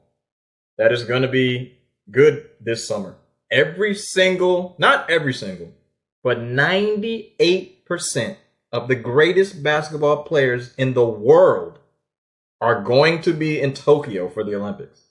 that 0.78 0.90
is 0.90 1.04
going 1.04 1.20
to 1.20 1.28
be 1.28 1.76
good 2.10 2.48
this 2.62 2.88
summer. 2.88 3.16
Every 3.50 3.92
single, 3.94 4.74
not 4.78 5.10
every 5.10 5.34
single, 5.34 5.74
but 6.24 6.38
98% 6.40 8.36
of 8.72 8.88
the 8.88 8.94
greatest 8.94 9.62
basketball 9.62 10.24
players 10.24 10.74
in 10.76 10.94
the 10.94 11.06
world 11.06 11.78
are 12.60 12.82
going 12.82 13.22
to 13.22 13.32
be 13.32 13.60
in 13.60 13.72
Tokyo 13.72 14.28
for 14.28 14.44
the 14.44 14.54
Olympics. 14.54 15.02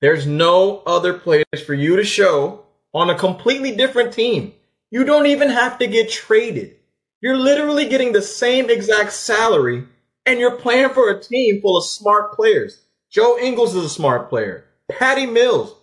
There's 0.00 0.26
no 0.26 0.82
other 0.86 1.14
players 1.14 1.62
for 1.64 1.74
you 1.74 1.96
to 1.96 2.04
show 2.04 2.64
on 2.92 3.10
a 3.10 3.18
completely 3.18 3.74
different 3.74 4.12
team. 4.12 4.52
You 4.90 5.04
don't 5.04 5.26
even 5.26 5.48
have 5.48 5.78
to 5.78 5.86
get 5.86 6.10
traded. 6.10 6.76
You're 7.20 7.36
literally 7.36 7.88
getting 7.88 8.12
the 8.12 8.22
same 8.22 8.70
exact 8.70 9.12
salary 9.12 9.84
and 10.26 10.38
you're 10.38 10.56
playing 10.56 10.90
for 10.90 11.10
a 11.10 11.22
team 11.22 11.60
full 11.60 11.78
of 11.78 11.84
smart 11.84 12.34
players. 12.34 12.82
Joe 13.10 13.38
Ingles 13.38 13.74
is 13.74 13.84
a 13.84 13.88
smart 13.88 14.28
player. 14.28 14.64
Patty 14.90 15.26
Mills, 15.26 15.74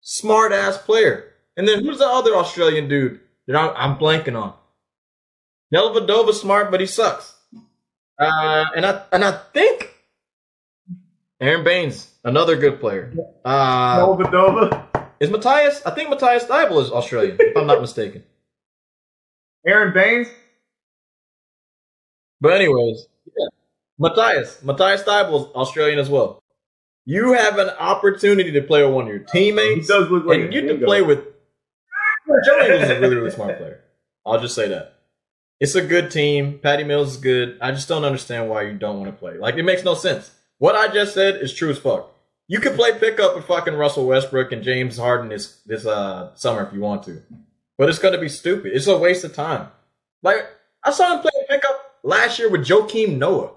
smart 0.00 0.52
ass 0.52 0.76
player. 0.78 1.32
And 1.56 1.66
then 1.66 1.84
who's 1.84 1.98
the 1.98 2.06
other 2.06 2.36
Australian 2.36 2.88
dude 2.88 3.20
that 3.46 3.56
I'm, 3.56 3.72
I'm 3.76 3.98
blanking 3.98 4.40
on? 4.40 4.54
Dellavedova's 5.72 6.40
smart, 6.40 6.70
but 6.70 6.80
he 6.80 6.86
sucks. 6.86 7.34
Uh, 8.18 8.64
and 8.76 8.84
I 8.86 9.02
and 9.12 9.24
I 9.24 9.32
think 9.52 9.94
Aron 11.40 11.64
Baynes, 11.64 12.08
another 12.24 12.56
good 12.56 12.78
player. 12.80 13.12
Uh, 13.44 13.98
Novadova. 13.98 14.86
is 15.18 15.30
Matisse? 15.30 15.82
I 15.86 15.90
think 15.92 16.10
Matisse 16.10 16.44
Thybulle 16.44 16.82
is 16.82 16.90
Australian, 16.90 17.36
if 17.40 17.56
I'm 17.56 17.66
not 17.66 17.80
mistaken. 17.80 18.22
Aron 19.66 19.92
Baynes. 19.94 20.28
But 22.40 22.52
anyways, 22.54 23.06
yeah. 23.26 23.46
Matisse, 23.98 24.62
Matisse 24.62 25.02
Thybulle's 25.04 25.52
Australian 25.54 25.98
as 25.98 26.10
well. 26.10 26.42
You 27.04 27.32
have 27.32 27.58
an 27.58 27.70
opportunity 27.70 28.52
to 28.52 28.62
play 28.62 28.84
with 28.84 28.92
one 28.94 29.04
of 29.04 29.10
your 29.10 29.20
He 29.20 29.24
teammates, 29.50 29.88
does 29.88 30.08
look 30.10 30.24
like 30.26 30.40
and 30.40 30.52
you 30.54 30.60
can 30.60 30.68
dingo. 30.70 30.86
play 30.86 31.02
with. 31.02 31.24
Joe 32.46 32.60
Ingles 32.60 32.82
is 32.84 32.90
a 32.90 33.00
really, 33.00 33.16
really 33.16 33.30
smart 33.30 33.58
player. 33.58 33.80
I'll 34.24 34.40
just 34.40 34.54
say 34.54 34.68
that. 34.68 34.91
It's 35.62 35.76
a 35.76 35.80
good 35.80 36.10
team. 36.10 36.58
Patty 36.58 36.82
Mills 36.82 37.12
is 37.12 37.16
good. 37.18 37.56
I 37.60 37.70
just 37.70 37.86
don't 37.88 38.04
understand 38.04 38.50
why 38.50 38.62
you 38.62 38.72
don't 38.76 38.98
want 38.98 39.12
to 39.12 39.16
play. 39.16 39.38
Like, 39.38 39.54
it 39.54 39.62
makes 39.62 39.84
no 39.84 39.94
sense. 39.94 40.28
What 40.58 40.74
I 40.74 40.88
just 40.92 41.14
said 41.14 41.36
is 41.36 41.54
true 41.54 41.70
as 41.70 41.78
fuck. 41.78 42.10
You 42.48 42.58
can 42.58 42.74
play 42.74 42.98
pickup 42.98 43.36
with 43.36 43.44
fucking 43.44 43.74
Russell 43.74 44.06
Westbrook 44.08 44.50
and 44.50 44.64
James 44.64 44.98
Harden 44.98 45.28
this 45.28 45.60
this 45.64 45.86
uh 45.86 46.34
summer 46.34 46.66
if 46.66 46.74
you 46.74 46.80
want 46.80 47.04
to, 47.04 47.22
but 47.78 47.88
it's 47.88 48.00
gonna 48.00 48.18
be 48.18 48.28
stupid. 48.28 48.72
It's 48.74 48.88
a 48.88 48.98
waste 48.98 49.22
of 49.22 49.34
time. 49.34 49.68
Like 50.24 50.44
I 50.82 50.90
saw 50.90 51.14
him 51.14 51.20
play 51.20 51.30
pickup 51.48 51.94
last 52.02 52.40
year 52.40 52.50
with 52.50 52.66
Joakim 52.66 53.16
Noah. 53.18 53.52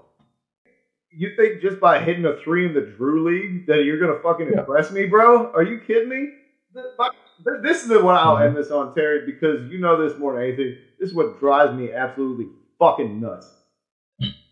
You 1.10 1.34
think 1.36 1.60
just 1.60 1.80
by 1.80 1.98
hitting 2.00 2.24
a 2.24 2.36
three 2.44 2.66
in 2.66 2.74
the 2.74 2.82
Drew 2.96 3.28
League 3.28 3.66
that 3.66 3.82
you're 3.84 3.98
gonna 3.98 4.22
fucking 4.22 4.50
Yeah. 4.52 4.60
impress 4.60 4.92
me, 4.92 5.06
bro? 5.06 5.50
Are 5.52 5.64
you 5.64 5.80
kidding 5.84 6.08
me? 6.08 6.30
Th- 6.76 7.62
This 7.62 7.82
is 7.82 7.88
the 7.88 8.02
what 8.04 8.16
I'll 8.16 8.38
end 8.38 8.50
mm-hmm. 8.50 8.56
this 8.62 8.70
on, 8.70 8.94
Terry, 8.94 9.24
because 9.26 9.70
you 9.70 9.78
know 9.78 10.06
this 10.08 10.18
more 10.18 10.34
than 10.34 10.42
anything. 10.42 10.76
This 10.98 11.10
is 11.10 11.14
what 11.14 11.38
drives 11.40 11.74
me 11.74 11.92
absolutely 11.92 12.46
fucking 12.78 13.20
nuts. 13.20 13.48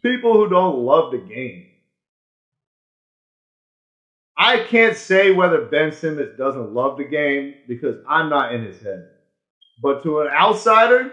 People 0.03 0.35
who 0.35 0.49
don't 0.49 0.79
love 0.79 1.13
the 1.13 1.19
game. 1.19 1.67
I 4.37 4.59
can't 4.65 4.97
say 4.97 5.31
whether 5.31 5.67
Ben 5.67 5.93
Simmons 5.93 6.37
doesn't 6.37 6.73
love 6.75 6.99
the 6.99 7.05
game 7.05 7.55
because 7.69 7.97
I'm 8.09 8.29
not 8.29 8.53
in 8.55 8.65
his 8.65 8.81
head. 8.83 9.09
But 9.83 10.03
to 10.03 10.21
an 10.21 10.29
outsider, 10.29 11.13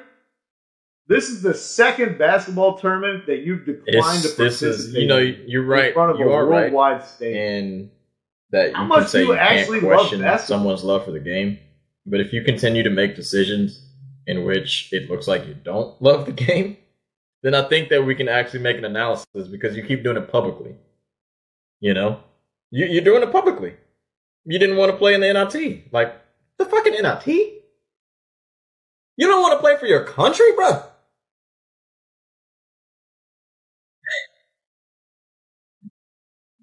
this 1.08 1.30
is 1.30 1.42
the 1.42 1.54
second 1.54 2.18
basketball 2.18 2.78
tournament 2.78 3.26
that 3.28 3.40
you've 3.40 3.66
declined 3.66 4.24
It's, 4.26 4.36
to 4.36 4.44
this 4.44 4.60
participate 4.62 4.88
is 4.88 4.94
you 4.96 5.08
know 5.08 5.18
you're 5.20 5.64
right. 5.66 5.88
in 5.90 5.94
front 5.94 6.12
of 6.12 6.20
You 6.20 6.30
a 6.30 6.34
are 6.34 6.46
right, 6.46 6.64
worldwide 6.72 7.06
stage. 7.06 7.36
and 7.36 7.90
that 8.52 8.70
you 8.70 8.76
How 8.76 8.82
can 8.82 8.90
much 8.90 9.08
say 9.08 9.22
you 9.22 9.32
you 9.32 9.38
can't 9.38 9.60
actually 9.60 9.82
love 9.82 10.08
question 10.08 10.40
someone's 10.40 10.84
love 10.84 11.06
for 11.06 11.12
the 11.12 11.20
game. 11.20 11.60
But 12.06 12.20
if 12.20 12.34
you 12.34 12.44
continue 12.44 12.84
to 12.84 12.90
make 12.90 13.16
decisions 13.16 13.86
in 14.28 14.44
which 14.44 14.90
it 14.92 15.10
looks 15.10 15.28
like 15.28 15.48
you 15.48 15.54
don't 15.54 16.00
love 16.02 16.26
the 16.26 16.32
game, 16.32 16.78
then 17.44 17.56
I 17.56 17.68
think 17.68 17.90
that 17.90 18.06
we 18.06 18.16
can 18.16 18.28
actually 18.28 18.60
make 18.60 18.78
an 18.78 18.86
analysis 18.86 19.48
because 19.50 19.76
you 19.76 19.84
keep 19.84 20.04
doing 20.04 20.18
it 20.18 20.32
publicly. 20.32 20.76
You 21.80 21.94
know, 21.94 22.20
you, 22.70 22.86
you're 22.86 23.04
doing 23.04 23.24
it 23.24 23.32
publicly. 23.32 23.74
You 24.46 24.60
didn't 24.60 24.78
want 24.78 24.92
to 24.92 24.98
play 24.98 25.14
in 25.14 25.22
the 25.22 25.32
NIT, 25.34 25.92
like 25.92 26.14
the 26.58 26.66
fucking 26.66 26.94
NIT. 26.94 27.28
You 29.18 29.28
don't 29.28 29.42
want 29.42 29.54
to 29.54 29.60
play 29.60 29.78
for 29.78 29.86
your 29.86 30.04
country, 30.04 30.52
bro. 30.56 30.84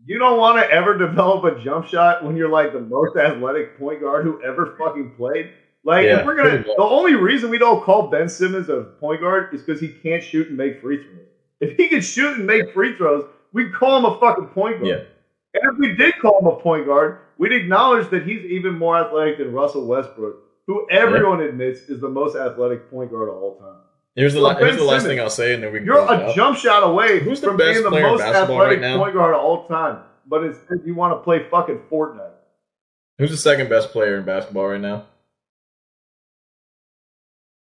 You 0.08 0.18
don't 0.18 0.38
want 0.38 0.56
to 0.56 0.70
ever 0.70 0.96
develop 0.96 1.44
a 1.44 1.62
jump 1.62 1.86
shot 1.86 2.24
when 2.24 2.34
you're 2.34 2.48
like 2.48 2.72
the 2.72 2.80
most 2.80 3.14
athletic 3.18 3.78
point 3.78 4.00
guard 4.00 4.24
who 4.24 4.42
ever 4.42 4.74
fucking 4.78 5.12
played. 5.18 5.50
Like 5.84 6.06
Yeah, 6.06 6.20
if 6.20 6.26
we're 6.26 6.34
gonna, 6.34 6.62
the 6.62 6.82
only 6.82 7.14
reason 7.14 7.50
we 7.50 7.58
don't 7.58 7.84
call 7.84 8.08
Ben 8.08 8.26
Simmons 8.26 8.70
a 8.70 8.84
point 9.00 9.20
guard 9.20 9.52
is 9.52 9.60
because 9.60 9.82
he 9.82 9.88
can't 9.88 10.24
shoot 10.24 10.48
and 10.48 10.56
make 10.56 10.80
free 10.80 11.02
throws. 11.02 11.26
If 11.60 11.76
he 11.76 11.88
could 11.88 12.02
shoot 12.02 12.38
and 12.38 12.46
make 12.46 12.72
free 12.72 12.96
throws, 12.96 13.28
we'd 13.52 13.74
call 13.74 13.98
him 13.98 14.06
a 14.06 14.18
fucking 14.18 14.46
point 14.46 14.80
guard. 14.80 14.86
Yeah. 14.86 15.60
And 15.60 15.74
if 15.74 15.78
we 15.78 15.94
did 15.94 16.14
call 16.22 16.40
him 16.40 16.46
a 16.46 16.56
point 16.56 16.86
guard, 16.86 17.18
we'd 17.36 17.52
acknowledge 17.52 18.08
that 18.08 18.26
he's 18.26 18.46
even 18.46 18.78
more 18.78 18.96
athletic 18.96 19.36
than 19.36 19.52
Russell 19.52 19.86
Westbrook, 19.86 20.36
who 20.66 20.86
everyone 20.90 21.42
admits 21.42 21.80
is 21.80 22.00
the 22.00 22.08
most 22.08 22.34
athletic 22.34 22.90
point 22.90 23.10
guard 23.10 23.28
of 23.28 23.34
all 23.34 23.58
time. 23.58 23.82
Here's 24.18 24.34
the, 24.34 24.40
Well, 24.42 24.52
la- 24.54 24.58
here's 24.58 24.76
the 24.76 24.82
last 24.82 25.02
Simmons, 25.02 25.12
thing 25.16 25.20
I'll 25.20 25.30
say, 25.30 25.54
and 25.54 25.62
then 25.62 25.72
we 25.72 25.78
can 25.78 25.86
go. 25.86 25.94
You're 25.94 26.12
a 26.12 26.28
out. 26.28 26.34
jump 26.34 26.58
shot 26.58 26.82
away 26.82 27.20
Who's 27.20 27.40
the 27.40 27.46
from 27.46 27.56
best 27.56 27.72
being 27.74 27.84
the 27.84 27.90
player 27.90 28.04
in 28.06 28.10
most 28.12 28.20
basketball 28.20 28.56
athletic 28.62 28.80
right 28.82 28.90
now? 28.90 28.98
point 28.98 29.14
guard 29.14 29.34
of 29.34 29.40
all 29.40 29.68
time. 29.68 30.02
But 30.26 30.42
instead, 30.44 30.80
you 30.84 30.94
want 30.96 31.12
to 31.18 31.22
play 31.22 31.46
fucking 31.48 31.82
Fortnite. 31.90 32.32
Who's 33.18 33.30
the 33.30 33.36
second 33.36 33.68
best 33.68 33.92
player 33.92 34.18
in 34.18 34.24
basketball 34.24 34.66
right 34.66 34.80
now? 34.80 35.06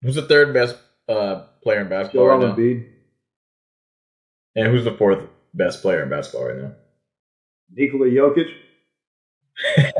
Who's 0.01 0.15
the 0.15 0.23
third 0.23 0.51
best 0.53 0.77
uh, 1.07 1.43
player 1.61 1.81
in 1.81 1.89
basketball 1.89 2.25
Joel 2.25 2.37
right 2.39 2.47
now? 2.47 2.55
Embiid, 2.55 2.87
And 4.55 4.67
who's 4.67 4.83
the 4.83 4.93
fourth 4.97 5.23
best 5.53 5.81
player 5.83 6.01
in 6.03 6.09
basketball 6.09 6.45
right 6.47 6.57
now? 6.57 6.71
Nikola 7.71 8.05
Jokic. 8.07 8.47
And 9.77 9.93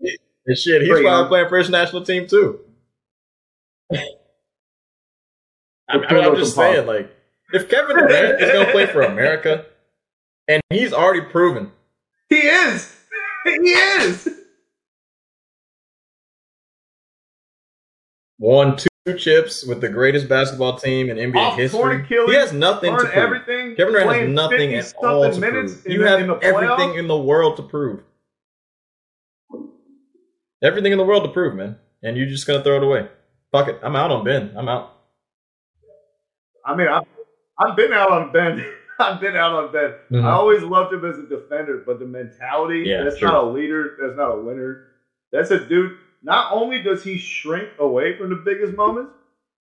shit, 0.58 0.80
he's 0.82 0.90
Great, 0.90 1.04
probably 1.04 1.22
huh? 1.24 1.28
playing 1.28 1.48
for 1.48 1.58
his 1.58 1.68
national 1.70 2.04
team 2.04 2.26
too. 2.26 2.60
I 5.88 5.96
mean, 5.98 6.06
I 6.08 6.12
mean, 6.14 6.24
I'm 6.24 6.36
just 6.36 6.54
saying, 6.56 6.86
like, 6.86 7.14
if 7.52 7.68
Kevin 7.68 7.96
Durant 7.96 8.40
is 8.40 8.50
going 8.52 8.66
to 8.66 8.72
play 8.72 8.86
for 8.86 9.02
America, 9.02 9.66
and 10.48 10.62
he's 10.70 10.92
already 10.92 11.20
proven, 11.22 11.72
He 12.28 12.36
is. 12.38 12.90
He 13.44 13.50
is. 13.50 14.28
won 18.38 18.76
two 18.76 19.14
chips 19.18 19.64
with 19.64 19.80
the 19.80 19.88
greatest 19.88 20.28
basketball 20.28 20.78
team 20.78 21.08
in 21.10 21.16
NBA 21.18 21.36
Off 21.38 21.56
history, 21.58 21.78
torn 21.78 22.00
Achilles, 22.04 22.30
he 22.30 22.36
has 22.36 22.52
nothing 22.52 22.92
to 22.92 22.98
prove. 23.00 23.12
everything. 23.12 23.76
Kevin 23.76 23.92
Durant 23.94 24.20
has 24.20 24.28
nothing 24.30 24.74
at 24.74 24.94
all 24.96 25.30
to 25.30 25.40
prove. 25.40 25.82
You 25.86 25.98
the- 26.02 26.08
have 26.08 26.20
in 26.20 26.30
everything 26.42 26.90
playoffs. 26.90 26.98
in 26.98 27.08
the 27.08 27.18
world 27.18 27.56
to 27.56 27.62
prove. 27.62 28.00
Everything 30.62 30.92
in 30.92 30.98
the 30.98 31.04
world 31.04 31.24
to 31.24 31.30
prove, 31.30 31.54
man. 31.54 31.76
And 32.02 32.16
you're 32.16 32.26
just 32.26 32.46
gonna 32.46 32.62
throw 32.62 32.76
it 32.76 32.82
away. 32.82 33.08
Fuck 33.52 33.68
it. 33.68 33.78
I'm 33.82 33.94
out 33.96 34.10
on 34.10 34.24
Ben. 34.24 34.52
I'm 34.56 34.68
out. 34.68 34.90
I 36.64 36.74
mean, 36.76 36.88
I've, 36.88 37.04
I've 37.58 37.76
been 37.76 37.92
out 37.92 38.10
on 38.10 38.32
Ben. 38.32 38.64
I've 38.98 39.20
been 39.20 39.36
out 39.36 39.52
on 39.52 39.72
Ben. 39.72 39.94
Mhm. 40.10 40.24
I 40.24 40.30
always 40.30 40.62
loved 40.62 40.92
him 40.92 41.04
as 41.04 41.18
a 41.18 41.26
defender, 41.26 41.82
but 41.84 41.98
the 41.98 42.06
mentality, 42.06 42.84
Yeah, 42.86 43.02
that's 43.04 43.18
sure. 43.18 43.28
not 43.28 43.44
a 43.44 43.46
leader, 43.48 43.96
that's 44.00 44.16
not 44.16 44.30
a 44.30 44.40
winner. 44.40 44.86
That's 45.32 45.50
a 45.50 45.66
dude. 45.66 45.96
Not 46.22 46.52
only 46.52 46.80
does 46.82 47.02
he 47.02 47.18
shrink 47.18 47.68
away 47.78 48.16
from 48.16 48.30
the 48.30 48.36
biggest 48.36 48.76
moments, 48.76 49.12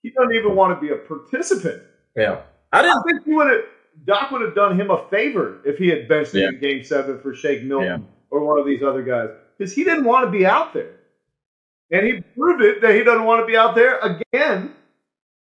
he 0.03 0.11
doesn't 0.11 0.35
even 0.35 0.55
want 0.55 0.80
to 0.80 0.81
be 0.85 0.93
a 0.93 0.97
participant. 0.97 1.81
Yeah. 2.15 2.41
I 2.71 2.80
I 2.80 2.81
didn't 2.84 3.03
think 3.03 3.25
he 3.25 3.34
would 3.34 3.49
have 3.49 3.61
Doc 4.05 4.31
would 4.31 4.41
have 4.41 4.55
done 4.55 4.80
him 4.80 4.89
a 4.89 5.07
favor 5.09 5.59
if 5.65 5.77
he 5.77 5.88
had 5.88 6.07
benched 6.07 6.34
him 6.34 6.55
in 6.55 6.59
game 6.59 6.84
seven 6.84 7.19
for 7.19 7.34
Shake 7.35 7.63
Milton 7.63 7.88
Yeah. 7.88 7.97
or 8.31 8.43
one 8.45 8.59
of 8.59 8.65
these 8.65 8.81
other 8.81 9.03
guys. 9.03 9.30
Because 9.57 9.73
he 9.73 9.84
didn't 9.84 10.05
want 10.05 10.25
to 10.25 10.31
be 10.31 10.45
out 10.45 10.73
there. 10.73 10.95
And 11.91 12.05
he 12.07 12.21
proved 12.35 12.63
it 12.63 12.81
that 12.81 12.95
he 12.95 13.03
doesn't 13.03 13.25
want 13.25 13.41
to 13.43 13.45
be 13.45 13.55
out 13.55 13.75
there 13.75 13.99
again 13.99 14.73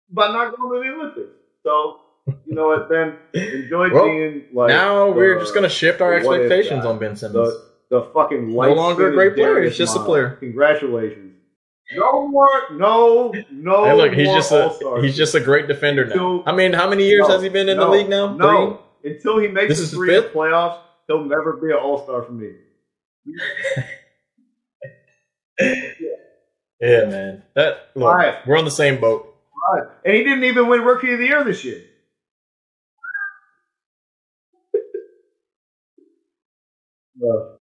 by 0.10 0.28
not 0.34 0.56
going 0.58 0.84
to 0.84 0.90
the 0.90 0.96
Olympics. 0.96 1.38
So, 1.64 2.00
you 2.46 2.56
know 2.56 2.68
what, 2.68 2.90
Ben? 2.90 3.18
Enjoy 3.34 3.90
Well, 3.94 4.06
being 4.06 4.46
like 4.54 4.70
now 4.70 5.10
we're 5.12 5.40
just 5.40 5.54
gonna 5.54 5.70
shift 5.70 6.02
our 6.02 6.12
the 6.12 6.18
expectations 6.18 6.86
on 6.86 6.98
Ben 7.00 7.16
Simmons. 7.16 7.34
the 7.50 7.72
the 7.90 8.02
fucking 8.14 8.54
No 8.54 8.74
longer 8.74 9.10
a 9.10 9.14
great 9.14 9.36
player, 9.36 9.62
he's 9.64 9.78
just 9.78 9.96
a 9.96 10.00
player. 10.00 10.38
Congratulations. 10.40 11.28
No 11.94 12.28
more, 12.30 12.48
no, 12.72 13.34
no. 13.52 13.84
hey, 13.84 13.94
look, 13.94 14.14
he's 14.14 14.26
more 14.28 14.38
just 14.38 14.52
a 14.54 14.64
All-Stars. 14.64 15.04
he's 15.04 15.18
just 15.18 15.36
a 15.36 15.42
great 15.42 15.68
defender 15.68 16.06
now. 16.06 16.12
Until- 16.14 16.44
I 16.46 16.56
mean, 16.56 16.72
how 16.72 16.90
many 16.90 17.06
years 17.06 17.28
No, 17.28 17.34
has 17.34 17.42
he 17.44 17.50
been 17.50 17.68
in 17.68 17.76
no, 17.78 17.86
the 17.86 17.92
league 17.92 18.08
now? 18.08 18.34
No, 18.34 18.80
until 19.04 19.40
he 19.40 19.50
makes 19.50 19.78
This 19.78 19.92
the 19.92 19.98
three 19.98 20.16
the 20.16 20.22
fifth? 20.22 20.34
playoffs, 20.34 20.80
he'll 21.08 21.26
never 21.26 21.54
be 21.54 21.68
an 21.72 21.80
All 21.84 22.02
Star 22.04 22.24
for 22.24 22.32
me. 22.32 22.52
Three? 23.26 23.36
Yeah, 26.80 27.06
man. 27.06 27.44
That 27.56 27.92
look, 27.94 28.12
Five. 28.12 28.36
we're 28.48 28.58
on 28.58 28.66
the 28.66 28.72
same 28.72 29.00
boat. 29.00 29.31
And 30.06 30.16
he 30.16 30.24
didn't 30.24 30.44
even 30.44 30.68
win 30.68 30.82
Rookie 30.82 31.14
of 31.14 31.20
the 31.20 31.26
Year 31.26 31.44
this 31.44 31.64
year. 31.64 31.82
No. 37.16 37.58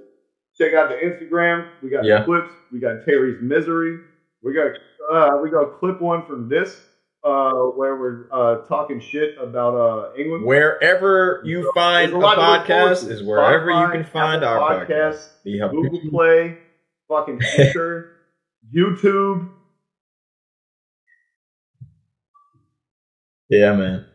Check 0.58 0.74
out 0.74 0.90
the 0.90 0.96
Instagram. 0.96 1.70
We 1.82 1.90
got 1.90 2.04
Yeah. 2.06 2.24
clips. 2.26 2.52
We 2.72 2.80
got 2.80 3.06
Terry's 3.06 3.42
misery. 3.42 4.00
We 4.42 4.54
got 4.54 4.72
uh, 5.12 5.38
we 5.42 5.50
got 5.50 5.62
a 5.64 5.72
clip 5.78 6.02
one 6.02 6.26
from 6.26 6.48
this 6.50 6.82
uh, 7.24 7.52
where 7.54 7.96
we're 7.96 8.28
uh, 8.32 8.66
talking 8.68 9.00
shit 9.00 9.38
about 9.40 9.76
uh, 9.76 10.14
England. 10.18 10.46
Wherever 10.46 11.42
you 11.46 11.72
find 11.74 12.10
a 12.10 12.12
There's 12.12 12.24
lot 12.24 12.36
to 12.36 12.42
look 12.42 12.68
forward 12.68 12.98
podcast 12.98 13.10
is 13.10 13.24
wherever 13.24 13.72
you 13.72 13.92
can 13.92 14.04
find 14.04 14.44
Apple 14.44 14.64
our 14.64 14.86
podcast. 14.86 15.28
Hub- 15.60 15.72
Google 15.72 16.02
Play, 16.10 16.58
fucking 17.08 17.40
future, 17.40 18.12
YouTube. 18.76 19.50
Yeah, 23.50 23.76
man. 23.76 24.06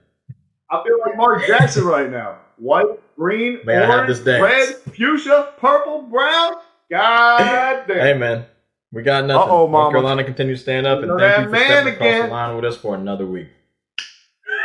I 0.70 0.82
feel 0.84 0.98
like 1.00 1.16
Mark 1.16 1.46
Jackson 1.46 1.84
right 1.84 2.10
now. 2.10 2.38
White, 2.56 2.86
green, 3.16 3.60
have 3.66 3.90
orange, 3.90 4.20
red, 4.20 4.74
fuchsia, 4.76 5.54
purple, 5.58 6.02
brown. 6.02 6.54
God 6.90 7.84
damn. 7.88 7.98
Hey, 7.98 8.14
man. 8.14 8.46
We 8.92 9.02
got 9.02 9.26
nothing. 9.26 9.50
Uh-oh, 9.50 9.58
North 9.58 9.70
mama. 9.70 9.90
Carolina 9.92 10.24
continues 10.24 10.60
to 10.60 10.62
stand 10.62 10.86
up, 10.86 11.02
and 11.02 11.18
thank 11.18 11.38
you 11.40 11.44
for 11.44 11.50
man 11.50 11.64
stepping 11.66 11.94
across 11.94 12.06
again. 12.08 12.22
the 12.26 12.32
line 12.32 12.56
with 12.56 12.64
us 12.64 12.76
for 12.76 12.94
another 12.94 13.26
week. 13.26 13.48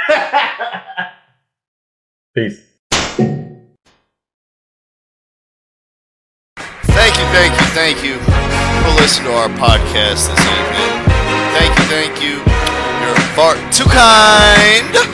Peace. 2.35 2.61
Thank 6.85 7.17
you, 7.17 7.25
thank 7.33 7.53
you, 7.59 7.65
thank 7.73 8.03
you 8.03 8.17
for 8.17 9.01
listening 9.01 9.27
to 9.31 9.35
our 9.35 9.49
podcast 9.49 10.29
this 10.29 10.39
evening. 10.39 11.03
Thank 11.53 11.77
you, 11.77 11.85
thank 11.85 12.21
you. 12.23 12.35
You're 13.05 13.19
far 13.35 13.55
too 13.71 13.85
kind. 13.85 15.12